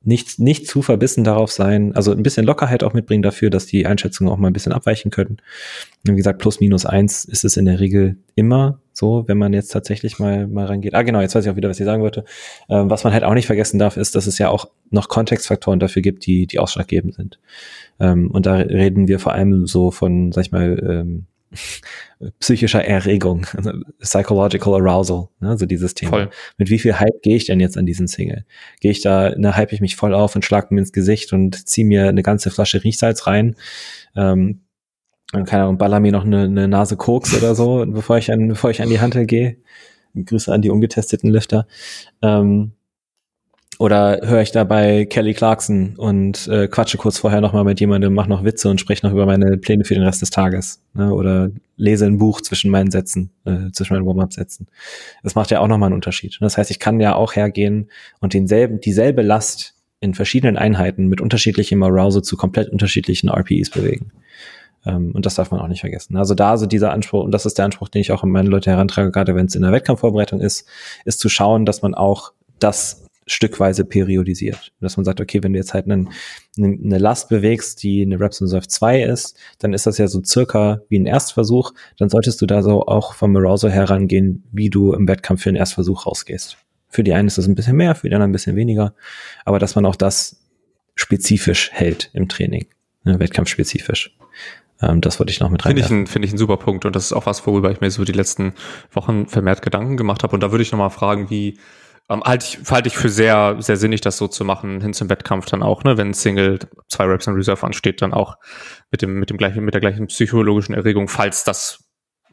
nicht, 0.04 0.38
nicht 0.38 0.66
zu 0.66 0.82
verbissen 0.82 1.24
darauf 1.24 1.50
sein, 1.50 1.94
also 1.94 2.12
ein 2.12 2.22
bisschen 2.22 2.44
Lockerheit 2.44 2.84
auch 2.84 2.92
mitbringen 2.92 3.22
dafür, 3.22 3.50
dass 3.50 3.66
die 3.66 3.86
Einschätzungen 3.86 4.32
auch 4.32 4.36
mal 4.36 4.48
ein 4.48 4.52
bisschen 4.52 4.72
abweichen 4.72 5.10
können. 5.10 5.38
Wie 6.04 6.14
gesagt, 6.14 6.38
plus 6.38 6.60
minus 6.60 6.86
eins 6.86 7.24
ist 7.24 7.44
es 7.44 7.56
in 7.56 7.64
der 7.64 7.80
Regel 7.80 8.16
immer 8.34 8.80
so, 8.92 9.24
wenn 9.26 9.38
man 9.38 9.52
jetzt 9.52 9.68
tatsächlich 9.68 10.18
mal, 10.18 10.46
mal 10.46 10.66
rangeht. 10.66 10.94
Ah, 10.94 11.02
genau, 11.02 11.20
jetzt 11.20 11.34
weiß 11.34 11.44
ich 11.44 11.50
auch 11.50 11.56
wieder, 11.56 11.68
was 11.68 11.80
ich 11.80 11.86
sagen 11.86 12.02
wollte. 12.02 12.24
Ähm, 12.68 12.90
was 12.90 13.02
man 13.02 13.12
halt 13.12 13.24
auch 13.24 13.34
nicht 13.34 13.46
vergessen 13.46 13.78
darf, 13.78 13.96
ist, 13.96 14.14
dass 14.14 14.26
es 14.26 14.38
ja 14.38 14.50
auch 14.50 14.66
noch 14.90 15.08
Kontextfaktoren 15.08 15.80
dafür 15.80 16.02
gibt, 16.02 16.26
die, 16.26 16.46
die 16.46 16.58
ausschlaggebend 16.58 17.14
sind. 17.14 17.40
Ähm, 17.98 18.30
und 18.30 18.46
da 18.46 18.54
reden 18.54 19.08
wir 19.08 19.18
vor 19.18 19.32
allem 19.32 19.66
so 19.66 19.90
von, 19.90 20.30
sag 20.30 20.42
ich 20.42 20.52
mal, 20.52 20.78
ähm, 20.88 21.26
psychischer 22.40 22.84
Erregung, 22.84 23.46
also 23.56 23.72
psychological 24.00 24.74
arousal, 24.74 25.28
ne, 25.40 25.50
also 25.50 25.66
dieses 25.66 25.94
Thema. 25.94 26.10
Voll. 26.10 26.30
Mit 26.58 26.70
wie 26.70 26.78
viel 26.78 26.98
Hype 26.98 27.22
gehe 27.22 27.36
ich 27.36 27.46
denn 27.46 27.60
jetzt 27.60 27.76
an 27.76 27.86
diesen 27.86 28.06
Single? 28.06 28.44
Gehe 28.80 28.90
ich 28.90 29.02
da, 29.02 29.34
ne, 29.36 29.56
hype 29.56 29.72
ich 29.72 29.80
mich 29.80 29.96
voll 29.96 30.14
auf 30.14 30.34
und 30.34 30.44
schlag 30.44 30.70
mir 30.70 30.80
ins 30.80 30.92
Gesicht 30.92 31.32
und 31.32 31.68
ziehe 31.68 31.86
mir 31.86 32.08
eine 32.08 32.22
ganze 32.22 32.50
Flasche 32.50 32.82
Riechsalz 32.82 33.26
rein, 33.26 33.56
ähm, 34.16 34.60
und 35.34 35.46
keine 35.46 35.64
Ahnung, 35.64 35.78
baller 35.78 36.00
mir 36.00 36.12
noch 36.12 36.24
eine, 36.24 36.44
eine 36.44 36.68
Nase 36.68 36.96
Koks 36.96 37.36
oder 37.36 37.54
so, 37.54 37.84
bevor 37.88 38.18
ich 38.18 38.32
an, 38.32 38.48
bevor 38.48 38.70
ich 38.70 38.82
an 38.82 38.88
die 38.88 39.00
Hantel 39.00 39.26
gehe. 39.26 39.56
Grüße 40.14 40.52
an 40.52 40.62
die 40.62 40.70
ungetesteten 40.70 41.28
Lifter. 41.28 41.66
Ähm, 42.22 42.72
oder 43.78 44.20
höre 44.22 44.42
ich 44.42 44.52
dabei 44.52 45.04
Kelly 45.04 45.34
Clarkson 45.34 45.94
und 45.96 46.46
äh, 46.48 46.68
quatsche 46.68 46.98
kurz 46.98 47.18
vorher 47.18 47.40
nochmal 47.40 47.64
mit 47.64 47.80
jemandem, 47.80 48.14
mach 48.14 48.26
noch 48.26 48.44
Witze 48.44 48.68
und 48.68 48.80
spreche 48.80 49.06
noch 49.06 49.12
über 49.12 49.26
meine 49.26 49.56
Pläne 49.58 49.84
für 49.84 49.94
den 49.94 50.02
Rest 50.02 50.22
des 50.22 50.30
Tages. 50.30 50.82
Ne? 50.94 51.12
Oder 51.12 51.50
lese 51.76 52.06
ein 52.06 52.18
Buch 52.18 52.40
zwischen 52.40 52.70
meinen 52.70 52.90
Sätzen, 52.90 53.30
äh, 53.44 53.70
zwischen 53.72 53.94
meinen 53.94 54.06
Warm-Up-Sätzen. 54.06 54.68
Das 55.22 55.34
macht 55.34 55.50
ja 55.50 55.60
auch 55.60 55.68
nochmal 55.68 55.88
einen 55.88 55.96
Unterschied. 55.96 56.36
Das 56.40 56.56
heißt, 56.56 56.70
ich 56.70 56.78
kann 56.78 57.00
ja 57.00 57.14
auch 57.14 57.34
hergehen 57.34 57.90
und 58.20 58.34
denselben, 58.34 58.80
dieselbe 58.80 59.22
Last 59.22 59.74
in 60.00 60.14
verschiedenen 60.14 60.56
Einheiten 60.56 61.08
mit 61.08 61.20
unterschiedlichem 61.20 61.82
Arousal 61.82 62.22
zu 62.22 62.36
komplett 62.36 62.68
unterschiedlichen 62.68 63.28
RPEs 63.28 63.70
bewegen. 63.70 64.12
Ähm, 64.86 65.12
und 65.12 65.26
das 65.26 65.34
darf 65.34 65.50
man 65.50 65.60
auch 65.60 65.68
nicht 65.68 65.80
vergessen. 65.80 66.16
Also 66.16 66.34
da 66.34 66.56
so 66.56 66.66
dieser 66.66 66.92
Anspruch, 66.92 67.24
und 67.24 67.32
das 67.32 67.46
ist 67.46 67.58
der 67.58 67.64
Anspruch, 67.64 67.88
den 67.88 68.02
ich 68.02 68.12
auch 68.12 68.22
an 68.22 68.30
meine 68.30 68.48
Leute 68.48 68.70
herantrage, 68.70 69.10
gerade 69.10 69.34
wenn 69.34 69.46
es 69.46 69.54
in 69.54 69.62
der 69.62 69.72
Wettkampfvorbereitung 69.72 70.40
ist, 70.40 70.68
ist 71.04 71.20
zu 71.20 71.28
schauen, 71.28 71.64
dass 71.64 71.82
man 71.82 71.94
auch 71.94 72.32
das 72.58 73.03
stückweise 73.26 73.84
periodisiert. 73.84 74.72
Dass 74.80 74.96
man 74.96 75.04
sagt, 75.04 75.20
okay, 75.20 75.42
wenn 75.42 75.52
du 75.52 75.58
jetzt 75.58 75.74
halt 75.74 75.86
einen, 75.86 76.10
eine 76.58 76.98
Last 76.98 77.28
bewegst, 77.28 77.82
die 77.82 78.02
eine 78.02 78.20
Reps 78.20 78.42
Reserve 78.42 78.68
2 78.68 79.02
ist, 79.02 79.36
dann 79.58 79.72
ist 79.72 79.86
das 79.86 79.98
ja 79.98 80.08
so 80.08 80.22
circa 80.24 80.80
wie 80.88 80.98
ein 80.98 81.06
Erstversuch. 81.06 81.72
Dann 81.98 82.08
solltest 82.08 82.40
du 82.42 82.46
da 82.46 82.62
so 82.62 82.86
auch 82.86 83.14
vom 83.14 83.36
Arousal 83.36 83.70
herangehen, 83.70 84.44
wie 84.52 84.70
du 84.70 84.92
im 84.92 85.08
Wettkampf 85.08 85.42
für 85.42 85.50
einen 85.50 85.56
Erstversuch 85.56 86.06
rausgehst. 86.06 86.58
Für 86.88 87.02
die 87.02 87.12
einen 87.12 87.28
ist 87.28 87.38
das 87.38 87.46
ein 87.46 87.54
bisschen 87.54 87.76
mehr, 87.76 87.94
für 87.94 88.08
die 88.08 88.14
anderen 88.14 88.30
ein 88.30 88.32
bisschen 88.32 88.56
weniger. 88.56 88.94
Aber 89.44 89.58
dass 89.58 89.74
man 89.74 89.86
auch 89.86 89.96
das 89.96 90.40
spezifisch 90.94 91.70
hält 91.72 92.10
im 92.12 92.28
Training. 92.28 92.66
Ne, 93.04 93.18
wettkampfspezifisch. 93.18 94.16
Ähm, 94.80 95.00
das 95.00 95.18
wollte 95.18 95.30
ich 95.30 95.40
noch 95.40 95.50
mit 95.50 95.64
rein. 95.64 95.76
Finde 95.76 95.82
ich, 95.82 95.90
ein, 95.90 96.06
finde 96.06 96.26
ich 96.26 96.34
ein 96.34 96.38
super 96.38 96.56
Punkt. 96.56 96.84
Und 96.84 96.96
das 96.96 97.06
ist 97.06 97.12
auch 97.12 97.26
was, 97.26 97.46
worüber 97.46 97.70
ich 97.70 97.80
mir 97.80 97.90
so 97.90 98.04
die 98.04 98.12
letzten 98.12 98.54
Wochen 98.92 99.26
vermehrt 99.26 99.62
Gedanken 99.62 99.96
gemacht 99.96 100.22
habe. 100.22 100.34
Und 100.34 100.42
da 100.42 100.50
würde 100.50 100.62
ich 100.62 100.72
nochmal 100.72 100.90
fragen, 100.90 101.30
wie, 101.30 101.58
ähm, 102.08 102.22
halte 102.24 102.46
ich, 102.46 102.70
halte 102.70 102.88
ich 102.88 102.96
für 102.96 103.08
sehr, 103.08 103.56
sehr 103.60 103.76
sinnig, 103.76 104.00
das 104.02 104.18
so 104.18 104.28
zu 104.28 104.44
machen, 104.44 104.80
hin 104.80 104.92
zum 104.92 105.08
Wettkampf 105.08 105.46
dann 105.46 105.62
auch, 105.62 105.84
ne, 105.84 105.96
wenn 105.96 106.12
Single 106.12 106.58
zwei 106.88 107.04
Reps 107.04 107.26
in 107.26 107.34
Reserve 107.34 107.64
ansteht, 107.64 108.02
dann 108.02 108.12
auch 108.12 108.36
mit 108.90 109.02
dem, 109.02 109.14
mit 109.14 109.30
dem 109.30 109.38
gleichen, 109.38 109.64
mit 109.64 109.74
der 109.74 109.80
gleichen 109.80 110.06
psychologischen 110.08 110.74
Erregung, 110.74 111.08
falls 111.08 111.44
das, 111.44 111.84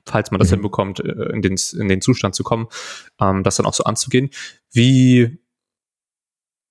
falls 0.06 0.32
man 0.32 0.40
das 0.40 0.50
mhm. 0.50 0.56
hinbekommt, 0.56 1.00
äh, 1.00 1.32
in 1.34 1.42
den, 1.42 1.56
in 1.80 1.88
den 1.88 2.02
Zustand 2.02 2.36
zu 2.36 2.44
kommen, 2.44 2.68
ähm, 3.20 3.44
das 3.44 3.56
dann 3.56 3.66
auch 3.66 3.74
so 3.74 3.86
anzugehen. 3.86 4.30
Wie 4.72 5.40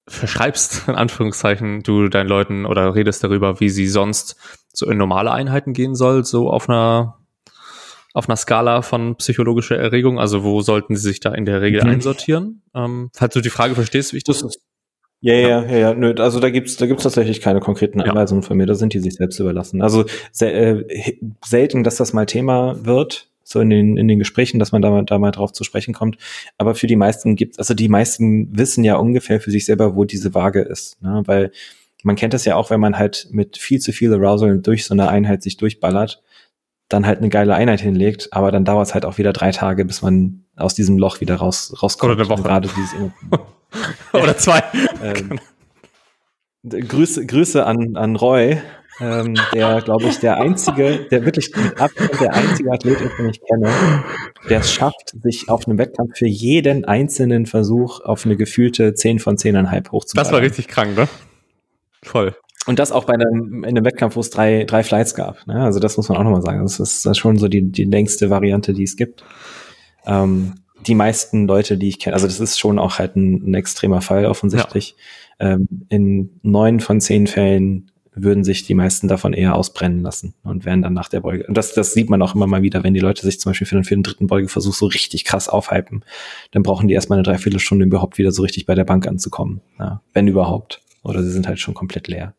verschreibst, 0.07 0.89
in 0.89 0.95
Anführungszeichen, 0.95 1.83
du 1.83 2.09
deinen 2.09 2.29
Leuten 2.29 2.67
oder 2.67 2.95
redest 2.95 3.25
darüber, 3.25 3.61
wie 3.61 3.71
sie 3.71 3.87
sonst 3.87 4.37
so 4.73 4.91
in 4.91 4.99
normale 4.99 5.31
Einheiten 5.33 5.73
gehen 5.73 5.95
soll, 5.95 6.25
so 6.25 6.51
auf 6.51 6.69
einer 6.69 7.20
auf 8.13 8.29
einer 8.29 8.37
Skala 8.37 8.83
von 8.83 9.17
psychologischer 9.17 9.77
Erregung? 9.79 10.19
Also 10.19 10.43
wo 10.45 10.63
sollten 10.63 10.97
sie 10.97 11.03
sich 11.03 11.21
da 11.21 11.33
in 11.35 11.45
der 11.45 11.61
Regel 11.61 11.83
Mhm. 11.85 11.91
einsortieren? 11.91 12.63
Ähm, 12.75 13.11
falls 13.15 13.35
du 13.35 13.41
die 13.41 13.51
Frage 13.51 13.75
verstehst, 13.75 14.13
wie 14.13 14.19
ich 14.19 14.25
das... 14.25 14.45
Ja, 15.23 15.35
ja, 15.35 15.63
ja, 15.67 15.77
ja, 15.77 15.95
nö, 15.95 16.15
also 16.19 16.41
da 16.41 16.49
gibt's, 16.49 16.77
da 16.79 16.87
gibt's 16.87 17.03
tatsächlich 17.03 17.43
keine 17.43 17.61
konkreten 17.61 18.01
Ja. 18.01 18.07
Anweisungen 18.07 18.43
von 18.43 18.57
mir, 18.57 18.65
da 18.65 18.75
sind 18.75 18.95
die 18.95 19.01
sich 19.01 19.15
selbst 19.17 19.39
überlassen. 19.39 19.83
Also 19.83 20.07
sel 20.33 20.87
äh, 20.89 21.15
selten, 21.45 21.85
dass 21.85 21.97
das 21.97 22.15
mal 22.15 22.25
Thema 22.25 22.77
wird, 22.87 23.29
so 23.45 23.61
in 23.61 23.69
den, 23.69 23.97
in 23.99 24.09
den 24.09 24.19
Gesprächen, 24.19 24.59
dass 24.59 24.73
man 24.73 24.81
da 24.81 24.89
mal, 24.91 25.05
da 25.05 25.19
mal 25.19 25.31
drauf 25.31 25.53
zu 25.53 25.63
sprechen 25.63 25.93
kommt. 25.93 26.17
Aber 26.57 26.75
für 26.75 26.87
die 26.87 26.97
meisten 26.97 27.37
gibt's, 27.37 27.59
also 27.59 27.75
die 27.75 27.89
meisten 27.91 28.57
wissen 28.57 28.83
ja 28.83 28.97
ungefähr 28.97 29.41
für 29.43 29.51
sich 29.51 29.67
selber, 29.67 29.95
wo 29.95 30.05
diese 30.05 30.35
Waage 30.35 30.63
ist, 30.63 31.03
ne? 31.03 31.23
weil 31.27 31.53
man 32.03 32.17
kennt 32.17 32.33
das 32.33 32.47
ja 32.47 32.57
auch, 32.57 32.71
wenn 32.71 32.81
man 32.81 32.97
halt 32.97 33.29
mit 33.31 33.59
viel 33.59 33.79
zu 33.79 33.93
viel 33.93 34.15
Arousal 34.15 34.59
durch 34.59 34.87
so 34.87 34.95
eine 34.95 35.11
Einheit 35.11 35.43
sich 35.43 35.59
durchballert, 35.59 36.23
dann 36.91 37.07
halt 37.07 37.19
eine 37.19 37.31
geile 37.31 37.55
Einheit 37.55 37.81
hinlegt, 37.81 38.29
aber 38.33 38.51
dann 38.51 38.65
dauert's 38.65 38.93
halt 38.93 39.07
auch 39.07 39.17
wieder 39.17 39.33
drei 39.33 39.53
Tage, 39.53 39.85
bis 39.85 40.03
man 40.03 40.45
aus 40.57 40.75
diesem 40.75 40.99
Loch 40.99 41.21
wieder 41.21 41.37
raus, 41.37 41.75
rauskommt. 41.83 42.13
Oder 42.13 42.21
eine 42.21 42.29
Woche. 42.29 42.43
Gerade 42.43 42.69
dieses 42.77 42.95
Oder 44.13 44.37
zwei. 44.37 44.63
ähm, 45.03 45.41
Grüße, 46.89 47.25
Grüße 47.25 47.65
an, 47.65 47.97
an 47.97 48.17
Roy, 48.17 48.61
ähm, 49.01 49.35
der, 49.55 49.81
glaube 49.81 50.05
ich, 50.09 50.19
der 50.19 50.39
einzige, 50.39 51.07
der 51.11 51.25
wirklich 51.25 51.51
mit 51.57 51.81
Abstand 51.81 52.21
der 52.21 52.35
einzige 52.35 52.71
Athlet 52.73 53.01
ist, 53.01 53.19
den 53.19 53.31
ich 53.31 53.41
kenne, 53.41 53.73
der 54.51 54.61
es 54.61 54.73
schafft, 54.73 55.15
sich 55.23 55.49
auf 55.49 55.67
einem 55.67 55.79
Wettkampf 55.79 56.19
für 56.19 56.27
jeden 56.27 56.85
einzelnen 56.85 57.47
Versuch 57.47 58.01
auf 58.01 58.27
eine 58.27 58.37
gefühlte 58.37 58.95
10 58.95 59.21
von 59.21 59.37
10,5 59.37 59.93
hochzuballern. 59.93 60.27
Das 60.27 60.33
war 60.33 60.43
richtig 60.43 60.69
krank, 60.69 60.97
ne? 60.99 61.09
Voll. 62.03 62.35
Und 62.67 62.79
das 62.79 62.93
auch 62.93 63.05
bei 63.05 63.15
einem, 63.15 63.65
in 63.65 63.77
einem 63.77 63.85
Wettkampf, 63.85 64.17
wo 64.17 64.21
es 64.21 64.31
drei, 64.31 64.65
drei 64.65 64.83
Flights 64.83 65.15
gab. 65.15 65.47
Ne? 65.47 65.63
Also 65.63 65.81
das 65.81 65.97
muss 65.97 66.09
man 66.09 66.19
auch 66.19 66.25
nochmal 66.25 66.43
sagen. 66.43 66.63
Das 66.63 66.79
ist, 66.79 67.07
das 67.07 67.13
ist 67.13 67.19
schon 67.19 67.39
so 67.39 67.49
die, 67.49 67.71
die 67.71 67.85
längste 67.85 68.31
Variante, 68.31 68.75
die 68.75 68.85
es 68.85 68.97
gibt. 68.97 69.25
Ähm, 70.07 70.55
die 70.87 70.95
meisten 70.95 71.47
Leute, 71.47 71.77
die 71.77 71.89
ich 71.89 71.99
kenne, 71.99 72.15
also 72.15 72.27
das 72.27 72.41
ist 72.41 72.59
schon 72.59 72.79
auch 72.79 72.99
halt 72.99 73.17
ein, 73.17 73.51
ein 73.51 73.55
extremer 73.55 74.01
Fall 74.01 74.27
offensichtlich. 74.27 74.97
Ähm, 75.39 75.69
in 75.89 76.41
neun 76.43 76.81
von 76.81 77.01
zehn 77.01 77.27
Fällen 77.27 77.91
würden 78.13 78.45
sich 78.45 78.65
die 78.65 78.75
meisten 78.75 79.09
davon 79.09 79.33
eher 79.33 79.55
ausbrennen 79.55 80.01
lassen 80.01 80.35
und 80.43 80.65
wären 80.65 80.83
dann 80.83 80.93
nach 80.93 81.09
der 81.09 81.21
Beuge. 81.21 81.47
Und 81.47 81.57
das, 81.57 81.73
das 81.75 81.95
sieht 81.95 82.11
man 82.11 82.21
auch 82.23 82.35
immer 82.35 82.47
mal 82.47 82.63
wieder, 82.63 82.83
wenn 82.83 82.95
die 82.95 83.01
Leute 83.01 83.23
sich 83.23 83.41
zum 83.41 83.51
Beispiel 83.51 83.67
für 83.67 83.77
den, 83.77 83.85
für 83.85 83.95
den 83.95 84.03
dritten 84.03 84.27
Beugeversuch 84.27 84.75
so 84.75 84.87
richtig 84.87 85.25
krass 85.25 85.49
aufhypen, 85.49 86.05
dann 86.51 86.63
brauchen 86.63 86.89
die 86.89 86.95
erstmal 86.95 87.19
eine 87.19 87.25
Dreiviertelstunde, 87.25 87.85
um 87.85 87.91
überhaupt 87.91 88.19
wieder 88.19 88.33
so 88.33 88.43
richtig 88.43 88.67
bei 88.67 88.75
der 88.75 88.85
Bank 88.85 89.07
anzukommen. 89.07 89.61
Ja, 89.79 90.03
wenn 90.13 90.29
überhaupt. 90.29 90.83
Oder 91.03 91.23
sie 91.23 91.31
sind 91.31 91.47
halt 91.47 91.61
schon 91.61 91.75
komplett 91.75 92.09
leer. 92.09 92.35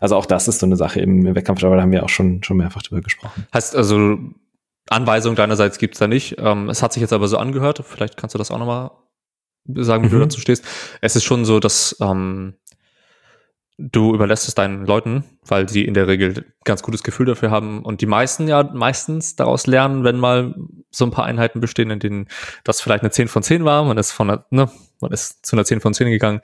Also 0.00 0.16
auch 0.16 0.26
das 0.26 0.48
ist 0.48 0.58
so 0.60 0.66
eine 0.66 0.76
Sache 0.76 1.00
im, 1.00 1.26
im 1.26 1.34
Wettkampf, 1.34 1.62
aber 1.64 1.76
da 1.76 1.82
haben 1.82 1.92
wir 1.92 2.02
auch 2.04 2.08
schon, 2.08 2.42
schon 2.42 2.56
mehrfach 2.56 2.82
drüber 2.82 3.00
gesprochen. 3.02 3.46
Heißt 3.52 3.74
also, 3.76 4.18
Anweisung 4.90 5.34
deinerseits 5.34 5.78
gibt's 5.78 5.98
da 5.98 6.06
nicht. 6.06 6.36
Ähm, 6.38 6.68
es 6.70 6.82
hat 6.82 6.92
sich 6.92 7.00
jetzt 7.00 7.12
aber 7.12 7.28
so 7.28 7.36
angehört. 7.38 7.82
Vielleicht 7.86 8.16
kannst 8.16 8.34
du 8.34 8.38
das 8.38 8.50
auch 8.50 8.58
nochmal 8.58 8.90
sagen, 9.66 10.04
wie 10.04 10.08
du 10.08 10.16
Mhm. 10.16 10.20
dazu 10.22 10.40
stehst. 10.40 10.64
Es 11.02 11.14
ist 11.16 11.24
schon 11.24 11.44
so, 11.44 11.60
dass 11.60 11.96
ähm, 12.00 12.54
du 13.80 14.12
überlässt 14.12 14.48
es 14.48 14.54
deinen 14.54 14.84
Leuten, 14.86 15.22
weil 15.46 15.68
sie 15.68 15.84
in 15.84 15.94
der 15.94 16.08
Regel 16.08 16.44
ganz 16.64 16.82
gutes 16.82 17.04
Gefühl 17.04 17.26
dafür 17.26 17.50
haben 17.52 17.84
und 17.84 18.00
die 18.00 18.06
meisten 18.06 18.48
ja 18.48 18.64
meistens 18.64 19.36
daraus 19.36 19.66
lernen, 19.68 20.02
wenn 20.02 20.18
mal 20.18 20.54
so 20.90 21.04
ein 21.04 21.12
paar 21.12 21.24
Einheiten 21.26 21.60
bestehen, 21.60 21.90
in 21.90 22.00
denen 22.00 22.26
das 22.64 22.80
vielleicht 22.80 23.02
eine 23.04 23.10
10 23.12 23.28
von 23.28 23.42
10 23.44 23.64
war, 23.64 23.84
man 23.84 23.96
ist 23.96 24.10
von 24.10 24.28
einer, 24.30 24.44
ne, 24.50 24.68
man 25.00 25.12
ist 25.12 25.46
zu 25.46 25.54
einer 25.54 25.64
10 25.64 25.80
von 25.80 25.94
10 25.94 26.10
gegangen, 26.10 26.40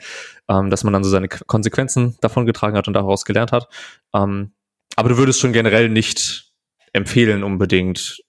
ähm, 0.48 0.70
dass 0.70 0.84
man 0.84 0.92
dann 0.92 1.02
so 1.02 1.10
seine 1.10 1.28
Konsequenzen 1.28 2.16
davon 2.20 2.46
getragen 2.46 2.76
hat 2.76 2.86
und 2.86 2.94
daraus 2.94 3.24
gelernt 3.24 3.50
hat. 3.50 3.68
Ähm, 4.14 4.52
aber 4.94 5.08
du 5.08 5.16
würdest 5.18 5.40
schon 5.40 5.52
generell 5.52 5.88
nicht 5.88 6.52
empfehlen, 6.92 7.42
unbedingt 7.42 8.22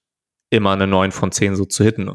immer 0.49 0.71
eine 0.71 0.87
9 0.87 1.11
von 1.11 1.31
10 1.31 1.55
so 1.55 1.65
zu 1.65 1.83
hitten, 1.83 2.09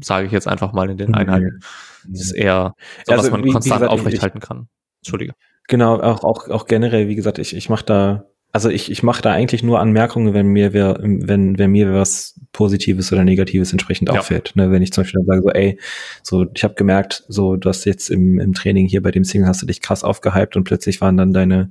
sage 0.00 0.26
ich 0.26 0.32
jetzt 0.32 0.46
einfach 0.46 0.72
mal 0.72 0.88
in 0.88 0.98
den 0.98 1.14
Einheiten. 1.14 1.58
Das 2.06 2.20
ist 2.20 2.32
eher 2.32 2.74
so, 3.06 3.12
Also, 3.12 3.24
was 3.24 3.30
man 3.32 3.42
wie- 3.42 3.48
wie 3.48 3.52
konstant 3.52 3.80
gesagt, 3.80 3.92
ich- 3.92 4.00
aufrecht 4.00 4.16
ich- 4.18 4.22
halten 4.22 4.38
kann. 4.40 4.68
Entschuldige. 5.02 5.34
Genau, 5.68 6.00
auch, 6.00 6.24
auch, 6.24 6.48
auch 6.48 6.66
generell, 6.66 7.08
wie 7.08 7.14
gesagt, 7.14 7.38
ich, 7.38 7.54
ich 7.54 7.68
mache 7.68 7.84
da, 7.84 8.24
also 8.52 8.70
ich, 8.70 8.90
ich 8.90 9.02
mache 9.02 9.20
da 9.22 9.32
eigentlich 9.32 9.62
nur 9.62 9.78
Anmerkungen, 9.78 10.32
wenn 10.32 10.48
mir 10.48 10.72
wer, 10.72 10.98
wenn, 11.02 11.58
wenn 11.58 11.70
mir 11.70 11.92
was 11.92 12.40
Positives 12.52 13.12
oder 13.12 13.22
Negatives 13.22 13.70
entsprechend 13.72 14.08
Ja. 14.08 14.18
auffällt. 14.18 14.52
Ne, 14.56 14.70
wenn 14.70 14.82
ich 14.82 14.92
zum 14.92 15.04
Beispiel 15.04 15.20
dann 15.20 15.26
sage, 15.26 15.42
so, 15.42 15.50
ey, 15.50 15.78
so, 16.22 16.46
ich 16.54 16.64
habe 16.64 16.74
gemerkt, 16.74 17.24
so, 17.28 17.56
du 17.56 17.68
hast 17.68 17.84
jetzt 17.84 18.10
im, 18.10 18.40
im 18.40 18.54
Training 18.54 18.86
hier 18.86 19.02
bei 19.02 19.10
dem 19.10 19.24
Single 19.24 19.46
hast 19.46 19.60
du 19.62 19.66
dich 19.66 19.82
krass 19.82 20.02
aufgehypt 20.02 20.56
und 20.56 20.64
plötzlich 20.64 21.00
waren 21.02 21.18
dann 21.18 21.34
deine, 21.34 21.70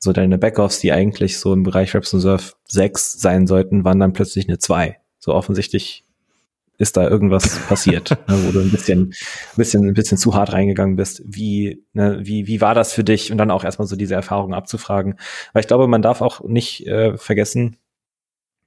so 0.00 0.12
deine 0.12 0.36
Backoffs, 0.36 0.80
die 0.80 0.90
eigentlich 0.92 1.38
so 1.38 1.52
im 1.52 1.62
Bereich 1.62 1.94
Reps 1.94 2.12
und 2.12 2.20
Surf 2.20 2.56
6 2.66 3.20
sein 3.20 3.46
sollten, 3.46 3.84
waren 3.84 4.00
dann 4.00 4.12
plötzlich 4.12 4.48
eine 4.48 4.58
2. 4.58 4.96
So 5.20 5.32
offensichtlich 5.32 6.01
ist 6.82 6.96
da 6.96 7.08
irgendwas 7.08 7.60
passiert, 7.68 8.10
ne, 8.28 8.36
wo 8.44 8.50
du 8.50 8.60
ein 8.60 8.72
bisschen, 8.72 9.00
ein 9.02 9.56
bisschen, 9.56 9.86
ein 9.86 9.94
bisschen 9.94 10.18
zu 10.18 10.34
hart 10.34 10.52
reingegangen 10.52 10.96
bist. 10.96 11.22
Wie, 11.24 11.84
ne, 11.92 12.18
wie, 12.22 12.48
wie 12.48 12.60
war 12.60 12.74
das 12.74 12.92
für 12.92 13.04
dich? 13.04 13.30
Und 13.30 13.38
dann 13.38 13.52
auch 13.52 13.62
erstmal 13.62 13.86
so 13.86 13.94
diese 13.94 14.14
Erfahrungen 14.14 14.52
abzufragen. 14.52 15.14
Weil 15.52 15.60
ich 15.60 15.68
glaube, 15.68 15.86
man 15.86 16.02
darf 16.02 16.20
auch 16.20 16.42
nicht 16.42 16.86
äh, 16.88 17.16
vergessen, 17.16 17.76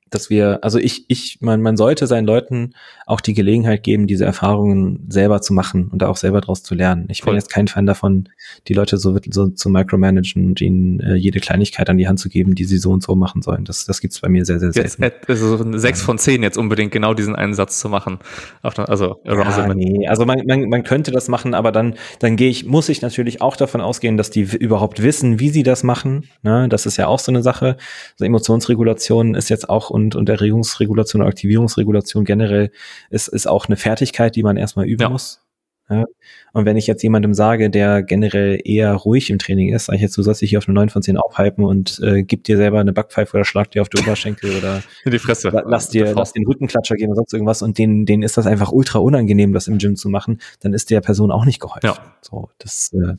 dass 0.10 0.30
wir, 0.30 0.64
also 0.64 0.80
ich, 0.80 1.10
ich, 1.10 1.40
man, 1.42 1.62
man 1.62 1.76
sollte 1.76 2.08
seinen 2.08 2.26
Leuten 2.26 2.74
auch 3.06 3.22
die 3.22 3.34
Gelegenheit 3.34 3.84
geben, 3.84 4.08
diese 4.08 4.26
Erfahrungen 4.26 5.06
selber 5.10 5.42
zu 5.42 5.54
machen 5.54 5.90
und 5.92 6.02
da 6.02 6.08
auch 6.08 6.18
selber 6.18 6.42
draus 6.42 6.64
zu 6.64 6.74
lernen. 6.74 7.06
Ich 7.10 7.22
bin 7.22 7.26
Voll. 7.26 7.36
jetzt 7.36 7.50
kein 7.50 7.68
Fan 7.68 7.86
davon, 7.86 8.30
die 8.68 8.74
Leute 8.74 8.98
so, 8.98 9.18
so 9.30 9.48
zu 9.50 9.70
micromanagen 9.70 10.48
und 10.48 10.62
ihnen 10.62 11.00
äh, 11.00 11.16
jede 11.16 11.40
Kleinigkeit 11.40 11.90
an 11.90 11.98
die 11.98 12.08
Hand 12.08 12.20
zu 12.20 12.30
geben, 12.30 12.56
die 12.56 12.64
sie 12.64 12.78
so 12.78 12.92
und 12.92 13.04
so 13.04 13.16
machen 13.16 13.42
sollen. 13.42 13.66
Das, 13.66 13.86
das 13.86 14.02
gibt's 14.02 14.20
bei 14.22 14.30
mir 14.30 14.46
sehr, 14.46 14.60
sehr 14.60 14.72
Jetzt, 14.72 14.98
selten. 14.98 15.04
äh, 15.04 15.32
also 15.32 15.78
6 15.78 16.02
von 16.02 16.18
10 16.18 16.42
jetzt 16.42 16.58
unbedingt 16.58 16.92
genau 16.92 17.14
diesen 17.14 17.36
einen 17.36 17.54
Satz 17.54 17.80
zu 17.80 17.90
machen. 17.90 18.20
Also, 18.62 18.84
Ja, 19.24 19.74
nee, 19.74 20.08
also 20.08 20.26
man, 20.26 20.42
man, 20.48 20.70
man 20.70 20.84
könnte 20.84 21.12
das 21.12 21.28
machen, 21.28 21.54
aber 21.54 21.72
dann, 21.72 21.96
dann 22.20 22.36
gehe 22.38 22.50
ich, 22.50 22.66
muss 22.66 22.90
ich 22.90 23.02
natürlich 23.02 23.42
auch 23.42 23.56
davon 23.56 23.82
ausgehen, 23.82 24.18
dass 24.18 24.30
die 24.32 24.42
überhaupt 24.42 25.04
wissen, 25.04 25.40
wie 25.40 25.50
sie 25.50 25.64
das 25.64 25.84
machen. 25.84 26.28
Ne? 26.42 26.68
Das 26.70 26.86
ist 26.86 26.98
ja 26.98 27.08
auch 27.08 27.20
so 27.20 27.32
eine 27.32 27.44
Sache. 27.44 27.78
Also 28.14 28.26
Emotionsregulation 28.26 29.36
ist 29.36 29.50
jetzt 29.50 29.70
auch 29.70 29.90
und, 29.90 30.16
und 30.16 30.28
Erregungsregulation 30.30 31.22
Aktivierungsregulation 31.22 32.26
generell 32.26 32.72
ist, 33.10 33.28
ist 33.28 33.48
auch 33.48 33.68
eine 33.68 33.78
Fertigkeit, 33.78 34.36
die 34.36 34.44
man 34.44 34.58
erstmal 34.58 34.86
üben 34.86 35.02
Ja. 35.04 35.10
muss. 35.10 35.42
Ja? 35.90 36.06
Und 36.52 36.66
wenn 36.66 36.78
ich 36.78 36.88
jetzt 36.88 37.04
jemandem 37.04 37.36
sage, 37.36 37.70
der 37.70 38.02
generell 38.02 38.60
eher 38.64 38.94
ruhig 38.94 39.30
im 39.30 39.38
Training 39.38 39.72
ist, 39.72 39.86
sage 39.86 39.98
ich 39.98 40.02
jetzt, 40.02 40.18
du 40.18 40.24
sollst 40.24 40.42
dich 40.42 40.50
hier 40.50 40.58
auf 40.58 40.68
eine 40.68 40.74
9 40.74 40.90
von 40.90 41.04
10 41.04 41.18
aufhypen 41.18 41.64
und 41.64 42.00
äh, 42.02 42.24
gib 42.24 42.44
dir 42.44 42.58
selber 42.58 42.80
eine 42.80 42.92
Backpfeife 42.92 43.38
oder 43.38 43.46
schlag 43.46 43.70
dir 43.70 43.84
auf 43.84 43.90
die 43.90 44.02
Oberschenkel 44.02 44.58
oder 44.58 44.82
in 45.06 45.12
die 45.12 45.20
Fresse. 45.20 45.50
La- 45.50 45.64
lass 45.68 45.90
dir, 45.90 46.14
lass 46.16 46.34
den 46.34 46.46
Rückenklatscher 46.48 46.96
gehen 46.96 47.10
oder 47.10 47.18
sonst 47.18 47.34
irgendwas 47.34 47.62
und 47.62 47.78
denen, 47.78 48.08
denen 48.08 48.24
ist 48.24 48.36
das 48.38 48.48
einfach 48.48 48.72
ultra 48.72 48.98
unangenehm, 48.98 49.54
das 49.54 49.68
im 49.68 49.78
Gym 49.78 49.96
zu 49.96 50.10
machen, 50.10 50.40
dann 50.62 50.74
ist 50.74 50.90
der 50.90 51.02
Person 51.02 51.30
auch 51.32 51.46
nicht 51.46 51.60
geholfen. 51.60 51.86
Ja. 51.86 51.98
So, 52.22 52.50
das, 52.58 52.92
äh, 52.94 53.14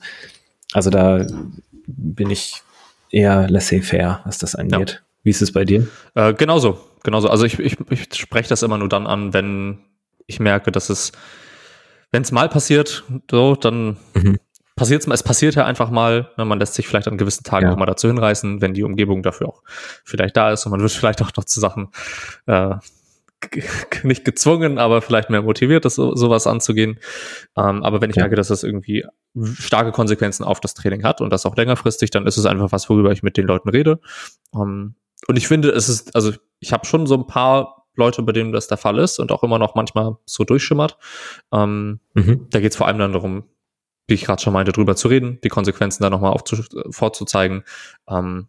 also 0.73 0.91
da 0.91 1.25
bin 1.87 2.31
ich 2.31 2.63
eher 3.13 3.49
laissez-faire, 3.49 4.23
was 4.25 4.39
das 4.39 4.57
angeht. 4.57 5.05
Wie 5.23 5.31
ist 5.31 5.41
es 5.41 5.53
bei 5.53 5.65
dir? 5.65 5.87
Äh, 6.17 6.35
genauso, 6.35 6.81
genauso. 7.07 7.31
Also 7.31 7.45
ich, 7.47 7.59
ich, 7.59 7.79
ich 7.91 8.15
spreche 8.15 8.51
das 8.51 8.63
immer 8.63 8.77
nur 8.77 8.91
dann 8.91 9.07
an, 9.07 9.33
wenn 9.33 9.79
ich 10.27 10.39
merke, 10.41 10.71
dass 10.71 10.91
es, 10.91 11.13
wenn 12.13 12.23
es 12.23 12.33
mal 12.33 12.49
passiert, 12.51 13.05
so, 13.31 13.55
dann 13.55 13.97
Mhm. 14.15 14.39
passiert 14.77 15.01
es 15.01 15.07
mal. 15.07 15.15
Es 15.15 15.23
passiert 15.23 15.55
ja 15.55 15.65
einfach 15.65 15.91
mal. 15.91 16.31
Ne, 16.37 16.45
man 16.45 16.59
lässt 16.59 16.75
sich 16.75 16.87
vielleicht 16.87 17.09
an 17.09 17.17
gewissen 17.17 17.45
Tagen 17.45 17.67
Ja. 17.67 17.73
auch 17.73 17.79
mal 17.79 17.87
dazu 17.87 18.09
hinreißen, 18.09 18.61
wenn 18.61 18.75
die 18.75 18.83
Umgebung 18.83 19.23
dafür 19.23 19.49
auch 19.49 19.63
vielleicht 20.05 20.37
da 20.37 20.53
ist 20.53 20.67
und 20.67 20.73
man 20.73 20.81
wird 20.83 20.93
vielleicht 20.93 21.23
auch 21.23 21.31
noch 21.37 21.45
zu 21.45 21.61
Sachen 21.61 21.89
äh, 22.47 22.75
nicht 24.03 24.25
gezwungen, 24.25 24.79
aber 24.79 25.03
vielleicht 25.03 25.31
mehr 25.31 25.43
motiviert, 25.43 25.85
das 25.85 25.95
so, 25.95 26.15
sowas 26.17 26.47
anzugehen. 26.47 26.99
Ähm, 27.57 27.83
aber 27.85 28.01
wenn 28.01 28.11
ich 28.11 28.17
Ja. 28.17 28.23
merke, 28.23 28.37
dass 28.37 28.49
das 28.49 28.63
irgendwie 28.65 29.05
starke 29.59 29.93
Konsequenzen 29.93 30.43
auf 30.45 30.59
das 30.61 30.75
Training 30.75 31.05
hat 31.05 31.21
und 31.21 31.31
das 31.31 31.45
auch 31.47 31.57
längerfristig, 31.57 32.11
dann 32.11 32.27
ist 32.27 32.39
es 32.39 32.47
einfach 32.47 32.73
was, 32.73 32.89
worüber 32.89 33.13
ich 33.13 33.23
mit 33.23 33.37
den 33.37 33.47
Leuten 33.47 33.69
rede. 33.69 34.01
Ähm, 34.55 34.95
und 35.29 35.37
ich 35.37 35.49
finde, 35.49 35.71
es 35.71 35.89
ist, 35.89 36.15
also 36.15 36.33
ich 36.61 36.73
habe 36.73 36.87
schon 36.87 37.07
so 37.07 37.15
ein 37.15 37.27
paar 37.27 37.87
Leute, 37.95 38.23
bei 38.23 38.33
denen 38.33 38.53
das 38.53 38.69
der 38.69 38.77
Fall 38.77 38.99
ist 38.99 39.19
und 39.19 39.33
auch 39.33 39.43
immer 39.43 39.59
noch 39.59 39.75
manchmal 39.75 40.17
so 40.27 40.45
durchschimmert. 40.45 40.99
Ähm, 41.53 42.01
Mhm. 42.15 42.47
da 42.51 42.61
geht 42.61 42.73
es 42.73 42.77
vor 42.77 42.87
allem 42.87 42.99
dann 42.99 43.13
darum, 43.13 43.45
wie 44.07 44.15
ich 44.15 44.25
gerade 44.25 44.41
schon 44.43 44.53
meinte, 44.53 44.73
drüber 44.73 44.95
zu 44.97 45.09
reden, 45.09 45.39
die 45.43 45.49
Konsequenzen 45.49 46.03
dann 46.03 46.13
nochmal 46.13 46.37
vorzuzeigen 46.91 47.65
ähm, 48.09 48.49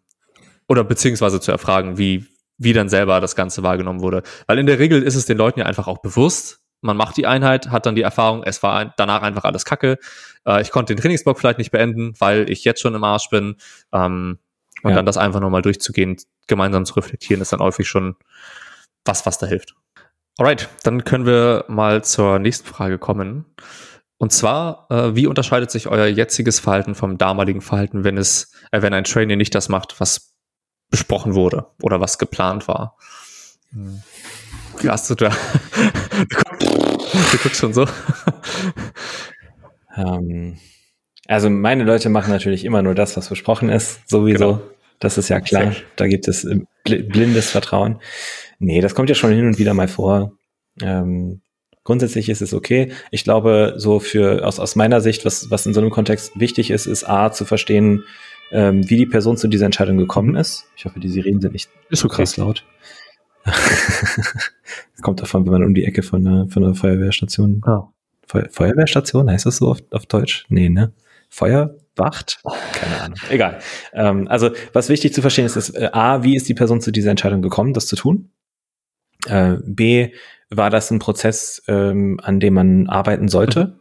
oder 0.68 0.84
beziehungsweise 0.84 1.40
zu 1.40 1.50
erfragen, 1.50 1.98
wie, 1.98 2.26
wie 2.58 2.72
dann 2.72 2.88
selber 2.88 3.20
das 3.20 3.34
Ganze 3.34 3.62
wahrgenommen 3.62 4.00
wurde. 4.00 4.22
Weil 4.46 4.58
in 4.58 4.66
der 4.66 4.78
Regel 4.78 5.02
ist 5.02 5.14
es 5.16 5.26
den 5.26 5.38
Leuten 5.38 5.60
ja 5.60 5.66
einfach 5.66 5.88
auch 5.88 5.98
bewusst, 5.98 6.60
man 6.80 6.96
macht 6.96 7.16
die 7.16 7.26
Einheit, 7.26 7.70
hat 7.70 7.86
dann 7.86 7.96
die 7.96 8.02
Erfahrung, 8.02 8.44
es 8.44 8.62
war 8.62 8.94
danach 8.96 9.22
einfach 9.22 9.44
alles 9.44 9.64
Kacke. 9.64 9.98
Äh, 10.46 10.62
ich 10.62 10.70
konnte 10.70 10.94
den 10.94 11.00
Trainingsblock 11.00 11.38
vielleicht 11.38 11.58
nicht 11.58 11.72
beenden, 11.72 12.14
weil 12.20 12.48
ich 12.48 12.62
jetzt 12.64 12.80
schon 12.80 12.94
im 12.94 13.02
Arsch 13.02 13.30
bin. 13.30 13.56
Ähm, 13.92 14.38
und 14.82 14.90
Ja. 14.90 14.96
dann 14.96 15.06
das 15.06 15.16
einfach 15.16 15.40
nochmal 15.40 15.62
durchzugehen, 15.62 16.16
gemeinsam 16.46 16.84
zu 16.84 16.94
reflektieren, 16.94 17.40
ist 17.42 17.52
dann 17.52 17.60
häufig 17.60 17.88
schon 17.88 18.16
was, 19.04 19.26
was 19.26 19.38
da 19.38 19.46
hilft. 19.46 19.74
Alright, 20.38 20.68
dann 20.84 21.04
können 21.04 21.26
wir 21.26 21.64
mal 21.68 22.04
zur 22.04 22.38
nächsten 22.38 22.66
Frage 22.66 22.98
kommen. 22.98 23.44
Und 24.18 24.32
zwar, 24.32 24.86
äh, 24.90 25.14
wie 25.14 25.26
unterscheidet 25.26 25.70
sich 25.70 25.88
euer 25.88 26.06
jetziges 26.06 26.60
Verhalten 26.60 26.94
vom 26.94 27.18
damaligen 27.18 27.60
Verhalten, 27.60 28.04
wenn 28.04 28.16
es, 28.18 28.52
äh, 28.72 28.82
wenn 28.82 28.92
ein 28.94 29.04
Trainer 29.04 29.36
nicht 29.36 29.54
das 29.54 29.68
macht, 29.68 30.00
was 30.00 30.34
besprochen 30.90 31.34
wurde 31.34 31.66
oder 31.82 32.00
was 32.00 32.18
geplant 32.18 32.66
war? 32.68 32.96
Krass, 34.76 35.06
du, 35.08 35.14
da. 35.14 35.30
du 36.58 37.38
guckst 37.42 37.56
schon 37.60 37.72
so. 37.74 37.86
Ähm, 39.96 40.58
also 41.28 41.50
meine 41.50 41.84
Leute 41.84 42.08
machen 42.08 42.30
natürlich 42.32 42.64
immer 42.64 42.82
nur 42.82 42.94
das, 42.94 43.16
was 43.16 43.28
versprochen 43.28 43.68
ist, 43.68 44.08
sowieso. 44.08 44.54
Genau. 44.54 44.62
Das 44.98 45.16
ist 45.16 45.28
ja 45.28 45.40
klar. 45.40 45.72
Da 45.94 46.08
gibt 46.08 46.26
es 46.26 46.44
äh, 46.44 46.58
blindes 46.84 47.50
Vertrauen. 47.50 48.00
Nee, 48.58 48.80
das 48.80 48.94
kommt 48.94 49.08
ja 49.08 49.14
schon 49.14 49.30
hin 49.30 49.46
und 49.46 49.58
wieder 49.58 49.74
mal 49.74 49.86
vor. 49.86 50.32
Ähm, 50.82 51.42
grundsätzlich 51.84 52.28
ist 52.28 52.42
es 52.42 52.52
okay. 52.52 52.92
Ich 53.12 53.22
glaube, 53.22 53.74
so 53.76 54.00
für 54.00 54.44
aus, 54.44 54.58
aus 54.58 54.74
meiner 54.74 55.00
Sicht, 55.00 55.24
was, 55.24 55.50
was 55.50 55.66
in 55.66 55.74
so 55.74 55.80
einem 55.80 55.90
Kontext 55.90 56.32
wichtig 56.40 56.70
ist, 56.70 56.86
ist 56.86 57.08
A, 57.08 57.30
zu 57.30 57.44
verstehen, 57.44 58.04
ähm, 58.50 58.88
wie 58.88 58.96
die 58.96 59.06
Person 59.06 59.36
zu 59.36 59.46
dieser 59.46 59.66
Entscheidung 59.66 59.98
gekommen 59.98 60.34
ist. 60.34 60.66
Ich 60.76 60.84
hoffe, 60.84 60.98
die 60.98 61.08
Sirenen 61.08 61.40
sind 61.40 61.52
nicht 61.52 61.68
ist 61.90 62.00
so 62.00 62.08
krass 62.08 62.36
laut. 62.36 62.64
Kommt 65.02 65.20
davon, 65.22 65.44
wenn 65.44 65.52
man 65.52 65.64
um 65.64 65.74
die 65.74 65.84
Ecke 65.84 66.02
von 66.02 66.26
einer, 66.26 66.48
von 66.48 66.64
einer 66.64 66.74
Feuerwehrstation. 66.74 67.62
Oh. 67.66 67.84
Feu 68.26 68.44
Feuerwehrstation, 68.50 69.30
heißt 69.30 69.46
das 69.46 69.58
so 69.58 69.68
auf, 69.68 69.78
auf 69.90 70.06
Deutsch? 70.06 70.44
Nee, 70.48 70.68
ne? 70.68 70.92
Feuerwacht? 71.28 72.40
Keine 72.72 73.00
Ahnung. 73.00 73.18
Egal. 73.30 73.58
Ähm, 73.92 74.28
also, 74.28 74.50
was 74.72 74.88
wichtig 74.88 75.14
zu 75.14 75.20
verstehen 75.20 75.46
ist, 75.46 75.56
ist 75.56 75.70
äh, 75.70 75.90
A, 75.92 76.22
wie 76.22 76.36
ist 76.36 76.48
die 76.48 76.54
Person 76.54 76.80
zu 76.80 76.90
dieser 76.90 77.10
Entscheidung 77.10 77.42
gekommen, 77.42 77.74
das 77.74 77.86
zu 77.86 77.96
tun? 77.96 78.30
Äh, 79.26 79.56
B, 79.64 80.12
war 80.50 80.70
das 80.70 80.90
ein 80.90 80.98
Prozess, 80.98 81.62
ähm, 81.68 82.20
an 82.22 82.40
dem 82.40 82.54
man 82.54 82.88
arbeiten 82.88 83.28
sollte? 83.28 83.78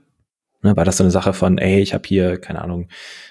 Ne, 0.63 0.75
war 0.75 0.85
das 0.85 0.97
so 0.97 1.03
eine 1.03 1.11
Sache 1.11 1.33
von, 1.33 1.59
ey, 1.59 1.79
ich 1.81 1.93
habe 1.93 2.07
hier, 2.07 2.39
keine 2.39 2.61
Ahnung, 2.61 2.89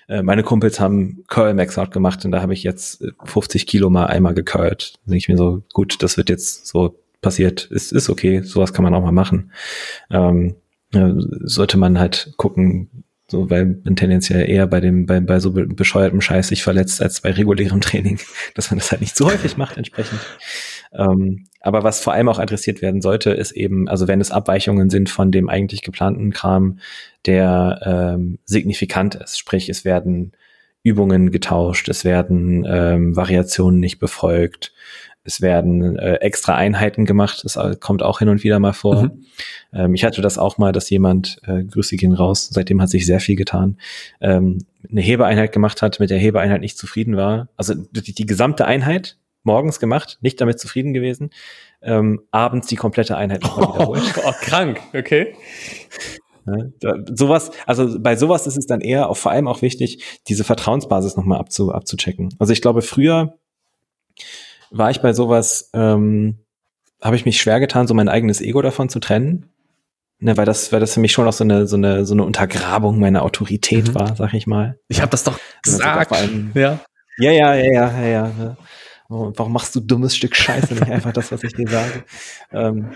äh, 0.08 0.22
meine 0.22 0.44
Kumpels 0.44 0.78
haben 0.78 1.24
Curl 1.26 1.54
Max 1.54 1.76
Out 1.76 1.90
gemacht 1.90 2.24
und 2.24 2.30
da 2.30 2.40
habe 2.40 2.54
ich 2.54 2.62
jetzt 2.62 3.04
50 3.24 3.62
äh, 3.62 3.64
Kilo 3.66 3.90
mal 3.90 4.06
einmal 4.06 4.34
gecurlt. 4.34 4.94
Da 4.94 5.10
denke 5.10 5.18
ich 5.18 5.28
mir 5.28 5.36
so, 5.36 5.62
gut, 5.72 6.02
das 6.02 6.16
wird 6.16 6.30
jetzt 6.30 6.66
so 6.66 7.00
passiert, 7.20 7.64
ist, 7.64 7.92
ist 7.92 8.08
okay, 8.08 8.42
sowas 8.42 8.72
kann 8.72 8.84
man 8.84 8.94
auch 8.94 9.02
mal 9.02 9.12
machen. 9.12 9.50
Ähm, 10.10 10.54
ja, 10.94 11.12
sollte 11.42 11.78
man 11.78 11.98
halt 11.98 12.32
gucken, 12.36 13.04
so, 13.28 13.50
weil 13.50 13.80
man 13.84 13.96
tendenziell 13.96 14.48
eher 14.48 14.66
bei 14.68 14.80
dem, 14.80 15.06
bei, 15.06 15.18
bei 15.20 15.40
so 15.40 15.50
bescheuertem 15.52 16.20
Scheiß 16.20 16.48
sich 16.48 16.62
verletzt 16.62 17.02
als 17.02 17.20
bei 17.20 17.32
regulärem 17.32 17.80
Training, 17.80 18.20
dass 18.54 18.70
man 18.70 18.78
das 18.78 18.90
halt 18.92 19.00
nicht 19.00 19.16
zu 19.16 19.26
häufig 19.26 19.56
macht 19.56 19.76
entsprechend. 19.76 20.20
Ähm, 20.92 21.46
aber 21.60 21.82
was 21.82 22.00
vor 22.00 22.12
allem 22.12 22.28
auch 22.28 22.38
adressiert 22.38 22.82
werden 22.82 23.02
sollte, 23.02 23.30
ist 23.30 23.50
eben, 23.50 23.88
also 23.88 24.06
wenn 24.06 24.20
es 24.20 24.30
Abweichungen 24.30 24.90
sind 24.90 25.10
von 25.10 25.32
dem 25.32 25.48
eigentlich 25.48 25.82
geplanten 25.82 26.32
Kram, 26.32 26.78
der 27.26 27.80
ähm, 28.14 28.38
signifikant 28.44 29.16
ist, 29.16 29.38
sprich 29.38 29.68
es 29.68 29.84
werden 29.84 30.32
Übungen 30.84 31.32
getauscht, 31.32 31.88
es 31.88 32.04
werden 32.04 32.64
ähm, 32.68 33.16
Variationen 33.16 33.80
nicht 33.80 33.98
befolgt, 33.98 34.72
es 35.26 35.40
werden 35.40 35.98
äh, 35.98 36.14
extra 36.16 36.54
Einheiten 36.54 37.04
gemacht, 37.04 37.42
das 37.44 37.58
kommt 37.80 38.02
auch 38.02 38.20
hin 38.20 38.28
und 38.28 38.44
wieder 38.44 38.58
mal 38.58 38.72
vor. 38.72 39.04
Mhm. 39.04 39.24
Ähm, 39.72 39.94
ich 39.94 40.04
hatte 40.04 40.22
das 40.22 40.38
auch 40.38 40.58
mal, 40.58 40.72
dass 40.72 40.88
jemand, 40.88 41.38
äh, 41.46 41.64
Grüße 41.64 41.96
gehen 41.96 42.14
raus, 42.14 42.48
seitdem 42.50 42.80
hat 42.80 42.88
sich 42.88 43.04
sehr 43.06 43.20
viel 43.20 43.36
getan, 43.36 43.78
ähm, 44.20 44.58
eine 44.88 45.00
Hebeeinheit 45.00 45.52
gemacht 45.52 45.82
hat, 45.82 46.00
mit 46.00 46.10
der 46.10 46.18
Hebeeinheit 46.18 46.60
nicht 46.60 46.78
zufrieden 46.78 47.16
war. 47.16 47.48
Also 47.56 47.74
die, 47.74 48.14
die 48.14 48.26
gesamte 48.26 48.66
Einheit 48.66 49.18
morgens 49.42 49.80
gemacht, 49.80 50.18
nicht 50.20 50.40
damit 50.40 50.58
zufrieden 50.58 50.92
gewesen, 50.92 51.30
ähm, 51.82 52.22
abends 52.30 52.66
die 52.68 52.76
komplette 52.76 53.16
Einheit 53.16 53.42
nochmal 53.42 53.68
wiederholt. 53.74 54.14
Oh, 54.18 54.28
oh, 54.28 54.32
krank, 54.40 54.80
okay. 54.94 55.34
Ja, 56.46 56.94
sowas, 57.12 57.50
also 57.66 57.98
bei 58.00 58.14
sowas 58.14 58.46
ist 58.46 58.56
es 58.56 58.66
dann 58.66 58.80
eher 58.80 59.08
auch 59.08 59.16
vor 59.16 59.32
allem 59.32 59.48
auch 59.48 59.62
wichtig, 59.62 60.20
diese 60.28 60.44
Vertrauensbasis 60.44 61.16
nochmal 61.16 61.40
abzu, 61.40 61.72
abzuchecken. 61.72 62.34
Also 62.38 62.52
ich 62.52 62.62
glaube, 62.62 62.82
früher 62.82 63.34
war 64.70 64.90
ich 64.90 65.00
bei 65.00 65.12
sowas, 65.12 65.70
ähm, 65.74 66.38
habe 67.00 67.16
ich 67.16 67.24
mich 67.24 67.40
schwer 67.40 67.60
getan, 67.60 67.86
so 67.86 67.94
mein 67.94 68.08
eigenes 68.08 68.40
Ego 68.40 68.62
davon 68.62 68.88
zu 68.88 69.00
trennen. 69.00 69.50
Ne, 70.18 70.34
weil 70.38 70.46
das, 70.46 70.72
weil 70.72 70.80
das 70.80 70.94
für 70.94 71.00
mich 71.00 71.12
schon 71.12 71.28
auch 71.28 71.32
so 71.32 71.44
eine, 71.44 71.66
so 71.66 71.76
eine, 71.76 72.06
so 72.06 72.14
eine 72.14 72.24
Untergrabung 72.24 72.98
meiner 72.98 73.22
Autorität 73.22 73.88
mhm. 73.88 73.94
war, 73.96 74.16
sag 74.16 74.32
ich 74.32 74.46
mal. 74.46 74.78
Ich 74.88 75.02
habe 75.02 75.10
das 75.10 75.24
doch 75.24 75.34
also 75.34 75.76
gesagt. 75.78 76.12
Allem, 76.12 76.52
ja. 76.54 76.80
ja, 77.18 77.32
ja, 77.32 77.54
ja, 77.54 77.64
ja, 77.64 78.00
ja, 78.00 78.32
ja. 78.38 78.56
Warum 79.08 79.52
machst 79.52 79.74
du 79.76 79.80
dummes 79.80 80.16
Stück 80.16 80.34
Scheiße 80.34 80.74
nicht 80.74 80.90
einfach 80.90 81.12
das, 81.12 81.30
was 81.30 81.44
ich 81.44 81.52
dir 81.52 81.68
sage? 81.68 82.04
Ähm, 82.50 82.92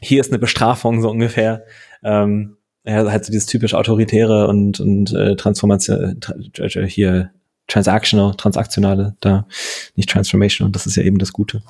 hier 0.00 0.20
ist 0.20 0.30
eine 0.30 0.38
Bestrafung 0.38 1.02
so 1.02 1.10
ungefähr. 1.10 1.64
Ähm, 2.04 2.56
ja, 2.84 3.10
halt 3.10 3.24
so 3.24 3.32
dieses 3.32 3.46
typisch 3.46 3.74
autoritäre 3.74 4.46
und 4.46 4.78
und 4.78 5.12
äh, 5.12 5.34
Transformation 5.34 6.20
äh, 6.58 6.86
hier 6.86 7.32
transactional, 7.68 8.34
transaktionale, 8.34 9.16
da 9.20 9.46
nicht 9.94 10.08
transformational. 10.08 10.72
Das 10.72 10.86
ist 10.86 10.96
ja 10.96 11.02
eben 11.02 11.18
das 11.18 11.32
Gute. 11.32 11.62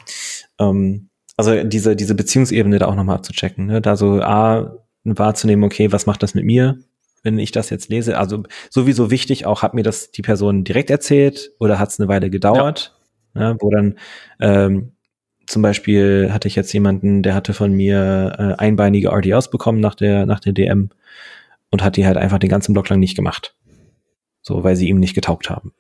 Ähm, 0.59 1.09
also 1.37 1.63
diese 1.65 1.97
diese 1.97 2.15
Beziehungsebene 2.15 2.79
da 2.79 2.87
auch 2.87 2.95
nochmal 2.95 3.17
abzuchecken, 3.17 3.67
ne? 3.67 3.81
da 3.81 3.97
so 3.97 4.21
a 4.23 4.77
wahrzunehmen, 5.05 5.65
okay, 5.65 5.93
was 5.93 6.07
macht 6.07 6.23
das 6.23 6.35
mit 6.35 6.45
mir? 6.45 6.79
wenn 7.23 7.41
ich 7.41 7.51
das 7.51 7.71
jetzt 7.71 7.89
lese. 7.89 8.17
Also 8.19 8.45
sowieso 8.71 9.11
wichtig 9.11 9.47
auch, 9.47 9.63
hat 9.63 9.75
mir 9.75 9.83
das 9.83 10.13
die 10.13 10.23
Person 10.23 10.63
direkt 10.63 10.91
erzählt 10.91 11.51
oder 11.59 11.81
hat 11.81 11.89
es 11.89 11.99
eine 11.99 12.09
Weile 12.09 12.31
gedauert? 12.31 12.97
ja, 13.35 13.57
wo 13.61 13.71
dann 13.71 13.99
ähm, 14.41 14.93
zum 15.47 15.63
Beispiel 15.63 16.31
hatte 16.33 16.49
ich 16.49 16.57
jetzt 16.57 16.73
jemanden, 16.73 17.23
der 17.23 17.35
hatte 17.35 17.53
von 17.53 17.73
mir 17.73 18.35
äh, 18.39 18.61
einbeinige 18.61 19.11
RDOs 19.11 19.51
bekommen 19.51 19.81
nach 19.81 19.95
der, 19.95 20.27
nach 20.27 20.41
der 20.41 20.53
DM 20.53 20.91
und 21.71 21.83
hat 21.83 21.97
die 21.97 22.07
halt 22.07 22.17
einfach 22.17 22.39
den 22.39 22.51
ganzen 22.51 22.73
Block 22.73 22.89
lang 22.89 22.99
nicht 22.99 23.17
gemacht. 23.17 23.55
So, 24.43 24.65
weil 24.65 24.77
sie 24.77 24.89
ihm 24.89 24.99
nicht 24.99 25.15
getaugt 25.15 25.51
haben. 25.51 25.73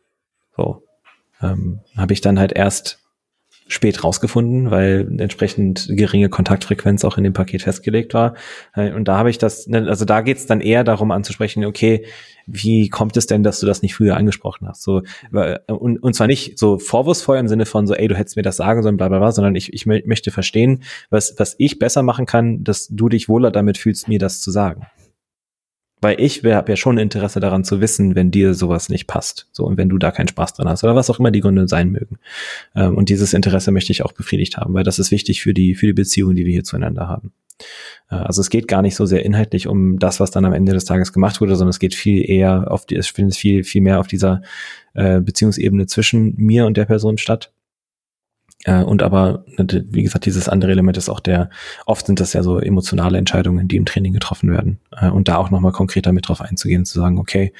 So. 0.56 0.82
Ähm, 1.42 1.80
habe 1.96 2.12
ich 2.12 2.20
dann 2.20 2.38
halt 2.38 2.52
erst 2.52 2.98
spät 3.68 4.04
rausgefunden, 4.04 4.70
weil 4.70 5.08
entsprechend 5.18 5.88
geringe 5.90 6.28
Kontaktfrequenz 6.28 7.04
auch 7.04 7.18
in 7.18 7.24
dem 7.24 7.32
Paket 7.32 7.62
festgelegt 7.62 8.14
war. 8.14 8.34
Äh, 8.74 8.92
und 8.92 9.08
da 9.08 9.18
habe 9.18 9.30
ich 9.30 9.38
das, 9.38 9.66
ne, 9.66 9.88
also 9.88 10.04
da 10.04 10.20
geht 10.20 10.36
es 10.36 10.46
dann 10.46 10.60
eher 10.60 10.84
darum 10.84 11.10
anzusprechen, 11.10 11.64
okay, 11.64 12.06
wie 12.46 12.88
kommt 12.88 13.16
es 13.16 13.26
denn, 13.26 13.42
dass 13.42 13.58
du 13.58 13.66
das 13.66 13.82
nicht 13.82 13.96
früher 13.96 14.16
angesprochen 14.16 14.68
hast? 14.68 14.82
So, 14.82 15.02
und, 15.66 15.98
und 16.00 16.14
zwar 16.14 16.28
nicht 16.28 16.58
so 16.60 16.78
vorwurfsvoll 16.78 17.38
im 17.38 17.48
Sinne 17.48 17.66
von 17.66 17.88
so, 17.88 17.94
ey, 17.94 18.06
du 18.06 18.14
hättest 18.14 18.36
mir 18.36 18.42
das 18.42 18.56
sagen 18.56 18.84
sollen, 18.84 18.96
bla 18.96 19.08
bla 19.08 19.18
bla, 19.18 19.32
sondern 19.32 19.56
ich, 19.56 19.72
ich 19.72 19.84
möchte 19.84 20.30
verstehen, 20.30 20.84
was, 21.10 21.34
was 21.38 21.56
ich 21.58 21.80
besser 21.80 22.04
machen 22.04 22.24
kann, 22.24 22.62
dass 22.62 22.86
du 22.86 23.08
dich 23.08 23.28
wohler 23.28 23.50
damit 23.50 23.78
fühlst, 23.78 24.06
mir 24.06 24.20
das 24.20 24.40
zu 24.40 24.52
sagen. 24.52 24.86
Weil 26.00 26.20
ich 26.20 26.44
habe 26.44 26.70
ja 26.70 26.76
schon 26.76 26.98
Interesse 26.98 27.40
daran 27.40 27.64
zu 27.64 27.80
wissen, 27.80 28.14
wenn 28.14 28.30
dir 28.30 28.54
sowas 28.54 28.88
nicht 28.88 29.06
passt. 29.06 29.48
So, 29.52 29.64
und 29.64 29.78
wenn 29.78 29.88
du 29.88 29.96
da 29.96 30.10
keinen 30.10 30.28
Spaß 30.28 30.54
dran 30.54 30.68
hast 30.68 30.84
oder 30.84 30.94
was 30.94 31.08
auch 31.08 31.18
immer 31.18 31.30
die 31.30 31.40
Gründe 31.40 31.66
sein 31.68 31.90
mögen. 31.90 32.18
Ähm, 32.74 32.96
und 32.96 33.08
dieses 33.08 33.32
Interesse 33.32 33.70
möchte 33.70 33.92
ich 33.92 34.02
auch 34.04 34.12
befriedigt 34.12 34.56
haben, 34.58 34.74
weil 34.74 34.84
das 34.84 34.98
ist 34.98 35.10
wichtig 35.10 35.42
für 35.42 35.54
die, 35.54 35.74
für 35.74 35.86
die 35.86 35.94
Beziehung, 35.94 36.34
die 36.34 36.44
wir 36.44 36.52
hier 36.52 36.64
zueinander 36.64 37.08
haben. 37.08 37.32
Äh, 38.10 38.16
also 38.16 38.40
es 38.40 38.50
geht 38.50 38.68
gar 38.68 38.82
nicht 38.82 38.94
so 38.94 39.06
sehr 39.06 39.24
inhaltlich 39.24 39.66
um 39.66 39.98
das, 39.98 40.20
was 40.20 40.30
dann 40.30 40.44
am 40.44 40.52
Ende 40.52 40.72
des 40.72 40.84
Tages 40.84 41.12
gemacht 41.12 41.40
wurde, 41.40 41.56
sondern 41.56 41.70
es 41.70 41.78
geht 41.78 41.94
viel 41.94 42.28
eher 42.28 42.70
auf 42.70 42.86
die, 42.86 42.96
es 42.96 43.08
findet 43.08 43.36
viel, 43.36 43.64
viel 43.64 43.82
mehr 43.82 44.00
auf 44.00 44.06
dieser 44.06 44.42
äh, 44.94 45.20
Beziehungsebene 45.20 45.86
zwischen 45.86 46.34
mir 46.36 46.66
und 46.66 46.76
der 46.76 46.84
Person 46.84 47.18
statt. 47.18 47.52
Äh, 48.64 48.82
und 48.82 49.02
aber, 49.02 49.44
ne, 49.56 49.86
wie 49.90 50.02
gesagt, 50.02 50.26
dieses 50.26 50.48
andere 50.48 50.70
Element 50.70 50.96
ist 50.96 51.08
auch 51.08 51.20
der, 51.20 51.50
oft 51.84 52.06
sind 52.06 52.20
das 52.20 52.32
ja 52.32 52.42
so 52.42 52.58
emotionale 52.58 53.18
Entscheidungen, 53.18 53.68
die 53.68 53.76
im 53.76 53.84
Training 53.84 54.12
getroffen 54.12 54.50
werden. 54.50 54.80
Äh, 54.92 55.10
und 55.10 55.28
da 55.28 55.36
auch 55.36 55.50
nochmal 55.50 55.72
konkreter 55.72 56.12
mit 56.12 56.28
drauf 56.28 56.40
einzugehen, 56.40 56.84
zu 56.84 56.98
sagen, 56.98 57.18
okay, 57.18 57.52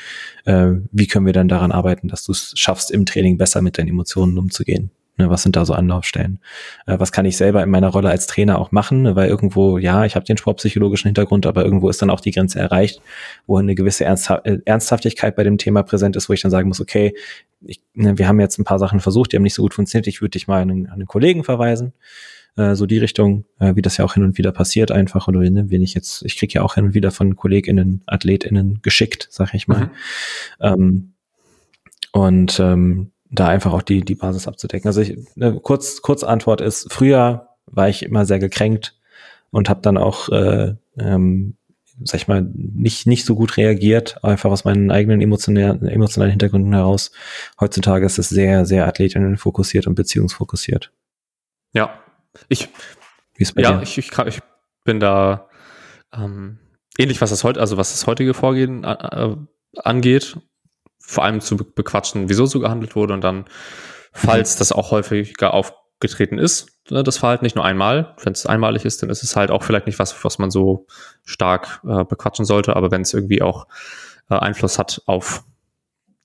äh, 0.45 0.73
wie 0.93 1.07
können 1.07 1.27
wir 1.27 1.33
dann 1.33 1.49
daran 1.49 1.73
arbeiten, 1.73 2.09
dass 2.09 2.25
du 2.25 2.33
es 2.33 2.53
schaffst, 2.57 2.91
im 2.91 3.07
Training 3.07 3.39
besser 3.39 3.63
mit 3.63 3.79
deinen 3.79 3.89
Emotionen 3.89 4.39
umzugehen? 4.39 4.91
Ne, 5.19 5.31
was 5.31 5.43
sind 5.43 5.57
da 5.57 5.65
so 5.65 5.73
Anlaufstellen? 5.73 6.41
Äh, 6.87 6.99
was 6.99 7.11
kann 7.11 7.25
ich 7.25 7.39
selber 7.39 7.63
in 7.63 7.71
meiner 7.71 7.89
Rolle 7.89 8.11
als 8.11 8.27
Trainer 8.27 8.59
auch 8.59 8.71
machen? 8.71 9.03
Ne, 9.03 9.17
weil 9.17 9.29
irgendwo, 9.29 9.79
ja, 9.79 10.05
ich 10.05 10.15
habe 10.15 10.27
den 10.27 10.37
sportpsychologischen 10.37 11.09
Hintergrund, 11.09 11.47
aber 11.47 11.65
irgendwo 11.65 11.89
ist 11.89 12.03
dann 12.03 12.11
auch 12.11 12.21
die 12.21 12.33
Grenze 12.33 12.59
erreicht, 12.59 13.01
wo 13.47 13.57
eine 13.57 13.75
gewisse 13.75 14.05
äh, 14.05 14.59
Ernsthaftigkeit 14.65 15.35
bei 15.35 15.45
dem 15.45 15.57
Thema 15.57 15.83
präsent 15.83 16.17
ist, 16.17 16.29
wo 16.29 16.35
ich 16.35 16.43
dann 16.43 16.51
sagen 16.51 16.69
muss, 16.69 16.81
okay, 16.81 17.15
ich, 17.63 17.81
ne, 17.95 18.19
wir 18.19 18.29
haben 18.29 18.41
jetzt 18.41 18.59
ein 18.59 18.65
paar 18.65 18.79
Sachen 18.79 19.01
versucht, 19.01 19.33
die 19.33 19.37
haben 19.37 19.43
nicht 19.43 19.55
so 19.55 19.63
gut 19.63 19.73
funktioniert, 19.73 20.07
ich 20.07 20.21
würde 20.21 20.33
dich 20.33 20.49
mal 20.49 20.61
an 20.61 20.71
einen, 20.71 20.87
an 20.87 20.95
einen 20.95 21.07
Kollegen 21.07 21.45
verweisen 21.45 21.95
äh, 22.57 22.75
so 22.75 22.87
die 22.87 22.99
Richtung, 22.99 23.45
äh, 23.59 23.75
wie 23.77 23.83
das 23.83 23.97
ja 23.97 24.05
auch 24.05 24.15
hin 24.15 24.25
und 24.25 24.37
wieder 24.37 24.53
passiert 24.53 24.91
einfach 24.91 25.29
oder 25.29 25.41
ne, 25.41 25.71
wenn 25.71 25.83
ich 25.83 25.95
jetzt, 25.95 26.23
ich 26.25 26.37
kriege 26.37 26.55
ja 26.55 26.63
auch 26.63 26.75
hin 26.75 26.85
und 26.85 26.95
wieder 26.95 27.11
von 27.11 27.37
KollegInnen, 27.37 28.03
AthletInnen 28.07 28.81
geschickt, 28.83 29.29
sag 29.31 29.55
ich 29.55 29.69
mal. 29.69 29.87
Mhm. 29.87 29.91
Ähm, 30.61 31.13
und 32.13 32.61
ähm, 32.61 33.13
da 33.41 33.49
einfach 33.49 33.73
auch 33.73 33.83
die, 33.83 34.01
die 34.03 34.15
Basis 34.15 34.49
abzudecken. 34.49 34.89
Also 34.89 35.01
ich, 35.01 35.19
eine 35.37 35.61
kurz, 35.61 36.03
kurz 36.03 36.23
Antwort 36.23 36.61
ist, 36.61 36.93
früher 36.93 37.49
war 37.67 37.89
ich 37.89 38.03
immer 38.03 38.27
sehr 38.27 38.39
gekränkt 38.39 38.99
und 39.51 39.69
habe 39.69 39.81
dann 39.83 39.97
auch, 39.97 40.29
äh, 40.29 40.75
ähm, 40.99 41.57
sag 42.03 42.21
ich 42.21 42.29
mal, 42.29 42.43
nicht, 42.55 43.07
nicht 43.07 43.25
so 43.25 43.35
gut 43.35 43.57
reagiert, 43.57 44.23
einfach 44.23 44.51
aus 44.51 44.65
meinen 44.65 44.91
eigenen 44.91 45.21
emotionalen, 45.21 45.87
emotionalen 45.87 46.31
Hintergründen 46.31 46.75
heraus. 46.75 47.11
Heutzutage 47.61 48.05
ist 48.07 48.19
es 48.19 48.29
sehr, 48.29 48.67
sehr 48.67 48.87
athletinnen 48.87 49.37
fokussiert 49.37 49.87
und 49.87 49.95
beziehungsfokussiert. 49.95 50.93
Ja, 51.73 51.99
ich, 52.49 52.69
ja? 53.57 53.81
Ich, 53.83 53.99
ich, 53.99 54.11
kann, 54.11 54.29
ich 54.29 54.41
bin 54.85 55.01
da 55.01 55.49
ähm, 56.13 56.59
ähnlich, 56.99 57.21
was 57.21 57.31
das 57.31 57.45
heute, 57.45 57.61
also 57.61 57.77
was 57.77 57.93
das 57.93 58.07
heutige 58.07 58.35
Vorgehen 58.35 58.85
äh, 58.85 59.37
angeht 59.77 60.37
vor 61.07 61.25
allem 61.25 61.41
zu 61.41 61.57
bequatschen, 61.57 62.29
wieso 62.29 62.47
so 62.47 62.61
gehandelt 62.61 62.97
wurde 62.97 63.15
und 63.15 63.23
dann, 63.23 63.45
falls 64.13 64.57
mhm. 64.57 64.59
das 64.59 64.73
auch 64.73 64.91
häufiger 64.91 65.55
auf, 65.55 65.73
aufgetreten 65.97 66.39
ist, 66.39 66.69
ne, 66.91 67.03
das 67.03 67.19
Verhalten 67.19 67.45
nicht 67.45 67.57
nur 67.57 67.65
einmal. 67.65 68.15
Wenn 68.23 68.33
es 68.33 68.47
einmalig 68.47 68.85
ist, 68.85 69.03
dann 69.03 69.11
ist 69.11 69.23
es 69.23 69.37
halt 69.37 69.51
auch 69.51 69.63
vielleicht 69.63 69.87
nicht 69.87 69.99
was, 69.99 70.25
was 70.25 70.39
man 70.39 70.51
so 70.51 70.87
stark 71.25 71.81
äh, 71.89 72.05
bequatschen 72.05 72.45
sollte, 72.45 72.77
aber 72.77 72.91
wenn 72.91 73.03
es 73.03 73.15
irgendwie 73.15 73.43
auch 73.43 73.67
äh, 74.29 74.35
Einfluss 74.35 74.79
hat 74.79 75.03
auf 75.07 75.45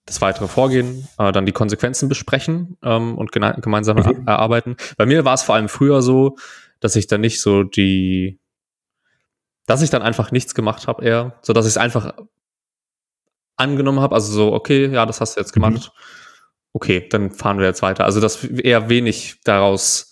das 0.06 0.20
weitere 0.20 0.48
Vorgehen, 0.48 1.08
äh, 1.18 1.32
dann 1.32 1.46
die 1.46 1.52
Konsequenzen 1.52 2.10
besprechen 2.10 2.78
ähm, 2.84 3.18
und 3.18 3.32
gemeinsam 3.32 3.98
mhm. 3.98 4.28
erarbeiten. 4.28 4.76
Bei 4.98 5.06
mir 5.06 5.24
war 5.24 5.36
es 5.36 5.44
vor 5.44 5.56
allem 5.56 5.70
früher 5.70 6.02
so, 6.02 6.36
dass 6.80 6.96
ich 6.96 7.08
dann 7.08 7.22
nicht 7.22 7.40
so 7.40 7.64
die, 7.64 8.40
dass 9.68 9.82
ich 9.82 9.90
dann 9.90 10.02
einfach 10.02 10.32
nichts 10.32 10.54
gemacht 10.54 10.88
habe 10.88 11.06
eher, 11.06 11.40
so 11.42 11.54
dass 11.54 11.66
ich 11.66 11.72
es 11.72 11.78
einfach 11.78 12.14
angenommen 13.62 13.99
habe, 13.99 14.16
also 14.16 14.32
so, 14.32 14.53
okay, 14.53 14.88
ja, 14.88 15.05
das 15.05 15.22
hast 15.22 15.36
du 15.36 15.41
jetzt 15.41 15.53
gemacht. 15.53 15.91
Mhm. 15.93 16.01
Okay, 16.74 17.07
dann 17.09 17.32
fahren 17.32 17.59
wir 17.59 17.66
jetzt 17.66 17.82
weiter. 17.82 18.05
Also 18.05 18.22
dass 18.22 18.43
eher 18.43 18.89
wenig 18.89 19.41
daraus 19.43 20.12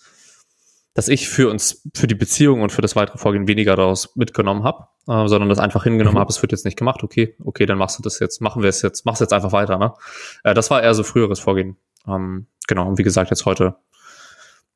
dass 0.94 1.08
ich 1.08 1.28
für 1.28 1.48
uns, 1.48 1.82
für 1.94 2.06
die 2.06 2.14
Beziehung 2.14 2.62
und 2.62 2.72
für 2.72 2.82
das 2.82 2.96
weitere 2.96 3.18
Vorgehen 3.18 3.46
weniger 3.46 3.76
daraus 3.76 4.16
mitgenommen 4.16 4.64
habe, 4.64 4.88
äh, 5.06 5.28
sondern 5.28 5.48
das 5.48 5.58
einfach 5.58 5.84
hingenommen 5.84 6.16
mhm. 6.16 6.20
habe, 6.20 6.30
es 6.30 6.42
wird 6.42 6.52
jetzt 6.52 6.64
nicht 6.64 6.76
gemacht, 6.76 7.02
okay, 7.02 7.36
okay, 7.44 7.64
dann 7.66 7.78
machst 7.78 7.98
du 7.98 8.02
das 8.02 8.18
jetzt, 8.18 8.40
machen 8.40 8.62
wir 8.62 8.68
es 8.68 8.82
jetzt, 8.82 9.06
machst 9.06 9.20
jetzt 9.20 9.32
einfach 9.32 9.52
weiter, 9.52 9.78
ne? 9.78 9.94
Äh, 10.42 10.54
das 10.54 10.70
war 10.70 10.82
eher 10.82 10.94
so 10.94 11.02
früheres 11.02 11.38
Vorgehen. 11.38 11.76
Ähm, 12.06 12.46
genau, 12.66 12.88
und 12.88 12.98
wie 12.98 13.02
gesagt, 13.02 13.30
jetzt 13.30 13.46
heute 13.46 13.76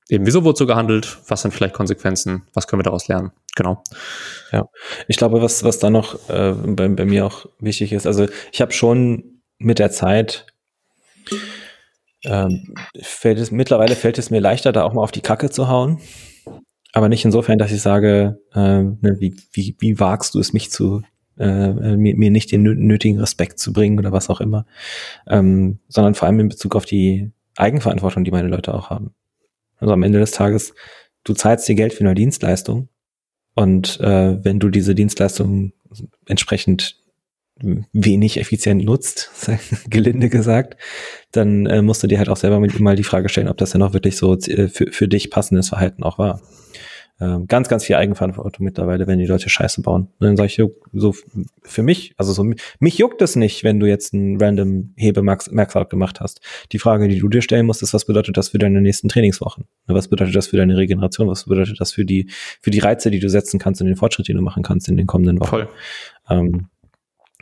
eben, 0.09 0.25
wieso 0.25 0.45
wurde 0.45 0.59
so 0.59 0.67
gehandelt, 0.67 1.19
was 1.29 1.43
sind 1.43 1.53
vielleicht 1.53 1.75
Konsequenzen, 1.75 2.47
was 2.55 2.69
können 2.69 2.81
wir 2.81 2.85
daraus 2.85 3.09
lernen, 3.09 3.33
genau. 3.55 3.83
Ja, 4.53 4.69
ich 5.09 5.17
glaube, 5.17 5.43
was, 5.43 5.65
was 5.65 5.79
da 5.79 5.91
noch 5.91 6.29
äh, 6.29 6.53
bei, 6.53 6.89
bei 6.89 7.05
mir 7.05 7.27
auch 7.27 7.47
wichtig 7.59 7.93
ist, 7.93 8.07
also 8.07 8.27
ich 8.53 8.61
habe 8.61 8.73
schon 8.73 9.43
mit 9.59 9.79
der 9.79 9.91
Zeit 9.91 10.47
ähm, 12.25 12.75
fällt 13.01 13.39
es, 13.39 13.51
mittlerweile 13.51 13.97
fällt 13.97 14.19
es 14.19 14.31
mir 14.31 14.41
leichter, 14.41 14.73
da 14.73 14.85
auch 14.85 14.95
mal 14.95 15.03
auf 15.03 15.13
die 15.13 15.21
Kacke 15.21 15.51
zu 15.51 15.69
hauen. 15.69 16.01
Aber 16.93 17.09
nicht 17.09 17.25
insofern, 17.25 17.59
dass 17.59 17.73
ich 17.73 17.83
sage, 17.83 18.41
äh, 18.53 18.85
wie, 19.19 19.35
wie, 19.53 19.77
wie 19.79 20.01
wagst 20.01 20.35
du 20.35 20.39
es, 20.39 20.53
mich 20.53 20.71
zu, 20.71 21.03
äh, 21.39 21.97
mir, 21.97 22.17
mir 22.17 22.31
nicht 22.31 22.53
den 22.53 22.63
nötigen 22.63 23.19
Respekt 23.19 23.59
zu 23.59 23.73
bringen 23.73 23.99
oder 23.99 24.13
was 24.13 24.31
auch 24.31 24.41
immer, 24.41 24.65
ähm, 25.29 25.81
sondern 25.89 26.15
vor 26.15 26.27
allem 26.27 26.41
in 26.41 26.49
Bezug 26.49 26.77
auf 26.77 26.85
die 26.85 27.33
Eigenverantwortung, 27.57 28.25
die 28.25 28.31
meine 28.31 28.49
Leute 28.49 28.73
auch 28.73 28.91
haben. 28.91 29.15
Also 29.79 29.93
am 29.93 30.03
Ende 30.03 30.21
des 30.21 30.31
Tages, 30.31 30.73
du 31.25 31.35
zahlst 31.35 31.69
dir 31.69 31.75
Geld 31.75 31.93
für 31.93 32.05
eine 32.05 32.15
Dienstleistung 32.15 32.89
und 33.55 34.01
äh, 34.01 34.45
wenn 34.45 34.59
du 34.59 34.69
diese 34.69 34.95
Dienstleistung 34.95 35.73
entsprechend 36.27 36.97
wenig 37.93 38.39
effizient 38.39 38.85
nutzt, 38.85 39.31
gelinde 39.89 40.29
gesagt, 40.29 40.77
dann 41.31 41.67
äh, 41.67 41.83
musst 41.83 42.03
du 42.03 42.07
dir 42.07 42.19
halt 42.19 42.29
auch 42.29 42.37
selber 42.37 42.61
mal 42.61 42.97
die 42.97 43.05
Frage 43.05 43.29
stellen, 43.29 43.49
ob 43.49 43.59
das 43.59 43.73
ja 43.73 43.79
noch 43.79 43.93
wirklich 43.93 44.17
so 44.17 44.35
äh, 44.35 44.69
für, 44.69 44.91
für 44.91 45.09
dich 45.09 45.31
passendes 45.31 45.69
Verhalten 45.69 46.03
auch 46.03 46.19
war. 46.19 46.41
Ähm, 47.21 47.47
ganz, 47.47 47.69
ganz 47.69 47.85
viel 47.85 47.95
Eigenverantwortung 47.95 48.65
mittlerweile, 48.65 49.07
wenn 49.07 49.21
die 49.21 49.27
Leute 49.27 49.49
Scheiße 49.49 49.83
bauen. 49.83 50.09
Und 50.19 50.27
dann 50.27 50.37
sage 50.37 50.47
ich 50.47 50.61
so 50.93 51.15
für 51.63 51.83
mich, 51.85 52.13
also 52.17 52.33
so 52.33 52.45
mich 52.81 52.99
juckt 52.99 53.23
es 53.23 53.37
nicht, 53.37 53.63
wenn 53.63 53.79
du 53.79 53.87
jetzt 53.87 54.15
einen 54.15 54.41
random 54.41 54.95
Hebe-Max-Out 54.97 55.91
gemacht 55.91 56.21
hast. 56.21 56.41
Die 56.73 56.81
Frage, 56.81 57.07
die 57.07 57.21
du 57.21 57.29
dir 57.29 57.41
stellen 57.41 57.67
musst, 57.67 57.83
ist, 57.83 57.95
was 57.95 58.05
bedeutet 58.05 58.37
das 58.37 58.49
für 58.49 58.59
deine 58.59 58.81
nächsten 58.81 59.09
Trainingswochen? 59.09 59.67
Was 59.87 60.09
bedeutet 60.09 60.35
das 60.35 60.49
für 60.49 60.57
deine 60.57 60.77
Regeneration? 60.77 61.29
Was 61.29 61.45
bedeutet 61.45 61.81
das 61.81 61.93
für 61.93 62.05
die, 62.05 62.31
für 62.61 62.73
die 62.73 62.81
Reize, 62.81 63.13
die 63.13 63.21
du 63.21 63.29
setzen 63.29 63.61
kannst 63.61 63.81
und 63.81 63.87
den 63.87 63.97
Fortschritt, 63.97 64.27
den 64.27 64.37
du 64.37 64.43
machen 64.43 64.65
kannst 64.65 64.89
in 64.89 64.97
den 64.97 65.07
kommenden 65.07 65.39
Wochen? 65.39 65.51
Voll. 65.51 65.69
Ähm, 66.29 66.67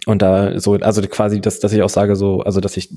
und 0.04 0.20
da 0.20 0.58
so, 0.58 0.74
also 0.74 1.00
quasi, 1.02 1.40
dass, 1.40 1.60
dass 1.60 1.72
ich 1.72 1.82
auch 1.82 1.88
sage, 1.88 2.16
so, 2.16 2.40
also 2.40 2.60
dass 2.60 2.76
ich 2.76 2.92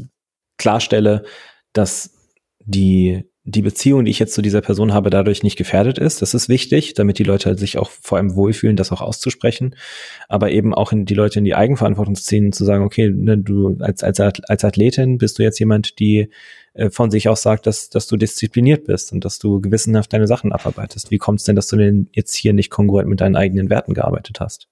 klarstelle, 0.57 1.23
dass 1.71 2.11
die, 2.59 3.23
die 3.47 3.61
Beziehung, 3.61 4.05
die 4.05 4.11
ich 4.11 4.17
jetzt 4.17 4.33
zu 4.33 4.41
dieser 4.41 4.61
Person 4.61 4.91
habe, 4.91 5.11
dadurch 5.11 5.43
nicht 5.43 5.55
gefährdet 5.55 5.99
ist. 5.99 6.23
Das 6.23 6.33
ist 6.33 6.49
wichtig, 6.49 6.95
damit 6.95 7.19
die 7.19 7.23
Leute 7.23 7.55
sich 7.57 7.77
auch 7.77 7.91
vor 7.91 8.17
allem 8.17 8.35
wohlfühlen, 8.35 8.75
das 8.75 8.91
auch 8.91 9.01
auszusprechen. 9.01 9.75
Aber 10.27 10.49
eben 10.49 10.73
auch 10.73 10.91
in 10.91 11.05
die 11.05 11.13
Leute 11.13 11.37
in 11.37 11.45
die 11.45 11.53
Eigenverantwortung 11.53 12.15
zu 12.15 12.23
ziehen 12.23 12.47
und 12.47 12.55
zu 12.55 12.65
sagen, 12.65 12.83
okay, 12.83 13.11
ne, 13.11 13.37
du 13.37 13.77
als, 13.79 14.03
als, 14.03 14.19
als 14.19 14.65
Athletin 14.65 15.19
bist 15.19 15.37
du 15.37 15.43
jetzt 15.43 15.59
jemand, 15.59 15.99
die 15.99 16.29
äh, 16.73 16.89
von 16.89 17.11
sich 17.11 17.29
aus 17.29 17.43
sagt, 17.43 17.67
dass, 17.67 17.89
dass 17.89 18.07
du 18.07 18.17
diszipliniert 18.17 18.85
bist 18.85 19.13
und 19.13 19.23
dass 19.23 19.37
du 19.37 19.61
gewissenhaft 19.61 20.11
deine 20.11 20.25
Sachen 20.25 20.51
abarbeitest. 20.51 21.11
Wie 21.11 21.19
kommt 21.19 21.39
es 21.39 21.45
denn, 21.45 21.55
dass 21.55 21.67
du 21.67 21.77
denn 21.77 22.09
jetzt 22.13 22.33
hier 22.33 22.53
nicht 22.53 22.71
kongruent 22.71 23.07
mit 23.07 23.21
deinen 23.21 23.35
eigenen 23.35 23.69
Werten 23.69 23.93
gearbeitet 23.93 24.39
hast? 24.39 24.67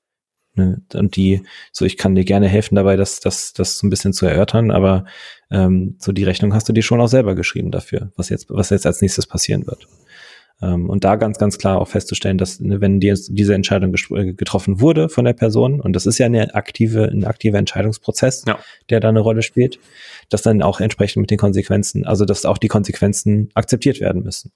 Ne? 0.56 0.82
Und 0.94 1.16
die, 1.16 1.44
so 1.72 1.86
ich 1.86 1.98
kann 1.98 2.16
dir 2.16 2.26
gerne 2.26 2.48
helfen 2.48 2.76
dabei, 2.76 2.96
das, 2.96 3.20
das, 3.20 3.54
das 3.54 3.78
so 3.78 3.88
ein 3.88 3.90
bisschen 3.90 4.14
zu 4.14 4.26
erörtern, 4.26 4.72
aber 4.72 5.06
ähm, 5.52 5.96
so 6.00 6.12
die 6.12 6.24
Rechnung 6.24 6.54
hast 6.54 6.70
du 6.70 6.74
dir 6.74 6.84
schon 6.84 7.02
auch 7.02 7.08
selber 7.08 7.36
geschrieben 7.36 7.72
dafür, 7.72 8.12
was 8.16 8.30
jetzt, 8.30 8.48
was 8.50 8.70
jetzt 8.70 8.86
als 8.86 9.02
nächstes 9.02 9.28
passieren 9.28 9.66
wird. 9.66 9.88
Ähm, 10.62 10.90
und 10.90 11.04
da 11.04 11.16
ganz, 11.16 11.38
ganz 11.40 11.58
klar 11.58 11.80
auch 11.80 11.88
festzustellen, 11.88 12.38
dass 12.38 12.60
ne, 12.60 12.82
wenn 12.82 13.00
die, 13.00 13.14
diese 13.30 13.56
Entscheidung 13.56 13.94
äh, 13.94 14.34
getroffen 14.34 14.80
wurde 14.80 15.10
von 15.10 15.26
der 15.26 15.34
Person, 15.34 15.82
und 15.82 15.94
das 15.94 16.06
ist 16.06 16.20
ja 16.20 16.28
eine 16.28 16.54
aktive, 16.56 17.06
ein 17.06 17.26
aktiver 17.26 17.58
Entscheidungsprozess, 17.58 18.46
ja. 18.48 18.60
der 18.90 19.00
da 19.00 19.10
eine 19.10 19.20
Rolle 19.20 19.42
spielt, 19.42 19.80
dass 20.30 20.42
dann 20.42 20.62
auch 20.62 20.80
entsprechend 20.80 21.22
mit 21.22 21.32
den 21.32 21.38
Konsequenzen, 21.38 22.06
also 22.06 22.26
dass 22.26 22.46
auch 22.46 22.58
die 22.58 22.68
Konsequenzen 22.68 23.50
akzeptiert 23.56 24.00
werden 24.00 24.24
müssen. 24.24 24.52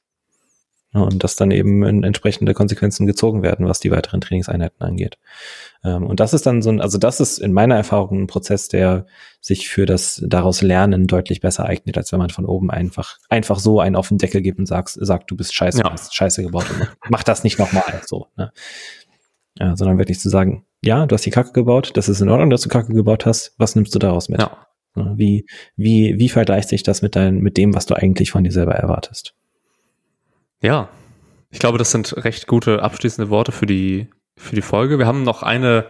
Und 1.03 1.23
dass 1.23 1.35
dann 1.35 1.51
eben 1.51 1.83
entsprechende 1.83 2.53
Konsequenzen 2.53 3.05
gezogen 3.05 3.43
werden, 3.43 3.67
was 3.67 3.79
die 3.79 3.91
weiteren 3.91 4.21
Trainingseinheiten 4.21 4.81
angeht. 4.81 5.17
Ähm, 5.83 6.05
und 6.05 6.19
das 6.19 6.33
ist 6.33 6.45
dann 6.45 6.61
so 6.61 6.69
ein, 6.69 6.81
also 6.81 6.97
das 6.97 7.19
ist 7.19 7.39
in 7.39 7.53
meiner 7.53 7.75
Erfahrung 7.75 8.23
ein 8.23 8.27
Prozess, 8.27 8.67
der 8.67 9.05
sich 9.41 9.69
für 9.69 9.85
das 9.85 10.23
daraus 10.25 10.61
Lernen 10.61 11.07
deutlich 11.07 11.41
besser 11.41 11.65
eignet, 11.65 11.97
als 11.97 12.11
wenn 12.11 12.19
man 12.19 12.29
von 12.29 12.45
oben 12.45 12.71
einfach, 12.71 13.17
einfach 13.29 13.59
so 13.59 13.79
einen 13.79 13.95
auf 13.95 14.09
den 14.09 14.17
Deckel 14.17 14.41
gibt 14.41 14.59
und 14.59 14.65
sagt, 14.65 14.89
sagt 14.89 15.29
du 15.31 15.35
bist 15.35 15.53
scheiße, 15.53 15.79
ja. 15.79 15.91
hast 15.91 16.15
scheiße 16.15 16.43
gebaut 16.43 16.65
und 16.69 16.87
mach 17.09 17.23
das 17.23 17.43
nicht 17.43 17.59
nochmal, 17.59 18.01
so, 18.05 18.27
ne? 18.35 18.51
Ja, 19.59 19.75
sondern 19.75 19.97
wirklich 19.97 20.19
zu 20.19 20.29
sagen, 20.29 20.65
ja, 20.83 21.07
du 21.07 21.15
hast 21.15 21.25
die 21.25 21.31
Kacke 21.31 21.51
gebaut, 21.51 21.91
das 21.95 22.09
ist 22.09 22.21
in 22.21 22.29
Ordnung, 22.29 22.51
dass 22.51 22.61
du 22.61 22.69
Kacke 22.69 22.93
gebaut 22.93 23.25
hast, 23.25 23.55
was 23.57 23.75
nimmst 23.75 23.95
du 23.95 23.99
daraus 23.99 24.29
mit? 24.29 24.39
Ja. 24.39 24.67
Wie, 25.15 25.45
wie, 25.75 26.17
wie 26.17 26.29
vergleicht 26.29 26.69
sich 26.69 26.83
das 26.83 27.01
mit 27.01 27.15
dein, 27.15 27.39
mit 27.39 27.57
dem, 27.57 27.73
was 27.73 27.85
du 27.85 27.95
eigentlich 27.95 28.31
von 28.31 28.43
dir 28.43 28.51
selber 28.51 28.73
erwartest? 28.73 29.35
Ja, 30.61 30.89
ich 31.49 31.59
glaube, 31.59 31.77
das 31.77 31.91
sind 31.91 32.15
recht 32.23 32.47
gute 32.47 32.83
abschließende 32.83 33.29
Worte 33.29 33.51
für 33.51 33.65
die, 33.65 34.09
für 34.37 34.55
die 34.55 34.61
Folge. 34.61 34.99
Wir 34.99 35.05
haben 35.05 35.23
noch 35.23 35.43
eine 35.43 35.85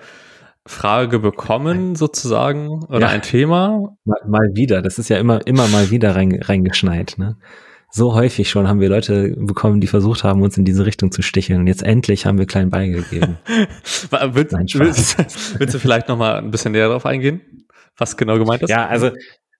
Frage 0.66 1.20
bekommen, 1.20 1.96
sozusagen, 1.96 2.84
oder 2.86 3.02
ja. 3.02 3.08
ein 3.08 3.22
Thema. 3.22 3.96
Mal, 4.04 4.20
mal, 4.28 4.50
wieder, 4.54 4.82
das 4.82 5.00
ist 5.00 5.10
ja 5.10 5.18
immer, 5.18 5.46
immer 5.48 5.68
mal 5.68 5.90
wieder 5.90 6.16
rein, 6.16 6.38
reingeschneit, 6.42 7.16
ne? 7.18 7.38
So 7.90 8.14
häufig 8.14 8.50
schon 8.50 8.68
haben 8.68 8.82
wir 8.82 8.90
Leute 8.90 9.34
bekommen, 9.38 9.80
die 9.80 9.88
versucht 9.88 10.26
haben, 10.26 10.42
uns 10.42 10.58
in 10.58 10.66
diese 10.66 10.86
Richtung 10.86 11.10
zu 11.10 11.22
sticheln. 11.22 11.62
Und 11.62 11.68
jetzt 11.68 11.84
endlich 11.84 12.26
haben 12.26 12.38
wir 12.38 12.46
klein 12.46 12.70
beigegeben. 12.70 13.38
willst, 14.12 14.78
willst, 14.78 15.60
willst, 15.60 15.74
du 15.74 15.80
vielleicht 15.80 16.10
noch 16.10 16.18
mal 16.18 16.36
ein 16.36 16.52
bisschen 16.52 16.74
näher 16.74 16.90
darauf 16.90 17.06
eingehen, 17.06 17.66
was 17.96 18.18
genau 18.18 18.38
gemeint 18.38 18.62
ist? 18.62 18.70
Ja, 18.70 18.88
also 18.88 19.12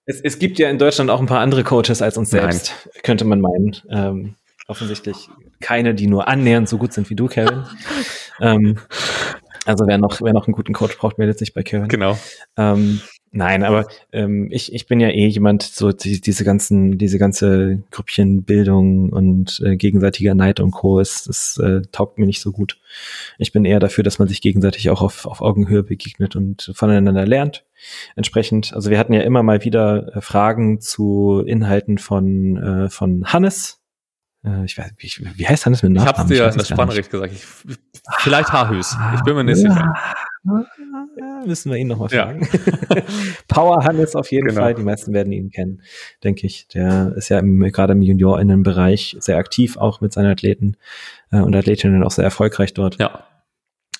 es, 0.06 0.20
es 0.20 0.40
gibt 0.40 0.60
ja 0.60 0.70
in 0.70 0.78
Deutschland 0.78 1.10
auch 1.10 1.22
ein 1.22 1.26
paar 1.26 1.40
andere 1.40 1.64
Coaches 1.64 2.02
als 2.02 2.18
uns 2.18 2.30
selbst, 2.30 2.74
Nein. 2.84 3.02
könnte 3.04 3.24
man 3.24 3.40
meinen. 3.40 3.78
Ähm, 3.90 4.36
offensichtlich 4.68 5.30
keine, 5.60 5.96
die 5.96 6.08
nur 6.08 6.28
annähernd 6.28 6.70
so 6.70 6.78
gut 6.78 6.94
sind 6.94 7.10
wie 7.10 7.16
du, 7.16 7.28
Kevin. 7.28 7.64
ähm, 8.42 8.78
also 9.66 9.86
wer 9.86 9.98
noch, 9.98 10.22
wer 10.22 10.34
noch 10.34 10.48
einen 10.48 10.54
guten 10.54 10.74
Coach 10.74 10.98
braucht, 10.98 11.18
meldet 11.18 11.40
sich 11.40 11.54
bei 11.54 11.64
Kevin. 11.64 11.90
Genau. 11.90 12.18
Ähm, 12.56 13.02
nein, 13.32 13.64
aber 13.64 13.88
ähm, 14.14 14.48
ich, 14.50 14.74
ich 14.74 14.88
bin 14.88 15.02
ja 15.02 15.10
eh 15.10 15.28
jemand, 15.28 15.64
so 15.64 15.92
die, 15.92 16.22
diese 16.22 16.46
ganzen, 16.46 16.98
diese 16.98 17.20
ganze 17.20 17.84
Grüppchenbildung 17.92 19.10
und 19.12 19.62
äh, 19.66 19.76
gegenseitiger 19.76 20.36
Neid 20.36 20.62
und 20.62 20.72
Co. 20.72 21.00
ist, 21.00 21.28
das 21.28 21.58
äh, 21.58 21.82
taugt 21.92 22.18
mir 22.18 22.26
nicht 22.26 22.40
so 22.40 22.54
gut. 22.54 22.80
Ich 23.38 23.52
bin 23.52 23.66
eher 23.66 23.82
dafür, 23.82 24.06
dass 24.06 24.20
man 24.20 24.30
sich 24.30 24.42
gegenseitig 24.42 24.90
auch 24.90 25.02
auf, 25.02 25.26
auf 25.26 25.42
Augenhöhe 25.42 25.84
begegnet 25.84 26.36
und 26.36 26.72
voneinander 26.74 27.26
lernt. 27.26 27.66
Entsprechend, 28.16 28.74
also 28.74 28.90
wir 28.90 28.98
hatten 28.98 29.14
ja 29.14 29.22
immer 29.22 29.44
mal 29.44 29.64
wieder 29.66 30.16
äh, 30.16 30.22
Fragen 30.22 30.80
zu 30.80 31.44
Inhalten 31.46 31.98
von, 31.98 32.58
äh, 32.58 32.90
von 32.90 33.26
Hannes, 33.26 33.77
ich 34.64 34.78
weiß, 34.78 34.92
wie, 34.98 35.12
wie 35.36 35.48
heißt 35.48 35.66
das 35.66 35.84
mit 35.84 35.92
Nachnamen? 35.92 36.14
Ich 36.14 36.20
hab's 36.20 36.28
dir 36.30 36.52
in 36.52 36.58
der 36.58 36.66
Spannricht 36.66 37.10
gesagt. 37.10 37.34
Ich, 37.34 37.46
vielleicht 38.20 38.54
Haarhüs. 38.54 38.96
Ich 39.16 39.22
bin 39.24 39.36
mir 39.36 39.44
nicht 39.44 39.62
ja. 39.62 39.74
sicher. 39.74 39.94
Müssen 41.46 41.72
wir 41.72 41.78
ihn 41.78 41.88
nochmal 41.88 42.10
fragen. 42.10 42.48
Ja. 42.52 43.02
Power 43.48 43.84
Hannes 43.84 44.16
auf 44.16 44.32
jeden 44.32 44.48
genau. 44.48 44.62
Fall. 44.62 44.76
Die 44.76 44.84
meisten 44.84 45.14
werden 45.14 45.34
ihn 45.34 45.52
kennen, 45.52 45.82
denke 46.24 46.48
ich. 46.48 46.68
Der 46.70 47.14
ist 47.16 47.30
ja 47.30 47.40
im, 47.40 47.60
gerade 47.60 47.94
im 47.94 48.02
Juniorinnenbereich 48.02 49.18
sehr 49.20 49.38
aktiv, 49.38 49.78
auch 49.78 50.00
mit 50.02 50.14
seinen 50.14 50.32
Athleten 50.32 50.78
äh, 51.32 51.40
und 51.40 51.56
Athletinnen 51.56 52.04
auch 52.04 52.12
sehr 52.12 52.26
erfolgreich 52.26 52.74
dort. 52.74 52.98
Ja. 53.00 53.24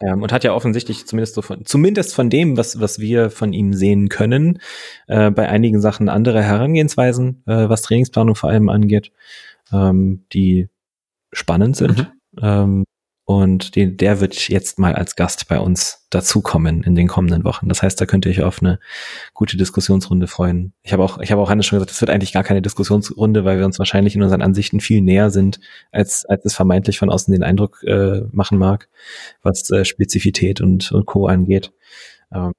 Ähm, 0.02 0.22
und 0.22 0.32
hat 0.32 0.44
ja 0.44 0.54
offensichtlich 0.54 1.06
zumindest 1.08 1.36
so 1.36 1.42
von, 1.42 1.66
zumindest 1.66 2.14
von 2.14 2.30
dem, 2.30 2.56
was, 2.56 2.80
was 2.80 3.00
wir 3.00 3.30
von 3.30 3.52
ihm 3.52 3.74
sehen 3.74 4.10
können, 4.10 4.60
äh, 5.08 5.32
bei 5.32 5.50
einigen 5.50 5.82
Sachen 5.82 6.08
andere 6.08 6.44
Herangehensweisen, 6.44 7.44
äh, 7.48 7.68
was 7.68 7.82
Trainingsplanung 7.82 8.36
vor 8.36 8.50
allem 8.50 8.70
angeht 8.70 9.12
ähm, 9.72 10.26
die 10.34 10.70
spannend 11.32 11.76
sind. 11.76 11.98
Mhm. 12.00 12.40
Ähm, 12.42 12.84
und 13.30 13.76
den, 13.76 13.98
der 13.98 14.22
wird 14.22 14.48
jetzt 14.48 14.80
mal 14.80 14.96
als 14.96 15.18
Gast 15.18 15.50
bei 15.50 15.60
uns 15.60 16.08
dazukommen 16.10 16.82
in 16.84 16.96
den 16.96 17.10
kommenden 17.10 17.44
Wochen. 17.44 17.68
Das 17.68 17.84
heißt, 17.84 18.00
da 18.00 18.06
könnt 18.06 18.26
ihr 18.26 18.32
euch 18.32 18.42
auf 18.42 18.62
eine 18.62 18.80
gute 19.34 19.58
Diskussionsrunde 19.58 20.28
freuen. 20.28 20.72
Ich 20.82 20.94
habe 20.94 21.04
auch, 21.04 21.20
ich 21.20 21.30
habe 21.30 21.42
auch 21.42 21.50
Hannes 21.50 21.66
schon 21.66 21.76
gesagt, 21.76 21.92
es 21.92 22.00
wird 22.00 22.10
eigentlich 22.10 22.32
gar 22.32 22.46
keine 22.46 22.62
Diskussionsrunde, 22.62 23.44
weil 23.44 23.58
wir 23.58 23.66
uns 23.66 23.80
wahrscheinlich 23.80 24.16
in 24.16 24.24
unseren 24.24 24.42
Ansichten 24.42 24.80
viel 24.80 25.02
näher 25.02 25.30
sind, 25.30 25.60
als, 25.92 26.24
als 26.24 26.46
es 26.46 26.56
vermeintlich 26.56 27.00
von 27.00 27.10
außen 27.10 27.34
den 27.34 27.44
Eindruck 27.44 27.84
äh, 27.84 28.22
machen 28.32 28.58
mag, 28.58 28.88
was 29.42 29.70
äh, 29.72 29.84
Spezifität 29.84 30.62
und, 30.62 30.94
und 30.94 31.06
Co. 31.06 31.28
angeht. 31.28 31.74
Ähm, 32.34 32.54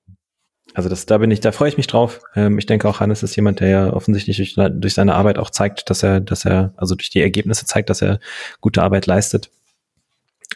also 0.75 0.89
das, 0.89 1.07
da 1.07 1.19
bin 1.19 1.31
ich, 1.31 1.41
da 1.41 1.53
freue 1.53 1.69
ich 1.69 1.77
mich 1.77 1.87
drauf. 1.87 2.21
Ähm, 2.35 2.59
ich 2.59 2.67
denke 2.67 2.89
auch, 2.89 3.01
Hannes 3.01 3.23
ist 3.23 3.35
jemand, 3.37 3.61
der 3.61 3.69
ja 3.69 3.93
offensichtlich 3.93 4.37
durch, 4.37 4.55
durch 4.73 4.95
seine 4.95 5.15
Arbeit 5.15 5.39
auch 5.39 5.51
zeigt, 5.51 5.91
dass 5.91 6.03
er, 6.03 6.21
dass 6.21 6.45
er, 6.45 6.73
also 6.77 6.95
durch 6.95 7.11
die 7.11 7.21
Ergebnisse 7.21 7.67
zeigt, 7.67 7.91
dass 7.91 8.03
er 8.03 8.21
gute 8.61 8.83
Arbeit 8.83 9.07
leistet. 9.07 9.51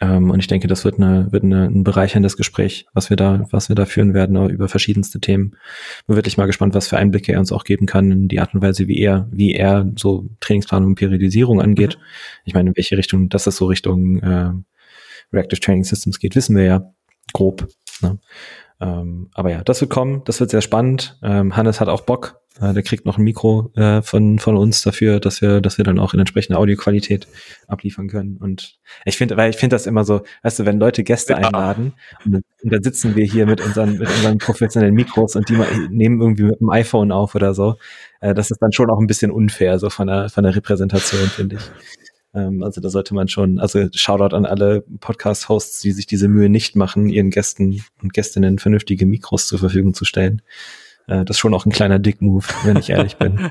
Ähm, 0.01 0.31
und 0.31 0.41
ich 0.41 0.47
denke, 0.47 0.69
das 0.69 0.85
wird, 0.85 0.97
eine, 0.97 1.31
wird 1.33 1.45
eine, 1.45 1.67
ein 1.67 1.85
bereicherndes 1.85 2.37
Gespräch, 2.37 2.87
was 2.95 3.11
wir 3.11 3.17
da, 3.17 3.47
was 3.51 3.69
wir 3.69 3.77
da 3.77 3.85
führen 3.85 4.15
werden 4.15 4.49
über 4.49 4.69
verschiedenste 4.69 5.21
Themen. 5.21 5.57
Bin 6.07 6.17
wirklich 6.17 6.37
mal 6.39 6.47
gespannt, 6.47 6.75
was 6.75 6.89
für 6.89 6.97
Einblicke 6.97 7.33
er 7.33 7.41
uns 7.41 7.53
auch 7.53 7.65
geben 7.65 7.87
kann 7.87 8.11
in 8.11 8.29
die 8.29 8.41
Art 8.41 8.55
und 8.55 8.63
Weise, 8.63 8.89
wie 8.89 8.99
er, 8.99 9.29
wie 9.31 9.55
er 9.55 9.91
so 9.97 10.29
Trainingsplanung 10.41 10.91
und 10.91 10.95
Periodisierung 10.95 11.61
angeht. 11.61 11.99
Mhm. 11.99 12.03
Ich 12.45 12.55
meine, 12.55 12.71
in 12.71 12.77
welche 12.77 12.97
Richtung, 12.97 13.29
dass 13.29 13.47
es 13.47 13.57
so 13.57 13.67
Richtung 13.67 14.19
äh, 14.21 14.53
Reactive 15.33 15.61
Training 15.61 15.85
Systems 15.85 16.19
geht, 16.19 16.37
wissen 16.37 16.57
wir 16.57 16.65
ja 16.65 16.93
grob. 17.33 17.69
Ne? 18.01 18.19
Ähm, 18.81 19.29
aber 19.35 19.51
ja, 19.51 19.63
das 19.63 19.81
wird 19.81 19.91
kommen, 19.91 20.23
das 20.25 20.41
wird 20.41 20.51
sehr 20.51 20.63
spannend. 20.63 21.19
Ähm, 21.23 21.57
Hannes 21.57 21.81
hat 21.81 21.89
auch 21.89 22.03
Bock. 22.03 22.43
Äh, 22.61 22.75
der 22.75 22.83
kriegt 22.83 23.07
noch 23.07 23.17
ein 23.17 23.25
Mikro 23.25 23.73
äh, 23.77 24.03
von, 24.03 24.39
von 24.39 24.57
uns 24.57 24.83
dafür, 24.83 25.21
dass 25.21 25.41
wir, 25.41 25.61
dass 25.61 25.79
wir 25.79 25.85
dann 25.85 25.99
auch 25.99 26.13
in 26.13 26.21
entsprechender 26.21 26.59
Audioqualität 26.59 27.27
abliefern 27.67 28.09
können. 28.09 28.37
Und 28.37 28.79
ich 29.07 29.17
finde, 29.17 29.37
weil 29.37 29.51
ich 29.51 29.57
finde 29.57 29.75
das 29.75 29.87
immer 29.87 30.05
so, 30.05 30.23
weißt 30.43 30.59
du, 30.59 30.67
wenn 30.67 30.79
Leute 30.79 31.03
Gäste 31.03 31.37
einladen 31.37 31.95
und, 32.25 32.35
und, 32.63 32.73
dann 32.73 32.83
sitzen 32.83 33.17
wir 33.17 33.25
hier 33.25 33.47
mit 33.47 33.61
unseren, 33.63 33.99
mit 33.99 34.09
unseren 34.09 34.39
professionellen 34.39 34.95
Mikros 34.95 35.35
und 35.35 35.49
die 35.49 35.57
nehmen 35.91 36.21
irgendwie 36.21 36.45
mit 36.45 36.61
dem 36.61 36.69
iPhone 36.69 37.11
auf 37.11 37.35
oder 37.35 37.55
so, 37.55 37.77
äh, 38.21 38.35
das 38.35 38.51
ist 38.51 38.59
dann 38.61 38.73
schon 38.73 38.91
auch 38.91 38.99
ein 38.99 39.07
bisschen 39.07 39.31
unfair, 39.31 39.79
so 39.79 39.89
von 39.89 40.07
der, 40.07 40.29
von 40.29 40.45
der 40.45 40.55
Repräsentation, 40.55 41.29
finde 41.29 41.57
ich. 41.57 41.71
Ähm, 42.35 42.63
also 42.63 42.81
da 42.81 42.89
sollte 42.89 43.15
man 43.15 43.29
schon, 43.29 43.59
also 43.59 43.89
Shoutout 43.93 44.35
an 44.35 44.47
alle 44.47 44.83
Podcast-Hosts, 45.01 45.81
die 45.81 45.93
sich 45.93 46.07
diese 46.07 46.29
Mühe 46.29 46.49
nicht 46.49 46.77
machen, 46.77 47.09
ihren 47.09 47.31
Gästen 47.31 47.83
und 48.03 48.13
Gästinnen 48.13 48.59
vernünftige 48.59 49.07
Mikros 49.07 49.47
zur 49.47 49.59
Verfügung 49.59 49.95
zu 49.95 50.05
stellen. 50.05 50.43
Äh, 51.07 51.25
das 51.25 51.37
ist 51.37 51.41
schon 51.41 51.55
auch 51.55 51.67
ein 51.67 51.73
kleiner 51.73 51.99
Dick-Move, 51.99 52.47
wenn 52.65 52.77
ich 52.77 52.91
ehrlich 52.91 53.17
bin. 53.17 53.51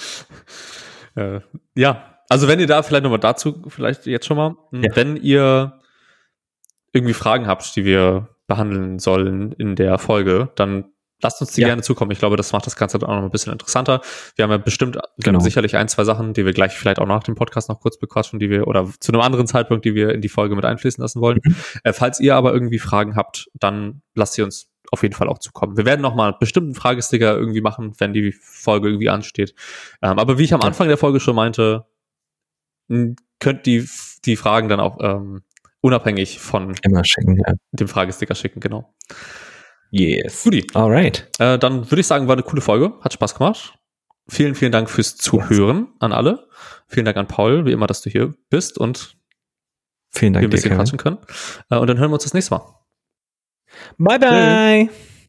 äh, 1.16 1.40
ja, 1.74 2.20
also 2.28 2.48
wenn 2.48 2.60
ihr 2.60 2.66
da 2.66 2.82
vielleicht 2.82 3.04
nochmal 3.04 3.20
dazu, 3.20 3.62
vielleicht 3.68 4.06
jetzt 4.06 4.26
schon 4.26 4.36
mal, 4.36 4.56
hm, 4.70 4.82
ja. 4.82 4.96
wenn 4.96 5.16
ihr 5.16 5.80
irgendwie 6.92 7.14
Fragen 7.14 7.46
habt, 7.46 7.74
die 7.76 7.84
wir 7.84 8.28
behandeln 8.46 8.98
sollen 8.98 9.52
in 9.52 9.76
der 9.76 9.98
Folge, 9.98 10.50
dann 10.54 10.93
Lasst 11.24 11.40
uns 11.40 11.52
die 11.52 11.62
ja. 11.62 11.68
gerne 11.68 11.80
zukommen. 11.80 12.10
Ich 12.10 12.18
glaube, 12.18 12.36
das 12.36 12.52
macht 12.52 12.66
das 12.66 12.76
Ganze 12.76 12.98
dann 12.98 13.08
auch 13.08 13.16
noch 13.16 13.22
ein 13.22 13.30
bisschen 13.30 13.50
interessanter. 13.50 14.02
Wir 14.36 14.42
haben 14.42 14.50
ja 14.50 14.58
bestimmt 14.58 14.98
genau. 15.16 15.40
sicherlich 15.40 15.74
ein, 15.74 15.88
zwei 15.88 16.04
Sachen, 16.04 16.34
die 16.34 16.44
wir 16.44 16.52
gleich 16.52 16.74
vielleicht 16.74 16.98
auch 16.98 17.06
nach 17.06 17.22
dem 17.22 17.34
Podcast 17.34 17.70
noch 17.70 17.80
kurz 17.80 17.98
bequatschen, 17.98 18.38
die 18.38 18.50
wir 18.50 18.68
oder 18.68 18.86
zu 19.00 19.10
einem 19.10 19.22
anderen 19.22 19.46
Zeitpunkt, 19.46 19.86
die 19.86 19.94
wir 19.94 20.10
in 20.10 20.20
die 20.20 20.28
Folge 20.28 20.54
mit 20.54 20.66
einfließen 20.66 21.00
lassen 21.00 21.22
wollen. 21.22 21.38
Mhm. 21.42 21.56
Äh, 21.82 21.94
falls 21.94 22.20
ihr 22.20 22.36
aber 22.36 22.52
irgendwie 22.52 22.78
Fragen 22.78 23.16
habt, 23.16 23.48
dann 23.54 24.02
lasst 24.14 24.34
sie 24.34 24.42
uns 24.42 24.68
auf 24.90 25.02
jeden 25.02 25.14
Fall 25.14 25.28
auch 25.28 25.38
zukommen. 25.38 25.78
Wir 25.78 25.86
werden 25.86 26.02
noch 26.02 26.14
mal 26.14 26.28
einen 26.28 26.38
bestimmten 26.38 26.74
Fragesticker 26.74 27.34
irgendwie 27.34 27.62
machen, 27.62 27.94
wenn 27.96 28.12
die 28.12 28.32
Folge 28.32 28.88
irgendwie 28.88 29.08
ansteht. 29.08 29.54
Ähm, 30.02 30.18
aber 30.18 30.38
wie 30.38 30.44
ich 30.44 30.52
am 30.52 30.60
Anfang 30.60 30.88
der 30.88 30.98
Folge 30.98 31.20
schon 31.20 31.36
meinte, 31.36 31.86
könnt 33.40 33.64
die, 33.64 33.88
die 34.26 34.36
Fragen 34.36 34.68
dann 34.68 34.80
auch 34.80 34.98
ähm, 35.00 35.42
unabhängig 35.80 36.38
von 36.38 36.74
schicken, 37.02 37.36
ja. 37.46 37.54
dem 37.72 37.88
Fragesticker 37.88 38.34
schicken, 38.34 38.60
genau. 38.60 38.94
Yes. 39.96 40.42
Guti. 40.42 40.66
Alright. 40.74 41.28
Äh, 41.38 41.56
dann 41.56 41.88
würde 41.88 42.00
ich 42.00 42.06
sagen, 42.08 42.26
war 42.26 42.34
eine 42.34 42.42
coole 42.42 42.60
Folge. 42.60 42.94
Hat 43.00 43.12
Spaß 43.12 43.36
gemacht. 43.36 43.78
Vielen, 44.28 44.56
vielen 44.56 44.72
Dank 44.72 44.90
fürs 44.90 45.16
Zuhören 45.16 45.88
an 46.00 46.12
alle. 46.12 46.48
Vielen 46.88 47.04
Dank 47.04 47.16
an 47.16 47.28
Paul, 47.28 47.64
wie 47.64 47.72
immer, 47.72 47.86
dass 47.86 48.02
du 48.02 48.10
hier 48.10 48.34
bist 48.50 48.76
und 48.76 49.16
vielen 50.10 50.32
Dank, 50.32 50.42
wir 50.42 50.48
ein 50.48 50.50
bisschen 50.50 50.74
quatschen 50.74 50.98
können. 50.98 51.18
Äh, 51.70 51.76
und 51.76 51.86
dann 51.86 51.98
hören 51.98 52.10
wir 52.10 52.14
uns 52.14 52.24
das 52.24 52.34
nächste 52.34 52.54
Mal. 52.54 52.62
Bye, 53.98 54.18
bye. 54.18 54.30
Hey. 54.30 54.90